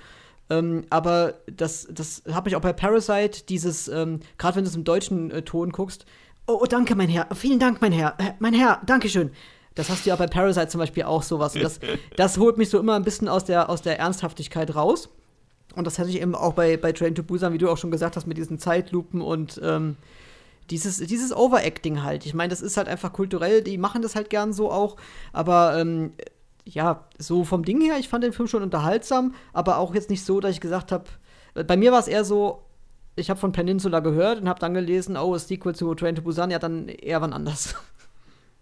Ähm, 0.49 0.83
aber 0.89 1.35
das, 1.47 1.87
das 1.89 2.23
habe 2.31 2.49
ich 2.49 2.55
auch 2.55 2.61
bei 2.61 2.73
Parasite, 2.73 3.45
dieses, 3.47 3.87
ähm, 3.87 4.19
gerade 4.37 4.57
wenn 4.57 4.63
du 4.65 4.69
es 4.69 4.75
im 4.75 4.83
deutschen 4.83 5.31
äh, 5.31 5.41
Ton 5.41 5.71
guckst, 5.71 6.05
oh, 6.47 6.59
oh, 6.61 6.65
danke, 6.65 6.95
mein 6.95 7.09
Herr, 7.09 7.27
vielen 7.33 7.59
Dank, 7.59 7.81
mein 7.81 7.93
Herr, 7.93 8.15
äh, 8.17 8.33
mein 8.39 8.53
Herr, 8.53 8.81
Dankeschön. 8.85 9.31
Das 9.75 9.89
hast 9.89 10.05
du 10.05 10.09
ja 10.09 10.15
bei 10.15 10.27
Parasite 10.27 10.67
zum 10.67 10.79
Beispiel 10.79 11.03
auch 11.03 11.23
sowas. 11.23 11.55
Und 11.55 11.63
das, 11.63 11.79
das 12.17 12.37
holt 12.37 12.57
mich 12.57 12.69
so 12.69 12.79
immer 12.79 12.95
ein 12.95 13.03
bisschen 13.03 13.27
aus 13.27 13.45
der, 13.45 13.69
aus 13.69 13.81
der 13.81 13.99
Ernsthaftigkeit 13.99 14.75
raus. 14.75 15.09
Und 15.75 15.87
das 15.87 15.97
hatte 15.97 16.09
ich 16.09 16.21
eben 16.21 16.35
auch 16.35 16.53
bei, 16.53 16.77
bei 16.77 16.91
Train 16.91 17.15
to 17.15 17.23
Busan, 17.23 17.53
wie 17.53 17.57
du 17.57 17.69
auch 17.69 17.77
schon 17.77 17.89
gesagt 17.89 18.15
hast, 18.15 18.27
mit 18.27 18.37
diesen 18.37 18.59
Zeitlupen 18.59 19.21
und 19.21 19.59
ähm, 19.63 19.95
dieses, 20.69 20.97
dieses 20.97 21.35
Overacting 21.35 22.03
halt. 22.03 22.25
Ich 22.25 22.33
meine, 22.33 22.49
das 22.49 22.61
ist 22.61 22.77
halt 22.77 22.87
einfach 22.87 23.13
kulturell, 23.13 23.61
die 23.61 23.77
machen 23.77 24.01
das 24.01 24.15
halt 24.15 24.29
gern 24.29 24.53
so 24.53 24.71
auch. 24.71 24.97
Aber 25.31 25.79
ähm, 25.79 26.13
ja, 26.65 27.05
so 27.17 27.43
vom 27.43 27.63
Ding 27.63 27.81
her, 27.81 27.97
ich 27.99 28.09
fand 28.09 28.23
den 28.23 28.33
Film 28.33 28.47
schon 28.47 28.63
unterhaltsam, 28.63 29.33
aber 29.51 29.77
auch 29.77 29.93
jetzt 29.93 30.09
nicht 30.09 30.25
so, 30.25 30.39
dass 30.39 30.51
ich 30.51 30.61
gesagt 30.61 30.91
habe, 30.91 31.05
bei 31.67 31.77
mir 31.77 31.91
war 31.91 31.99
es 31.99 32.07
eher 32.07 32.23
so, 32.23 32.63
ich 33.15 33.29
habe 33.29 33.39
von 33.39 33.51
Peninsula 33.51 33.99
gehört 33.99 34.41
und 34.41 34.49
habe 34.49 34.59
dann 34.59 34.73
gelesen, 34.73 35.17
oh, 35.17 35.35
ist 35.35 35.47
Sequel 35.47 35.75
zu 35.75 35.93
Train 35.93 36.15
to 36.15 36.21
Busan, 36.21 36.51
ja, 36.51 36.59
dann 36.59 36.87
eher 36.87 37.21
wann 37.21 37.33
anders. 37.33 37.75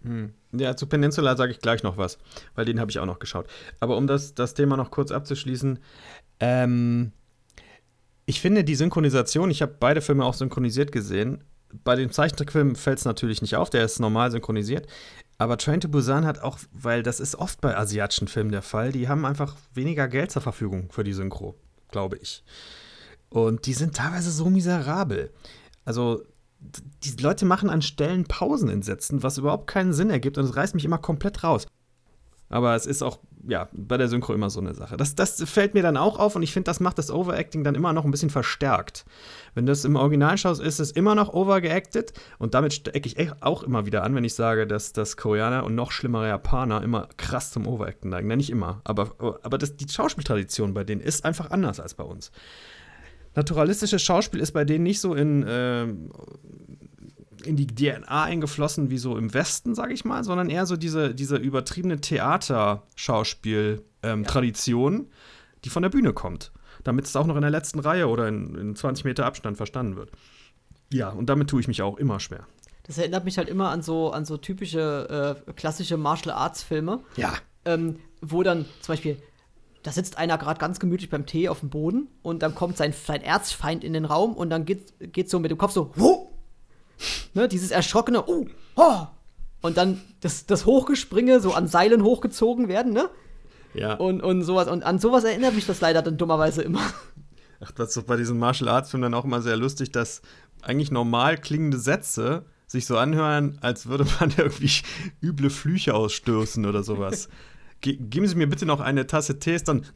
Hm. 0.04 0.32
Ja, 0.50 0.74
zu 0.74 0.88
Peninsula 0.88 1.36
sage 1.36 1.52
ich 1.52 1.60
gleich 1.60 1.84
noch 1.84 1.96
was, 1.96 2.18
weil 2.56 2.64
den 2.64 2.80
habe 2.80 2.90
ich 2.90 2.98
auch 2.98 3.06
noch 3.06 3.20
geschaut. 3.20 3.46
Aber 3.78 3.96
um 3.96 4.08
das, 4.08 4.34
das 4.34 4.52
Thema 4.52 4.76
noch 4.76 4.90
kurz 4.90 5.12
abzuschließen, 5.12 5.78
ähm, 6.40 7.12
ich 8.26 8.40
finde 8.40 8.64
die 8.64 8.74
Synchronisation, 8.74 9.50
ich 9.52 9.62
habe 9.62 9.76
beide 9.78 10.00
Filme 10.00 10.24
auch 10.24 10.34
synchronisiert 10.34 10.90
gesehen. 10.90 11.44
Bei 11.84 11.96
dem 11.96 12.10
Zeichentrickfilm 12.10 12.76
fällt 12.76 12.98
es 12.98 13.04
natürlich 13.04 13.42
nicht 13.42 13.56
auf, 13.56 13.70
der 13.70 13.84
ist 13.84 14.00
normal 14.00 14.30
synchronisiert. 14.30 14.86
Aber 15.38 15.56
Train 15.56 15.80
to 15.80 15.88
Busan 15.88 16.24
hat 16.24 16.40
auch, 16.40 16.58
weil 16.72 17.02
das 17.02 17.18
ist 17.18 17.34
oft 17.34 17.60
bei 17.60 17.76
asiatischen 17.76 18.28
Filmen 18.28 18.52
der 18.52 18.62
Fall, 18.62 18.92
die 18.92 19.08
haben 19.08 19.24
einfach 19.24 19.56
weniger 19.74 20.06
Geld 20.06 20.30
zur 20.30 20.42
Verfügung 20.42 20.88
für 20.92 21.04
die 21.04 21.14
Synchro, 21.14 21.56
glaube 21.90 22.16
ich. 22.18 22.44
Und 23.28 23.66
die 23.66 23.72
sind 23.72 23.96
teilweise 23.96 24.30
so 24.30 24.50
miserabel. 24.50 25.32
Also 25.84 26.22
die 27.02 27.22
Leute 27.22 27.44
machen 27.44 27.70
an 27.70 27.82
Stellen 27.82 28.24
Pausen 28.24 28.68
in 28.68 28.82
Sätzen, 28.82 29.22
was 29.22 29.38
überhaupt 29.38 29.66
keinen 29.66 29.92
Sinn 29.92 30.10
ergibt 30.10 30.38
und 30.38 30.44
es 30.44 30.54
reißt 30.54 30.74
mich 30.74 30.84
immer 30.84 30.98
komplett 30.98 31.42
raus. 31.42 31.66
Aber 32.52 32.76
es 32.76 32.86
ist 32.86 33.02
auch, 33.02 33.18
ja, 33.48 33.68
bei 33.72 33.96
der 33.96 34.08
Synchro 34.08 34.34
immer 34.34 34.50
so 34.50 34.60
eine 34.60 34.74
Sache. 34.74 34.96
Das, 34.96 35.14
das 35.14 35.42
fällt 35.42 35.74
mir 35.74 35.82
dann 35.82 35.96
auch 35.96 36.18
auf 36.18 36.36
und 36.36 36.42
ich 36.42 36.52
finde, 36.52 36.66
das 36.66 36.80
macht 36.80 36.98
das 36.98 37.10
Overacting 37.10 37.64
dann 37.64 37.74
immer 37.74 37.92
noch 37.92 38.04
ein 38.04 38.10
bisschen 38.10 38.30
verstärkt. 38.30 39.04
Wenn 39.54 39.66
du 39.66 39.72
das 39.72 39.84
im 39.84 39.96
Original 39.96 40.36
schaust, 40.36 40.60
ist 40.60 40.78
es 40.78 40.90
immer 40.90 41.14
noch 41.14 41.32
overgeacted 41.32 42.12
und 42.38 42.54
damit 42.54 42.74
stecke 42.74 43.08
ich 43.08 43.16
auch 43.42 43.62
immer 43.62 43.86
wieder 43.86 44.04
an, 44.04 44.14
wenn 44.14 44.24
ich 44.24 44.34
sage, 44.34 44.66
dass 44.66 44.92
das 44.92 45.16
Koreaner 45.16 45.64
und 45.64 45.74
noch 45.74 45.92
schlimmere 45.92 46.28
Japaner 46.28 46.82
immer 46.82 47.08
krass 47.16 47.50
zum 47.50 47.66
Overacten 47.66 48.10
neigen. 48.10 48.28
Na, 48.28 48.36
nicht 48.36 48.50
immer, 48.50 48.82
aber, 48.84 49.16
aber 49.42 49.58
das, 49.58 49.76
die 49.76 49.88
Schauspieltradition 49.88 50.74
bei 50.74 50.84
denen 50.84 51.00
ist 51.00 51.24
einfach 51.24 51.50
anders 51.50 51.80
als 51.80 51.94
bei 51.94 52.04
uns 52.04 52.30
naturalistisches 53.34 54.02
Schauspiel 54.02 54.40
ist 54.40 54.52
bei 54.52 54.64
denen 54.64 54.84
nicht 54.84 55.00
so 55.00 55.14
in, 55.14 55.42
äh, 55.42 55.86
in 57.46 57.56
die 57.56 57.66
DNA 57.66 58.24
eingeflossen 58.24 58.90
wie 58.90 58.98
so 58.98 59.16
im 59.16 59.32
Westen, 59.34 59.74
sage 59.74 59.94
ich 59.94 60.04
mal, 60.04 60.22
sondern 60.24 60.50
eher 60.50 60.66
so 60.66 60.76
diese, 60.76 61.14
diese 61.14 61.36
übertriebene 61.36 62.00
Theaterschauspiel-Tradition, 62.00 64.94
ähm, 64.94 65.00
ja. 65.00 65.06
die 65.64 65.70
von 65.70 65.82
der 65.82 65.90
Bühne 65.90 66.12
kommt. 66.12 66.52
Damit 66.84 67.04
es 67.04 67.16
auch 67.16 67.26
noch 67.26 67.36
in 67.36 67.42
der 67.42 67.50
letzten 67.50 67.78
Reihe 67.78 68.08
oder 68.08 68.26
in, 68.28 68.56
in 68.56 68.76
20 68.76 69.04
Meter 69.04 69.26
Abstand 69.26 69.56
verstanden 69.56 69.96
wird. 69.96 70.10
Ja, 70.92 71.10
und 71.10 71.26
damit 71.26 71.48
tue 71.48 71.60
ich 71.60 71.68
mich 71.68 71.82
auch 71.82 71.96
immer 71.96 72.20
schwer. 72.20 72.46
Das 72.84 72.98
erinnert 72.98 73.24
mich 73.24 73.38
halt 73.38 73.48
immer 73.48 73.70
an 73.70 73.82
so, 73.82 74.10
an 74.10 74.24
so 74.24 74.36
typische 74.36 75.42
äh, 75.46 75.52
klassische 75.52 75.96
Martial 75.96 76.34
Arts 76.34 76.62
Filme. 76.62 77.00
Ja. 77.16 77.34
Ähm, 77.64 78.00
wo 78.20 78.42
dann 78.42 78.66
zum 78.80 78.94
Beispiel 78.94 79.22
da 79.82 79.90
sitzt 79.90 80.18
einer 80.18 80.38
gerade 80.38 80.60
ganz 80.60 80.78
gemütlich 80.78 81.10
beim 81.10 81.26
Tee 81.26 81.48
auf 81.48 81.60
dem 81.60 81.70
Boden 81.70 82.08
und 82.22 82.42
dann 82.42 82.54
kommt 82.54 82.76
sein, 82.76 82.92
sein 82.92 83.22
Erzfeind 83.22 83.84
in 83.84 83.92
den 83.92 84.04
Raum 84.04 84.34
und 84.34 84.50
dann 84.50 84.64
geht, 84.64 84.94
geht 85.12 85.28
so 85.28 85.40
mit 85.40 85.50
dem 85.50 85.58
Kopf 85.58 85.72
so, 85.72 85.92
Wuh! 85.96 86.28
Ne, 87.34 87.48
dieses 87.48 87.70
erschrockene, 87.70 88.28
oh, 88.28 88.46
oh, 88.76 89.06
und 89.60 89.76
dann 89.76 90.00
das, 90.20 90.46
das 90.46 90.66
Hochgespringe, 90.66 91.40
so 91.40 91.54
an 91.54 91.68
Seilen 91.68 92.02
hochgezogen 92.02 92.68
werden, 92.68 92.92
ne? 92.92 93.08
Ja. 93.74 93.94
Und, 93.94 94.22
und 94.22 94.42
sowas. 94.42 94.68
Und 94.68 94.82
an 94.82 94.98
sowas 94.98 95.24
erinnert 95.24 95.54
mich 95.54 95.66
das 95.66 95.80
leider 95.80 96.02
dann 96.02 96.18
dummerweise 96.18 96.62
immer. 96.62 96.82
Ach, 97.60 97.70
das 97.70 97.88
ist 97.88 97.96
doch 97.96 98.02
bei 98.02 98.16
diesen 98.16 98.38
Martial 98.38 98.68
Arts 98.68 98.90
Filmen 98.90 99.02
dann 99.02 99.14
auch 99.14 99.24
immer 99.24 99.40
sehr 99.40 99.56
lustig, 99.56 99.92
dass 99.92 100.20
eigentlich 100.62 100.90
normal 100.90 101.38
klingende 101.38 101.78
Sätze 101.78 102.44
sich 102.66 102.86
so 102.86 102.98
anhören, 102.98 103.58
als 103.60 103.86
würde 103.86 104.04
man 104.18 104.32
irgendwie 104.36 104.70
üble 105.22 105.50
Flüche 105.50 105.94
ausstoßen 105.94 106.66
oder 106.66 106.82
sowas. 106.82 107.28
Ge 107.80 107.96
geben 107.96 108.26
Sie 108.26 108.34
mir 108.34 108.48
bitte 108.48 108.66
noch 108.66 108.80
eine 108.80 109.06
Tasse 109.06 109.38
Tee, 109.38 109.54
ist 109.54 109.68
dann 109.68 109.86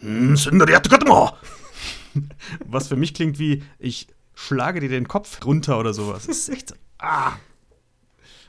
was 2.66 2.88
für 2.88 2.96
mich 2.96 3.14
klingt 3.14 3.38
wie, 3.38 3.62
ich 3.78 4.08
schlage 4.34 4.80
dir 4.80 4.88
den 4.88 5.08
Kopf 5.08 5.44
runter 5.44 5.78
oder 5.78 5.92
sowas. 5.94 6.26
Das 6.26 6.36
ist 6.36 6.48
echt, 6.48 6.74
ah. 6.98 7.32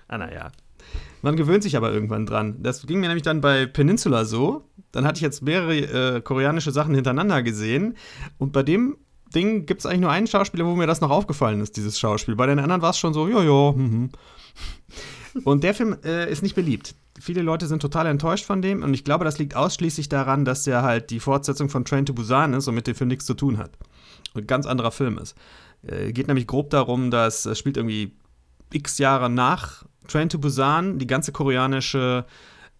Ah, 0.07 0.17
naja. 0.17 0.51
Man 1.21 1.35
gewöhnt 1.35 1.63
sich 1.63 1.75
aber 1.75 1.91
irgendwann 1.91 2.25
dran. 2.25 2.57
Das 2.61 2.85
ging 2.85 2.99
mir 2.99 3.07
nämlich 3.07 3.23
dann 3.23 3.41
bei 3.41 3.65
Peninsula 3.65 4.25
so. 4.25 4.69
Dann 4.91 5.05
hatte 5.05 5.17
ich 5.17 5.21
jetzt 5.21 5.41
mehrere 5.41 6.15
äh, 6.17 6.21
koreanische 6.21 6.71
Sachen 6.71 6.95
hintereinander 6.95 7.43
gesehen. 7.43 7.97
Und 8.37 8.53
bei 8.53 8.63
dem 8.63 8.97
Ding 9.35 9.65
gibt 9.65 9.81
es 9.81 9.85
eigentlich 9.85 10.01
nur 10.01 10.11
einen 10.11 10.27
Schauspieler, 10.27 10.65
wo 10.65 10.75
mir 10.75 10.87
das 10.87 11.01
noch 11.01 11.09
aufgefallen 11.09 11.59
ist, 11.59 11.75
dieses 11.75 11.99
Schauspiel. 11.99 12.35
Bei 12.35 12.45
den 12.45 12.59
anderen 12.59 12.81
war 12.81 12.91
es 12.91 12.97
schon 12.97 13.13
so, 13.13 13.27
jojo. 13.27 13.73
Mhm. 13.75 14.11
Und 15.43 15.63
der 15.63 15.73
Film 15.73 15.97
äh, 16.03 16.31
ist 16.31 16.41
nicht 16.41 16.55
beliebt 16.55 16.95
viele 17.19 17.41
Leute 17.41 17.67
sind 17.67 17.81
total 17.81 18.05
enttäuscht 18.07 18.45
von 18.45 18.61
dem 18.61 18.83
und 18.83 18.93
ich 18.93 19.03
glaube, 19.03 19.25
das 19.25 19.39
liegt 19.39 19.55
ausschließlich 19.55 20.09
daran, 20.09 20.45
dass 20.45 20.63
der 20.63 20.83
halt 20.83 21.09
die 21.09 21.19
Fortsetzung 21.19 21.69
von 21.69 21.85
Train 21.85 22.05
to 22.05 22.13
Busan 22.13 22.53
ist 22.53 22.67
und 22.67 22.75
mit 22.75 22.87
dem 22.87 22.95
Film 22.95 23.07
nichts 23.07 23.25
zu 23.25 23.33
tun 23.33 23.57
hat. 23.57 23.71
Und 24.33 24.43
ein 24.43 24.47
ganz 24.47 24.65
anderer 24.65 24.91
Film 24.91 25.17
ist. 25.17 25.35
Äh, 25.83 26.11
geht 26.11 26.27
nämlich 26.27 26.47
grob 26.47 26.69
darum, 26.69 27.11
dass 27.11 27.45
es 27.45 27.57
spielt 27.57 27.77
irgendwie 27.77 28.13
x 28.71 28.97
Jahre 28.97 29.29
nach 29.29 29.85
Train 30.07 30.29
to 30.29 30.39
Busan, 30.39 30.99
die 30.99 31.07
ganze 31.07 31.31
koreanische 31.31 32.25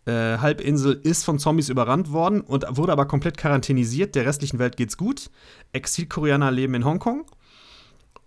äh, 0.05 0.37
Halbinsel 0.37 0.99
ist 1.03 1.25
von 1.25 1.39
Zombies 1.39 1.69
überrannt 1.69 2.11
worden 2.11 2.41
und 2.41 2.65
wurde 2.69 2.93
aber 2.93 3.05
komplett 3.05 3.37
quarantänisiert. 3.37 4.15
Der 4.15 4.25
restlichen 4.25 4.59
Welt 4.59 4.77
geht's 4.77 4.97
gut. 4.97 5.29
Exilkoreaner 5.73 6.51
leben 6.51 6.73
in 6.73 6.85
Hongkong 6.85 7.25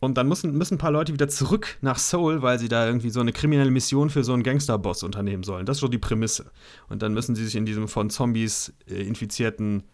und 0.00 0.16
dann 0.16 0.28
müssen, 0.28 0.56
müssen 0.56 0.74
ein 0.74 0.78
paar 0.78 0.90
Leute 0.90 1.12
wieder 1.12 1.28
zurück 1.28 1.76
nach 1.82 1.98
Seoul, 1.98 2.42
weil 2.42 2.58
sie 2.58 2.68
da 2.68 2.86
irgendwie 2.86 3.11
so 3.11 3.20
eine 3.20 3.32
kriminelle 3.32 3.70
Mission 3.70 4.08
für 4.08 4.24
so 4.24 4.32
einen 4.32 4.42
Gangsterboss 4.42 5.02
unternehmen 5.02 5.42
sollen. 5.42 5.66
Das 5.66 5.76
ist 5.76 5.80
so 5.82 5.88
die 5.88 5.98
Prämisse. 5.98 6.50
Und 6.88 7.02
dann 7.02 7.12
müssen 7.12 7.34
sie 7.34 7.44
sich 7.44 7.54
in 7.54 7.66
diesem 7.66 7.86
von 7.86 8.08
Zombies 8.08 8.72
äh, 8.88 9.02
infizierten 9.02 9.84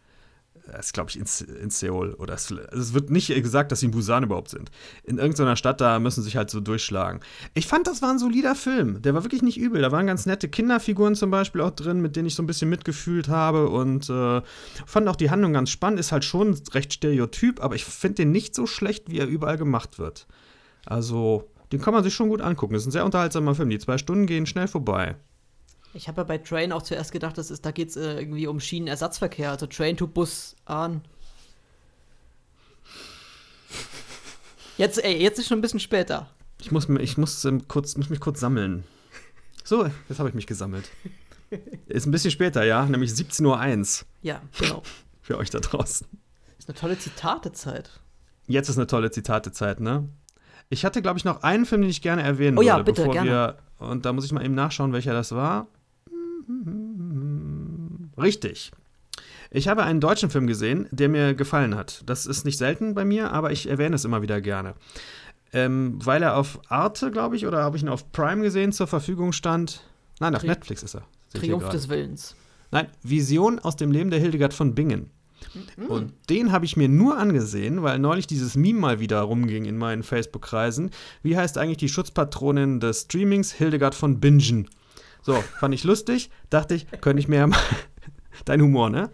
das 0.72 0.86
ist, 0.86 0.92
glaube 0.92 1.10
ich, 1.10 1.16
in, 1.16 1.26
in, 1.62 1.70
Seoul. 1.70 2.14
Oder 2.14 2.34
es, 2.34 2.50
es, 2.50 2.94
wird 2.94 3.10
nicht 3.10 3.28
gesagt, 3.28 3.70
dass 3.70 3.80
sie 3.80 3.86
in 3.86 3.92
Busan 3.92 4.24
überhaupt 4.24 4.50
sind. 4.50 4.70
In 5.04 5.18
irgendeiner 5.18 5.56
Stadt, 5.56 5.80
da 5.80 5.98
müssen 5.98 6.22
sie 6.22 6.26
sich 6.26 6.36
halt 6.36 6.50
so 6.50 6.60
durchschlagen. 6.60 7.20
Ich 7.54 7.66
fand, 7.66 7.86
das 7.86 8.02
war 8.02 8.10
ein 8.10 8.18
solider 8.18 8.54
Film. 8.54 9.00
Der 9.02 9.14
war 9.14 9.24
wirklich 9.24 9.42
nicht 9.42 9.58
übel. 9.58 9.80
Da 9.82 9.92
waren 9.92 10.06
ganz 10.06 10.26
nette 10.26 10.48
Kinderfiguren 10.48 11.14
zum 11.14 11.30
Beispiel 11.30 11.60
auch 11.60 11.70
drin, 11.70 12.00
mit 12.00 12.16
denen 12.16 12.26
ich 12.26 12.34
so 12.34 12.42
ein 12.42 12.46
bisschen 12.46 12.68
mitgefühlt 12.68 13.28
habe. 13.28 13.68
Und 13.68 14.10
äh, 14.10 14.42
fand 14.86 15.08
auch 15.08 15.16
die 15.16 15.30
Handlung 15.30 15.52
ganz 15.52 15.70
spannend. 15.70 16.00
Ist 16.00 16.12
halt 16.12 16.24
schon 16.24 16.58
recht 16.72 16.92
stereotyp, 16.92 17.62
aber 17.62 17.74
ich 17.74 17.84
finde 17.84 18.16
den 18.16 18.32
nicht 18.32 18.54
so 18.54 18.66
schlecht, 18.66 19.10
wie 19.10 19.18
er 19.18 19.26
überall 19.26 19.58
gemacht 19.58 19.98
wird. 19.98 20.26
Also, 20.84 21.48
den 21.72 21.80
kann 21.80 21.94
man 21.94 22.02
sich 22.02 22.14
schon 22.14 22.28
gut 22.28 22.40
angucken. 22.40 22.74
Das 22.74 22.82
ist 22.82 22.88
ein 22.88 22.92
sehr 22.92 23.04
unterhaltsamer 23.04 23.54
Film. 23.54 23.70
Die 23.70 23.78
zwei 23.78 23.98
Stunden 23.98 24.26
gehen 24.26 24.46
schnell 24.46 24.68
vorbei. 24.68 25.16
Ich 25.94 26.08
habe 26.08 26.20
ja 26.20 26.24
bei 26.24 26.38
Train 26.38 26.72
auch 26.72 26.82
zuerst 26.82 27.12
gedacht, 27.12 27.38
das 27.38 27.50
ist, 27.50 27.64
da 27.64 27.70
geht 27.70 27.88
es 27.88 27.96
äh, 27.96 28.18
irgendwie 28.18 28.46
um 28.46 28.60
Schienenersatzverkehr, 28.60 29.50
also 29.50 29.66
Train 29.66 29.96
to 29.96 30.06
Bus 30.06 30.56
an. 30.66 31.02
Jetzt, 34.76 35.02
ey, 35.02 35.20
jetzt 35.22 35.38
ist 35.38 35.48
schon 35.48 35.58
ein 35.58 35.62
bisschen 35.62 35.80
später. 35.80 36.28
Ich 36.60 36.70
muss, 36.70 36.88
ich 36.88 37.16
muss, 37.16 37.44
ähm, 37.44 37.66
kurz, 37.66 37.96
muss 37.96 38.10
mich 38.10 38.20
kurz 38.20 38.40
sammeln. 38.40 38.84
So, 39.64 39.88
jetzt 40.08 40.18
habe 40.18 40.28
ich 40.28 40.34
mich 40.34 40.46
gesammelt. 40.46 40.90
Ist 41.86 42.06
ein 42.06 42.10
bisschen 42.10 42.30
später, 42.30 42.64
ja, 42.64 42.84
nämlich 42.86 43.10
17.01 43.10 44.02
Uhr. 44.02 44.06
Ja, 44.22 44.42
genau. 44.58 44.82
Für 45.22 45.38
euch 45.38 45.50
da 45.50 45.60
draußen. 45.60 46.06
Ist 46.58 46.68
eine 46.68 46.78
tolle 46.78 46.98
Zitatezeit. 46.98 47.90
Jetzt 48.46 48.68
ist 48.68 48.76
eine 48.76 48.86
tolle 48.86 49.10
Zitatezeit, 49.10 49.80
ne? 49.80 50.08
Ich 50.68 50.84
hatte, 50.84 51.02
glaube 51.02 51.18
ich, 51.18 51.24
noch 51.24 51.42
einen 51.42 51.64
Film, 51.66 51.82
den 51.82 51.90
ich 51.90 52.02
gerne 52.02 52.22
erwähnen 52.22 52.58
oh, 52.58 52.60
würde, 52.60 52.68
ja, 52.68 52.78
bitte, 52.78 53.02
bevor 53.02 53.12
gerne. 53.12 53.30
wir. 53.30 53.58
Und 53.78 54.04
da 54.04 54.12
muss 54.12 54.24
ich 54.24 54.32
mal 54.32 54.44
eben 54.44 54.54
nachschauen, 54.54 54.92
welcher 54.92 55.12
das 55.12 55.32
war. 55.32 55.68
Richtig. 58.20 58.70
Ich 59.50 59.68
habe 59.68 59.84
einen 59.84 60.00
deutschen 60.00 60.30
Film 60.30 60.46
gesehen, 60.46 60.88
der 60.90 61.08
mir 61.08 61.34
gefallen 61.34 61.74
hat. 61.76 62.02
Das 62.06 62.26
ist 62.26 62.44
nicht 62.44 62.58
selten 62.58 62.94
bei 62.94 63.04
mir, 63.04 63.32
aber 63.32 63.52
ich 63.52 63.68
erwähne 63.68 63.96
es 63.96 64.04
immer 64.04 64.22
wieder 64.22 64.40
gerne. 64.40 64.74
Ähm, 65.52 65.98
weil 66.04 66.22
er 66.22 66.36
auf 66.36 66.60
Arte, 66.68 67.10
glaube 67.10 67.36
ich, 67.36 67.46
oder 67.46 67.62
habe 67.62 67.76
ich 67.76 67.82
ihn 67.82 67.88
auf 67.88 68.10
Prime 68.12 68.42
gesehen, 68.42 68.72
zur 68.72 68.86
Verfügung 68.86 69.32
stand. 69.32 69.82
Nein, 70.20 70.34
auf 70.34 70.40
Tri 70.40 70.48
Netflix 70.48 70.82
ist 70.82 70.94
er. 70.94 71.04
Triumph 71.34 71.68
des 71.68 71.88
Willens. 71.88 72.34
Nein, 72.70 72.88
Vision 73.02 73.58
aus 73.58 73.76
dem 73.76 73.92
Leben 73.92 74.10
der 74.10 74.18
Hildegard 74.18 74.52
von 74.52 74.74
Bingen. 74.74 75.10
Mhm. 75.76 75.86
Und 75.86 76.12
den 76.28 76.52
habe 76.52 76.64
ich 76.64 76.76
mir 76.76 76.88
nur 76.88 77.16
angesehen, 77.16 77.82
weil 77.82 77.98
neulich 77.98 78.26
dieses 78.26 78.56
Meme 78.56 78.80
mal 78.80 79.00
wieder 79.00 79.20
rumging 79.20 79.64
in 79.64 79.78
meinen 79.78 80.02
Facebook-Kreisen. 80.02 80.90
Wie 81.22 81.36
heißt 81.36 81.58
eigentlich 81.58 81.78
die 81.78 81.88
Schutzpatronin 81.88 82.80
des 82.80 83.02
Streamings? 83.02 83.52
Hildegard 83.52 83.94
von 83.94 84.20
Bingen. 84.20 84.68
So, 85.26 85.42
fand 85.58 85.74
ich 85.74 85.82
lustig. 85.82 86.30
Dachte 86.50 86.76
ich, 86.76 86.86
könnte 87.00 87.18
ich 87.18 87.26
mir 87.26 87.38
ja 87.38 87.46
mal. 87.48 87.58
Dein 88.44 88.62
Humor, 88.62 88.90
ne? 88.90 89.10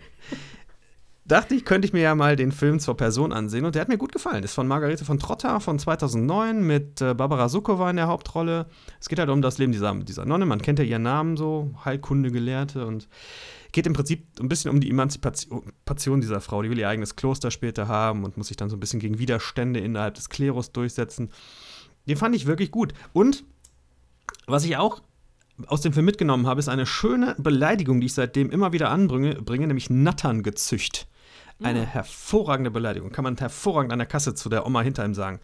dachte 1.24 1.54
ich, 1.54 1.64
könnte 1.64 1.86
ich 1.86 1.94
mir 1.94 2.02
ja 2.02 2.14
mal 2.14 2.36
den 2.36 2.52
Film 2.52 2.80
zur 2.80 2.98
Person 2.98 3.32
ansehen 3.32 3.64
und 3.64 3.74
der 3.74 3.80
hat 3.80 3.88
mir 3.88 3.96
gut 3.96 4.12
gefallen. 4.12 4.44
Ist 4.44 4.52
von 4.52 4.68
Margarete 4.68 5.06
von 5.06 5.18
Trotter 5.18 5.58
von 5.60 5.78
2009 5.78 6.66
mit 6.66 7.00
äh, 7.00 7.14
Barbara 7.14 7.48
Sukowa 7.48 7.88
in 7.88 7.96
der 7.96 8.08
Hauptrolle. 8.08 8.66
Es 9.00 9.08
geht 9.08 9.18
halt 9.18 9.30
um 9.30 9.40
das 9.40 9.56
Leben 9.56 9.72
dieser, 9.72 9.94
dieser 9.94 10.26
Nonne. 10.26 10.44
Man 10.44 10.60
kennt 10.60 10.80
ja 10.80 10.84
ihren 10.84 11.04
Namen 11.04 11.38
so, 11.38 11.70
Heilkunde-Gelehrte 11.82 12.84
und 12.84 13.08
geht 13.70 13.86
im 13.86 13.94
Prinzip 13.94 14.26
ein 14.38 14.50
bisschen 14.50 14.70
um 14.70 14.80
die 14.80 14.90
Emanzipation 14.90 16.20
dieser 16.20 16.42
Frau. 16.42 16.60
Die 16.60 16.68
will 16.68 16.78
ihr 16.78 16.90
eigenes 16.90 17.16
Kloster 17.16 17.50
später 17.50 17.88
haben 17.88 18.24
und 18.24 18.36
muss 18.36 18.48
sich 18.48 18.58
dann 18.58 18.68
so 18.68 18.76
ein 18.76 18.80
bisschen 18.80 19.00
gegen 19.00 19.18
Widerstände 19.18 19.80
innerhalb 19.80 20.16
des 20.16 20.28
Klerus 20.28 20.72
durchsetzen. 20.72 21.30
Den 22.06 22.18
fand 22.18 22.36
ich 22.36 22.44
wirklich 22.44 22.70
gut. 22.70 22.92
Und 23.14 23.44
was 24.46 24.64
ich 24.64 24.76
auch 24.76 25.00
aus 25.68 25.80
dem 25.80 25.92
Film 25.92 26.06
mitgenommen 26.06 26.46
habe, 26.46 26.60
ist 26.60 26.68
eine 26.68 26.86
schöne 26.86 27.34
Beleidigung, 27.38 28.00
die 28.00 28.06
ich 28.06 28.14
seitdem 28.14 28.50
immer 28.50 28.72
wieder 28.72 28.90
anbringe, 28.90 29.34
bringe, 29.36 29.66
nämlich 29.66 29.90
Natterngezücht. 29.90 31.06
Eine 31.62 31.86
hervorragende 31.86 32.70
Beleidigung. 32.70 33.10
Kann 33.10 33.24
man 33.24 33.36
hervorragend 33.36 33.92
an 33.92 33.98
der 33.98 34.06
Kasse 34.06 34.34
zu 34.34 34.48
der 34.48 34.66
Oma 34.66 34.82
hinter 34.82 35.04
ihm 35.04 35.14
sagen. 35.14 35.40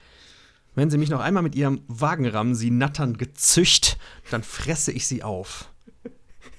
Wenn 0.74 0.90
sie 0.90 0.98
mich 0.98 1.10
noch 1.10 1.20
einmal 1.20 1.42
mit 1.42 1.54
ihrem 1.54 1.82
Wagen 1.88 2.26
rammen, 2.26 2.54
sie 2.54 2.70
nattern 2.70 3.16
gezücht, 3.16 3.98
dann 4.30 4.42
fresse 4.42 4.92
ich 4.92 5.06
sie 5.06 5.22
auf. 5.22 5.70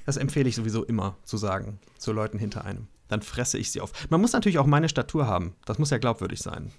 Das 0.06 0.18
empfehle 0.18 0.50
ich 0.50 0.56
sowieso 0.56 0.84
immer 0.84 1.18
zu 1.24 1.38
sagen 1.38 1.80
zu 1.98 2.12
Leuten 2.12 2.40
hinter 2.40 2.66
einem. 2.66 2.88
Dann 3.10 3.22
fresse 3.22 3.58
ich 3.58 3.72
sie 3.72 3.82
auf. 3.82 3.92
Man 4.10 4.22
muss 4.22 4.34
natürlich 4.34 4.60
auch 4.60 4.66
meine 4.66 4.90
Statur 4.90 5.28
haben. 5.28 5.56
Das 5.66 5.80
muss 5.80 5.90
ja 5.90 5.98
glaubwürdig 5.98 6.40
sein. 6.40 6.72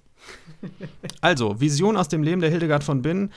Also, 1.21 1.61
Vision 1.61 1.97
aus 1.97 2.09
dem 2.09 2.23
Leben 2.23 2.41
der 2.41 2.51
Hildegard 2.51 2.85
von 2.85 3.03
Binn. 3.03 3.31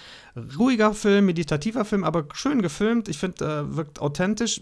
Ruhiger 0.57 0.93
Film, 0.93 1.25
meditativer 1.25 1.85
Film, 1.85 2.03
aber 2.03 2.25
schön 2.33 2.61
gefilmt. 2.61 3.07
Ich 3.07 3.17
finde, 3.17 3.45
äh, 3.45 3.75
wirkt 3.75 3.99
authentisch. 3.99 4.61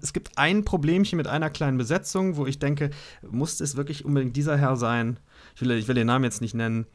Es 0.00 0.14
gibt 0.14 0.38
ein 0.38 0.64
Problemchen 0.64 1.18
mit 1.18 1.26
einer 1.26 1.50
kleinen 1.50 1.76
Besetzung, 1.76 2.36
wo 2.36 2.46
ich 2.46 2.58
denke, 2.58 2.90
muss 3.22 3.60
es 3.60 3.76
wirklich 3.76 4.04
unbedingt 4.04 4.34
dieser 4.34 4.56
Herr 4.56 4.76
sein? 4.76 5.18
Ich 5.54 5.60
will, 5.60 5.72
ich 5.72 5.88
will 5.88 5.94
den 5.94 6.06
Namen 6.06 6.24
jetzt 6.24 6.40
nicht 6.40 6.54
nennen. 6.54 6.86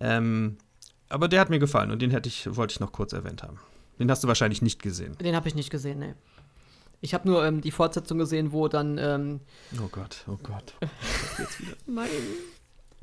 Ähm, 0.00 0.56
aber 1.10 1.28
der 1.28 1.40
hat 1.40 1.50
mir 1.50 1.58
gefallen 1.58 1.90
und 1.90 2.00
den 2.00 2.10
hätte 2.10 2.28
ich, 2.28 2.56
wollte 2.56 2.72
ich 2.72 2.80
noch 2.80 2.92
kurz 2.92 3.12
erwähnt 3.12 3.42
haben. 3.42 3.58
Den 3.98 4.10
hast 4.10 4.24
du 4.24 4.28
wahrscheinlich 4.28 4.62
nicht 4.62 4.82
gesehen. 4.82 5.16
Den 5.18 5.36
habe 5.36 5.48
ich 5.48 5.54
nicht 5.54 5.70
gesehen, 5.70 5.98
ne. 5.98 6.16
Ich 7.02 7.12
habe 7.12 7.28
nur 7.28 7.44
ähm, 7.44 7.60
die 7.60 7.70
Fortsetzung 7.70 8.16
gesehen, 8.16 8.52
wo 8.52 8.68
dann. 8.68 8.96
Ähm, 8.96 9.40
oh 9.78 9.88
Gott, 9.92 10.24
oh 10.26 10.38
Gott. 10.42 10.74
Jetzt 11.38 11.60
wieder. 11.60 11.76
Nein 11.86 12.08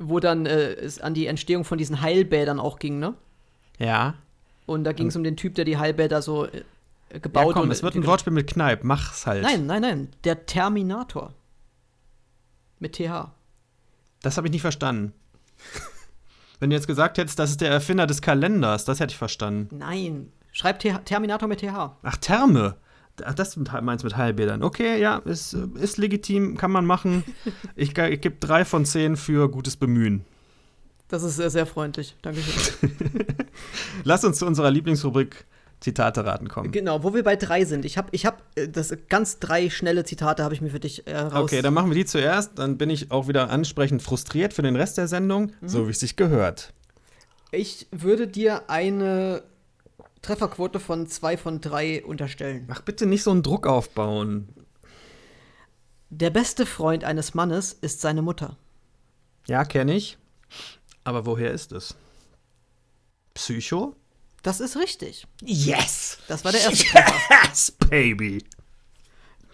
wo 0.08 0.20
dann 0.20 0.46
äh, 0.46 0.72
es 0.72 1.00
an 1.00 1.14
die 1.14 1.26
Entstehung 1.26 1.64
von 1.64 1.78
diesen 1.78 2.00
Heilbädern 2.00 2.60
auch 2.60 2.78
ging, 2.78 2.98
ne? 2.98 3.14
Ja. 3.78 4.14
Und 4.66 4.84
da 4.84 4.92
ging 4.92 5.08
es 5.08 5.16
um 5.16 5.24
den 5.24 5.36
Typ, 5.36 5.54
der 5.54 5.64
die 5.64 5.76
Heilbäder 5.76 6.22
so 6.22 6.46
äh, 6.46 6.62
gebaut 7.20 7.48
ja, 7.48 7.52
komm, 7.52 7.62
und 7.64 7.70
es 7.70 7.82
wird 7.82 7.94
ein 7.94 8.06
Wortspiel 8.06 8.32
mit 8.32 8.46
Kneipp, 8.46 8.84
mach's 8.84 9.26
halt. 9.26 9.42
Nein, 9.42 9.66
nein, 9.66 9.82
nein, 9.82 10.08
der 10.24 10.46
Terminator. 10.46 11.34
Mit 12.78 12.94
TH. 12.94 13.30
Das 14.22 14.36
habe 14.36 14.46
ich 14.48 14.52
nicht 14.52 14.62
verstanden. 14.62 15.12
Wenn 16.60 16.70
du 16.70 16.76
jetzt 16.76 16.86
gesagt 16.86 17.18
hättest, 17.18 17.38
das 17.38 17.50
ist 17.50 17.60
der 17.60 17.70
Erfinder 17.70 18.06
des 18.06 18.22
Kalenders, 18.22 18.84
das 18.84 19.00
hätte 19.00 19.12
ich 19.12 19.18
verstanden. 19.18 19.76
Nein, 19.76 20.32
schreib 20.52 20.78
Terminator 20.78 21.48
mit 21.48 21.60
TH. 21.60 21.96
Ach, 22.02 22.16
Therme. 22.16 22.76
Ach, 23.24 23.34
das 23.34 23.56
meinst 23.56 24.04
du 24.04 24.06
mit 24.06 24.16
Heilbädern. 24.16 24.62
Okay, 24.62 25.00
ja, 25.00 25.18
ist, 25.18 25.54
ist 25.54 25.98
legitim, 25.98 26.56
kann 26.56 26.70
man 26.70 26.86
machen. 26.86 27.24
Ich, 27.74 27.96
ich 27.96 28.20
gebe 28.20 28.36
drei 28.38 28.64
von 28.64 28.84
zehn 28.84 29.16
für 29.16 29.48
gutes 29.48 29.76
Bemühen. 29.76 30.24
Das 31.08 31.22
ist 31.22 31.36
sehr, 31.36 31.50
sehr 31.50 31.66
freundlich. 31.66 32.16
Dankeschön. 32.22 32.80
Lass 34.04 34.24
uns 34.24 34.38
zu 34.38 34.46
unserer 34.46 34.70
Lieblingsrubrik 34.70 35.46
Zitate 35.82 36.24
raten 36.24 36.48
kommen. 36.48 36.70
Genau, 36.70 37.02
wo 37.02 37.12
wir 37.12 37.24
bei 37.24 37.36
drei 37.36 37.64
sind. 37.64 37.84
Ich 37.84 37.98
habe 37.98 38.08
ich 38.12 38.24
hab, 38.24 38.42
äh, 38.54 38.68
das 38.68 38.96
ganz 39.08 39.38
drei 39.38 39.68
schnelle 39.68 40.04
Zitate 40.04 40.44
habe 40.44 40.54
ich 40.54 40.60
mir 40.60 40.70
für 40.70 40.80
dich 40.80 41.06
äh, 41.06 41.16
raus. 41.16 41.42
Okay, 41.42 41.60
dann 41.60 41.74
machen 41.74 41.90
wir 41.90 41.96
die 41.96 42.04
zuerst. 42.04 42.58
Dann 42.58 42.78
bin 42.78 42.88
ich 42.88 43.10
auch 43.10 43.28
wieder 43.28 43.50
ansprechend 43.50 44.02
frustriert 44.02 44.54
für 44.54 44.62
den 44.62 44.76
Rest 44.76 44.96
der 44.96 45.08
Sendung, 45.08 45.52
mhm. 45.60 45.68
so 45.68 45.86
wie 45.86 45.90
es 45.90 46.00
sich 46.00 46.16
gehört. 46.16 46.72
Ich 47.50 47.88
würde 47.90 48.28
dir 48.28 48.70
eine 48.70 49.42
Trefferquote 50.22 50.78
von 50.78 51.08
zwei 51.08 51.36
von 51.36 51.60
drei 51.60 52.04
unterstellen. 52.04 52.68
Ach, 52.70 52.80
bitte 52.80 53.06
nicht 53.06 53.24
so 53.24 53.32
einen 53.32 53.42
Druck 53.42 53.66
aufbauen. 53.66 54.48
Der 56.10 56.30
beste 56.30 56.64
Freund 56.64 57.04
eines 57.04 57.34
Mannes 57.34 57.72
ist 57.72 58.00
seine 58.00 58.22
Mutter. 58.22 58.56
Ja, 59.46 59.64
kenne 59.64 59.94
ich. 59.94 60.18
Aber 61.04 61.26
woher 61.26 61.50
ist 61.50 61.72
es? 61.72 61.96
Psycho? 63.34 63.96
Das 64.42 64.60
ist 64.60 64.76
richtig. 64.76 65.26
Yes! 65.40 66.18
Das 66.28 66.44
war 66.44 66.52
der 66.52 66.62
erste 66.62 66.84
Treffer. 66.84 67.14
Yes, 67.44 67.70
baby! 67.90 68.44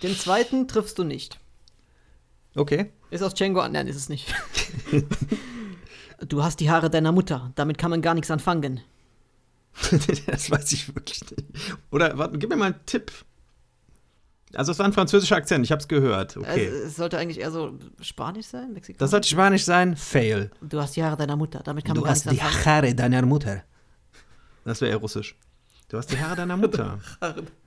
Den 0.03 0.17
zweiten 0.17 0.69
triffst 0.69 0.99
du 0.99 1.05
nicht. 1.05 1.39
Okay. 2.55 2.93
Ist 3.11 3.23
aus 3.23 3.35
Django 3.35 3.61
an. 3.61 3.73
Nein, 3.73 3.87
ist 3.87 3.97
es 3.97 4.09
nicht. 4.09 4.35
du 6.29 6.43
hast 6.43 6.61
die 6.61 6.71
Haare 6.71 6.91
deiner 6.91 7.13
Mutter. 7.13 7.53
Damit 7.55 7.79
kann 7.79 7.91
man 7.91 8.03
gar 8.03 8.15
nichts 8.15 8.31
anfangen. 8.31 8.83
das 10.27 10.51
weiß 10.51 10.73
ich 10.73 10.95
wirklich 10.95 11.21
nicht. 11.31 11.45
Oder 11.91 12.17
warte, 12.19 12.39
gib 12.39 12.51
mir 12.51 12.57
mal 12.57 12.73
einen 12.73 12.87
Tipp. 12.87 13.13
Also 14.55 14.73
es 14.73 14.79
war 14.79 14.87
ein 14.87 14.93
französischer 14.93 15.37
Akzent, 15.37 15.65
ich 15.65 15.73
habe 15.73 15.81
es 15.81 15.89
gehört. 15.89 16.37
Okay. 16.37 16.69
Also, 16.69 16.87
es 16.87 16.97
sollte 16.97 17.19
eigentlich 17.19 17.41
eher 17.41 17.51
so 17.51 17.79
Spanisch 18.01 18.47
sein, 18.47 18.73
Mexikanisch? 18.73 18.99
Das 18.99 19.11
sollte 19.11 19.29
Spanisch 19.29 19.65
sein, 19.65 19.95
fail. 19.97 20.51
Du 20.63 20.81
hast 20.81 20.97
die 20.97 21.05
Haare 21.05 21.17
deiner 21.17 21.37
Mutter, 21.37 21.61
damit 21.63 21.85
kann 21.85 21.97
man 21.97 22.05
du 22.05 22.11
hast 22.11 22.31
die 22.31 22.43
Haare 22.43 22.95
deiner 22.95 23.23
Mutter. 23.27 23.63
Das 24.65 24.81
wäre 24.81 24.93
eher 24.93 24.99
russisch. 24.99 25.37
Du 25.89 25.99
hast 25.99 26.11
die 26.11 26.19
Haare 26.19 26.37
deiner 26.37 26.57
Mutter. 26.57 26.99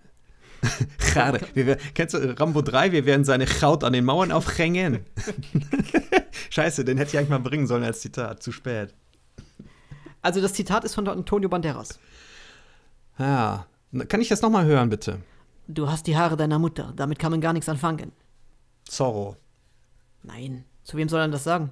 Haare. 1.16 1.40
Wir, 1.54 1.78
kennst 1.94 2.14
du 2.14 2.40
Rambo 2.40 2.62
3? 2.62 2.92
Wir 2.92 3.06
werden 3.06 3.26
seine 3.26 3.46
Haut 3.62 3.84
an 3.84 3.94
den 3.94 4.06
Mauern 4.06 4.32
aufhängen. 4.32 5.06
Scheiße, 6.50 6.86
den 6.86 6.98
hätte 6.98 7.12
ich 7.12 7.18
eigentlich 7.18 7.30
mal 7.30 7.40
bringen 7.40 7.68
sollen 7.68 7.84
als 7.84 8.02
Zitat. 8.02 8.44
Zu 8.44 8.52
spät. 8.52 8.94
Also 10.22 10.42
das 10.42 10.54
Zitat 10.54 10.84
ist 10.84 10.96
von 10.96 11.08
Antonio 11.08 11.50
Banderas. 11.50 12.00
Ja. 13.18 13.66
Kann 14.08 14.22
ich 14.22 14.30
das 14.30 14.42
nochmal 14.42 14.66
hören, 14.66 14.90
bitte? 14.90 15.20
Du 15.68 15.90
hast 15.90 16.08
die 16.08 16.18
Haare 16.18 16.38
deiner 16.38 16.60
Mutter. 16.60 16.94
Damit 16.96 17.20
kann 17.20 17.32
man 17.32 17.42
gar 17.42 17.54
nichts 17.54 17.70
anfangen. 17.70 18.12
Zorro. 18.86 19.38
Nein. 20.24 20.66
Zu 20.84 20.98
wem 20.98 21.10
soll 21.10 21.22
er 21.22 21.28
das 21.28 21.44
sagen? 21.44 21.72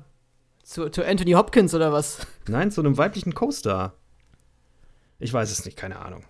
Zu, 0.64 0.90
zu 0.90 1.06
Anthony 1.06 1.32
Hopkins 1.32 1.74
oder 1.74 1.92
was? 1.92 2.26
Nein, 2.48 2.72
zu 2.72 2.82
einem 2.82 2.98
weiblichen 2.98 3.34
Co-Star. 3.34 3.94
Ich 5.18 5.34
weiß 5.34 5.52
es 5.52 5.66
nicht, 5.66 5.78
keine 5.78 6.00
Ahnung. 6.00 6.24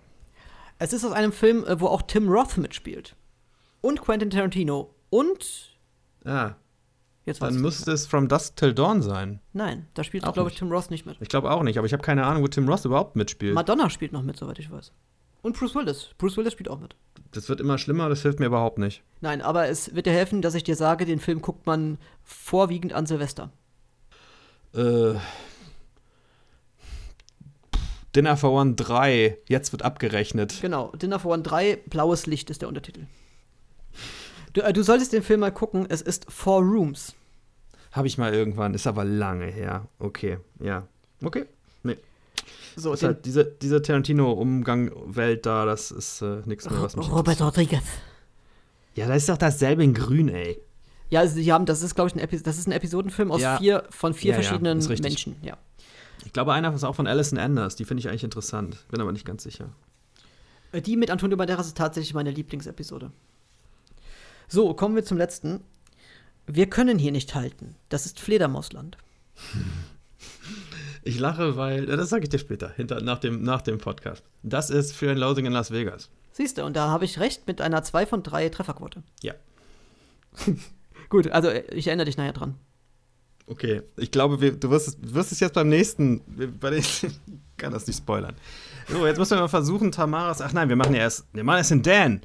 Es 0.78 0.92
ist 0.92 1.04
aus 1.04 1.12
einem 1.12 1.32
Film, 1.32 1.64
äh, 1.64 1.80
wo 1.80 1.86
auch 1.86 2.02
Tim 2.02 2.28
Roth 2.28 2.56
mitspielt. 2.56 3.14
Und 3.80 4.00
Quentin 4.00 4.30
Tarantino. 4.30 4.94
Und. 5.10 5.76
Ah, 6.24 6.54
Jetzt 7.26 7.42
Dann 7.42 7.60
müsste 7.60 7.92
es 7.92 8.06
From 8.06 8.28
Dusk 8.28 8.56
Till 8.56 8.72
Dawn 8.72 9.02
sein. 9.02 9.40
Nein, 9.52 9.86
da 9.94 10.04
spielt, 10.04 10.24
glaube 10.24 10.50
ich, 10.50 10.56
Tim 10.56 10.72
Ross 10.72 10.88
nicht 10.90 11.04
mit. 11.04 11.18
Ich 11.20 11.28
glaube 11.28 11.50
auch 11.50 11.62
nicht, 11.62 11.76
aber 11.76 11.86
ich 11.86 11.92
habe 11.92 12.02
keine 12.02 12.24
Ahnung, 12.24 12.42
wo 12.42 12.48
Tim 12.48 12.68
Ross 12.68 12.84
überhaupt 12.84 13.14
mitspielt. 13.14 13.54
Madonna 13.54 13.90
spielt 13.90 14.12
noch 14.12 14.22
mit, 14.22 14.36
soweit 14.36 14.58
ich 14.58 14.70
weiß. 14.70 14.92
Und 15.42 15.56
Bruce 15.56 15.74
Willis. 15.74 16.10
Bruce 16.18 16.36
Willis 16.36 16.52
spielt 16.52 16.70
auch 16.70 16.80
mit. 16.80 16.96
Das 17.32 17.48
wird 17.48 17.60
immer 17.60 17.78
schlimmer, 17.78 18.08
das 18.08 18.22
hilft 18.22 18.40
mir 18.40 18.46
überhaupt 18.46 18.78
nicht. 18.78 19.02
Nein, 19.20 19.42
aber 19.42 19.68
es 19.68 19.94
wird 19.94 20.06
dir 20.06 20.12
helfen, 20.12 20.42
dass 20.42 20.54
ich 20.54 20.64
dir 20.64 20.76
sage, 20.76 21.04
den 21.04 21.20
Film 21.20 21.42
guckt 21.42 21.66
man 21.66 21.98
vorwiegend 22.24 22.92
an 22.92 23.06
Silvester. 23.06 23.50
Äh. 24.74 25.14
Dinner 28.16 28.36
for 28.36 28.50
One 28.50 28.74
3, 28.74 29.38
jetzt 29.48 29.72
wird 29.72 29.82
abgerechnet. 29.82 30.60
Genau, 30.60 30.90
Dinner 30.92 31.20
for 31.20 31.32
One 31.32 31.42
3, 31.44 31.76
blaues 31.86 32.26
Licht 32.26 32.50
ist 32.50 32.62
der 32.62 32.68
Untertitel. 32.68 33.06
Du, 34.52 34.62
äh, 34.62 34.72
du 34.72 34.82
solltest 34.82 35.12
den 35.12 35.22
Film 35.22 35.40
mal 35.40 35.52
gucken. 35.52 35.86
Es 35.88 36.02
ist 36.02 36.30
Four 36.30 36.62
Rooms. 36.62 37.14
Habe 37.92 38.06
ich 38.06 38.18
mal 38.18 38.32
irgendwann, 38.32 38.74
ist 38.74 38.86
aber 38.86 39.04
lange 39.04 39.46
her. 39.46 39.88
Okay, 39.98 40.38
ja. 40.60 40.86
Okay, 41.22 41.46
nee. 41.82 41.96
So, 42.76 42.92
ist 42.92 43.02
halt 43.02 43.26
diese, 43.26 43.44
diese 43.44 43.82
Tarantino-Umgang-Welt 43.82 45.44
da, 45.44 45.64
das 45.66 45.90
ist 45.90 46.22
äh, 46.22 46.42
nichts 46.44 46.70
mehr, 46.70 46.80
was 46.80 46.96
mich 46.96 47.10
Robert 47.10 47.40
Rodriguez. 47.40 47.82
Ja, 48.94 49.08
das 49.08 49.18
ist 49.18 49.28
doch 49.28 49.38
dasselbe 49.38 49.82
in 49.82 49.92
Grün, 49.92 50.28
ey. 50.28 50.60
Ja, 51.10 51.20
also 51.20 51.36
die 51.36 51.52
haben, 51.52 51.66
das 51.66 51.82
ist, 51.82 51.96
glaube 51.96 52.08
ich, 52.08 52.14
ein, 52.14 52.20
Epi 52.20 52.40
das 52.40 52.58
ist 52.58 52.68
ein 52.68 52.72
Episodenfilm 52.72 53.32
aus 53.32 53.40
ja. 53.40 53.58
vier, 53.58 53.84
von 53.90 54.14
vier 54.14 54.30
ja, 54.30 54.40
verschiedenen 54.40 54.80
ja, 54.80 54.96
Menschen, 55.00 55.36
ja. 55.42 55.58
Ich 56.24 56.32
glaube, 56.32 56.52
einer 56.52 56.72
ist 56.72 56.84
auch 56.84 56.94
von 56.94 57.08
Alison 57.08 57.38
Anders, 57.38 57.74
die 57.74 57.84
finde 57.84 58.00
ich 58.00 58.08
eigentlich 58.08 58.24
interessant, 58.24 58.76
bin 58.88 59.00
aber 59.00 59.10
nicht 59.10 59.24
ganz 59.24 59.42
sicher. 59.42 59.70
Äh, 60.70 60.80
die 60.80 60.96
mit 60.96 61.10
Antonio 61.10 61.36
Banderas 61.36 61.66
ist 61.66 61.76
tatsächlich 61.76 62.14
meine 62.14 62.30
Lieblingsepisode. 62.30 63.10
So, 64.52 64.74
kommen 64.74 64.96
wir 64.96 65.04
zum 65.04 65.16
letzten. 65.16 65.60
Wir 66.44 66.68
können 66.68 66.98
hier 66.98 67.12
nicht 67.12 67.36
halten. 67.36 67.76
Das 67.88 68.04
ist 68.04 68.18
Fledermausland. 68.18 68.98
Ich 71.04 71.20
lache, 71.20 71.56
weil, 71.56 71.86
das 71.86 72.08
sage 72.08 72.24
ich 72.24 72.30
dir 72.30 72.40
später, 72.40 72.68
hinter, 72.74 73.00
nach, 73.00 73.20
dem, 73.20 73.44
nach 73.44 73.62
dem 73.62 73.78
Podcast. 73.78 74.24
Das 74.42 74.68
ist 74.68 74.92
für 74.92 75.08
ein 75.08 75.18
Losing 75.18 75.46
in 75.46 75.52
Las 75.52 75.70
Vegas. 75.70 76.10
Siehst 76.32 76.58
du, 76.58 76.64
und 76.64 76.74
da 76.74 76.88
habe 76.88 77.04
ich 77.04 77.20
recht 77.20 77.46
mit 77.46 77.60
einer 77.60 77.84
2 77.84 78.06
von 78.06 78.24
3 78.24 78.48
Trefferquote. 78.48 79.04
Ja. 79.22 79.34
Gut, 81.10 81.30
also 81.30 81.48
ich 81.50 81.86
erinnere 81.86 82.06
dich 82.06 82.16
nachher 82.16 82.32
dran. 82.32 82.56
Okay, 83.46 83.82
ich 83.98 84.10
glaube, 84.10 84.40
wir, 84.40 84.56
du 84.56 84.70
wirst 84.70 84.88
es, 84.88 85.14
wirst 85.14 85.30
es 85.30 85.38
jetzt 85.38 85.54
beim 85.54 85.68
nächsten, 85.68 86.22
bei 86.58 86.70
den, 86.70 86.80
ich 86.80 87.06
kann 87.56 87.72
das 87.72 87.86
nicht 87.86 87.98
spoilern. 87.98 88.34
So, 88.88 89.06
jetzt 89.06 89.18
müssen 89.18 89.36
wir 89.36 89.42
mal 89.42 89.48
versuchen, 89.48 89.92
Tamaras, 89.92 90.42
ach 90.42 90.52
nein, 90.52 90.68
wir 90.68 90.76
machen 90.76 90.94
ja 90.94 91.02
erst, 91.02 91.26
wir 91.32 91.44
machen 91.44 91.58
erst 91.58 91.70
den 91.70 91.82
Dan. 91.82 92.20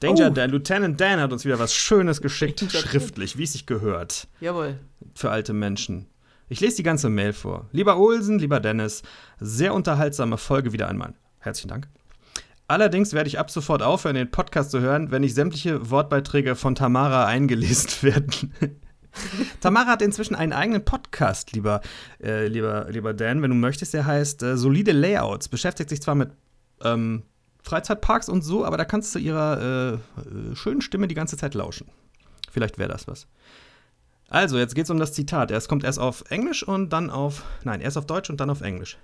Danger 0.00 0.28
Oh. 0.30 0.34
Dan, 0.34 0.50
Lieutenant 0.50 1.00
Dan 1.00 1.20
hat 1.20 1.32
uns 1.32 1.44
wieder 1.44 1.58
was 1.58 1.74
Schönes 1.74 2.20
geschickt, 2.20 2.64
schriftlich, 2.70 3.38
wie 3.38 3.44
es 3.44 3.52
sich 3.52 3.66
gehört. 3.66 4.26
Jawohl. 4.40 4.78
für 5.14 5.30
alte 5.30 5.52
Menschen. 5.52 6.06
Ich 6.48 6.60
lese 6.60 6.76
die 6.76 6.82
ganze 6.82 7.08
Mail 7.08 7.32
vor. 7.32 7.68
Lieber 7.70 7.96
Olsen, 7.98 8.38
lieber 8.38 8.58
Dennis, 8.58 9.02
sehr 9.38 9.72
unterhaltsame 9.72 10.36
Folge 10.36 10.72
wieder 10.72 10.88
einmal. 10.88 11.14
Herzlichen 11.38 11.68
Dank. 11.68 11.88
Allerdings 12.66 13.12
werde 13.12 13.28
ich 13.28 13.38
ab 13.38 13.50
sofort 13.50 13.82
aufhören, 13.82 14.14
den 14.16 14.30
Podcast 14.30 14.70
zu 14.70 14.80
hören, 14.80 15.10
wenn 15.10 15.22
nicht 15.22 15.34
sämtliche 15.34 15.90
Wortbeiträge 15.90 16.56
von 16.56 16.74
Tamara 16.74 17.26
eingelesen 17.26 17.90
werden. 18.02 18.52
Tamara 19.60 19.86
hat 19.86 20.02
inzwischen 20.02 20.34
einen 20.36 20.52
eigenen 20.52 20.84
Podcast, 20.84 21.52
lieber, 21.52 21.80
äh, 22.22 22.46
lieber, 22.46 22.86
lieber 22.90 23.12
Dan, 23.12 23.42
wenn 23.42 23.50
du 23.50 23.56
möchtest. 23.56 23.92
Der 23.94 24.06
heißt 24.06 24.42
äh, 24.42 24.56
Solide 24.56 24.92
Layouts. 24.92 25.48
Beschäftigt 25.48 25.90
sich 25.90 26.00
zwar 26.00 26.14
mit 26.14 26.30
ähm, 26.82 27.24
Freizeitparks 27.62 28.28
und 28.28 28.42
so, 28.42 28.64
aber 28.64 28.76
da 28.76 28.84
kannst 28.84 29.14
du 29.14 29.18
ihrer 29.18 29.60
äh, 29.60 29.94
äh, 29.94 30.56
schönen 30.56 30.80
Stimme 30.80 31.08
die 31.08 31.14
ganze 31.14 31.36
Zeit 31.36 31.54
lauschen. 31.54 31.88
Vielleicht 32.50 32.78
wäre 32.78 32.88
das 32.88 33.06
was. 33.06 33.26
Also, 34.28 34.58
jetzt 34.58 34.74
geht's 34.74 34.90
um 34.90 34.98
das 34.98 35.12
Zitat. 35.12 35.50
Es 35.50 35.68
kommt 35.68 35.84
erst 35.84 35.98
auf 35.98 36.24
Englisch 36.30 36.62
und 36.62 36.90
dann 36.90 37.10
auf. 37.10 37.44
Nein, 37.64 37.80
erst 37.80 37.98
auf 37.98 38.06
Deutsch 38.06 38.30
und 38.30 38.40
dann 38.40 38.50
auf 38.50 38.60
Englisch. 38.60 38.96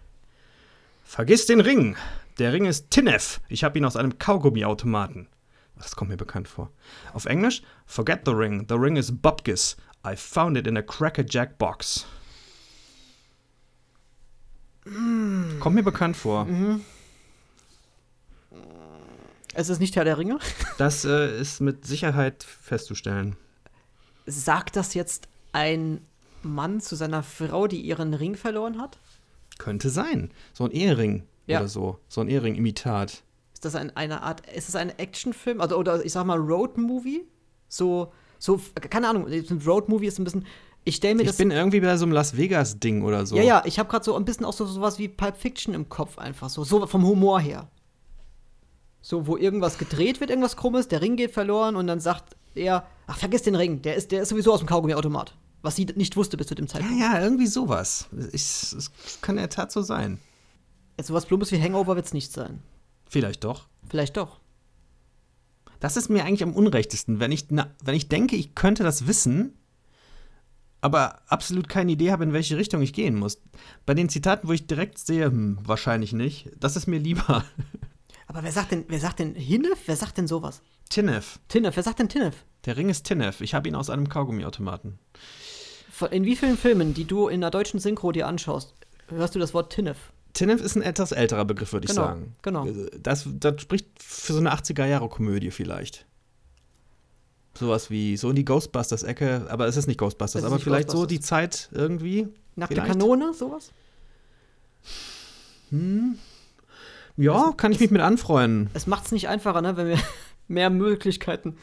Vergiss 1.05 1.47
den 1.47 1.61
Ring. 1.61 1.97
Der 2.39 2.53
Ring 2.53 2.65
ist 2.65 2.91
Tinef. 2.91 3.41
Ich 3.49 3.65
habe 3.65 3.78
ihn 3.78 3.85
aus 3.85 3.97
einem 3.97 4.19
Kaugummiautomaten. 4.19 5.28
Das 5.77 5.95
kommt 5.95 6.11
mir 6.11 6.16
bekannt 6.16 6.49
vor. 6.49 6.70
Auf 7.12 7.27
Englisch, 7.27 7.62
forget 7.87 8.20
the 8.24 8.33
ring. 8.33 8.66
The 8.69 8.77
ring 8.77 8.97
is 8.97 9.12
Bubkis. 9.12 9.77
I 10.07 10.16
found 10.16 10.57
it 10.57 10.66
in 10.66 10.77
a 10.77 10.83
Cracker 10.83 11.24
Jack 11.28 11.59
box. 11.59 12.07
Kommt 15.61 15.74
mir 15.74 15.83
bekannt 15.83 16.16
vor. 16.16 16.47
Es 19.59 19.70
ist 19.70 19.78
nicht 19.81 19.97
Herr 19.97 20.05
der 20.05 20.19
Ringe. 20.19 20.39
Das 20.77 21.07
äh, 21.07 21.41
ist 21.41 21.61
mit 21.61 21.87
Sicherheit 21.87 22.45
festzustellen. 22.45 23.37
Sagt 24.27 24.77
das 24.77 24.93
jetzt 24.93 25.28
ein 25.53 26.03
Mann 26.43 26.81
zu 26.81 26.95
seiner 26.95 27.23
Frau, 27.23 27.66
die 27.66 27.81
ihren 27.81 28.12
Ring 28.12 28.37
verloren 28.37 28.78
hat? 28.78 28.99
Könnte 29.59 29.89
sein. 29.89 30.31
So 30.53 30.65
ein 30.65 30.73
Ehering 30.73 31.23
Ja. 31.47 31.61
oder 31.61 31.69
so. 31.69 31.99
So 32.09 32.20
ein 32.20 32.28
Ehering-Imitat. 32.28 33.23
Ist 33.55 33.65
das 33.65 33.74
ein, 33.77 33.97
eine 33.97 34.23
Art, 34.23 34.43
ist 34.55 34.69
das 34.69 34.77
ein 34.77 34.91
Actionfilm? 34.99 35.62
Also, 35.62 35.78
oder 35.78 36.05
ich 36.05 36.12
sag 36.12 36.27
mal 36.27 36.39
Road-Movie? 36.39 37.24
So, 37.69 38.12
so, 38.39 38.61
keine 38.91 39.09
Ahnung, 39.09 39.27
ein 39.27 39.62
Road-Movie 39.66 40.07
ist 40.09 40.19
ein 40.19 40.24
bisschen. 40.24 40.45
Ich 40.85 40.97
stelle 40.97 41.15
mir 41.15 41.23
Ich 41.23 41.28
das. 41.28 41.39
bin 41.39 41.51
irgendwie 41.51 41.81
bei 41.81 41.97
so 41.97 42.05
einem 42.05 42.12
Las 42.12 42.37
Vegas-Ding 42.37 43.03
oder 43.03 43.24
so. 43.24 43.37
ja, 43.37 43.43
ja, 43.43 43.62
ich 43.65 43.78
habe 43.78 43.89
gerade 43.89 44.05
so 44.05 44.15
ein 44.16 44.27
bisschen 44.27 44.45
auch 44.45 44.53
so 44.53 44.66
sowas 44.66 44.99
wie 44.99 45.09
Pulp 45.09 45.39
Fiction 45.39 45.73
im 45.73 45.89
Kopf 45.89 46.19
einfach 46.19 46.51
so. 46.51 46.62
So 46.62 46.87
vom 46.87 47.07
Humor 47.07 47.41
her. 47.41 47.69
So, 49.02 49.27
wo 49.27 49.36
irgendwas 49.36 49.78
gedreht 49.78 50.20
wird, 50.20 50.31
irgendwas 50.31 50.56
krummes, 50.56 50.89
der 50.89 51.01
Ring 51.01 51.16
geht 51.16 51.32
verloren 51.32 51.77
und 51.77 51.86
dann 51.86 52.01
sagt 52.01 52.36
er, 52.55 52.86
ach, 53.06 53.18
vergiss 53.18 53.43
den 53.43 53.55
Ring, 53.55 53.82
der 53.82 53.94
ist, 53.94 54.10
der 54.10 54.23
ist 54.23 54.31
sowieso 54.31 54.52
aus 54.52 54.60
dem 54.60 54.66
Kaugummiautomat. 54.68 55.35
Was 55.62 55.77
sie 55.77 55.85
nicht 55.97 56.16
wusste 56.16 56.36
bis 56.36 56.47
zu 56.48 56.55
dem 56.55 56.66
Ja, 56.66 56.73
Zeitpunkt. 56.73 57.01
ja, 57.01 57.20
irgendwie 57.20 57.47
sowas. 57.47 58.09
Ich, 58.32 58.43
es 58.43 58.90
kann 59.20 59.36
in 59.36 59.43
der 59.43 59.51
Tat 59.51 59.70
so 59.73 59.82
sein. 59.82 60.20
Jetzt 60.97 61.09
sowas 61.09 61.27
Plummes 61.27 61.52
wie 61.52 61.60
Hangover 61.60 61.97
wird's 61.97 62.12
nicht 62.14 62.32
sein. 62.32 62.62
Vielleicht 63.09 63.44
doch. 63.44 63.66
Vielleicht 63.89 64.16
doch. 64.16 64.40
Das 65.81 65.97
ist 65.97 66.09
mir 66.09 66.24
eigentlich 66.24 66.43
am 66.43 66.55
unrechtesten, 66.55 67.20
wenn 67.20 67.32
ich, 67.32 67.47
na, 67.51 67.70
wenn 67.85 67.94
ich 67.94 68.09
denke, 68.09 68.35
ich 68.36 68.55
könnte 68.55 68.82
das 68.82 69.06
wissen, 69.06 69.52
aber 70.81 71.20
absolut 71.31 71.68
keine 71.68 71.93
Idee 71.93 72.12
habe, 72.12 72.24
in 72.24 72.32
welche 72.32 72.56
Richtung 72.56 72.81
ich 72.82 72.93
gehen 72.93 73.16
muss. 73.18 73.43
Bei 73.85 73.94
den 73.94 74.09
Zitaten, 74.09 74.48
wo 74.48 74.52
ich 74.52 74.66
direkt 74.66 74.98
sehe, 74.98 75.27
hm, 75.27 75.59
wahrscheinlich 75.62 76.12
nicht, 76.12 76.51
das 76.59 76.77
ist 76.77 76.86
mir 76.86 76.98
lieber. 76.98 77.44
Aber 78.27 78.43
wer 78.43 78.53
sagt 78.53 78.73
denn, 78.73 78.85
wer 78.89 78.98
sagt 79.01 79.19
denn 79.20 79.35
Hinnef? 79.35 79.78
Wer 79.86 79.97
sagt 79.97 80.19
denn 80.19 80.27
sowas? 80.27 80.62
Tinef. 80.89 81.39
Tinnef, 81.48 81.77
wer 81.77 81.82
sagt 81.82 81.98
denn 81.98 82.09
Tinnef? 82.09 82.44
Der 82.65 82.77
Ring 82.77 82.89
ist 82.89 83.05
Tinef. 83.05 83.40
Ich 83.40 83.55
habe 83.55 83.69
ihn 83.69 83.74
aus 83.74 83.90
einem 83.90 84.09
Kaugummiautomaten. 84.09 84.98
In 86.11 86.24
wie 86.24 86.36
vielen 86.36 86.59
Filmen, 86.59 86.93
die 86.94 87.05
du 87.05 87.28
in 87.28 87.40
der 87.40 87.51
deutschen 87.51 87.81
Synchro 87.81 88.12
dir 88.12 88.27
anschaust, 88.27 88.74
hörst 89.09 89.35
du 89.35 89.39
das 89.39 89.55
Wort 89.55 89.73
Tinnef? 89.73 89.97
Tinef 90.35 90.61
ist 90.61 90.77
ein 90.77 90.82
etwas 90.82 91.12
älterer 91.12 91.44
Begriff, 91.47 91.73
würde 91.73 91.86
ich 91.86 91.90
Genau, 91.90 92.03
sagen. 92.09 92.35
genau. 92.43 92.66
Das, 93.01 93.27
das 93.32 93.62
spricht 93.62 93.86
für 94.03 94.32
so 94.35 94.39
eine 94.40 94.53
80er-Jahre-Komödie 94.53 95.51
vielleicht. 95.51 96.05
Sowas 97.55 97.89
wie, 97.89 98.19
so 98.19 98.28
in 98.28 98.36
die 98.36 98.44
Ghostbusters-Ecke, 98.44 99.47
aber 99.48 99.66
es 99.66 99.78
ist 99.78 99.86
nicht 99.86 99.98
Ghostbusters, 99.98 100.43
ist 100.43 100.47
aber 100.47 100.57
nicht 100.57 100.65
vielleicht 100.65 100.90
so 100.90 100.98
Ghostbusters. 100.98 101.09
die 101.19 101.20
Zeit 101.24 101.69
irgendwie. 101.73 102.28
Nackte 102.55 102.74
Vielleicht. 102.74 102.90
Kanone, 102.93 103.32
sowas? 103.32 103.70
Ja, 107.17 107.53
kann 107.57 107.73
ich 107.73 107.81
mich 107.81 107.91
mit 107.91 108.03
anfreuen. 108.03 108.69
Es 108.75 108.87
macht's 108.87 109.13
nicht 109.13 109.29
einfacher, 109.29 109.63
ne, 109.63 109.77
wenn 109.77 109.89
wir 109.89 109.99
mehr 110.49 110.71
Möglichkeiten. 110.71 111.57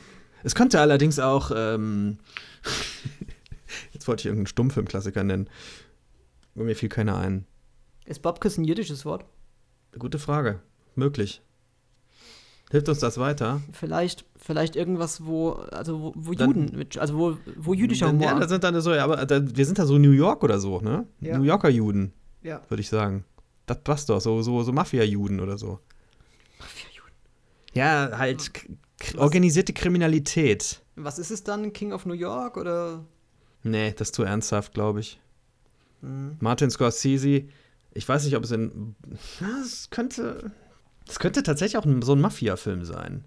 Es 0.44 0.56
könnte 0.56 0.80
allerdings 0.80 1.20
auch, 1.20 1.52
ähm, 1.56 2.18
jetzt 3.94 4.08
wollte 4.08 4.22
ich 4.22 4.26
irgendeinen 4.26 4.48
Stummfilmklassiker 4.48 5.24
nennen. 5.24 5.50
Aber 6.56 6.66
Mir 6.66 6.76
fiel 6.76 6.90
keiner 6.90 7.18
ein. 7.18 7.46
Ist 8.06 8.22
Babkes 8.22 8.58
ein 8.58 8.66
jiddisches 8.66 9.06
Wort? 9.06 9.26
Gute 9.98 10.20
Frage. 10.20 10.60
Möglich. 10.96 11.42
Hilft 12.72 12.90
uns 12.90 13.00
das 13.00 13.20
weiter? 13.20 13.62
Vielleicht, 13.72 14.26
vielleicht 14.36 14.76
irgendwas, 14.76 15.24
wo, 15.26 15.52
also 15.52 16.02
wo, 16.02 16.14
wo 16.16 16.34
Dann- 16.34 16.48
Juden, 16.50 16.78
mit, 16.78 16.98
also 16.98 17.18
wo, 17.18 17.38
wo 17.56 17.74
jüdischer 17.76 18.10
Humor. 18.10 18.26
Ja, 18.30 18.40
da 18.40 18.48
sind 18.48 18.64
dann 18.64 18.80
so, 18.82 18.94
ja, 18.94 19.04
aber 19.04 19.26
da, 19.28 19.42
wir 19.56 19.66
sind 19.66 19.78
da 19.78 19.86
so 19.86 20.00
New 20.00 20.12
York 20.12 20.44
oder 20.44 20.60
so, 20.60 20.82
ne? 20.82 21.06
Ja. 21.22 21.38
New 21.38 21.44
Yorker 21.44 21.70
Juden, 21.70 22.14
ja. 22.42 22.62
würde 22.70 22.82
ich 22.82 22.90
sagen. 22.90 23.26
Das 23.66 23.82
passt 23.84 24.10
doch, 24.10 24.20
so, 24.20 24.42
so, 24.42 24.62
so 24.64 24.72
Mafia-Juden 24.74 25.40
oder 25.40 25.58
so. 25.58 25.80
Ja, 27.74 28.12
halt 28.18 28.54
k- 28.54 28.68
k- 29.00 29.18
organisierte 29.18 29.74
Kriminalität. 29.74 30.82
Was 30.96 31.18
ist 31.18 31.32
es 31.32 31.44
dann? 31.44 31.74
King 31.74 31.92
of 31.94 32.06
New 32.06 32.14
York 32.14 32.58
oder? 32.58 33.04
Nee, 33.64 33.94
das 33.94 34.10
ist 34.10 34.16
zu 34.16 34.24
ernsthaft, 34.24 34.74
glaube 34.74 35.00
ich. 35.00 35.20
Hm. 36.02 36.38
Martin 36.40 36.70
Scorsese, 36.70 37.46
ich 37.94 38.08
weiß 38.08 38.26
nicht, 38.26 38.36
ob 38.36 38.44
es 38.44 38.52
in. 38.52 38.96
Ja, 39.40 39.48
es 39.64 39.90
könnte. 39.90 40.52
Es 41.08 41.20
könnte 41.20 41.44
tatsächlich 41.44 41.78
auch 41.78 41.86
so 42.04 42.14
ein 42.14 42.22
Mafia-Film 42.22 42.84
sein. 42.86 43.26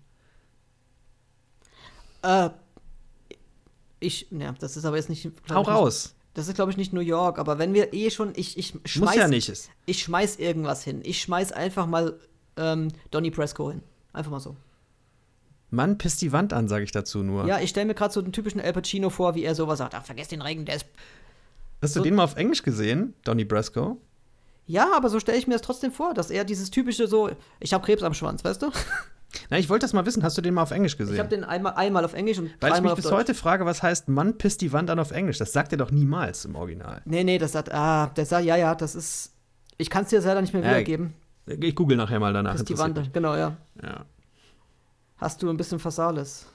Äh, 2.23 2.51
ich, 4.01 4.29
ja, 4.31 4.53
das 4.53 4.77
ist 4.77 4.85
aber 4.85 4.97
jetzt 4.97 5.09
nicht. 5.09 5.31
Hau 5.51 5.63
raus. 5.63 6.15
Das 6.37 6.49
ist, 6.49 6.55
glaube 6.55 6.71
ich, 6.71 6.77
nicht 6.77 6.93
New 6.93 7.01
York, 7.01 7.39
aber 7.39 7.59
wenn 7.59 7.73
wir 7.73 7.95
eh 7.95 8.11
schon, 8.11 8.35
ich, 8.37 8.59
ich 8.59 8.75
schmeiß, 8.85 8.95
Muss 9.09 9.15
ja 9.15 9.27
nicht. 9.27 9.49
Ist. 9.49 9.71
ich 9.87 10.03
schmeiß 10.03 10.37
irgendwas 10.37 10.85
hin. 10.85 11.01
Ich 11.03 11.23
schmeiß 11.23 11.53
einfach 11.53 11.87
mal 11.87 12.19
ähm, 12.59 12.89
Donny 13.11 13.31
Presco 13.31 13.71
hin. 13.71 13.81
Einfach 14.13 14.31
mal 14.31 14.41
so. 14.41 14.55
Mann, 15.71 15.97
pisst 15.97 16.21
die 16.21 16.33
Wand 16.33 16.53
an, 16.53 16.69
sage 16.69 16.85
ich 16.85 16.93
dazu 16.93 17.23
nur. 17.23 17.47
Ja, 17.47 17.59
ich 17.61 17.71
stelle 17.71 17.87
mir 17.87 17.95
gerade 17.95 18.13
so 18.13 18.21
den 18.21 18.33
typischen 18.35 18.61
Al 18.61 18.75
Pacino 18.75 19.09
vor, 19.09 19.35
wie 19.35 19.45
er 19.45 19.55
sowas 19.55 19.79
sagt. 19.79 19.95
Ach, 19.95 20.05
vergesst 20.05 20.31
den 20.31 20.43
Regen, 20.43 20.67
der 20.67 20.77
ist. 20.77 20.87
Hast 21.81 21.97
du 21.97 22.01
so- 22.01 22.05
den 22.05 22.15
mal 22.15 22.25
auf 22.25 22.37
Englisch 22.37 22.63
gesehen, 22.63 23.15
Donnie 23.25 23.47
Brasco? 23.47 23.97
Ja, 24.67 24.95
aber 24.95 25.09
so 25.09 25.21
stelle 25.21 25.39
ich 25.39 25.47
mir 25.47 25.55
das 25.55 25.63
trotzdem 25.63 25.91
vor, 25.91 26.13
dass 26.13 26.29
er 26.31 26.45
dieses 26.45 26.71
typische 26.71 27.07
so, 27.09 27.31
ich 27.61 27.73
habe 27.73 27.83
Krebs 27.87 28.03
am 28.03 28.13
Schwanz, 28.13 28.45
weißt 28.45 28.61
du? 28.61 28.71
Na, 29.51 29.59
ich 29.59 29.69
wollte 29.69 29.85
das 29.85 29.93
mal 29.93 30.07
wissen. 30.07 30.23
Hast 30.23 30.39
du 30.39 30.43
den 30.43 30.55
mal 30.55 30.63
auf 30.63 30.71
Englisch 30.71 30.97
gesehen? 30.97 31.15
Ich 31.15 31.21
habe 31.21 31.29
den 31.29 31.45
einmal, 31.45 31.75
einmal 31.75 32.05
auf 32.05 32.15
Englisch 32.15 32.39
und 32.39 32.51
Weil 32.61 32.73
ich 32.75 32.81
mich 32.81 32.95
bis 32.95 33.05
Deutsch. 33.05 33.15
heute 33.15 33.35
frage, 33.35 33.67
was 33.67 33.83
heißt 33.83 34.09
Mann 34.09 34.39
pisst 34.39 34.61
die 34.61 34.73
Wand 34.73 34.89
an 34.91 34.99
auf 34.99 35.11
Englisch? 35.11 35.39
Das 35.39 35.53
sagt 35.53 35.73
er 35.73 35.79
doch 35.79 35.91
niemals 35.91 36.45
im 36.45 36.55
Original. 36.55 37.03
Nee, 37.05 37.25
nee, 37.25 37.39
das 37.39 37.53
sagt, 37.53 37.73
ah, 37.73 38.07
der 38.17 38.25
sagt, 38.25 38.45
ja, 38.45 38.57
ja, 38.57 38.75
das 38.75 38.95
ist. 38.95 39.33
Ich 39.79 39.91
kann 39.91 40.05
es 40.05 40.11
dir 40.11 40.21
leider 40.21 40.41
nicht 40.41 40.55
mehr 40.55 40.63
Ja, 40.63 40.71
wiedergeben. 40.71 41.15
Ich 41.47 41.75
google 41.75 41.97
nachher 41.97 42.19
mal 42.19 42.33
danach. 42.33 42.53
Das 42.53 42.63
ist 42.63 42.69
die 42.71 42.79
Wand, 42.79 43.13
genau, 43.13 43.37
ja. 43.37 43.57
Ja. 43.83 44.07
Hast 45.19 45.43
du 45.43 45.51
ein 45.51 45.57
bisschen 45.57 45.79
Fasales? 45.79 46.47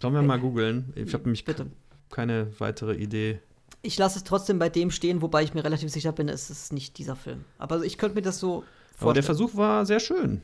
Sollen 0.00 0.14
wir 0.14 0.22
mal 0.22 0.38
googeln? 0.40 0.92
Ich 0.96 1.12
habe 1.14 1.24
nämlich 1.24 1.44
Bitte. 1.44 1.66
keine 2.10 2.48
weitere 2.58 2.94
Idee. 2.94 3.40
Ich 3.82 3.98
lasse 3.98 4.18
es 4.18 4.24
trotzdem 4.24 4.58
bei 4.58 4.68
dem 4.68 4.90
stehen, 4.90 5.22
wobei 5.22 5.42
ich 5.42 5.54
mir 5.54 5.64
relativ 5.64 5.90
sicher 5.90 6.12
bin, 6.12 6.28
es 6.28 6.50
ist 6.50 6.72
nicht 6.72 6.98
dieser 6.98 7.16
Film. 7.16 7.44
Aber 7.58 7.82
ich 7.84 7.98
könnte 7.98 8.14
mir 8.16 8.22
das 8.22 8.38
so 8.38 8.64
Aber 9.00 9.12
der 9.12 9.22
vorstellen. 9.22 9.24
Versuch 9.24 9.56
war 9.56 9.86
sehr 9.86 10.00
schön. 10.00 10.42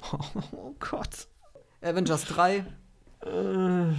Oh 0.52 0.74
Gott. 0.78 1.26
Avengers 1.80 2.24
3. 2.24 2.56
Äh, 2.56 2.62
nein, 3.24 3.96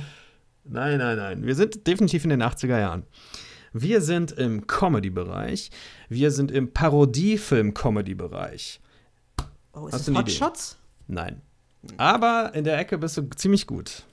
nein, 0.63 1.17
nein. 1.17 1.45
Wir 1.45 1.55
sind 1.55 1.87
definitiv 1.87 2.23
in 2.23 2.29
den 2.29 2.43
80er 2.43 2.79
Jahren. 2.79 3.05
Wir 3.73 4.01
sind 4.01 4.31
im 4.31 4.65
Comedy-Bereich. 4.65 5.69
Wir 6.09 6.31
sind 6.31 6.51
im 6.51 6.73
Parodiefilm-Comedy-Bereich. 6.73 8.81
Oh, 9.73 9.87
ist 9.87 9.93
Hast 9.93 10.09
eine 10.09 10.19
Hot? 10.19 10.31
Shots? 10.31 10.77
Nein. 11.07 11.41
Aber 11.97 12.53
in 12.55 12.63
der 12.63 12.77
Ecke 12.77 12.97
bist 12.97 13.17
du 13.17 13.29
ziemlich 13.35 13.67
gut. 13.67 14.03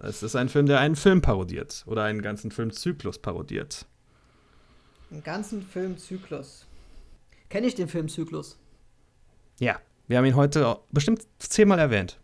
Es 0.00 0.22
ist 0.22 0.34
ein 0.34 0.48
Film, 0.48 0.66
der 0.66 0.80
einen 0.80 0.96
Film 0.96 1.20
parodiert. 1.20 1.84
Oder 1.86 2.04
einen 2.04 2.22
ganzen 2.22 2.50
Filmzyklus 2.50 3.18
parodiert. 3.18 3.86
Einen 5.10 5.22
ganzen 5.22 5.62
Filmzyklus. 5.62 6.66
Kenne 7.48 7.66
ich 7.66 7.74
den 7.74 7.88
Filmzyklus? 7.88 8.58
Ja. 9.60 9.78
Wir 10.08 10.18
haben 10.18 10.24
ihn 10.24 10.36
heute 10.36 10.78
bestimmt 10.90 11.26
zehnmal 11.38 11.78
erwähnt. 11.78 12.18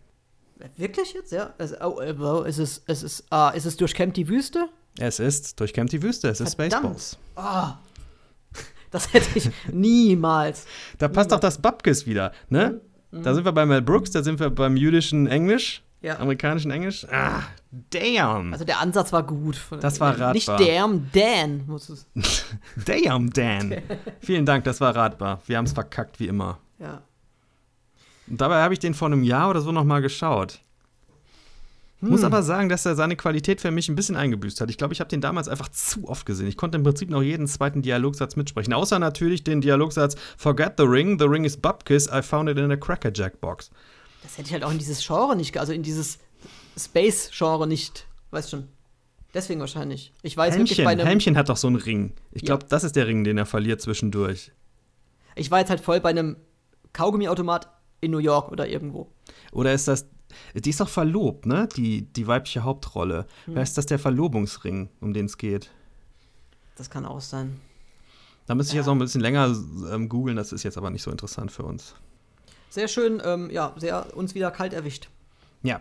Wirklich 0.77 1.13
jetzt? 1.13 1.33
Ja. 1.33 1.55
Es, 1.59 1.73
oh, 1.81 2.01
wow, 2.17 2.47
ist 2.47 2.59
es, 2.59 2.79
ist, 2.79 3.25
ah, 3.31 3.51
ist 3.51 3.65
es 3.65 3.77
durchkämmt 3.77 4.17
die 4.17 4.29
Wüste? 4.29 4.69
Es 4.99 5.21
ist 5.21 5.61
durchkämmt 5.61 5.93
die 5.93 6.03
Wüste, 6.03 6.29
es 6.29 6.41
ist 6.41 6.57
Verdammt. 6.57 7.01
Spaceballs. 7.01 7.19
Ah. 7.37 7.79
Das 8.91 9.13
hätte 9.13 9.29
ich 9.35 9.51
niemals. 9.71 10.65
Da 10.97 11.09
passt 11.09 11.31
auch 11.35 11.41
das 11.41 11.61
Babkes 11.61 12.07
wieder, 12.07 12.33
ne? 12.49 12.81
Da 13.11 13.35
sind 13.35 13.45
wir 13.45 13.53
bei 13.53 13.67
Mel 13.67 13.83
Brooks, 13.83 14.13
da 14.13 14.23
sind 14.23 14.41
wir 14.41 14.49
beim 14.49 14.79
jüdischen 14.79 15.27
Englisch. 15.27 15.83
Ja. 16.01 16.19
Amerikanischen 16.21 16.71
Englisch? 16.71 17.07
Ah, 17.11 17.43
damn. 17.91 18.53
Also 18.53 18.65
der 18.65 18.81
Ansatz 18.81 19.13
war 19.13 19.25
gut. 19.25 19.61
Das 19.81 19.99
war 20.01 20.13
ratbar. 20.13 20.33
Nicht 20.33 20.49
damn, 20.49 21.11
Dan. 21.13 21.67
Damn, 22.87 23.31
Dan. 23.31 23.83
Vielen 24.21 24.47
Dank, 24.47 24.65
das 24.65 24.81
war 24.81 24.95
ratbar. 24.95 25.43
Wir 25.47 25.59
haben 25.59 25.65
es 25.65 25.73
verkackt, 25.73 26.21
wie 26.21 26.29
immer. 26.29 26.59
Ja. 26.79 27.03
Und 28.31 28.41
dabei 28.41 28.63
habe 28.63 28.75
ich 28.75 28.81
den 28.81 28.95
vor 28.95 29.07
einem 29.07 29.23
Jahr 29.23 29.51
oder 29.51 29.61
so 29.61 29.73
noch 29.73 29.85
mal 29.85 30.01
geschaut. 30.03 30.61
Hm. 32.01 32.11
Muss 32.11 32.23
aber 32.23 32.43
sagen, 32.43 32.69
dass 32.69 32.87
er 32.87 32.95
seine 32.95 33.17
Qualität 33.17 33.61
für 33.61 33.71
mich 33.71 33.89
ein 33.89 33.97
bisschen 33.97 34.15
eingebüßt 34.17 34.61
hat. 34.61 34.71
Ich 34.71 34.79
glaube, 34.79 34.93
ich 34.95 35.01
habe 35.01 35.09
den 35.11 35.21
damals 35.21 35.49
einfach 35.49 35.69
zu 35.69 36.09
oft 36.09 36.27
gesehen. 36.27 36.47
Ich 36.47 36.57
konnte 36.57 36.77
im 36.79 36.85
Prinzip 36.85 37.11
noch 37.11 37.23
jeden 37.23 37.47
zweiten 37.49 37.83
Dialogsatz 37.83 38.37
mitsprechen. 38.37 38.73
Außer 38.73 38.99
natürlich 38.99 39.43
den 39.43 39.61
Dialogsatz 39.61 40.15
Forget 40.37 40.75
the 40.79 40.85
ring, 40.85 41.19
the 41.19 41.25
ring 41.27 41.45
is 41.45 41.57
Bubkiss, 41.57 42.07
I 42.13 42.23
found 42.23 42.49
it 42.49 42.57
in 42.59 42.71
a 42.71 42.77
Cracker 42.77 43.11
Jack 43.13 43.41
Box. 43.41 43.71
Das 44.23 44.39
hätte 44.39 44.49
ich 44.49 44.53
halt 44.53 44.65
auch 44.65 44.71
in 44.73 44.79
dieses 44.79 45.05
Genre 45.05 45.35
nicht, 45.35 45.57
also 45.59 45.73
in 45.73 45.83
dieses 45.83 46.19
Space-Genre 46.79 47.67
nicht, 47.67 48.07
weißt 48.31 48.51
schon. 48.51 48.69
Deswegen 49.35 49.61
wahrscheinlich. 49.61 50.13
Ich 50.23 50.37
weiß 50.37 50.55
wirklich 50.55 50.79
Helmchen, 50.79 50.85
bei 50.85 50.91
einem, 50.93 51.07
Helmchen 51.07 51.37
hat 51.37 51.49
doch 51.49 51.57
so 51.57 51.67
einen 51.67 51.77
Ring. 51.77 52.13
Ich 52.33 52.43
Ja. 52.43 52.47
glaube, 52.47 52.67
das 52.69 52.85
ist 52.85 52.97
der 52.97 53.07
Ring, 53.07 53.25
den 53.25 53.39
er 53.39 53.47
verliert 53.47 53.81
zwischendurch. 53.81 54.53
ich 55.35 55.51
war 55.51 55.59
jetzt 55.61 55.71
halt 55.71 55.81
voll 55.81 56.01
bei 56.01 56.11
einem 56.11 56.37
Kaugummiautomat 56.93 57.69
in 58.01 58.11
New 58.11 58.19
York 58.19 58.51
oder 58.53 58.69
irgendwo. 58.69 59.09
Oder 59.53 59.73
ist 59.73 59.89
das. 59.89 60.07
Die 60.55 60.70
ist 60.70 60.81
doch 60.81 60.89
verlobt, 60.89 61.47
ne? 61.47 61.69
Die, 61.77 62.03
die 62.03 62.27
weibliche 62.27 62.62
Hauptrolle. 62.62 63.27
Hm. 63.47 63.55
Wer 63.55 63.62
ist 63.62 63.79
das 63.79 63.87
der 63.87 63.99
Verlobungsring, 63.99 64.89
um 65.01 65.12
den 65.15 65.27
es 65.27 65.39
geht? 65.39 65.70
Das 66.77 66.91
kann 66.91 67.07
auch 67.07 67.20
sein. 67.20 67.61
Da 68.47 68.55
müsste 68.55 68.70
ich 68.70 68.75
Ja. 68.75 68.81
jetzt 68.81 68.87
noch 68.87 68.95
ein 68.95 68.99
bisschen 68.99 69.20
länger 69.20 69.55
ähm, 69.93 70.09
googeln, 70.09 70.37
das 70.37 70.53
ist 70.53 70.62
jetzt 70.62 70.79
aber 70.79 70.91
nicht 70.91 71.03
so 71.03 71.11
interessant 71.11 71.51
für 71.51 71.65
uns. 71.65 71.95
Sehr 72.70 72.89
schön, 72.89 73.20
ähm, 73.25 73.51
ja, 73.51 73.75
sehr 73.77 74.15
uns 74.16 74.35
wieder 74.35 74.51
kalt 74.51 74.73
erwischt. 74.75 75.09
Ja. 75.62 75.81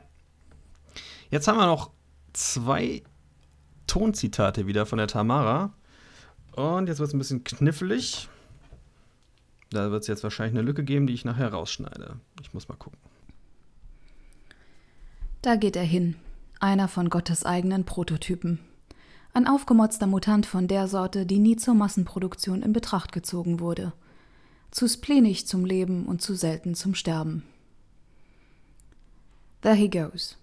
Jetzt 1.30 1.48
haben 1.48 1.58
wir 1.58 1.66
noch 1.66 1.92
zwei 2.34 3.04
Tonzitate 3.86 4.66
wieder 4.68 4.86
von 4.86 4.98
der 4.98 5.08
Tamara. 5.08 5.74
Und 6.56 6.88
jetzt 6.88 7.00
wird 7.00 7.08
es 7.10 7.14
ein 7.14 7.20
bisschen 7.20 7.44
knifflig. 7.44 8.28
Da 9.70 9.92
wird 9.92 10.02
es 10.02 10.08
jetzt 10.08 10.24
wahrscheinlich 10.24 10.58
eine 10.58 10.66
Lücke 10.66 10.84
geben, 10.84 11.08
die 11.08 11.14
ich 11.14 11.26
nachher 11.26 11.52
rausschneide. 11.52 12.18
Ich 12.42 12.54
muss 12.54 12.70
mal 12.70 12.76
gucken. 12.76 13.00
Da 15.42 15.56
geht 15.56 15.76
er 15.76 15.84
hin, 15.84 16.16
einer 16.60 16.88
von 16.88 17.10
Gottes 17.10 17.46
eigenen 17.46 17.84
Prototypen. 17.86 18.60
Ein 19.34 19.48
aufgemotzter 19.48 20.08
Mutant 20.08 20.46
von 20.46 20.68
der 20.68 20.88
Sorte, 20.88 21.26
die 21.26 21.40
nie 21.40 21.58
zur 21.58 21.76
Massenproduktion 21.76 22.64
in 22.64 22.74
Betracht 22.74 23.12
gezogen 23.12 23.60
wurde. 23.60 23.94
Zu 24.72 24.88
splenig 24.88 25.48
zum 25.48 25.64
Leben 25.64 26.06
und 26.06 26.22
zu 26.22 26.34
selten 26.34 26.76
zum 26.76 26.96
Sterben. 26.96 27.44
There 29.62 29.76
he 29.76 29.90
goes. 29.90 30.38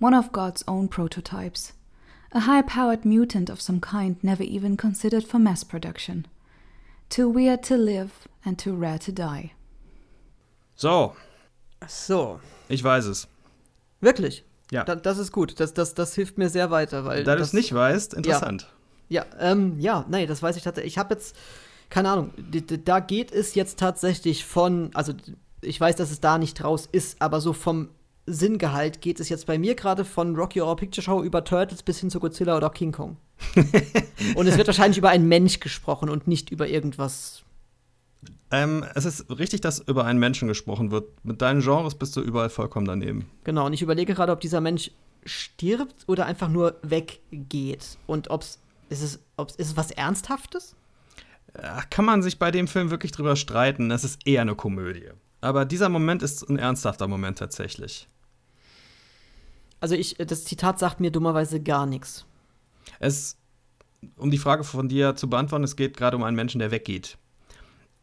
One 0.00 0.18
of 0.18 0.32
God's 0.32 0.66
own 0.66 0.88
prototypes. 0.88 1.74
A 2.32 2.46
high 2.46 2.62
powered 2.62 3.04
mutant 3.04 3.50
of 3.50 3.60
some 3.60 3.80
kind 3.80 4.22
never 4.22 4.44
even 4.44 4.76
considered 4.76 5.24
for 5.24 5.38
mass 5.38 5.64
production. 5.64 6.26
Too 7.10 7.34
weird 7.34 7.64
to 7.66 7.74
live 7.74 8.10
and 8.44 8.58
too 8.58 8.74
rare 8.74 8.98
to 9.00 9.10
die. 9.10 9.50
So, 10.76 11.14
so. 11.86 12.40
ich 12.68 12.82
weiß 12.82 13.06
es. 13.06 13.26
Wirklich? 14.00 14.44
Ja. 14.70 14.84
Da, 14.84 14.94
das 14.94 15.18
ist 15.18 15.32
gut. 15.32 15.58
Das, 15.58 15.74
das, 15.74 15.94
das 15.94 16.14
hilft 16.14 16.38
mir 16.38 16.48
sehr 16.48 16.70
weiter, 16.70 17.04
weil. 17.04 17.24
Da 17.24 17.32
du 17.32 17.40
das, 17.40 17.48
es 17.48 17.52
nicht 17.52 17.74
weißt, 17.74 18.14
interessant. 18.14 18.72
Ja, 19.08 19.26
ähm, 19.40 19.78
ja, 19.80 20.06
nee, 20.08 20.26
das 20.26 20.40
weiß 20.40 20.56
ich 20.56 20.62
tatsächlich. 20.62 20.92
Ich 20.92 20.98
habe 20.98 21.14
jetzt, 21.14 21.34
keine 21.88 22.10
Ahnung, 22.10 22.32
da 22.84 23.00
geht 23.00 23.32
es 23.32 23.56
jetzt 23.56 23.80
tatsächlich 23.80 24.44
von, 24.44 24.90
also 24.94 25.12
ich 25.62 25.80
weiß, 25.80 25.96
dass 25.96 26.12
es 26.12 26.20
da 26.20 26.38
nicht 26.38 26.62
raus 26.62 26.88
ist, 26.90 27.20
aber 27.20 27.40
so 27.40 27.52
vom 27.52 27.88
Sinngehalt 28.26 29.00
geht 29.00 29.20
es 29.20 29.28
jetzt 29.28 29.46
bei 29.46 29.58
mir 29.58 29.74
gerade 29.74 30.04
von 30.04 30.36
Rocky 30.36 30.60
Horror 30.60 30.76
Picture 30.76 31.02
Show 31.02 31.22
über 31.22 31.44
Turtles 31.44 31.82
bis 31.82 31.98
hin 32.00 32.10
zu 32.10 32.20
Godzilla 32.20 32.56
oder 32.56 32.70
King 32.70 32.92
Kong. 32.92 33.16
und 34.34 34.46
es 34.46 34.56
wird 34.56 34.66
wahrscheinlich 34.66 34.98
über 34.98 35.08
einen 35.08 35.28
Mensch 35.28 35.60
gesprochen 35.60 36.08
und 36.08 36.28
nicht 36.28 36.50
über 36.50 36.68
irgendwas. 36.68 37.42
Ähm, 38.50 38.84
es 38.94 39.04
ist 39.04 39.30
richtig, 39.30 39.60
dass 39.60 39.78
über 39.78 40.04
einen 40.04 40.18
Menschen 40.18 40.48
gesprochen 40.48 40.90
wird. 40.90 41.24
Mit 41.24 41.40
deinen 41.40 41.60
Genres 41.60 41.94
bist 41.94 42.16
du 42.16 42.20
überall 42.20 42.50
vollkommen 42.50 42.86
daneben. 42.86 43.30
Genau, 43.44 43.66
und 43.66 43.72
ich 43.72 43.82
überlege 43.82 44.14
gerade, 44.14 44.32
ob 44.32 44.40
dieser 44.40 44.60
Mensch 44.60 44.90
stirbt 45.24 46.04
oder 46.06 46.26
einfach 46.26 46.48
nur 46.48 46.76
weggeht. 46.82 47.98
Und 48.06 48.30
ob's, 48.30 48.60
ist 48.88 49.02
es, 49.02 49.20
ob's, 49.36 49.54
ist 49.56 49.68
es 49.68 49.76
was 49.76 49.90
Ernsthaftes? 49.90 50.74
Ach, 51.54 51.88
kann 51.90 52.04
man 52.04 52.22
sich 52.22 52.38
bei 52.38 52.50
dem 52.50 52.68
Film 52.68 52.90
wirklich 52.90 53.12
drüber 53.12 53.36
streiten. 53.36 53.90
Es 53.90 54.04
ist 54.04 54.26
eher 54.26 54.42
eine 54.42 54.54
Komödie. 54.54 55.10
Aber 55.40 55.64
dieser 55.64 55.88
Moment 55.88 56.22
ist 56.22 56.48
ein 56.48 56.58
ernsthafter 56.58 57.08
Moment 57.08 57.38
tatsächlich. 57.38 58.08
Also 59.80 59.94
ich, 59.94 60.16
das 60.18 60.44
Zitat 60.44 60.78
sagt 60.78 61.00
mir 61.00 61.10
dummerweise 61.10 61.60
gar 61.60 61.86
nichts. 61.86 62.26
Es, 62.98 63.38
um 64.16 64.30
die 64.30 64.38
Frage 64.38 64.64
von 64.64 64.88
dir 64.88 65.16
zu 65.16 65.30
beantworten, 65.30 65.64
es 65.64 65.76
geht 65.76 65.96
gerade 65.96 66.16
um 66.16 66.22
einen 66.22 66.36
Menschen, 66.36 66.58
der 66.58 66.70
weggeht. 66.70 67.16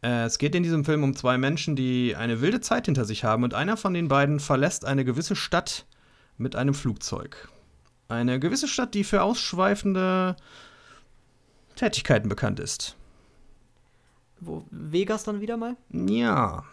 Äh, 0.02 0.24
es 0.24 0.38
geht 0.38 0.54
in 0.54 0.62
diesem 0.64 0.84
Film 0.84 1.04
um 1.04 1.14
zwei 1.14 1.38
Menschen, 1.38 1.76
die 1.76 2.16
eine 2.16 2.40
wilde 2.40 2.60
Zeit 2.60 2.86
hinter 2.86 3.04
sich 3.04 3.24
haben 3.24 3.44
und 3.44 3.54
einer 3.54 3.76
von 3.76 3.94
den 3.94 4.08
beiden 4.08 4.40
verlässt 4.40 4.84
eine 4.84 5.04
gewisse 5.04 5.36
Stadt 5.36 5.86
mit 6.36 6.56
einem 6.56 6.74
Flugzeug. 6.74 7.48
Eine 8.08 8.40
gewisse 8.40 8.68
Stadt, 8.68 8.94
die 8.94 9.04
für 9.04 9.22
ausschweifende 9.22 10.36
Tätigkeiten 11.76 12.28
bekannt 12.28 12.58
ist. 12.58 12.96
Wo 14.40 14.64
Vegas 14.70 15.24
dann 15.24 15.40
wieder 15.40 15.56
mal? 15.56 15.76
Ja. 15.90 16.64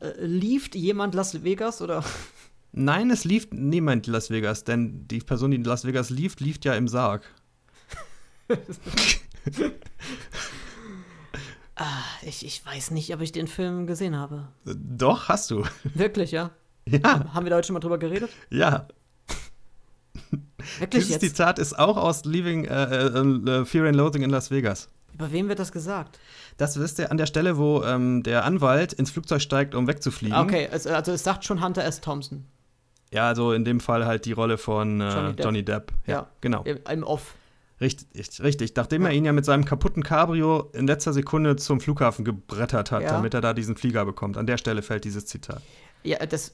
Äh, 0.00 0.24
lieft 0.24 0.74
jemand 0.74 1.14
Las 1.14 1.42
Vegas 1.44 1.80
oder? 1.82 2.04
Nein, 2.72 3.10
es 3.10 3.24
lief 3.24 3.48
niemand 3.52 4.06
Las 4.06 4.30
Vegas, 4.30 4.64
denn 4.64 5.06
die 5.08 5.18
Person, 5.20 5.50
die 5.52 5.56
in 5.58 5.64
Las 5.64 5.84
Vegas 5.84 6.10
lief, 6.10 6.40
lief 6.40 6.58
ja 6.64 6.74
im 6.74 6.88
Sarg. 6.88 7.22
Ah, 11.76 12.04
ich, 12.22 12.46
ich 12.46 12.64
weiß 12.64 12.92
nicht, 12.92 13.12
ob 13.12 13.20
ich 13.20 13.32
den 13.32 13.48
Film 13.48 13.86
gesehen 13.88 14.16
habe. 14.16 14.46
Doch, 14.64 15.28
hast 15.28 15.50
du. 15.50 15.64
Wirklich, 15.94 16.30
ja? 16.30 16.50
Ja, 16.88 17.34
Haben 17.34 17.46
wir 17.46 17.50
da 17.50 17.56
heute 17.56 17.66
schon 17.66 17.74
mal 17.74 17.80
drüber 17.80 17.98
geredet? 17.98 18.30
ja. 18.50 18.86
Wirklich 20.78 21.04
Dieses 21.06 21.20
jetzt? 21.22 21.36
Zitat 21.36 21.58
ist 21.58 21.78
auch 21.78 21.96
aus 21.96 22.24
Leaving 22.24 22.64
äh, 22.64 22.84
äh, 22.84 23.60
äh, 23.60 23.64
Fear 23.64 23.86
and 23.88 23.96
Loathing 23.96 24.22
in 24.22 24.30
Las 24.30 24.50
Vegas. 24.50 24.88
Über 25.14 25.30
wem 25.32 25.48
wird 25.48 25.58
das 25.60 25.70
gesagt? 25.72 26.18
Das 26.56 26.78
wisst 26.78 26.98
ihr 26.98 27.10
an 27.10 27.16
der 27.16 27.26
Stelle, 27.26 27.56
wo 27.56 27.82
ähm, 27.84 28.22
der 28.22 28.44
Anwalt 28.44 28.92
ins 28.92 29.10
Flugzeug 29.10 29.40
steigt, 29.40 29.74
um 29.74 29.86
wegzufliegen. 29.86 30.36
Ah, 30.36 30.42
Okay, 30.42 30.68
es, 30.70 30.86
also 30.86 31.12
es 31.12 31.22
sagt 31.22 31.44
schon 31.44 31.62
Hunter 31.64 31.84
S. 31.84 32.00
Thompson. 32.00 32.44
Ja, 33.12 33.28
also 33.28 33.52
in 33.52 33.64
dem 33.64 33.78
Fall 33.80 34.06
halt 34.06 34.24
die 34.24 34.32
Rolle 34.32 34.58
von 34.58 35.00
äh, 35.00 35.08
Johnny 35.14 35.34
Johnny, 35.42 35.64
Depp. 35.64 35.86
Depp. 35.88 35.96
Ja, 36.06 36.14
Ja. 36.14 36.26
genau. 36.40 36.62
Im, 36.64 36.78
im 36.90 37.04
Off. 37.04 37.34
Richtig, 37.80 38.42
richtig. 38.42 38.74
Nachdem 38.76 39.02
Ja. 39.02 39.08
er 39.08 39.14
ihn 39.14 39.24
ja 39.24 39.32
mit 39.32 39.44
seinem 39.44 39.64
kaputten 39.64 40.02
Cabrio 40.02 40.70
in 40.72 40.86
letzter 40.86 41.12
Sekunde 41.12 41.56
zum 41.56 41.80
Flughafen 41.80 42.24
gebrettert 42.24 42.90
hat, 42.90 43.02
Ja. 43.02 43.10
damit 43.10 43.34
er 43.34 43.40
da 43.40 43.52
diesen 43.52 43.76
Flieger 43.76 44.04
bekommt. 44.04 44.36
An 44.36 44.46
der 44.46 44.58
Stelle 44.58 44.82
fällt 44.82 45.04
dieses 45.04 45.26
Zitat. 45.26 45.60
Ja, 46.02 46.24
das, 46.26 46.52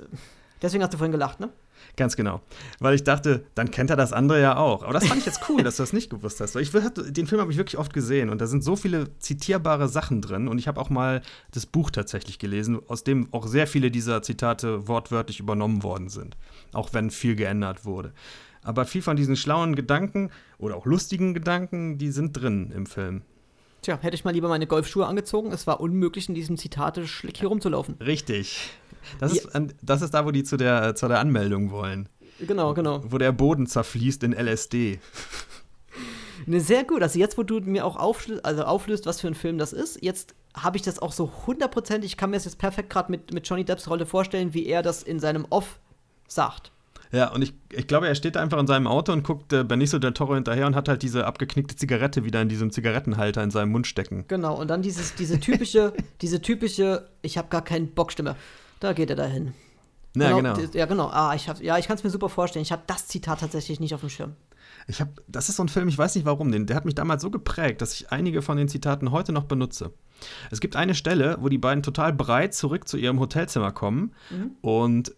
deswegen 0.61 0.83
hast 0.83 0.93
du 0.93 0.99
vorhin 0.99 1.13
gelacht, 1.13 1.41
ne? 1.41 1.49
Ganz 1.97 2.17
genau. 2.17 2.41
Weil 2.79 2.95
ich 2.95 3.05
dachte, 3.05 3.45
dann 3.55 3.71
kennt 3.71 3.91
er 3.91 3.97
das 3.97 4.13
andere 4.13 4.41
ja 4.41 4.57
auch. 4.57 4.83
Aber 4.83 4.93
das 4.93 5.07
fand 5.07 5.21
ich 5.21 5.27
jetzt 5.27 5.43
cool, 5.49 5.63
dass 5.63 5.77
du 5.77 5.83
das 5.83 5.93
nicht 5.93 6.11
gewusst 6.11 6.41
hast. 6.41 6.55
Weil 6.55 6.63
ich 6.63 6.71
den 6.71 7.27
Film 7.27 7.41
habe 7.41 7.53
ich 7.53 7.59
wirklich 7.59 7.79
oft 7.79 7.93
gesehen 7.93 8.31
und 8.31 8.41
da 8.41 8.47
sind 8.47 8.65
so 8.65 8.77
viele 8.77 9.19
zitierbare 9.19 9.89
Sachen 9.89 10.23
drin. 10.23 10.49
Und 10.49 10.59
ich 10.59 10.69
habe 10.69 10.81
auch 10.81 10.91
mal 10.91 11.23
das 11.53 11.67
Buch 11.67 11.91
tatsächlich 11.91 12.39
gelesen, 12.39 12.81
aus 12.89 13.05
dem 13.05 13.29
auch 13.33 13.47
sehr 13.47 13.67
viele 13.67 13.91
dieser 13.91 14.23
Zitate 14.23 14.89
wortwörtlich 14.89 15.41
übernommen 15.41 15.83
worden 15.83 16.09
sind. 16.09 16.37
Auch 16.73 16.91
wenn 16.93 17.11
viel 17.11 17.37
geändert 17.37 17.85
wurde. 17.85 18.13
Aber 18.63 18.85
viel 18.85 19.03
von 19.03 19.17
diesen 19.17 19.37
schlauen 19.37 19.75
Gedanken 19.75 20.31
oder 20.59 20.77
auch 20.77 20.87
lustigen 20.87 21.35
Gedanken, 21.35 21.99
die 21.99 22.11
sind 22.11 22.33
drin 22.33 22.73
im 22.75 22.87
Film. 22.87 23.23
Tja, 23.83 23.99
hätte 24.03 24.15
ich 24.15 24.25
mal 24.25 24.33
lieber 24.33 24.49
meine 24.49 24.67
Golfschuhe 24.67 25.07
angezogen. 25.07 25.53
Es 25.53 25.67
war 25.67 25.81
unmöglich, 25.81 26.29
in 26.29 26.35
diesem 26.35 26.59
Zitate-Schlick 26.59 27.39
hier 27.39 27.49
rumzulaufen. 27.49 27.95
Richtig. 27.95 28.71
Das, 29.19 29.33
ist, 29.33 29.55
an- 29.55 29.73
das 29.83 30.03
ist 30.03 30.13
da, 30.15 30.25
wo 30.27 30.31
die 30.31 30.45
zu 30.45 30.57
der, 30.57 30.95
zu 30.95 31.09
der 31.09 31.19
Anmeldung 31.21 31.71
wollen. 31.71 32.09
Genau, 32.41 32.73
genau. 32.75 33.03
Wo 33.07 33.19
der 33.19 33.33
Boden 33.33 33.67
zerfließt 33.67 34.23
in 34.23 34.33
LSD. 34.33 34.99
Ne, 36.47 36.61
sehr 36.61 36.85
gut. 36.85 37.03
Also 37.03 37.19
jetzt, 37.19 37.37
wo 37.37 37.43
du 37.43 37.61
mir 37.61 37.85
auch 37.85 37.97
auflöst, 37.97 38.45
also 38.45 38.65
auflöst, 38.65 39.07
was 39.07 39.21
für 39.21 39.27
ein 39.29 39.35
Film 39.35 39.59
das 39.59 39.73
ist, 39.73 40.03
jetzt 40.03 40.35
habe 40.55 40.77
ich 40.77 40.83
das 40.83 40.99
auch 40.99 41.13
so 41.13 41.31
hundertprozentig, 41.47 42.13
ich 42.13 42.17
kann 42.17 42.31
mir 42.31 42.37
das 42.37 42.45
jetzt 42.47 42.59
perfekt 42.59 42.91
gerade 42.91 43.11
mit, 43.11 43.33
mit 43.33 43.47
Johnny 43.49 43.65
Depps 43.65 43.89
Rolle 43.89 44.07
vorstellen, 44.07 44.55
wie 44.55 44.67
er 44.67 44.83
das 44.83 45.03
in 45.03 45.21
seinem 45.21 45.47
Off 45.51 45.79
sagt. 46.29 46.73
Ja, 47.13 47.33
und 47.33 47.43
ich, 47.43 47.53
ich 47.73 47.89
glaube, 47.89 48.07
er 48.07 48.15
steht 48.15 48.37
da 48.37 48.41
einfach 48.41 48.59
in 48.59 48.69
seinem 48.69 48.87
Auto 48.87 49.13
und 49.13 49.25
guckt 49.25 49.53
äh, 49.53 49.65
Benicio 49.65 49.99
del 49.99 50.13
Toro 50.13 50.35
hinterher 50.37 50.67
und 50.67 50.77
hat 50.77 50.89
halt 50.89 51.03
diese 51.03 51.27
abgeknickte 51.27 51.75
Zigarette 51.75 52.25
wieder 52.25 52.41
in 52.41 52.49
diesem 52.49 52.71
Zigarettenhalter 52.71 53.43
in 53.43 53.51
seinem 53.51 53.73
Mund 53.73 53.89
stecken. 53.89 54.25
Genau, 54.29 54.55
und 54.59 54.69
dann 54.69 54.81
dieses, 54.81 55.15
diese 55.17 55.41
typische, 55.41 55.93
diese 56.23 56.41
typische, 56.41 57.09
ich 57.23 57.37
habe 57.37 57.49
gar 57.49 57.63
keinen 57.63 57.89
Bock 57.89 58.13
Stimme. 58.13 58.37
Da 58.81 58.93
geht 58.93 59.11
er 59.11 59.17
dahin. 59.17 59.53
Ja, 60.17 60.35
genau. 60.37 60.55
die- 60.55 60.77
Ja, 60.77 60.87
genau. 60.87 61.09
Ah, 61.09 61.35
ich 61.35 61.49
hab, 61.49 61.61
ja, 61.61 61.79
ich 61.79 61.87
kann 61.87 61.97
es 61.97 62.03
mir 62.05 62.11
super 62.11 62.29
vorstellen. 62.29 62.63
Ich 62.65 62.73
habe 62.73 62.83
das 62.87 63.07
Zitat 63.07 63.41
tatsächlich 63.41 63.79
nicht 63.79 63.95
auf 63.95 64.01
dem 64.01 64.09
Schirm. 64.11 64.35
Ich 64.89 65.01
hab, 65.01 65.09
das 65.29 65.49
ist 65.49 65.57
so 65.57 65.63
ein 65.63 65.69
Film, 65.69 65.87
ich 65.89 65.99
weiß 65.99 66.15
nicht 66.17 66.25
warum, 66.25 66.51
den, 66.51 66.67
der 66.67 66.75
hat 66.75 66.85
mich 66.85 66.95
damals 66.95 67.23
so 67.23 67.31
geprägt, 67.31 67.81
dass 67.83 67.95
ich 67.95 68.11
einige 68.11 68.43
von 68.43 68.57
den 68.57 68.67
Zitaten 68.69 69.13
heute 69.13 69.31
noch 69.33 69.45
benutze. 69.45 69.93
Es 70.51 70.61
gibt 70.61 70.75
eine 70.75 70.95
Stelle, 70.95 71.37
wo 71.41 71.49
die 71.49 71.59
beiden 71.59 71.83
total 71.83 72.13
breit 72.13 72.55
zurück 72.55 72.89
zu 72.89 72.97
ihrem 72.97 73.21
Hotelzimmer 73.21 73.71
kommen 73.73 74.13
Mhm. 74.31 74.51
und 74.63 75.15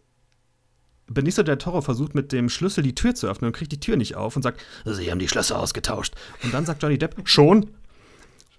Benicio 1.06 1.43
del 1.43 1.59
Toro 1.59 1.80
versucht 1.80 2.14
mit 2.14 2.32
dem 2.32 2.48
Schlüssel 2.48 2.82
die 2.82 2.94
Tür 2.94 3.14
zu 3.14 3.28
öffnen 3.28 3.48
und 3.48 3.52
kriegt 3.56 3.72
die 3.72 3.80
Tür 3.80 3.97
nicht 3.97 4.16
auf 4.16 4.36
und 4.36 4.43
sagt, 4.43 4.60
Sie 4.84 5.10
haben 5.10 5.18
die 5.18 5.28
Schlösser 5.28 5.59
ausgetauscht. 5.59 6.14
Und 6.43 6.52
dann 6.55 6.64
sagt 6.66 6.82
Johnny 6.82 6.98
Depp, 6.98 7.16
schon? 7.28 7.70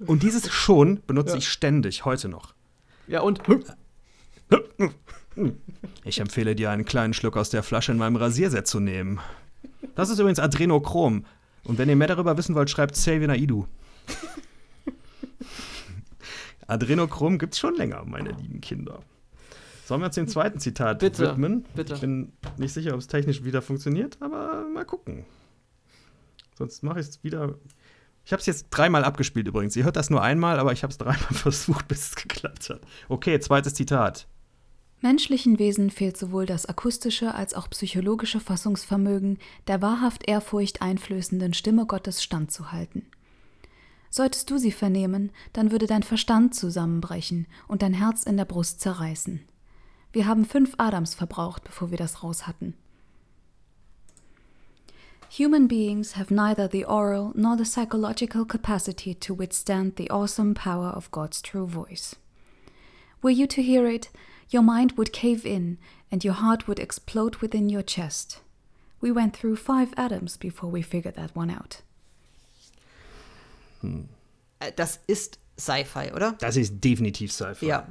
Und 0.05 0.23
dieses 0.23 0.51
schon 0.51 1.01
benutze 1.07 1.33
Ja. 1.33 1.37
ich 1.37 1.49
ständig, 1.49 2.05
heute 2.05 2.27
noch. 2.29 2.53
Ja, 3.07 3.21
und. 3.21 3.41
Ich 6.03 6.19
empfehle 6.19 6.55
dir, 6.55 6.69
einen 6.69 6.85
kleinen 6.85 7.13
Schluck 7.13 7.37
aus 7.37 7.49
der 7.49 7.63
Flasche 7.63 7.91
in 7.91 7.97
meinem 7.97 8.15
Rasierset 8.15 8.67
zu 8.67 8.79
nehmen. 8.79 9.19
Das 9.95 10.09
ist 10.09 10.19
übrigens 10.19 10.39
Adrenochrom. 10.39 11.25
Und 11.63 11.77
wenn 11.77 11.89
ihr 11.89 11.95
mehr 11.95 12.07
darüber 12.07 12.37
wissen 12.37 12.55
wollt, 12.55 12.69
schreibt 12.69 12.93
Xavier 12.95 13.27
Naidu. 13.27 13.65
Adrenochrom 16.67 17.37
gibt's 17.37 17.59
schon 17.59 17.75
länger, 17.75 18.03
meine 18.05 18.31
lieben 18.31 18.61
Kinder. 18.61 18.99
Sollen 19.85 20.01
wir 20.01 20.05
uns 20.05 20.15
dem 20.15 20.27
zweiten 20.27 20.59
Zitat 20.59 20.99
Bitte, 20.99 21.31
widmen? 21.31 21.65
bitte. 21.75 21.95
Ich 21.95 21.99
bin 22.01 22.31
nicht 22.57 22.73
sicher, 22.73 22.93
ob 22.93 22.99
es 22.99 23.07
technisch 23.07 23.43
wieder 23.43 23.61
funktioniert, 23.61 24.17
aber 24.21 24.65
mal 24.73 24.85
gucken. 24.85 25.25
Sonst 26.57 26.83
mache 26.83 26.99
ich 26.99 27.07
es 27.07 27.23
wieder. 27.23 27.55
Ich 28.25 28.31
habe 28.31 28.39
es 28.39 28.45
jetzt 28.45 28.67
dreimal 28.69 29.03
abgespielt 29.03 29.47
übrigens. 29.47 29.75
Ihr 29.75 29.83
hört 29.83 29.97
das 29.97 30.09
nur 30.09 30.21
einmal, 30.21 30.59
aber 30.59 30.71
ich 30.71 30.83
habe 30.83 30.91
es 30.91 30.97
dreimal 30.97 31.17
versucht, 31.31 31.87
bis 31.87 32.07
es 32.09 32.15
geklappt 32.15 32.69
hat. 32.69 32.81
Okay, 33.09 33.39
zweites 33.39 33.73
Zitat. 33.73 34.27
Menschlichen 35.03 35.59
Wesen 35.59 35.89
fehlt 35.89 36.15
sowohl 36.15 36.45
das 36.45 36.65
akustische 36.65 37.35
als 37.35 37.53
auch 37.55 37.69
psychologische 37.69 38.39
Fassungsvermögen, 38.39 39.37
der 39.67 39.81
wahrhaft 39.81 40.29
Ehrfurcht 40.29 40.81
einflößenden 40.81 41.53
Stimme 41.53 41.85
Gottes 41.85 42.23
standzuhalten. 42.23 43.05
Solltest 44.09 44.49
du 44.49 44.57
sie 44.57 44.71
vernehmen, 44.71 45.33
dann 45.51 45.71
würde 45.71 45.87
dein 45.87 46.03
Verstand 46.03 46.55
zusammenbrechen 46.55 47.47
und 47.67 47.81
dein 47.81 47.93
Herz 47.93 48.23
in 48.23 48.37
der 48.37 48.45
Brust 48.45 48.79
zerreißen. 48.79 49.41
Wir 50.13 50.25
haben 50.25 50.45
fünf 50.45 50.75
Adams 50.77 51.15
verbraucht, 51.15 51.65
bevor 51.65 51.91
wir 51.91 51.97
das 51.97 52.23
raus 52.23 52.47
hatten. 52.47 52.73
Human 55.37 55.67
beings 55.67 56.15
have 56.15 56.33
neither 56.33 56.69
the 56.71 56.85
oral 56.85 57.33
nor 57.35 57.57
the 57.57 57.65
psychological 57.65 58.45
capacity 58.45 59.15
to 59.15 59.37
withstand 59.37 59.97
the 59.97 60.09
awesome 60.09 60.53
power 60.53 60.95
of 60.95 61.11
God's 61.11 61.41
true 61.41 61.67
voice. 61.67 62.15
Were 63.21 63.33
you 63.33 63.47
to 63.47 63.61
hear 63.61 63.85
it, 63.85 64.09
your 64.53 64.63
mind 64.63 64.97
would 64.97 65.11
cave 65.11 65.45
in 65.45 65.77
and 66.11 66.23
your 66.23 66.35
heart 66.41 66.67
would 66.67 66.79
explode 66.79 67.37
within 67.41 67.69
your 67.69 67.83
chest. 67.83 68.41
We 69.01 69.11
went 69.13 69.35
through 69.35 69.57
five 69.57 69.89
Adams 69.97 70.37
before 70.37 70.71
we 70.71 70.81
figured 70.83 71.15
that 71.15 71.35
one 71.35 71.51
out. 71.51 71.83
Äh, 74.59 74.71
Das 74.75 74.99
ist 75.07 75.39
Sci-Fi, 75.57 76.13
oder? 76.13 76.33
Das 76.39 76.55
ist 76.55 76.83
definitiv 76.83 77.31
Sci-Fi. 77.31 77.65
Ja. 77.65 77.87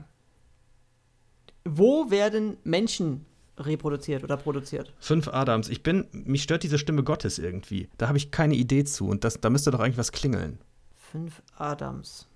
Wo 1.64 2.10
werden 2.10 2.56
Menschen 2.64 3.26
reproduziert 3.58 4.24
oder 4.24 4.36
produziert? 4.36 4.92
Fünf 4.98 5.28
Adams. 5.28 5.68
Ich 5.68 5.82
bin, 5.82 6.06
mich 6.12 6.42
stört 6.42 6.62
diese 6.62 6.78
Stimme 6.78 7.04
Gottes 7.04 7.38
irgendwie. 7.38 7.88
Da 7.98 8.08
habe 8.08 8.18
ich 8.18 8.30
keine 8.30 8.54
Idee 8.54 8.84
zu 8.84 9.06
und 9.06 9.22
das, 9.24 9.40
da 9.40 9.50
müsste 9.50 9.70
doch 9.70 9.80
eigentlich 9.80 9.98
was 9.98 10.10
klingeln. 10.12 10.58
Fünf 10.96 11.42
Adams. 11.56 12.26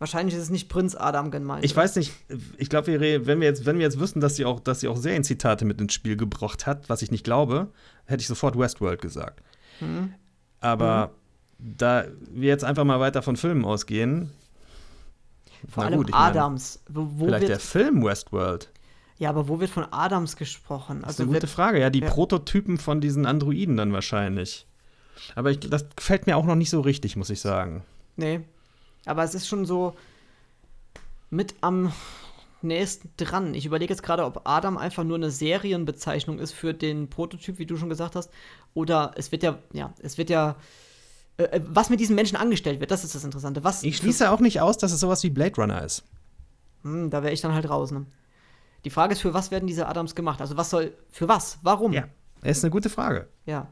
Wahrscheinlich 0.00 0.34
ist 0.34 0.42
es 0.42 0.50
nicht 0.50 0.68
Prinz 0.68 0.96
Adam 0.96 1.30
gemeint. 1.30 1.64
Ich 1.64 1.76
weiß 1.76 1.96
nicht, 1.96 2.12
ich 2.56 2.68
glaube, 2.68 2.88
wenn 3.26 3.40
wir 3.40 3.46
jetzt, 3.46 3.66
wenn 3.66 3.76
wir 3.76 3.84
jetzt 3.84 4.00
wüssten, 4.00 4.20
dass 4.20 4.34
sie 4.34 4.44
auch, 4.46 4.58
dass 4.58 4.80
sie 4.80 4.88
auch 4.88 4.96
Serienzitate 4.96 5.64
mit 5.64 5.80
ins 5.80 5.92
Spiel 5.92 6.16
gebracht 6.16 6.66
hat, 6.66 6.88
was 6.88 7.02
ich 7.02 7.10
nicht 7.10 7.22
glaube, 7.22 7.68
hätte 8.06 8.22
ich 8.22 8.26
sofort 8.26 8.58
Westworld 8.58 9.00
gesagt. 9.02 9.42
Hm. 9.78 10.14
Aber 10.60 11.10
da 11.58 12.06
wir 12.30 12.48
jetzt 12.48 12.64
einfach 12.64 12.84
mal 12.84 12.98
weiter 12.98 13.20
von 13.22 13.36
Filmen 13.36 13.64
ausgehen, 13.64 14.30
Vor 15.68 15.84
allem 15.84 15.98
gut, 15.98 16.08
ich 16.08 16.14
mein, 16.14 16.22
Adams. 16.22 16.82
wo 16.88 17.06
wo 17.16 17.26
vielleicht 17.26 17.48
der 17.48 17.60
Film 17.60 18.02
Westworld. 18.02 18.70
ja, 19.18 19.28
aber 19.28 19.48
wo 19.48 19.60
wird 19.60 19.68
von 19.70 19.84
Adams 19.90 20.36
gesprochen? 20.36 21.02
Das 21.02 21.10
ist 21.10 21.20
Also 21.20 21.22
eine 21.24 21.32
gute 21.32 21.42
wird, 21.42 21.50
Frage. 21.52 21.78
Ja, 21.78 21.90
die 21.90 22.00
ja. 22.00 22.08
Prototypen 22.08 22.78
von 22.78 23.02
diesen 23.02 23.26
Androiden 23.26 23.76
dann 23.76 23.92
wahrscheinlich. 23.92 24.66
Aber 25.34 25.50
ich, 25.50 25.60
das 25.60 25.84
gefällt 25.94 26.26
mir 26.26 26.38
auch 26.38 26.46
noch 26.46 26.54
nicht 26.56 26.70
so 26.70 26.80
richtig, 26.80 27.16
muss 27.16 27.28
ich 27.28 27.42
sagen. 27.42 27.82
Nee. 28.16 28.40
Aber 29.06 29.24
es 29.24 29.34
ist 29.34 29.48
schon 29.48 29.64
so 29.64 29.94
mit 31.30 31.54
am 31.60 31.92
nächsten 32.62 33.10
dran. 33.16 33.54
Ich 33.54 33.66
überlege 33.66 33.92
jetzt 33.92 34.02
gerade, 34.02 34.24
ob 34.24 34.42
Adam 34.44 34.76
einfach 34.76 35.04
nur 35.04 35.16
eine 35.16 35.30
Serienbezeichnung 35.30 36.38
ist 36.38 36.52
für 36.52 36.74
den 36.74 37.08
Prototyp, 37.08 37.58
wie 37.58 37.66
du 37.66 37.76
schon 37.76 37.88
gesagt 37.88 38.16
hast. 38.16 38.30
Oder 38.74 39.12
es 39.16 39.32
wird 39.32 39.42
ja, 39.42 39.58
ja, 39.72 39.94
es 40.02 40.18
wird 40.18 40.30
ja. 40.30 40.56
äh, 41.38 41.44
äh, 41.44 41.60
was 41.66 41.90
mit 41.90 42.00
diesen 42.00 42.14
Menschen 42.14 42.36
angestellt 42.36 42.80
wird, 42.80 42.90
das 42.90 43.04
ist 43.04 43.14
das 43.14 43.24
Interessante. 43.24 43.64
Was 43.64 43.82
Ich 43.82 43.96
schließe 43.96 44.30
auch 44.30 44.40
nicht 44.40 44.60
aus, 44.60 44.78
dass 44.78 44.92
es 44.92 45.00
sowas 45.00 45.22
wie 45.22 45.30
Blade 45.30 45.56
Runner 45.56 45.82
ist. 45.82 46.04
Hm, 46.82 47.10
da 47.10 47.22
wäre 47.22 47.32
ich 47.32 47.40
dann 47.40 47.54
halt 47.54 47.68
raus, 47.68 47.90
ne? 47.90 48.06
Die 48.84 48.90
Frage 48.90 49.12
ist, 49.12 49.20
für 49.20 49.34
was 49.34 49.50
werden 49.50 49.66
diese 49.66 49.86
Adams 49.86 50.14
gemacht? 50.14 50.40
Also 50.40 50.56
was 50.56 50.70
soll, 50.70 50.94
für 51.10 51.28
was? 51.28 51.58
Warum? 51.62 51.92
Ist 52.42 52.64
eine 52.64 52.70
gute 52.70 52.88
Frage. 52.88 53.28
Ja. 53.44 53.68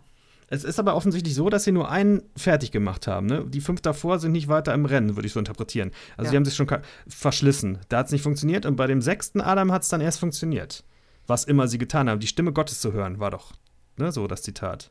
Es 0.51 0.65
ist 0.65 0.79
aber 0.79 0.95
offensichtlich 0.97 1.35
so, 1.35 1.51
dass 1.51 1.65
sie 1.65 1.73
nur 1.73 1.91
einen 1.91 2.23
fertig 2.37 2.71
gemacht 2.73 3.07
haben. 3.07 3.27
Ne? 3.27 3.45
Die 3.47 3.61
fünf 3.61 3.83
davor 3.83 4.19
sind 4.19 4.33
nicht 4.33 4.49
weiter 4.49 4.73
im 4.73 4.87
Rennen, 4.87 5.15
würde 5.17 5.27
ich 5.27 5.33
so 5.35 5.39
interpretieren. 5.39 5.91
Also 6.17 6.27
Ja. 6.27 6.31
die 6.31 6.37
haben 6.39 6.45
sich 6.47 6.55
schon 6.55 6.67
verschlissen. 7.07 7.79
Da 7.91 7.99
hat 7.99 8.07
es 8.07 8.13
nicht 8.13 8.23
funktioniert 8.23 8.65
und 8.65 8.77
bei 8.77 8.87
dem 8.87 9.03
sechsten 9.03 9.41
Adam 9.43 9.71
hat 9.73 9.83
es 9.83 9.89
dann 9.91 10.01
erst 10.01 10.21
funktioniert. 10.21 10.85
Was 11.27 11.45
immer 11.45 11.69
sie 11.69 11.77
getan 11.77 12.09
haben. 12.09 12.21
Die 12.21 12.27
Stimme 12.27 12.53
Gottes 12.55 12.81
zu 12.81 12.93
hören, 12.93 13.21
war 13.21 13.31
doch 13.31 13.53
ne, 13.99 14.11
so 14.11 14.27
das 14.27 14.43
Zitat. 14.43 14.91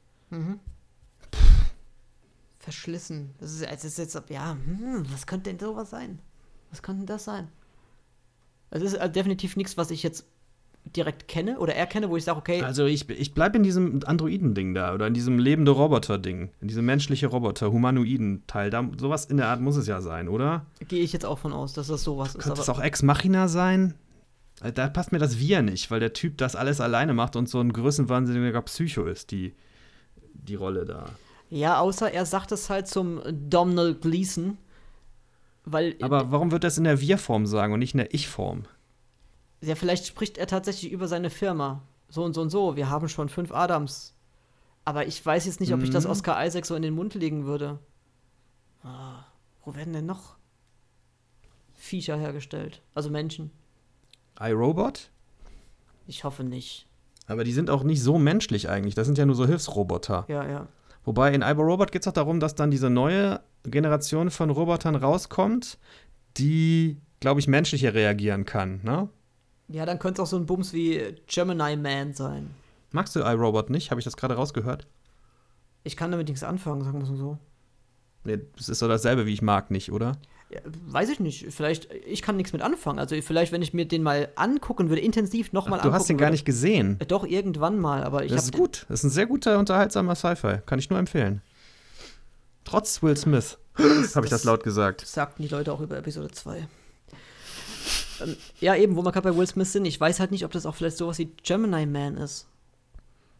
Verschlissen. 2.59 3.34
Das 3.39 3.51
ist, 3.53 3.61
es 3.63 3.84
ist 3.85 3.97
jetzt, 3.97 4.21
ja, 4.29 4.51
hm, 4.51 5.05
was 5.11 5.25
könnte 5.25 5.49
denn 5.49 5.59
sowas 5.59 5.89
sein? 5.89 6.19
Was 6.69 6.81
könnte 6.84 6.99
denn 7.01 7.07
das 7.07 7.23
sein? 7.23 7.47
Es 8.69 8.81
ist 8.81 8.93
äh, 8.95 9.09
definitiv 9.09 9.55
nichts, 9.55 9.77
was 9.77 9.89
ich 9.89 10.03
jetzt 10.03 10.25
direkt 10.98 11.28
kenne 11.28 11.60
oder 11.60 11.76
erkenne, 11.76 12.10
wo 12.10 12.18
ich 12.18 12.24
sage, 12.26 12.40
okay, 12.40 12.61
Also 12.64 12.86
ich, 12.86 13.10
ich 13.10 13.34
bleibe 13.34 13.57
in 13.57 13.64
diesem 13.64 14.02
Androiden-Ding 14.06 14.74
da 14.74 14.94
oder 14.94 15.07
in 15.07 15.14
diesem 15.14 15.40
lebende 15.40 15.72
Roboter-Ding. 15.72 16.49
In 16.60 16.68
diesem 16.68 16.86
menschliche 16.86 17.28
Roboter, 17.28 17.72
Humanoiden-Teil. 17.72 18.69
Da, 18.69 18.90
sowas 18.99 19.26
in 19.26 19.38
der 19.38 19.48
Art 19.48 19.61
muss 19.61 19.78
es 19.78 19.88
ja 19.88 20.02
sein, 20.02 20.28
oder? 20.28 20.65
gehe 20.88 21.02
ich 21.03 21.14
jetzt 21.14 21.26
auch 21.26 21.38
von 21.40 21.53
aus, 21.53 21.74
dass 21.74 21.88
das 21.88 22.03
sowas 22.03 22.36
ist. 22.36 22.44
Könnte 22.44 22.60
es 22.60 22.69
auch 22.69 22.82
Ex 22.82 23.03
Machina 23.03 23.48
sein? 23.48 23.94
Äh, 24.61 24.72
Da 24.74 24.88
passt 24.90 25.11
mir 25.11 25.19
das 25.19 25.40
Wir 25.40 25.61
nicht, 25.61 25.90
weil 25.91 25.99
der 25.99 26.14
Typ 26.14 26.38
das 26.38 26.56
alles 26.56 26.82
alleine 26.82 27.14
macht 27.14 27.36
und 27.36 27.48
so 27.48 27.60
ein 27.61 27.72
größenwahnsinniger 27.72 28.61
Psycho 28.64 29.06
ist, 29.06 29.32
die, 29.32 29.53
die 30.34 30.56
Rolle 30.56 30.86
da. 30.86 31.06
ja, 31.49 31.80
außer 31.80 32.11
er 32.11 32.26
sagt 32.26 32.52
es 32.52 32.69
halt 32.69 32.88
zum 32.88 33.22
Domhnall 33.32 33.94
Gleeson, 33.95 34.57
weil 35.65 35.95
Aber 36.02 36.32
warum 36.32 36.52
wird 36.52 36.64
das 36.64 36.78
in 36.78 36.86
der 36.86 37.02
Wir-Form 37.02 37.45
sagen 37.45 37.74
und 37.74 37.80
nicht 37.80 37.94
in 37.94 37.99
der 37.99 38.14
Ich-Form? 38.14 38.64
Ja, 39.61 39.75
vielleicht 39.75 40.05
spricht 40.07 40.38
er 40.38 40.47
tatsächlich 40.47 40.91
über 40.91 41.07
seine 41.07 41.29
Firma. 41.29 41.81
So 42.09 42.23
und 42.23 42.34
so 42.34 42.41
und 42.41 42.49
so, 42.49 42.75
wir 42.75 42.89
haben 42.89 43.09
schon 43.09 43.27
fünf 43.29 43.51
Adams. 43.51 44.13
Aber 44.85 45.05
ich 45.07 45.23
weiß 45.25 45.45
jetzt 45.45 45.59
nicht, 45.59 45.73
ob 45.73 45.81
ich 45.84 45.89
das 45.89 46.05
Mhm. 46.05 46.11
Oscar 46.11 46.45
Isaac 46.45 46.65
so 46.65 46.75
in 46.75 46.81
den 46.81 46.93
Mund 46.93 47.13
legen 47.15 47.45
würde. 47.45 47.79
Ah, 48.84 49.25
wo 49.65 49.75
werden 49.75 49.91
denn 49.93 50.05
noch 50.05 50.38
Viecher 51.75 52.17
hergestellt? 52.17 52.81
Also 52.95 53.09
Menschen. 53.09 53.51
iRobot? 54.39 55.09
Ich 56.07 56.23
hoffe 56.23 56.43
nicht. 56.43 56.88
Aber 57.27 57.43
die 57.43 57.51
sind 57.51 57.69
auch 57.69 57.84
nicht 57.84 58.01
so 58.01 58.17
menschlich 58.17 58.69
eigentlich. 58.69 58.95
Das 58.95 59.05
sind 59.05 59.17
ja 59.17 59.25
nur 59.25 59.35
so 59.35 59.45
Hilfsroboter. 59.45 60.25
Ja, 60.29 60.47
ja. 60.47 60.67
Wobei 61.03 61.34
in 61.34 61.41
iRobot 61.41 61.91
geht 61.91 62.03
es 62.03 62.07
auch 62.07 62.13
darum, 62.13 62.39
dass 62.39 62.55
dann 62.55 62.71
diese 62.71 62.89
neue 62.89 63.41
Generation 63.63 64.29
von 64.31 64.49
Robotern 64.49 64.95
rauskommt, 64.95 65.77
die, 66.38 66.97
glaube 67.19 67.39
ich, 67.41 67.47
menschlicher 67.47 67.93
reagieren 67.93 68.45
kann. 68.45 68.79
Ne? 68.84 69.09
Ja, 69.69 69.85
dann 69.85 69.99
könnte 69.99 70.22
es 70.22 70.27
auch 70.27 70.31
so 70.31 70.38
ein 70.38 70.45
Bums 70.45 70.73
wie 70.73 71.15
Gemini 71.27 71.76
Man 71.76 72.14
sein. 72.14 72.52
Magst 72.91 73.15
du 73.15 73.19
iRobot 73.19 73.69
nicht? 73.69 73.91
Habe 73.91 73.99
ich 73.99 74.06
das 74.06 74.15
gerade 74.18 74.35
rausgehört? 74.35 74.88
Ich 75.84 75.98
kann 75.98 76.11
damit 76.11 76.27
nichts 76.27 76.44
anfangen, 76.44 76.84
sagen 76.84 76.98
wir 76.99 77.03
es 77.03 77.10
mal 77.10 77.18
so. 77.18 77.38
Nee, 78.23 78.39
das 78.57 78.69
ist 78.69 78.80
so 78.80 78.88
dasselbe 78.88 79.26
wie 79.26 79.34
ich 79.34 79.41
mag 79.41 79.72
nicht, 79.72 79.91
oder? 79.91 80.18
Ja, 80.49 80.61
weiß 80.64 81.10
ich 81.10 81.19
nicht. 81.19 81.48
Vielleicht, 81.53 81.91
ich 82.06 82.22
kann 82.22 82.38
nichts 82.38 82.53
mit 82.53 82.61
anfangen. 82.61 82.99
Also 82.99 83.19
vielleicht, 83.22 83.52
wenn 83.52 83.61
ich 83.61 83.73
mir 83.73 83.85
den 83.85 84.03
mal 84.03 84.30
angucken 84.35 84.89
würde, 84.89 85.02
intensiv 85.02 85.52
nochmal 85.52 85.80
angucken 85.80 85.91
du 85.91 85.99
hast 85.99 86.10
den 86.10 86.18
gar 86.18 86.30
nicht 86.30 86.45
gesehen. 86.45 86.98
Äh, 86.99 87.06
Doch, 87.06 87.26
irgendwann 87.26 87.77
mal, 87.80 88.03
aber 88.03 88.23
ich 88.23 88.31
das 88.31 88.45
ist 88.45 88.53
gut. 88.53 88.85
Das 88.88 88.99
ist 88.99 89.03
ein 89.06 89.10
sehr 89.10 89.26
guter, 89.26 89.60
unterhaltsamer 89.60 90.15
Sci-Fi. 90.15 90.60
Kann 90.65 90.80
ich 90.80 90.89
nur 90.89 90.99
empfehlen. 90.99 91.41
Trotz 92.64 93.02
Will 93.03 93.18
Smith. 93.18 93.57
Habe 93.77 94.26
ich 94.26 94.30
das 94.31 94.44
laut 94.45 94.64
gesagt. 94.64 95.06
sagten 95.06 95.44
die 95.44 95.49
Leute 95.49 95.72
auch 95.72 95.81
über 95.81 95.98
Episode 95.98 96.31
2. 96.31 96.68
Ähm, 98.23 98.35
ja, 98.60 98.76
eben, 98.76 98.95
wo 98.95 99.03
wir 99.03 99.11
gerade 99.11 99.30
bei 99.31 99.38
Will 99.38 99.48
Smith 99.48 99.72
sind, 99.72 99.85
ich 99.85 99.99
weiß 99.99 100.19
halt 100.19 100.31
nicht, 100.31 100.45
ob 100.45 100.52
das 100.52 100.65
auch 100.65 100.76
vielleicht 100.76 100.98
sowas 100.98 101.18
wie 101.19 101.30
Gemini 101.44 101.85
Man 101.85 102.18
ist. 102.18 102.48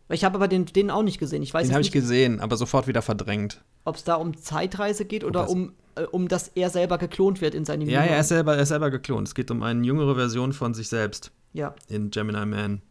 Ich 0.10 0.24
habe 0.24 0.36
aber 0.36 0.48
den, 0.48 0.66
den 0.66 0.90
auch 0.90 1.04
nicht 1.04 1.20
gesehen. 1.20 1.44
Ich 1.44 1.54
weiß 1.54 1.68
Den 1.68 1.74
habe 1.74 1.82
ich 1.82 1.92
gesehen, 1.92 2.40
aber 2.40 2.56
sofort 2.56 2.88
wieder 2.88 3.02
verdrängt. 3.02 3.62
ob 3.84 3.96
es 3.98 4.04
da 4.04 4.16
um 4.16 4.38
Zeitreise 4.38 5.04
geht 5.06 5.24
oder 5.26 5.42
das- 5.42 5.52
um, 5.52 5.74
äh, 5.96 6.04
um, 6.04 6.28
dass 6.30 6.48
er 6.56 6.70
selber 6.70 6.98
geklont 6.98 7.42
wird 7.42 7.54
in 7.56 7.66
seinem 7.66 7.90
Ja, 7.90 8.04
ja, 8.06 8.12
er 8.12 8.20
ist, 8.22 8.30
selber, 8.30 8.56
er 8.56 8.62
ist 8.64 8.70
selber 8.70 8.90
geklont. 8.90 9.28
Es 9.28 9.36
geht 9.36 9.52
um 9.52 9.64
eine 9.64 9.86
jüngere 9.86 10.16
Version 10.16 10.54
von 10.54 10.74
sich 10.74 10.88
selbst 10.90 11.32
Ja, 11.54 11.76
in 11.90 12.10
Gemini 12.10 12.46
Man. 12.46 12.82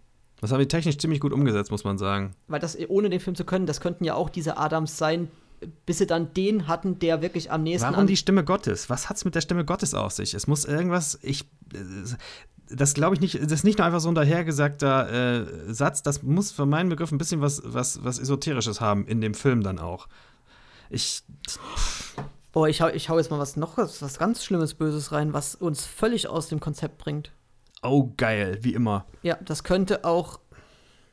Das 0.43 0.53
haben 0.53 0.59
die 0.61 0.69
technisch 0.69 0.99
ziemlich 0.99 1.21
gut 1.21 1.33
umgesetzt, 1.33 1.71
muss 1.71 1.85
man 1.85 1.97
sagen. 1.97 2.35
weil 2.49 2.61
das, 2.61 2.77
ohne 2.89 3.09
den 3.09 3.21
Film 3.21 3.35
zu 3.35 3.45
können, 3.45 3.65
das 3.65 3.81
könnten 3.81 4.05
ja 4.05 4.15
auch 4.15 4.29
diese 4.29 4.59
Adams 4.59 4.99
sein, 4.99 5.29
bis 5.85 5.99
sie 5.99 6.07
dann 6.07 6.33
den 6.35 6.69
hatten, 6.69 6.99
der 6.99 7.23
wirklich 7.23 7.51
am 7.51 7.62
nächsten 7.62 7.89
Warum 7.89 8.01
an 8.01 8.07
die 8.07 8.16
Stimme 8.16 8.45
Gottes? 8.45 8.91
Was 8.91 9.09
hat's 9.09 9.24
mit 9.24 9.35
der 9.35 9.41
Stimme 9.41 9.65
Gottes 9.65 9.95
auf 9.95 10.12
sich? 10.12 10.35
Es 10.35 10.47
muss 10.47 10.65
irgendwas. 10.65 11.19
Ich. 11.23 11.45
das 12.69 12.95
glaube 12.95 13.15
ich 13.15 13.20
nicht, 13.20 13.43
das 13.43 13.53
ist 13.53 13.65
nicht 13.65 13.78
nur 13.78 13.87
einfach 13.87 14.01
so 14.01 14.09
ein 14.09 14.15
dahergesagter 14.15 15.12
äh, 15.69 15.73
Satz, 15.73 16.03
das 16.03 16.23
muss 16.23 16.53
für 16.53 16.66
meinen 16.66 16.89
Begriff 16.89 17.12
ein 17.12 17.19
bisschen 17.19 17.41
was, 17.41 17.62
was, 17.65 18.05
was 18.05 18.19
Esoterisches 18.19 18.81
haben 18.81 19.07
in 19.07 19.20
dem 19.20 19.35
Film 19.35 19.62
dann 19.62 19.78
auch. 19.78 20.09
Ich. 20.91 21.23
Boah, 22.53 22.69
ich 22.69 22.81
hau, 22.81 22.89
ich 22.89 23.09
hau 23.09 23.19
jetzt 23.19 23.31
mal 23.31 23.39
was 23.39 23.57
noch 23.57 23.77
was, 23.77 24.01
was 24.01 24.19
ganz 24.19 24.45
Schlimmes, 24.45 24.74
Böses 24.74 25.12
rein, 25.12 25.33
was 25.33 25.55
uns 25.55 25.85
völlig 25.85 26.28
aus 26.28 26.49
dem 26.49 26.61
Konzept 26.61 26.99
bringt. 26.99 27.33
Oh, 27.83 28.12
geil, 28.16 28.59
wie 28.62 28.73
immer. 28.73 29.05
Ja, 29.23 29.37
das 29.45 29.62
könnte 29.62 30.05
auch, 30.05 30.41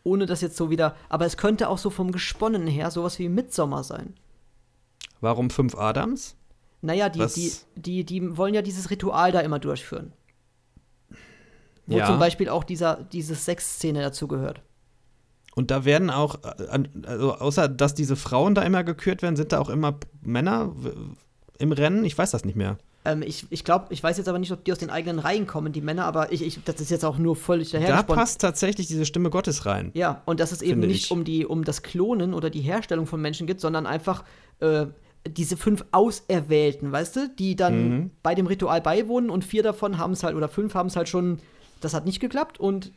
ohne 0.04 0.26
das 0.26 0.42
jetzt 0.42 0.56
so 0.56 0.70
wieder, 0.70 0.96
aber 1.10 1.26
es 1.26 1.36
könnte 1.36 1.68
auch 1.68 1.78
so 1.78 1.90
vom 1.90 2.12
Gesponnen 2.12 2.68
her 2.68 2.92
sowas 2.92 3.20
wie 3.20 3.28
Midsommer 3.28 3.84
sein. 3.84 4.14
Warum 5.24 5.50
fünf 5.50 5.76
Adams? 5.76 6.36
Naja, 6.82 7.08
die, 7.08 7.20
Was? 7.20 7.34
die, 7.36 7.52
die, 7.78 8.04
die 8.04 8.38
wollen 8.38 8.54
ja 8.54 8.62
dieses 8.62 8.90
Ritual 8.90 9.32
da 9.32 9.40
immer 9.40 9.58
durchführen. 9.58 10.12
Wo 11.86 11.98
Ja. 11.98 12.08
zum 12.08 12.20
Beispiel 12.20 12.50
auch 12.50 12.66
dieser, 12.66 13.04
diese 13.12 13.34
Sexszene 13.36 14.02
dazu 14.02 14.28
gehört. 14.28 14.62
Und 15.56 15.72
da 15.72 15.86
werden 15.86 16.10
auch, 16.10 16.40
äh, 16.44 16.84
also 17.06 17.36
außer 17.36 17.70
dass 17.70 17.94
diese 17.94 18.16
Frauen 18.18 18.54
da 18.54 18.64
immer 18.64 18.84
gekürt 18.84 19.22
werden, 19.22 19.36
sind 19.38 19.54
da 19.54 19.60
auch 19.60 19.70
immer 19.70 19.98
Männer 20.22 20.74
im 21.58 21.72
Rennen? 21.72 22.04
Ich 22.04 22.18
weiß 22.18 22.32
das 22.32 22.44
nicht 22.44 22.56
mehr. 22.56 22.78
Ähm, 23.06 23.22
ich 23.22 23.46
ich 23.50 23.64
glaube, 23.64 23.88
ich 23.92 24.02
weiß 24.04 24.18
jetzt 24.18 24.28
aber 24.28 24.40
nicht, 24.40 24.52
ob 24.52 24.66
die 24.66 24.72
aus 24.74 24.78
den 24.80 24.90
eigenen 24.90 25.20
Reihen 25.20 25.46
kommen, 25.48 25.72
die 25.72 25.82
Männer, 25.82 26.06
aber 26.06 26.32
ich, 26.34 26.42
ich, 26.42 26.62
das 26.66 26.82
ist 26.82 26.90
jetzt 26.92 27.06
auch 27.06 27.18
nur 27.18 27.36
völlig 27.38 27.72
Da 27.72 27.80
dahergesponnen. 27.80 28.20
passt 28.20 28.42
tatsächlich 28.42 28.88
diese 28.88 29.06
Stimme 29.06 29.30
Gottes 29.30 29.66
rein. 29.66 29.92
Ja, 29.94 30.22
und 30.26 30.40
dass 30.42 30.52
es 30.52 30.62
eben 30.62 30.82
nicht 30.82 31.06
ich. 31.06 31.12
um, 31.12 31.24
die, 31.24 31.46
um 31.46 31.64
das 31.64 31.82
Klonen 31.82 32.34
oder 32.34 32.50
die 32.50 32.62
Herstellung 32.62 33.06
von 33.08 33.22
Menschen 33.22 33.46
geht, 33.48 33.62
sondern 33.62 33.86
einfach 33.86 34.24
äh, 34.60 34.88
diese 35.28 35.56
fünf 35.58 35.86
Auserwählten, 35.92 36.92
weißt 36.92 37.16
du, 37.16 37.30
die 37.30 37.56
dann 37.56 37.90
Mhm. 37.90 38.12
bei 38.24 38.36
dem 38.36 38.46
Ritual 38.48 38.82
beiwohnen 38.82 39.30
und 39.30 39.46
vier 39.46 39.64
davon 39.64 39.98
haben 39.98 40.12
es 40.14 40.24
halt, 40.24 40.36
oder 40.36 40.50
fünf 40.50 40.74
haben 40.76 40.88
es 40.88 40.96
halt 40.96 41.08
schon, 41.10 41.40
das 41.82 41.94
hat 41.94 42.06
nicht 42.06 42.20
geklappt 42.20 42.60
und 42.60 42.92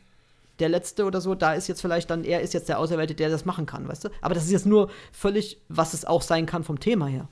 der 0.59 0.69
letzte 0.69 1.05
oder 1.05 1.21
so, 1.21 1.35
da 1.35 1.53
ist 1.53 1.67
jetzt 1.67 1.81
vielleicht 1.81 2.09
dann, 2.09 2.23
er 2.23 2.41
ist 2.41 2.53
jetzt 2.53 2.67
der 2.67 2.79
Auserwählte, 2.79 3.13
der 3.15 3.29
das 3.29 3.45
machen 3.45 3.65
kann, 3.65 3.87
weißt 3.87 4.05
du? 4.05 4.09
Aber 4.21 4.33
das 4.33 4.43
ist 4.45 4.51
jetzt 4.51 4.65
nur 4.65 4.89
völlig, 5.11 5.61
was 5.69 5.93
es 5.93 6.03
auch 6.03 6.21
sein 6.21 6.45
kann 6.47 6.63
vom 6.63 6.79
Thema 6.79 7.05
her. 7.07 7.27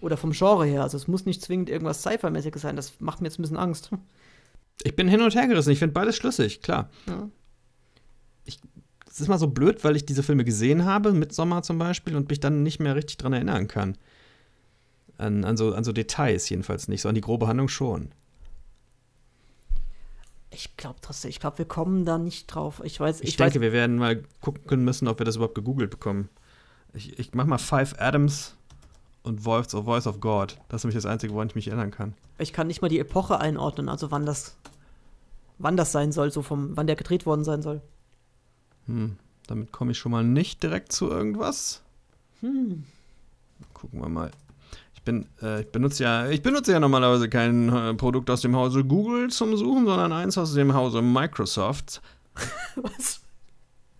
Oder 0.00 0.16
vom 0.16 0.32
Genre 0.32 0.64
her. 0.66 0.82
Also 0.82 0.96
es 0.96 1.08
muss 1.08 1.24
nicht 1.26 1.42
zwingend 1.42 1.70
irgendwas 1.70 2.02
Sci-Fi-mäßiges 2.02 2.60
sein. 2.62 2.76
Das 2.76 3.00
macht 3.00 3.20
mir 3.20 3.28
jetzt 3.28 3.38
ein 3.38 3.42
bisschen 3.42 3.56
Angst. 3.56 3.90
Ich 4.82 4.94
bin 4.96 5.08
hin 5.08 5.22
und 5.22 5.34
her 5.34 5.46
gerissen. 5.48 5.70
Ich 5.70 5.78
finde 5.78 5.94
beides 5.94 6.16
schlüssig, 6.16 6.60
klar. 6.60 6.90
Ja. 7.08 7.28
Ich, 8.44 8.60
es 9.14 9.20
ist 9.20 9.28
mal 9.28 9.38
so 9.38 9.46
blöd, 9.46 9.84
weil 9.84 9.94
ich 9.94 10.04
diese 10.04 10.24
Filme 10.24 10.44
gesehen 10.44 10.84
habe, 10.84 11.12
Midsommar 11.12 11.62
zum 11.62 11.78
Beispiel, 11.78 12.16
und 12.16 12.28
mich 12.28 12.40
dann 12.40 12.64
nicht 12.64 12.80
mehr 12.80 12.96
richtig 12.96 13.16
dran 13.16 13.32
erinnern 13.32 13.68
kann. 13.68 13.96
An, 15.18 15.44
an, 15.44 15.56
so, 15.56 15.72
an 15.72 15.84
so 15.84 15.92
Details 15.92 16.48
jedenfalls 16.48 16.88
nicht, 16.88 17.00
so 17.00 17.08
an 17.08 17.14
die 17.14 17.20
grobe 17.20 17.46
Handlung 17.46 17.68
schon. 17.68 18.10
Ich 20.50 20.76
glaube 20.76 20.96
trotzdem, 21.00 21.30
ich 21.30 21.38
glaube, 21.38 21.58
wir 21.58 21.64
kommen 21.64 22.04
da 22.04 22.18
nicht 22.18 22.48
drauf. 22.48 22.82
Ich 22.82 22.98
weiß, 22.98 23.20
Ich, 23.20 23.28
ich, 23.28 23.36
denke, 23.36 23.54
weiß, 23.54 23.60
wir 23.60 23.72
werden 23.72 23.98
mal 23.98 24.24
gucken 24.40 24.82
müssen, 24.82 25.06
ob 25.06 25.20
wir 25.20 25.24
das 25.24 25.36
überhaupt 25.36 25.54
gegoogelt 25.54 25.90
bekommen. 25.92 26.28
Ich, 26.92 27.16
ich 27.16 27.34
mach 27.34 27.46
mal 27.46 27.58
Five 27.58 27.94
Adams 28.00 28.56
und 29.22 29.42
Voice 29.42 29.76
of, 29.76 29.84
Voice 29.84 30.08
of 30.08 30.18
God. 30.18 30.58
Das 30.68 30.80
ist 30.80 30.84
nämlich 30.86 31.00
das 31.00 31.06
Einzige, 31.06 31.34
woran 31.34 31.46
ich 31.46 31.54
mich 31.54 31.68
erinnern 31.68 31.92
kann. 31.92 32.14
ich 32.38 32.52
kann 32.52 32.66
nicht 32.66 32.82
mal 32.82 32.88
die 32.88 32.98
Epoche 32.98 33.38
einordnen, 33.38 33.88
also 33.88 34.10
wann 34.10 34.26
das, 34.26 34.56
wann 35.58 35.76
das 35.76 35.92
sein 35.92 36.10
soll, 36.10 36.32
so 36.32 36.42
vom, 36.42 36.76
wann 36.76 36.88
der 36.88 36.96
gedreht 36.96 37.26
worden 37.26 37.44
sein 37.44 37.62
soll. 37.62 37.80
Hm, 38.86 39.16
damit 39.46 39.72
komme 39.72 39.92
ich 39.92 39.98
schon 39.98 40.12
mal 40.12 40.24
nicht 40.24 40.62
direkt 40.62 40.92
zu 40.92 41.08
irgendwas. 41.10 41.82
Hm. 42.40 42.84
Gucken 43.72 44.00
wir 44.00 44.08
mal. 44.08 44.30
Ich 44.94 45.02
bin, 45.02 45.26
äh, 45.42 45.62
ich 45.62 45.70
benutze 45.70 46.02
ja, 46.04 46.28
ich 46.28 46.42
benutze 46.42 46.72
ja 46.72 46.80
normalerweise 46.80 47.28
kein 47.28 47.68
äh, 47.68 47.94
Produkt 47.94 48.30
aus 48.30 48.40
dem 48.40 48.56
Hause 48.56 48.84
Google 48.84 49.28
zum 49.30 49.56
Suchen, 49.56 49.84
sondern 49.86 50.12
eins 50.12 50.38
aus 50.38 50.54
dem 50.54 50.72
Hause 50.74 51.02
Microsoft. 51.02 52.00
Was? 52.76 53.20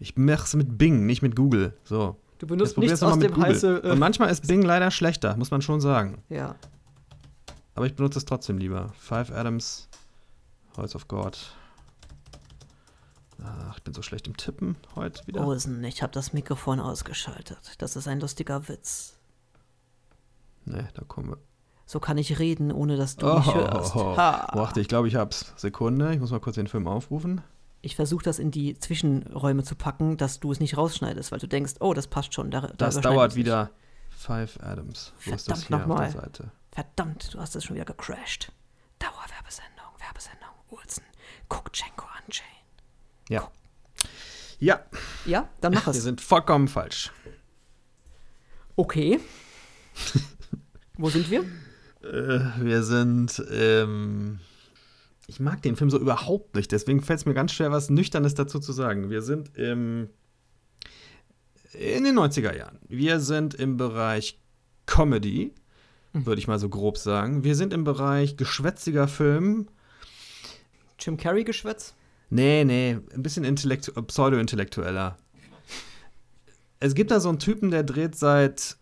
Ich 0.00 0.16
mache 0.16 0.44
es 0.44 0.54
mit 0.54 0.76
Bing, 0.78 1.06
nicht 1.06 1.22
mit 1.22 1.36
Google. 1.36 1.74
So. 1.84 2.16
Du 2.38 2.46
benutzt 2.46 2.76
nichts 2.78 3.02
aus 3.02 3.14
mit 3.16 3.24
dem 3.30 3.34
Google. 3.34 3.50
heiße. 3.50 3.80
Und 3.82 3.90
Äh, 3.90 3.96
manchmal 3.96 4.30
ist 4.30 4.46
Bing 4.48 4.62
leider 4.62 4.90
schlechter, 4.90 5.36
muss 5.36 5.50
man 5.50 5.62
schon 5.62 5.80
sagen. 5.80 6.22
ja. 6.28 6.56
Aber 7.76 7.86
ich 7.86 7.96
benutze 7.96 8.18
es 8.20 8.24
trotzdem 8.24 8.58
lieber. 8.58 8.92
Five 8.96 9.32
Adams, 9.32 9.88
House 10.76 10.94
of 10.94 11.08
God. 11.08 11.36
Ach, 13.42 13.76
ich 13.76 13.82
bin 13.82 13.94
so 13.94 14.02
schlecht 14.02 14.26
im 14.26 14.36
Tippen 14.36 14.76
heute 14.94 15.26
wieder. 15.26 15.42
Rosen, 15.42 15.82
ich 15.84 16.02
habe 16.02 16.12
das 16.12 16.32
Mikrofon 16.32 16.80
ausgeschaltet. 16.80 17.58
Das 17.78 17.96
ist 17.96 18.06
ein 18.08 18.20
lustiger 18.20 18.68
Witz. 18.68 19.18
Nee, 20.64 20.84
da 20.94 21.02
kommen 21.04 21.30
wir. 21.30 21.38
So 21.86 22.00
kann 22.00 22.16
ich 22.16 22.38
reden, 22.38 22.72
ohne 22.72 22.96
dass 22.96 23.16
du 23.16 23.30
Oh, 23.30 23.36
mich 23.38 23.54
hörst. 23.54 23.94
oh, 23.96 24.00
oh. 24.12 24.16
Ha. 24.16 24.48
Warte, 24.54 24.80
ich 24.80 24.88
glaube, 24.88 25.08
ich 25.08 25.16
hab's. 25.16 25.52
Sekunde, 25.56 26.14
ich 26.14 26.20
muss 26.20 26.30
mal 26.30 26.40
kurz 26.40 26.54
den 26.56 26.66
Film 26.68 26.86
aufrufen. 26.86 27.42
Ich 27.82 27.96
versuche 27.96 28.24
das 28.24 28.38
in 28.38 28.50
die 28.50 28.78
Zwischenräume 28.78 29.62
zu 29.62 29.74
packen, 29.76 30.16
dass 30.16 30.40
du 30.40 30.50
es 30.50 30.60
nicht 30.60 30.78
rausschneidest, 30.78 31.30
weil 31.32 31.38
du 31.40 31.46
denkst, 31.46 31.74
oh, 31.80 31.92
das 31.92 32.06
passt 32.06 32.32
schon. 32.32 32.50
Da, 32.50 32.62
da 32.62 32.68
Das 32.78 32.98
dauert 33.00 33.34
wieder. 33.34 33.70
Five 34.08 34.58
Adams. 34.62 35.12
Wo 35.24 35.36
Verdammt 35.36 35.68
nochmal. 35.68 36.10
der 36.12 36.22
Seite? 36.22 36.42
Nicht. 36.44 36.54
Verdammt, 36.72 37.34
du 37.34 37.38
hast 37.40 37.54
es 37.56 37.64
schon 37.64 37.76
wieder 37.76 37.84
gecrashed. 37.84 38.50
Dauerwerbesendung, 38.98 39.84
Werbesendung, 39.98 40.48
Olsen. 40.70 41.04
Guck 41.50 41.76
Cenko 41.76 42.06
an, 42.06 42.22
Jane. 42.30 42.48
Ja. 43.28 43.50
Ja, 44.58 44.84
Ja, 45.26 45.48
dann 45.60 45.74
mach 45.74 45.86
wir 45.86 45.90
es. 45.92 46.02
sind 46.02 46.20
vollkommen 46.20 46.68
falsch. 46.68 47.10
Okay. 48.76 49.20
Wo 50.96 51.08
sind 51.10 51.30
wir? 51.30 51.40
Äh, 52.02 52.60
wir 52.62 52.82
sind, 52.82 53.42
ähm, 53.50 54.40
ich 55.26 55.40
mag 55.40 55.62
den 55.62 55.76
Film 55.76 55.90
so 55.90 55.98
überhaupt 55.98 56.54
nicht, 56.54 56.70
deswegen 56.72 57.02
fällt 57.02 57.20
es 57.20 57.26
mir 57.26 57.34
ganz 57.34 57.52
schwer, 57.52 57.70
was 57.72 57.90
Nüchternes 57.90 58.34
dazu 58.34 58.58
zu 58.60 58.72
sagen. 58.72 59.10
Wir 59.10 59.22
sind 59.22 59.56
im, 59.56 60.08
in 61.72 62.04
den 62.04 62.18
90er 62.18 62.54
Jahren. 62.56 62.78
Wir 62.88 63.20
sind 63.20 63.54
im 63.54 63.76
Bereich 63.76 64.38
Comedy, 64.86 65.52
würde 66.12 66.38
ich 66.40 66.46
mal 66.46 66.58
so 66.58 66.68
grob 66.68 66.96
sagen. 66.98 67.42
Wir 67.42 67.56
sind 67.56 67.72
im 67.72 67.84
Bereich 67.84 68.36
geschwätziger 68.36 69.08
Film. 69.08 69.68
Jim 70.98 71.16
Carrey-Geschwätz? 71.16 71.94
Nee, 72.34 72.64
nee, 72.64 72.98
ein 73.14 73.22
bisschen 73.22 73.44
intellektu 73.44 73.92
pseudo-intellektueller. 73.92 75.16
Es 76.80 76.96
gibt 76.96 77.12
da 77.12 77.20
so 77.20 77.28
einen 77.28 77.38
Typen, 77.38 77.70
der 77.70 77.84
dreht 77.84 78.16
seit 78.16 78.76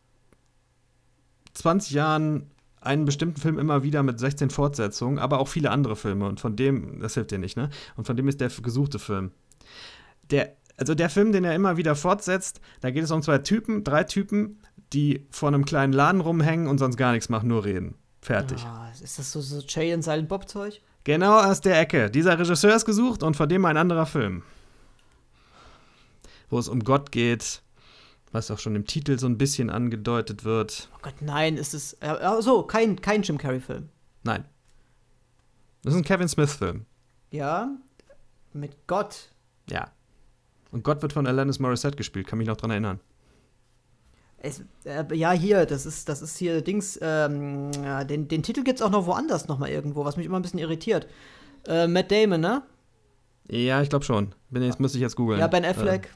20 1.53 1.93
Jahren 1.93 2.51
einen 2.81 3.05
bestimmten 3.05 3.39
Film 3.39 3.59
immer 3.59 3.83
wieder 3.83 4.03
mit 4.03 4.19
16 4.19 4.49
Fortsetzungen, 4.49 5.19
aber 5.19 5.39
auch 5.39 5.49
viele 5.49 5.70
andere 5.70 5.97
Filme. 5.97 6.27
Und 6.29 6.41
von 6.41 6.57
dem, 6.57 7.01
das 7.01 7.12
hilft 7.12 7.31
dir 7.31 7.39
nicht, 7.39 7.59
ne? 7.59 7.69
Und 7.95 8.07
von 8.07 8.16
dem 8.16 8.27
ist 8.27 8.41
der 8.41 8.49
gesuchte 8.49 8.99
Film. 8.99 9.33
Der, 10.31 10.57
also 10.79 10.95
der 10.95 11.11
Film, 11.11 11.33
den 11.33 11.45
er 11.45 11.55
immer 11.55 11.77
wieder 11.77 11.95
fortsetzt, 11.95 12.62
da 12.81 12.91
geht 12.91 13.05
es 13.05 13.11
um 13.11 13.20
zwei 13.20 13.37
Typen, 13.37 13.85
drei 13.85 14.05
Typen, 14.05 14.62
die 14.95 15.27
vor 15.31 15.49
einem 15.49 15.66
kleinen 15.66 15.93
Laden 15.93 16.23
rumhängen 16.23 16.69
und 16.69 16.79
sonst 16.79 16.97
gar 16.97 17.12
nichts 17.12 17.29
machen, 17.29 17.51
nur 17.51 17.66
reden. 17.66 17.97
Fertig. 18.23 18.65
Ah, 18.65 18.91
ist 19.03 19.19
das 19.19 19.31
so, 19.31 19.43
so 19.43 19.61
Jay 19.69 19.93
und 19.93 20.01
Silent 20.01 20.31
Bob-Zeug? 20.31 20.81
Genau 21.05 21.41
aus 21.41 21.61
der 21.61 21.81
Ecke. 21.81 22.11
Dieser 22.11 22.39
Regisseur 22.39 22.74
ist 22.74 22.85
gesucht 22.85 23.23
und 23.23 23.37
von 23.37 23.49
dem 23.49 23.65
ein 23.65 23.77
anderer 23.77 24.07
Film. 24.07 24.43
Wo 26.49 26.59
es 26.59 26.69
um 26.69 26.81
Gott 26.81 27.11
geht, 27.11 27.62
was 28.31 28.51
auch 28.51 28.59
schon 28.59 28.77
im 28.77 28.87
Titel 28.87 29.19
so 29.19 29.27
ein 29.27 29.39
bisschen 29.39 29.70
angedeutet 29.70 30.45
wird. 30.45 30.89
Oh 30.95 30.99
Gott, 31.03 31.20
nein, 31.20 31.57
ist 31.57 31.74
es. 31.74 31.95
Äh, 32.01 32.16
so, 32.41 32.62
kein, 32.62 33.01
kein 33.01 33.23
Jim 33.23 33.39
Carrey-Film. 33.39 33.89
Nein. 34.23 34.45
Das 35.83 35.95
ist 35.95 35.99
ein 35.99 36.05
Kevin 36.05 36.29
Smith-Film. 36.29 36.87
Ja, 37.31 37.70
mit 38.53 38.87
Gott. 38.87 39.31
Ja. 39.69 39.91
Und 40.70 40.85
Gott 40.85 41.03
wird 41.03 41.12
von 41.12 41.27
Alanis 41.27 41.59
Morissette 41.59 41.97
gespielt, 41.97 42.27
kann 42.27 42.39
mich 42.39 42.47
noch 42.47 42.57
dran 42.57 42.70
erinnern. 42.70 43.01
Es, 44.44 44.60
äh, 44.85 45.05
ja, 45.14 45.31
hier, 45.31 45.66
das 45.66 45.86
ist, 45.86 46.09
das 46.09 46.20
ist 46.20 46.36
hier 46.36 46.62
Dings, 46.62 46.98
ähm, 47.01 47.70
ja, 47.85 48.02
den, 48.02 48.27
den 48.27 48.43
Titel 48.43 48.64
gibt's 48.64 48.82
auch 48.82 48.90
noch 48.90 49.06
woanders 49.06 49.47
noch 49.47 49.59
mal 49.59 49.69
irgendwo, 49.69 50.05
was 50.05 50.16
mich 50.16 50.27
immer 50.27 50.40
ein 50.40 50.43
bisschen 50.43 50.59
irritiert. 50.59 51.06
Äh, 51.69 51.86
Matt 51.86 52.10
Damon, 52.10 52.40
ne? 52.40 52.62
Ja, 53.48 53.81
ich 53.82 53.89
glaube 53.89 54.05
schon. 54.05 54.35
Bin, 54.51 54.64
jetzt 54.64 54.81
müsste 54.81 54.98
ich 54.98 55.02
jetzt 55.02 55.14
googeln. 55.14 55.39
Ja, 55.39 55.47
Ben 55.47 55.64
Affleck. 55.64 56.06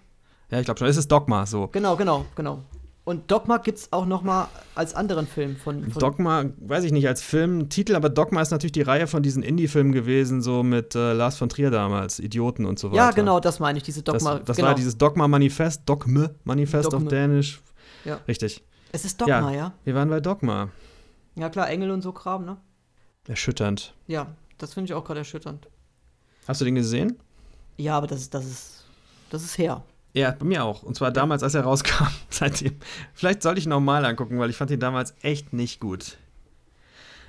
Äh, 0.51 0.55
ja, 0.55 0.59
ich 0.59 0.65
glaube 0.65 0.79
schon. 0.79 0.89
Es 0.89 0.97
ist 0.97 1.11
Dogma, 1.11 1.47
so. 1.47 1.69
Genau, 1.69 1.95
genau, 1.95 2.27
genau. 2.35 2.65
Und 3.05 3.31
Dogma 3.31 3.59
gibt's 3.59 3.93
auch 3.93 4.07
noch 4.07 4.23
mal 4.23 4.49
als 4.75 4.97
anderen 4.97 5.29
Film 5.29 5.55
von. 5.55 5.89
von 5.89 6.01
Dogma, 6.01 6.47
weiß 6.59 6.83
ich 6.83 6.91
nicht 6.91 7.07
als 7.07 7.23
Filmtitel, 7.23 7.95
aber 7.95 8.09
Dogma 8.09 8.43
ist 8.43 8.51
natürlich 8.51 8.73
die 8.73 8.83
Reihe 8.83 9.07
von 9.07 9.23
diesen 9.23 9.45
Indie-Filmen 9.45 9.93
gewesen, 9.93 10.43
so 10.43 10.65
mit 10.65 10.97
äh, 10.97 11.13
Lars 11.13 11.37
von 11.37 11.49
Trier 11.49 11.71
damals, 11.71 12.19
Idioten 12.19 12.67
und 12.67 12.81
so 12.81 12.91
weiter. 12.91 12.97
ja, 12.97 13.11
genau, 13.13 13.39
das 13.39 13.61
meine 13.61 13.79
ich, 13.79 13.85
diese 13.85 14.03
Dogma. 14.03 14.35
Das, 14.35 14.47
das 14.47 14.57
genau. 14.57 14.69
war 14.69 14.75
dieses 14.75 14.99
Dogma-Manifest, 14.99 15.83
Dogme-Manifest 15.87 16.93
auf. 16.93 17.05
Dänisch. 17.05 17.63
Ja. 18.07 18.21
Richtig. 18.29 18.63
es 18.93 19.05
ist 19.05 19.21
Dogma, 19.21 19.53
ja. 19.53 19.73
Wir 19.85 19.95
waren 19.95 20.09
bei 20.09 20.21
Dogma. 20.21 20.71
Ja, 21.35 21.51
klar, 21.51 21.69
Engel 21.69 21.91
und 21.91 22.03
so 22.03 22.13
Kram, 22.13 22.45
ne? 22.47 22.57
Erschütternd. 23.27 23.95
Ja, 24.07 24.29
das 24.59 24.75
finde 24.75 24.87
ich 24.87 24.95
auch 24.95 25.05
gerade 25.05 25.21
erschütternd. 25.21 25.69
Hast 26.47 26.61
du 26.61 26.65
den 26.65 26.77
gesehen? 26.77 27.19
Ja, 27.77 27.97
aber 27.97 28.07
das 28.07 28.21
ist, 28.21 28.33
das 28.33 28.47
ist, 28.47 28.85
das 29.31 29.43
ist 29.43 29.59
her. 29.59 29.83
Ja, 30.15 30.31
bei 30.31 30.47
mir 30.47 30.65
auch. 30.65 30.83
Und 30.85 30.95
zwar 30.95 31.11
damals, 31.11 31.43
als 31.43 31.55
er 31.55 31.63
rauskam. 31.63 32.07
Seitdem. 32.31 32.77
Vielleicht 33.13 33.43
sollte 33.43 33.59
ich 33.59 33.67
ihn 33.67 33.71
nochmal 33.71 34.05
angucken, 34.05 34.39
weil 34.39 34.49
ich 34.49 34.57
fand 34.57 34.71
ihn 34.71 34.81
damals 34.81 35.15
echt 35.21 35.53
nicht 35.53 35.81
gut. 35.81 36.17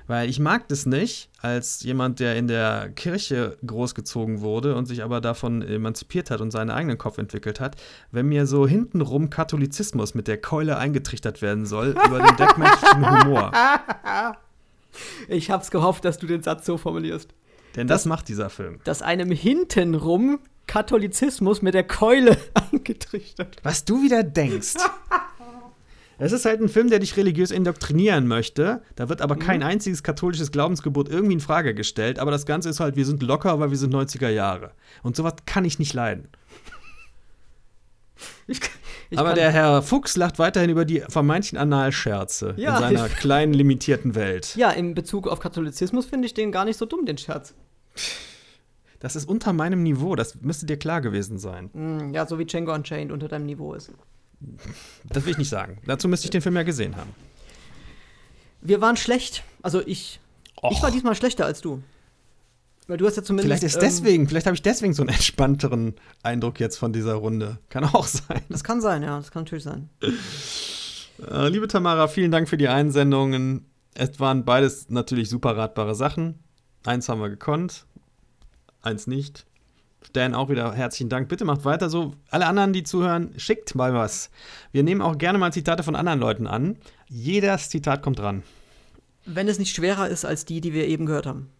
Weil 0.08 0.30
ich 0.30 0.40
mag 0.40 0.66
das 0.68 0.86
nicht, 0.86 1.28
als 1.40 1.82
jemand, 1.82 2.18
der 2.18 2.34
in 2.36 2.48
der 2.48 2.88
Kirche 2.88 3.58
großgezogen 3.64 4.40
wurde 4.40 4.74
und 4.74 4.86
sich 4.86 5.04
aber 5.04 5.20
davon 5.20 5.60
emanzipiert 5.60 6.30
hat 6.30 6.40
und 6.40 6.50
seinen 6.50 6.70
eigenen 6.70 6.96
Kopf 6.96 7.18
entwickelt 7.18 7.60
hat, 7.60 7.76
wenn 8.10 8.26
mir 8.26 8.46
so 8.46 8.66
hintenrum 8.66 9.28
Katholizismus 9.28 10.14
mit 10.14 10.26
der 10.26 10.40
Keule 10.40 10.78
eingetrichtert 10.78 11.42
werden 11.42 11.66
soll 11.66 11.90
über 11.90 12.20
den 12.20 12.36
deckmenschlichen 12.36 13.22
Humor. 13.24 13.52
Ich 15.28 15.50
hab's 15.50 15.70
gehofft, 15.70 16.04
dass 16.04 16.18
du 16.18 16.26
den 16.26 16.42
Satz 16.42 16.66
so 16.66 16.76
formulierst. 16.76 17.32
Denn 17.76 17.86
das, 17.86 18.02
das 18.02 18.06
macht 18.06 18.26
dieser 18.26 18.50
Film. 18.50 18.80
Dass 18.82 19.00
einem 19.00 19.30
hintenrum 19.30 20.40
Katholizismus 20.66 21.62
mit 21.62 21.74
der 21.74 21.84
Keule 21.84 22.36
eingetrichtert. 22.72 23.58
Was 23.62 23.84
du 23.84 24.02
wieder 24.02 24.24
denkst. 24.24 24.74
Es 26.18 26.32
ist 26.32 26.44
halt 26.44 26.60
ein 26.60 26.68
Film, 26.68 26.90
der 26.90 26.98
dich 26.98 27.16
religiös 27.16 27.50
indoktrinieren 27.52 28.26
möchte. 28.26 28.82
Da 28.96 29.08
wird 29.08 29.22
aber 29.22 29.36
mhm. 29.36 29.40
kein 29.40 29.62
einziges 29.62 30.02
katholisches 30.02 30.50
Glaubensgebot 30.50 31.08
irgendwie 31.08 31.34
in 31.34 31.40
Frage 31.40 31.74
gestellt. 31.74 32.18
Aber 32.18 32.32
das 32.32 32.44
Ganze 32.44 32.68
ist 32.68 32.80
halt, 32.80 32.96
wir 32.96 33.06
sind 33.06 33.22
locker, 33.22 33.60
weil 33.60 33.70
wir 33.70 33.78
sind 33.78 33.94
90er 33.94 34.28
Jahre. 34.28 34.72
Und 35.02 35.16
sowas 35.16 35.34
kann 35.46 35.64
ich 35.64 35.78
nicht 35.78 35.94
leiden. 35.94 36.28
Ich, 38.48 38.60
ich 39.10 39.18
aber 39.18 39.34
der 39.34 39.52
Herr 39.52 39.80
Fuchs 39.82 40.16
lacht 40.16 40.40
weiterhin 40.40 40.70
über 40.70 40.84
die 40.84 41.04
vermeintlichen 41.08 41.56
Analscherze 41.56 42.54
ja, 42.56 42.74
in 42.74 42.96
seiner 42.96 43.08
kleinen, 43.08 43.52
limitierten 43.52 44.14
Welt. 44.14 44.56
Ja, 44.56 44.70
in 44.70 44.94
Bezug 44.94 45.28
auf 45.28 45.38
Katholizismus 45.38 46.06
finde 46.06 46.26
ich 46.26 46.34
den 46.34 46.50
gar 46.50 46.64
nicht 46.64 46.78
so 46.78 46.84
dumm, 46.86 47.06
den 47.06 47.16
Scherz. 47.16 47.54
Das 49.00 49.14
ist 49.14 49.28
unter 49.28 49.52
meinem 49.52 49.82
Niveau, 49.82 50.16
das 50.16 50.40
müsste 50.40 50.66
dir 50.66 50.78
klar 50.78 51.00
gewesen 51.00 51.38
sein. 51.38 51.70
Mm, 51.72 52.12
ja, 52.12 52.26
so 52.26 52.38
wie 52.38 52.44
Django 52.44 52.74
Unchained 52.74 53.12
unter 53.12 53.28
deinem 53.28 53.46
Niveau 53.46 53.74
ist. 53.74 53.92
Das 55.04 55.24
will 55.24 55.32
ich 55.32 55.38
nicht 55.38 55.48
sagen. 55.48 55.78
Dazu 55.86 56.08
müsste 56.08 56.26
ich 56.26 56.30
den 56.30 56.42
Film 56.42 56.56
ja 56.56 56.62
gesehen 56.62 56.96
haben. 56.96 57.14
Wir 58.60 58.80
waren 58.80 58.96
schlecht. 58.96 59.42
Also 59.62 59.84
ich. 59.84 60.20
Och. 60.62 60.72
Ich 60.72 60.82
war 60.82 60.90
diesmal 60.90 61.14
schlechter 61.14 61.44
als 61.46 61.60
du. 61.60 61.82
Weil 62.86 62.96
du 62.96 63.06
hast 63.06 63.16
ja 63.16 63.22
zumindest. 63.22 63.46
Vielleicht 63.46 63.62
ist 63.64 63.74
ähm, 63.74 63.80
deswegen, 63.82 64.28
vielleicht 64.28 64.46
habe 64.46 64.54
ich 64.54 64.62
deswegen 64.62 64.94
so 64.94 65.02
einen 65.02 65.10
entspannteren 65.10 65.94
Eindruck 66.22 66.58
jetzt 66.58 66.78
von 66.78 66.92
dieser 66.92 67.14
Runde. 67.14 67.58
Kann 67.68 67.84
auch 67.84 68.06
sein. 68.06 68.42
Das 68.48 68.64
kann 68.64 68.80
sein, 68.80 69.02
ja, 69.02 69.18
das 69.18 69.30
kann 69.30 69.42
natürlich 69.44 69.64
sein. 69.64 69.90
Äh, 70.00 71.48
liebe 71.48 71.68
Tamara, 71.68 72.08
vielen 72.08 72.30
Dank 72.30 72.48
für 72.48 72.56
die 72.56 72.68
Einsendungen. 72.68 73.66
Es 73.94 74.18
waren 74.20 74.44
beides 74.44 74.88
natürlich 74.88 75.28
super 75.28 75.56
ratbare 75.56 75.94
Sachen. 75.94 76.38
Eins 76.84 77.08
haben 77.08 77.20
wir 77.20 77.28
gekonnt, 77.28 77.84
eins 78.80 79.06
nicht. 79.06 79.44
Dan 80.12 80.34
auch 80.34 80.48
wieder 80.48 80.72
herzlichen 80.72 81.08
Dank. 81.08 81.28
Bitte 81.28 81.44
macht 81.44 81.64
weiter 81.64 81.90
so. 81.90 82.14
Alle 82.30 82.46
anderen, 82.46 82.72
die 82.72 82.82
zuhören, 82.82 83.32
schickt 83.36 83.74
mal 83.74 83.94
was. 83.94 84.30
Wir 84.72 84.82
nehmen 84.82 85.02
auch 85.02 85.18
gerne 85.18 85.38
mal 85.38 85.52
Zitate 85.52 85.82
von 85.82 85.96
anderen 85.96 86.18
Leuten 86.18 86.46
an. 86.46 86.76
Jedes 87.08 87.68
Zitat 87.68 88.02
kommt 88.02 88.18
dran. 88.18 88.42
Wenn 89.26 89.48
es 89.48 89.58
nicht 89.58 89.74
schwerer 89.74 90.08
ist 90.08 90.24
als 90.24 90.44
die, 90.44 90.60
die 90.60 90.72
wir 90.72 90.86
eben 90.86 91.06
gehört 91.06 91.26
haben. 91.26 91.50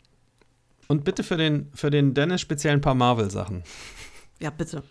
Und 0.87 1.05
bitte 1.05 1.23
für 1.23 1.37
den, 1.37 1.71
für 1.75 1.91
den 1.91 2.15
Dennis 2.15 2.41
speziell 2.41 2.73
ein 2.73 2.81
paar 2.81 2.95
Marvel-Sachen. 2.95 3.63
Ja, 4.41 4.51
bitte. 4.51 4.83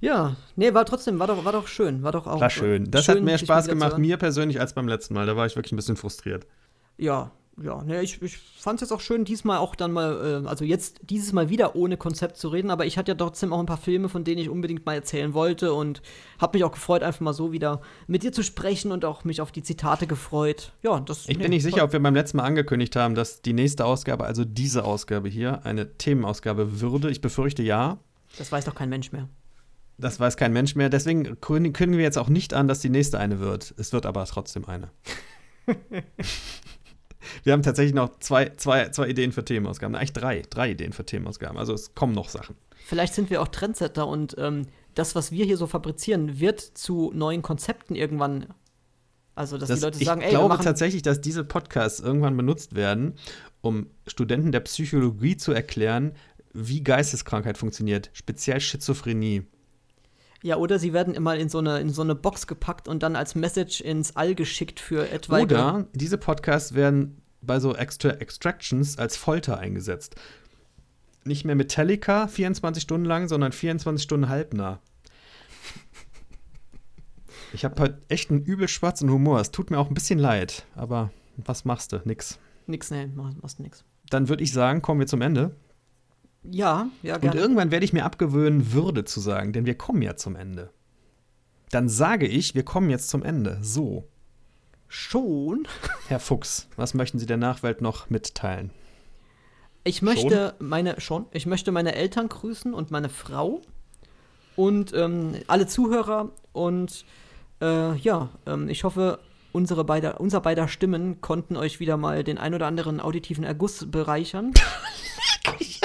ja, 0.00 0.36
nee, 0.56 0.74
war 0.74 0.84
trotzdem, 0.84 1.18
war 1.18 1.26
doch, 1.26 1.44
war 1.44 1.52
doch 1.52 1.66
schön. 1.66 2.02
War 2.02 2.12
doch 2.12 2.26
auch. 2.26 2.40
War 2.40 2.50
schön. 2.50 2.90
Das 2.90 3.06
schön, 3.06 3.16
hat 3.16 3.24
mehr 3.24 3.38
Spaß 3.38 3.68
gemacht, 3.68 3.96
mir 3.96 4.18
persönlich, 4.18 4.60
als 4.60 4.74
beim 4.74 4.88
letzten 4.88 5.14
Mal. 5.14 5.24
Da 5.24 5.36
war 5.36 5.46
ich 5.46 5.56
wirklich 5.56 5.72
ein 5.72 5.76
bisschen 5.76 5.96
frustriert. 5.96 6.46
Ja, 6.98 7.32
ja, 7.62 7.82
ne, 7.84 8.02
ich, 8.02 8.20
ich 8.20 8.36
fand 8.36 8.80
es 8.80 8.88
jetzt 8.88 8.92
auch 8.92 9.00
schön, 9.00 9.24
diesmal 9.24 9.58
auch 9.58 9.76
dann 9.76 9.92
mal, 9.92 10.42
äh, 10.44 10.48
also 10.48 10.64
jetzt 10.64 11.00
dieses 11.02 11.32
Mal 11.32 11.50
wieder 11.50 11.76
ohne 11.76 11.96
Konzept 11.96 12.36
zu 12.36 12.48
reden, 12.48 12.70
aber 12.70 12.84
ich 12.84 12.98
hatte 12.98 13.12
ja 13.12 13.14
trotzdem 13.14 13.52
auch 13.52 13.60
ein 13.60 13.66
paar 13.66 13.78
Filme, 13.78 14.08
von 14.08 14.24
denen 14.24 14.40
ich 14.40 14.48
unbedingt 14.48 14.84
mal 14.86 14.94
erzählen 14.94 15.34
wollte 15.34 15.72
und 15.72 16.02
habe 16.40 16.56
mich 16.56 16.64
auch 16.64 16.72
gefreut, 16.72 17.02
einfach 17.02 17.20
mal 17.20 17.32
so 17.32 17.52
wieder 17.52 17.80
mit 18.06 18.22
dir 18.22 18.32
zu 18.32 18.42
sprechen 18.42 18.90
und 18.90 19.04
auch 19.04 19.24
mich 19.24 19.40
auf 19.40 19.52
die 19.52 19.62
Zitate 19.62 20.06
gefreut. 20.06 20.72
Ja, 20.82 20.98
das. 21.00 21.28
Ich 21.28 21.38
bin 21.38 21.50
nicht 21.50 21.62
sicher, 21.62 21.84
ob 21.84 21.92
wir 21.92 22.00
beim 22.00 22.14
letzten 22.14 22.38
Mal 22.38 22.44
angekündigt 22.44 22.96
haben, 22.96 23.14
dass 23.14 23.42
die 23.42 23.52
nächste 23.52 23.84
Ausgabe, 23.84 24.24
also 24.24 24.44
diese 24.44 24.84
Ausgabe 24.84 25.28
hier, 25.28 25.64
eine 25.64 25.96
Themenausgabe 25.96 26.80
würde. 26.80 27.10
Ich 27.10 27.20
befürchte 27.20 27.62
ja. 27.62 27.98
Das 28.36 28.50
weiß 28.50 28.64
doch 28.64 28.74
kein 28.74 28.88
Mensch 28.88 29.12
mehr. 29.12 29.28
Das 29.96 30.18
weiß 30.18 30.36
kein 30.36 30.52
Mensch 30.52 30.74
mehr. 30.74 30.88
Deswegen 30.88 31.40
kündigen 31.40 31.92
wir 31.92 32.02
jetzt 32.02 32.18
auch 32.18 32.28
nicht 32.28 32.52
an, 32.52 32.66
dass 32.66 32.80
die 32.80 32.88
nächste 32.88 33.18
eine 33.18 33.38
wird. 33.38 33.74
Es 33.76 33.92
wird 33.92 34.06
aber 34.06 34.24
trotzdem 34.24 34.64
eine. 34.64 34.90
Wir 37.42 37.52
haben 37.52 37.62
tatsächlich 37.62 37.94
noch 37.94 38.18
zwei, 38.18 38.50
zwei, 38.56 38.88
zwei 38.90 39.08
Ideen 39.08 39.32
für 39.32 39.44
Themenausgaben. 39.44 39.94
Eigentlich 39.94 40.12
drei. 40.12 40.42
Drei 40.48 40.70
Ideen 40.70 40.92
für 40.92 41.04
Themenausgaben. 41.04 41.58
Also 41.58 41.72
es 41.72 41.94
kommen 41.94 42.14
noch 42.14 42.28
Sachen. 42.28 42.56
Vielleicht 42.86 43.14
sind 43.14 43.30
wir 43.30 43.40
auch 43.40 43.48
Trendsetter 43.48 44.06
und 44.06 44.36
ähm, 44.38 44.66
das, 44.94 45.14
was 45.14 45.32
wir 45.32 45.44
hier 45.44 45.56
so 45.56 45.66
fabrizieren, 45.66 46.38
wird 46.40 46.60
zu 46.60 47.10
neuen 47.14 47.42
Konzepten 47.42 47.94
irgendwann. 47.94 48.46
Also, 49.34 49.58
dass 49.58 49.68
das, 49.68 49.80
die 49.80 49.84
Leute 49.84 50.04
sagen, 50.04 50.20
ey, 50.20 50.28
Ich 50.28 50.34
glaube 50.34 50.58
tatsächlich, 50.62 51.02
dass 51.02 51.20
diese 51.20 51.44
Podcasts 51.44 51.98
irgendwann 51.98 52.36
benutzt 52.36 52.76
werden, 52.76 53.14
um 53.62 53.88
Studenten 54.06 54.52
der 54.52 54.60
Psychologie 54.60 55.36
zu 55.36 55.52
erklären, 55.52 56.12
wie 56.52 56.84
Geisteskrankheit 56.84 57.58
funktioniert, 57.58 58.10
speziell 58.12 58.60
Schizophrenie. 58.60 59.42
Ja, 60.44 60.58
oder 60.58 60.78
sie 60.78 60.92
werden 60.92 61.14
immer 61.14 61.36
in 61.36 61.48
so 61.48 61.56
eine, 61.56 61.80
in 61.80 61.88
so 61.88 62.02
eine 62.02 62.14
Box 62.14 62.46
gepackt 62.46 62.86
und 62.86 63.02
dann 63.02 63.16
als 63.16 63.34
Message 63.34 63.80
ins 63.80 64.14
All 64.14 64.34
geschickt 64.34 64.78
für 64.78 65.10
etwa. 65.10 65.38
Oder 65.38 65.86
diese 65.94 66.18
Podcasts 66.18 66.74
werden 66.74 67.22
bei 67.40 67.58
so 67.60 67.74
Extra 67.74 68.10
Extractions 68.10 68.98
als 68.98 69.16
Folter 69.16 69.58
eingesetzt. 69.58 70.16
Nicht 71.24 71.46
mehr 71.46 71.54
Metallica 71.54 72.28
24 72.28 72.82
Stunden 72.82 73.06
lang, 73.06 73.26
sondern 73.26 73.52
24 73.52 74.02
Stunden 74.02 74.28
halbnah. 74.28 74.80
Ich 77.54 77.64
habe 77.64 77.80
halt 77.80 78.02
echt 78.08 78.30
einen 78.30 78.42
übel 78.42 78.68
schwarzen 78.68 79.08
Humor. 79.08 79.40
Es 79.40 79.50
tut 79.50 79.70
mir 79.70 79.78
auch 79.78 79.88
ein 79.88 79.94
bisschen 79.94 80.18
leid, 80.18 80.66
aber 80.74 81.10
was 81.38 81.64
machst 81.64 81.92
du? 81.92 82.02
Nix. 82.04 82.38
Nix, 82.66 82.90
nee, 82.90 83.06
machst 83.06 83.60
nix. 83.60 83.82
Dann 84.10 84.28
würde 84.28 84.44
ich 84.44 84.52
sagen, 84.52 84.82
kommen 84.82 85.00
wir 85.00 85.06
zum 85.06 85.22
Ende. 85.22 85.56
Ja, 86.50 86.88
ja, 87.02 87.18
gerne. 87.18 87.36
Und 87.36 87.40
irgendwann 87.40 87.70
werde 87.70 87.84
ich 87.84 87.92
mir 87.92 88.04
abgewöhnen, 88.04 88.72
Würde 88.72 89.04
zu 89.04 89.20
sagen, 89.20 89.52
denn 89.52 89.66
wir 89.66 89.76
kommen 89.76 90.02
ja 90.02 90.16
zum 90.16 90.36
Ende. 90.36 90.70
Dann 91.70 91.88
sage 91.88 92.26
ich, 92.26 92.54
wir 92.54 92.64
kommen 92.64 92.90
jetzt 92.90 93.08
zum 93.08 93.22
Ende. 93.22 93.58
So. 93.62 94.06
Schon? 94.88 95.66
Herr 96.08 96.20
Fuchs, 96.20 96.68
was 96.76 96.94
möchten 96.94 97.18
Sie 97.18 97.26
der 97.26 97.36
Nachwelt 97.38 97.80
noch 97.80 98.10
mitteilen? 98.10 98.70
Ich 99.82 100.02
möchte 100.02 100.54
schon? 100.58 100.68
meine 100.68 101.00
schon, 101.00 101.26
ich 101.32 101.46
möchte 101.46 101.72
meine 101.72 101.94
Eltern 101.94 102.28
grüßen 102.28 102.72
und 102.72 102.90
meine 102.90 103.10
Frau 103.10 103.60
und 104.56 104.94
ähm, 104.94 105.34
alle 105.46 105.66
Zuhörer 105.66 106.30
und 106.52 107.04
äh, 107.60 107.94
ja, 107.96 108.30
ähm, 108.46 108.68
ich 108.68 108.84
hoffe, 108.84 109.18
unsere 109.52 109.84
beider, 109.84 110.20
unser 110.20 110.40
beider 110.40 110.68
Stimmen 110.68 111.20
konnten 111.20 111.56
euch 111.56 111.80
wieder 111.80 111.96
mal 111.96 112.24
den 112.24 112.38
ein 112.38 112.54
oder 112.54 112.66
anderen 112.66 113.00
auditiven 113.00 113.44
Erguss 113.44 113.90
bereichern. 113.90 114.52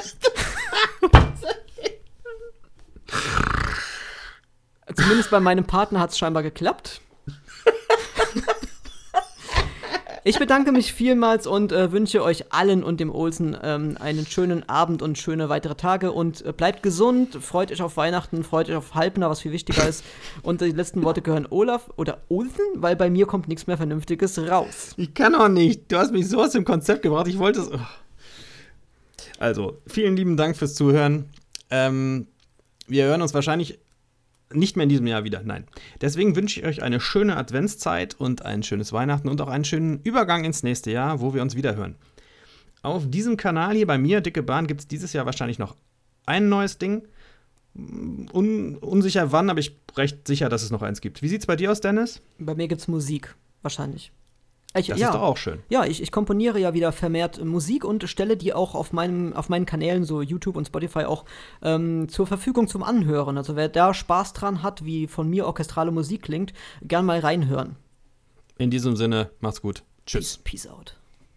Zumindest 4.96 5.30
bei 5.30 5.40
meinem 5.40 5.66
Partner 5.66 6.00
hat 6.00 6.12
es 6.12 6.18
scheinbar 6.18 6.44
geklappt. 6.44 7.02
Ich 10.26 10.38
bedanke 10.38 10.72
mich 10.72 10.94
vielmals 10.94 11.48
und 11.48 11.72
äh, 11.72 11.92
wünsche 11.92 12.22
euch 12.24 12.52
allen 12.52 12.84
und 12.84 13.00
dem 13.00 13.10
Olsen 13.10 13.58
ähm, 13.64 13.98
einen 14.00 14.26
schönen 14.26 14.68
Abend 14.68 15.02
und 15.02 15.18
schöne 15.18 15.48
weitere 15.50 15.76
Tage 15.76 16.12
und 16.12 16.46
äh, 16.46 16.52
bleibt 16.52 16.84
gesund, 16.84 17.38
freut 17.42 17.72
euch 17.72 17.82
auf 17.82 17.96
Weihnachten, 17.96 18.44
freut 18.44 18.70
euch 18.70 18.76
auf 18.76 18.96
Halbner, 18.96 19.30
was 19.30 19.40
viel 19.40 19.54
wichtiger 19.54 19.88
ist. 19.88 20.04
Und 20.44 20.62
die 20.62 20.72
letzten 20.72 21.04
Worte 21.04 21.22
gehören 21.22 21.48
Olaf 21.50 21.90
oder 21.96 22.20
Olsen, 22.28 22.66
weil 22.76 22.96
bei 22.96 23.10
mir 23.10 23.28
kommt 23.28 23.48
nichts 23.48 23.66
mehr 23.66 23.78
Vernünftiges 23.78 24.38
raus. 24.38 24.94
Ich 24.98 25.14
kann 25.14 25.36
auch 25.36 25.48
nicht. 25.48 25.92
Du 25.92 25.98
hast 25.98 26.12
mich 26.12 26.28
so 26.28 26.42
aus 26.42 26.52
dem 26.52 26.66
Konzept 26.66 27.02
gebracht. 27.02 27.28
Ich 27.28 27.40
wollte 27.40 27.62
es. 27.62 27.72
Oh. 27.72 27.80
Also, 29.40 29.78
vielen 29.88 30.18
lieben 30.18 30.36
Dank 30.36 30.58
fürs 30.58 30.76
Zuhören. 30.76 31.30
Ähm, 31.72 32.28
wir 32.90 33.06
hören 33.06 33.22
uns 33.22 33.34
wahrscheinlich 33.34 33.80
nicht 34.52 34.76
mehr 34.76 34.84
in 34.84 34.90
diesem 34.90 35.08
Jahr 35.08 35.24
wieder, 35.24 35.42
nein. 35.44 35.66
Deswegen 36.02 36.36
wünsche 36.36 36.60
ich 36.60 36.66
euch 36.66 36.82
eine 36.82 37.00
schöne 37.00 37.38
Adventszeit 37.38 38.16
und 38.16 38.46
ein 38.46 38.64
schönes 38.64 38.92
Weihnachten 38.92 39.30
und 39.30 39.40
auch 39.42 39.48
einen 39.48 39.66
schönen 39.66 40.02
Übergang 40.02 40.44
ins 40.44 40.64
nächste 40.64 40.92
Jahr, 40.92 41.22
wo 41.22 41.34
wir 41.34 41.42
uns 41.42 41.56
wieder 41.56 41.76
hören. 41.76 41.96
Auf 42.82 43.10
diesem 43.10 43.38
Kanal 43.38 43.76
hier 43.76 43.88
bei 43.88 43.98
mir, 43.98 44.22
Dicke 44.22 44.42
Bahn, 44.42 44.68
gibt 44.68 44.82
es 44.82 44.88
dieses 44.88 45.14
Jahr 45.14 45.26
wahrscheinlich 45.26 45.60
noch 45.60 45.76
ein 46.26 46.50
neues 46.50 46.78
Ding. 46.78 47.08
Un 47.76 48.78
unsicher 48.78 49.32
wann, 49.32 49.50
aber 49.50 49.60
ich 49.60 49.78
recht 49.96 50.28
sicher, 50.28 50.50
dass 50.50 50.64
es 50.64 50.72
noch 50.72 50.82
eins 50.82 51.02
gibt. 51.02 51.22
Wie 51.22 51.28
sieht 51.28 51.42
es 51.42 51.46
bei 51.46 51.56
dir 51.56 51.72
aus, 51.72 51.82
Dennis? 51.82 52.22
Bei 52.40 52.56
mir 52.56 52.68
gibt 52.68 52.82
es 52.82 52.88
Musik, 52.88 53.36
wahrscheinlich. 53.62 54.12
Ich, 54.76 54.88
das 54.88 55.00
ja, 55.00 55.08
ist 55.08 55.16
doch 55.16 55.22
auch 55.22 55.38
schön. 55.38 55.60
Ja, 55.70 55.86
ich, 55.86 56.02
ich 56.02 56.12
komponiere 56.12 56.60
ja 56.60 56.76
wieder 56.76 56.92
vermehrt 56.92 57.44
Musik 57.44 57.84
und 57.84 58.08
stelle 58.08 58.38
die 58.38 58.54
auch 58.54 58.76
auf, 58.76 58.94
meinem, 58.94 59.34
auf 59.34 59.50
meinen 59.50 59.66
Kanälen, 59.66 60.04
so 60.04 60.22
YouTube 60.22 60.56
und 60.56 60.68
Spotify, 60.68 61.06
auch 61.06 61.26
ähm, 61.64 62.08
zur 62.08 62.28
Verfügung 62.28 62.68
zum 62.68 62.84
Anhören. 62.84 63.38
Also 63.38 63.56
wer 63.56 63.68
da 63.68 63.96
Spaß 63.96 64.34
dran 64.34 64.62
hat, 64.62 64.86
wie 64.86 65.08
von 65.08 65.28
mir 65.28 65.48
orchestrale 65.48 65.90
Musik 65.92 66.22
klingt, 66.22 66.54
gern 66.84 67.06
mal 67.06 67.20
reinhören. 67.20 67.78
In 68.60 68.70
diesem 68.70 68.96
Sinne, 68.96 69.32
macht's 69.40 69.62
gut. 69.62 69.84
Tschüss. 70.06 70.38
Peace, 70.38 70.64
peace 70.64 70.68
out. 70.68 70.96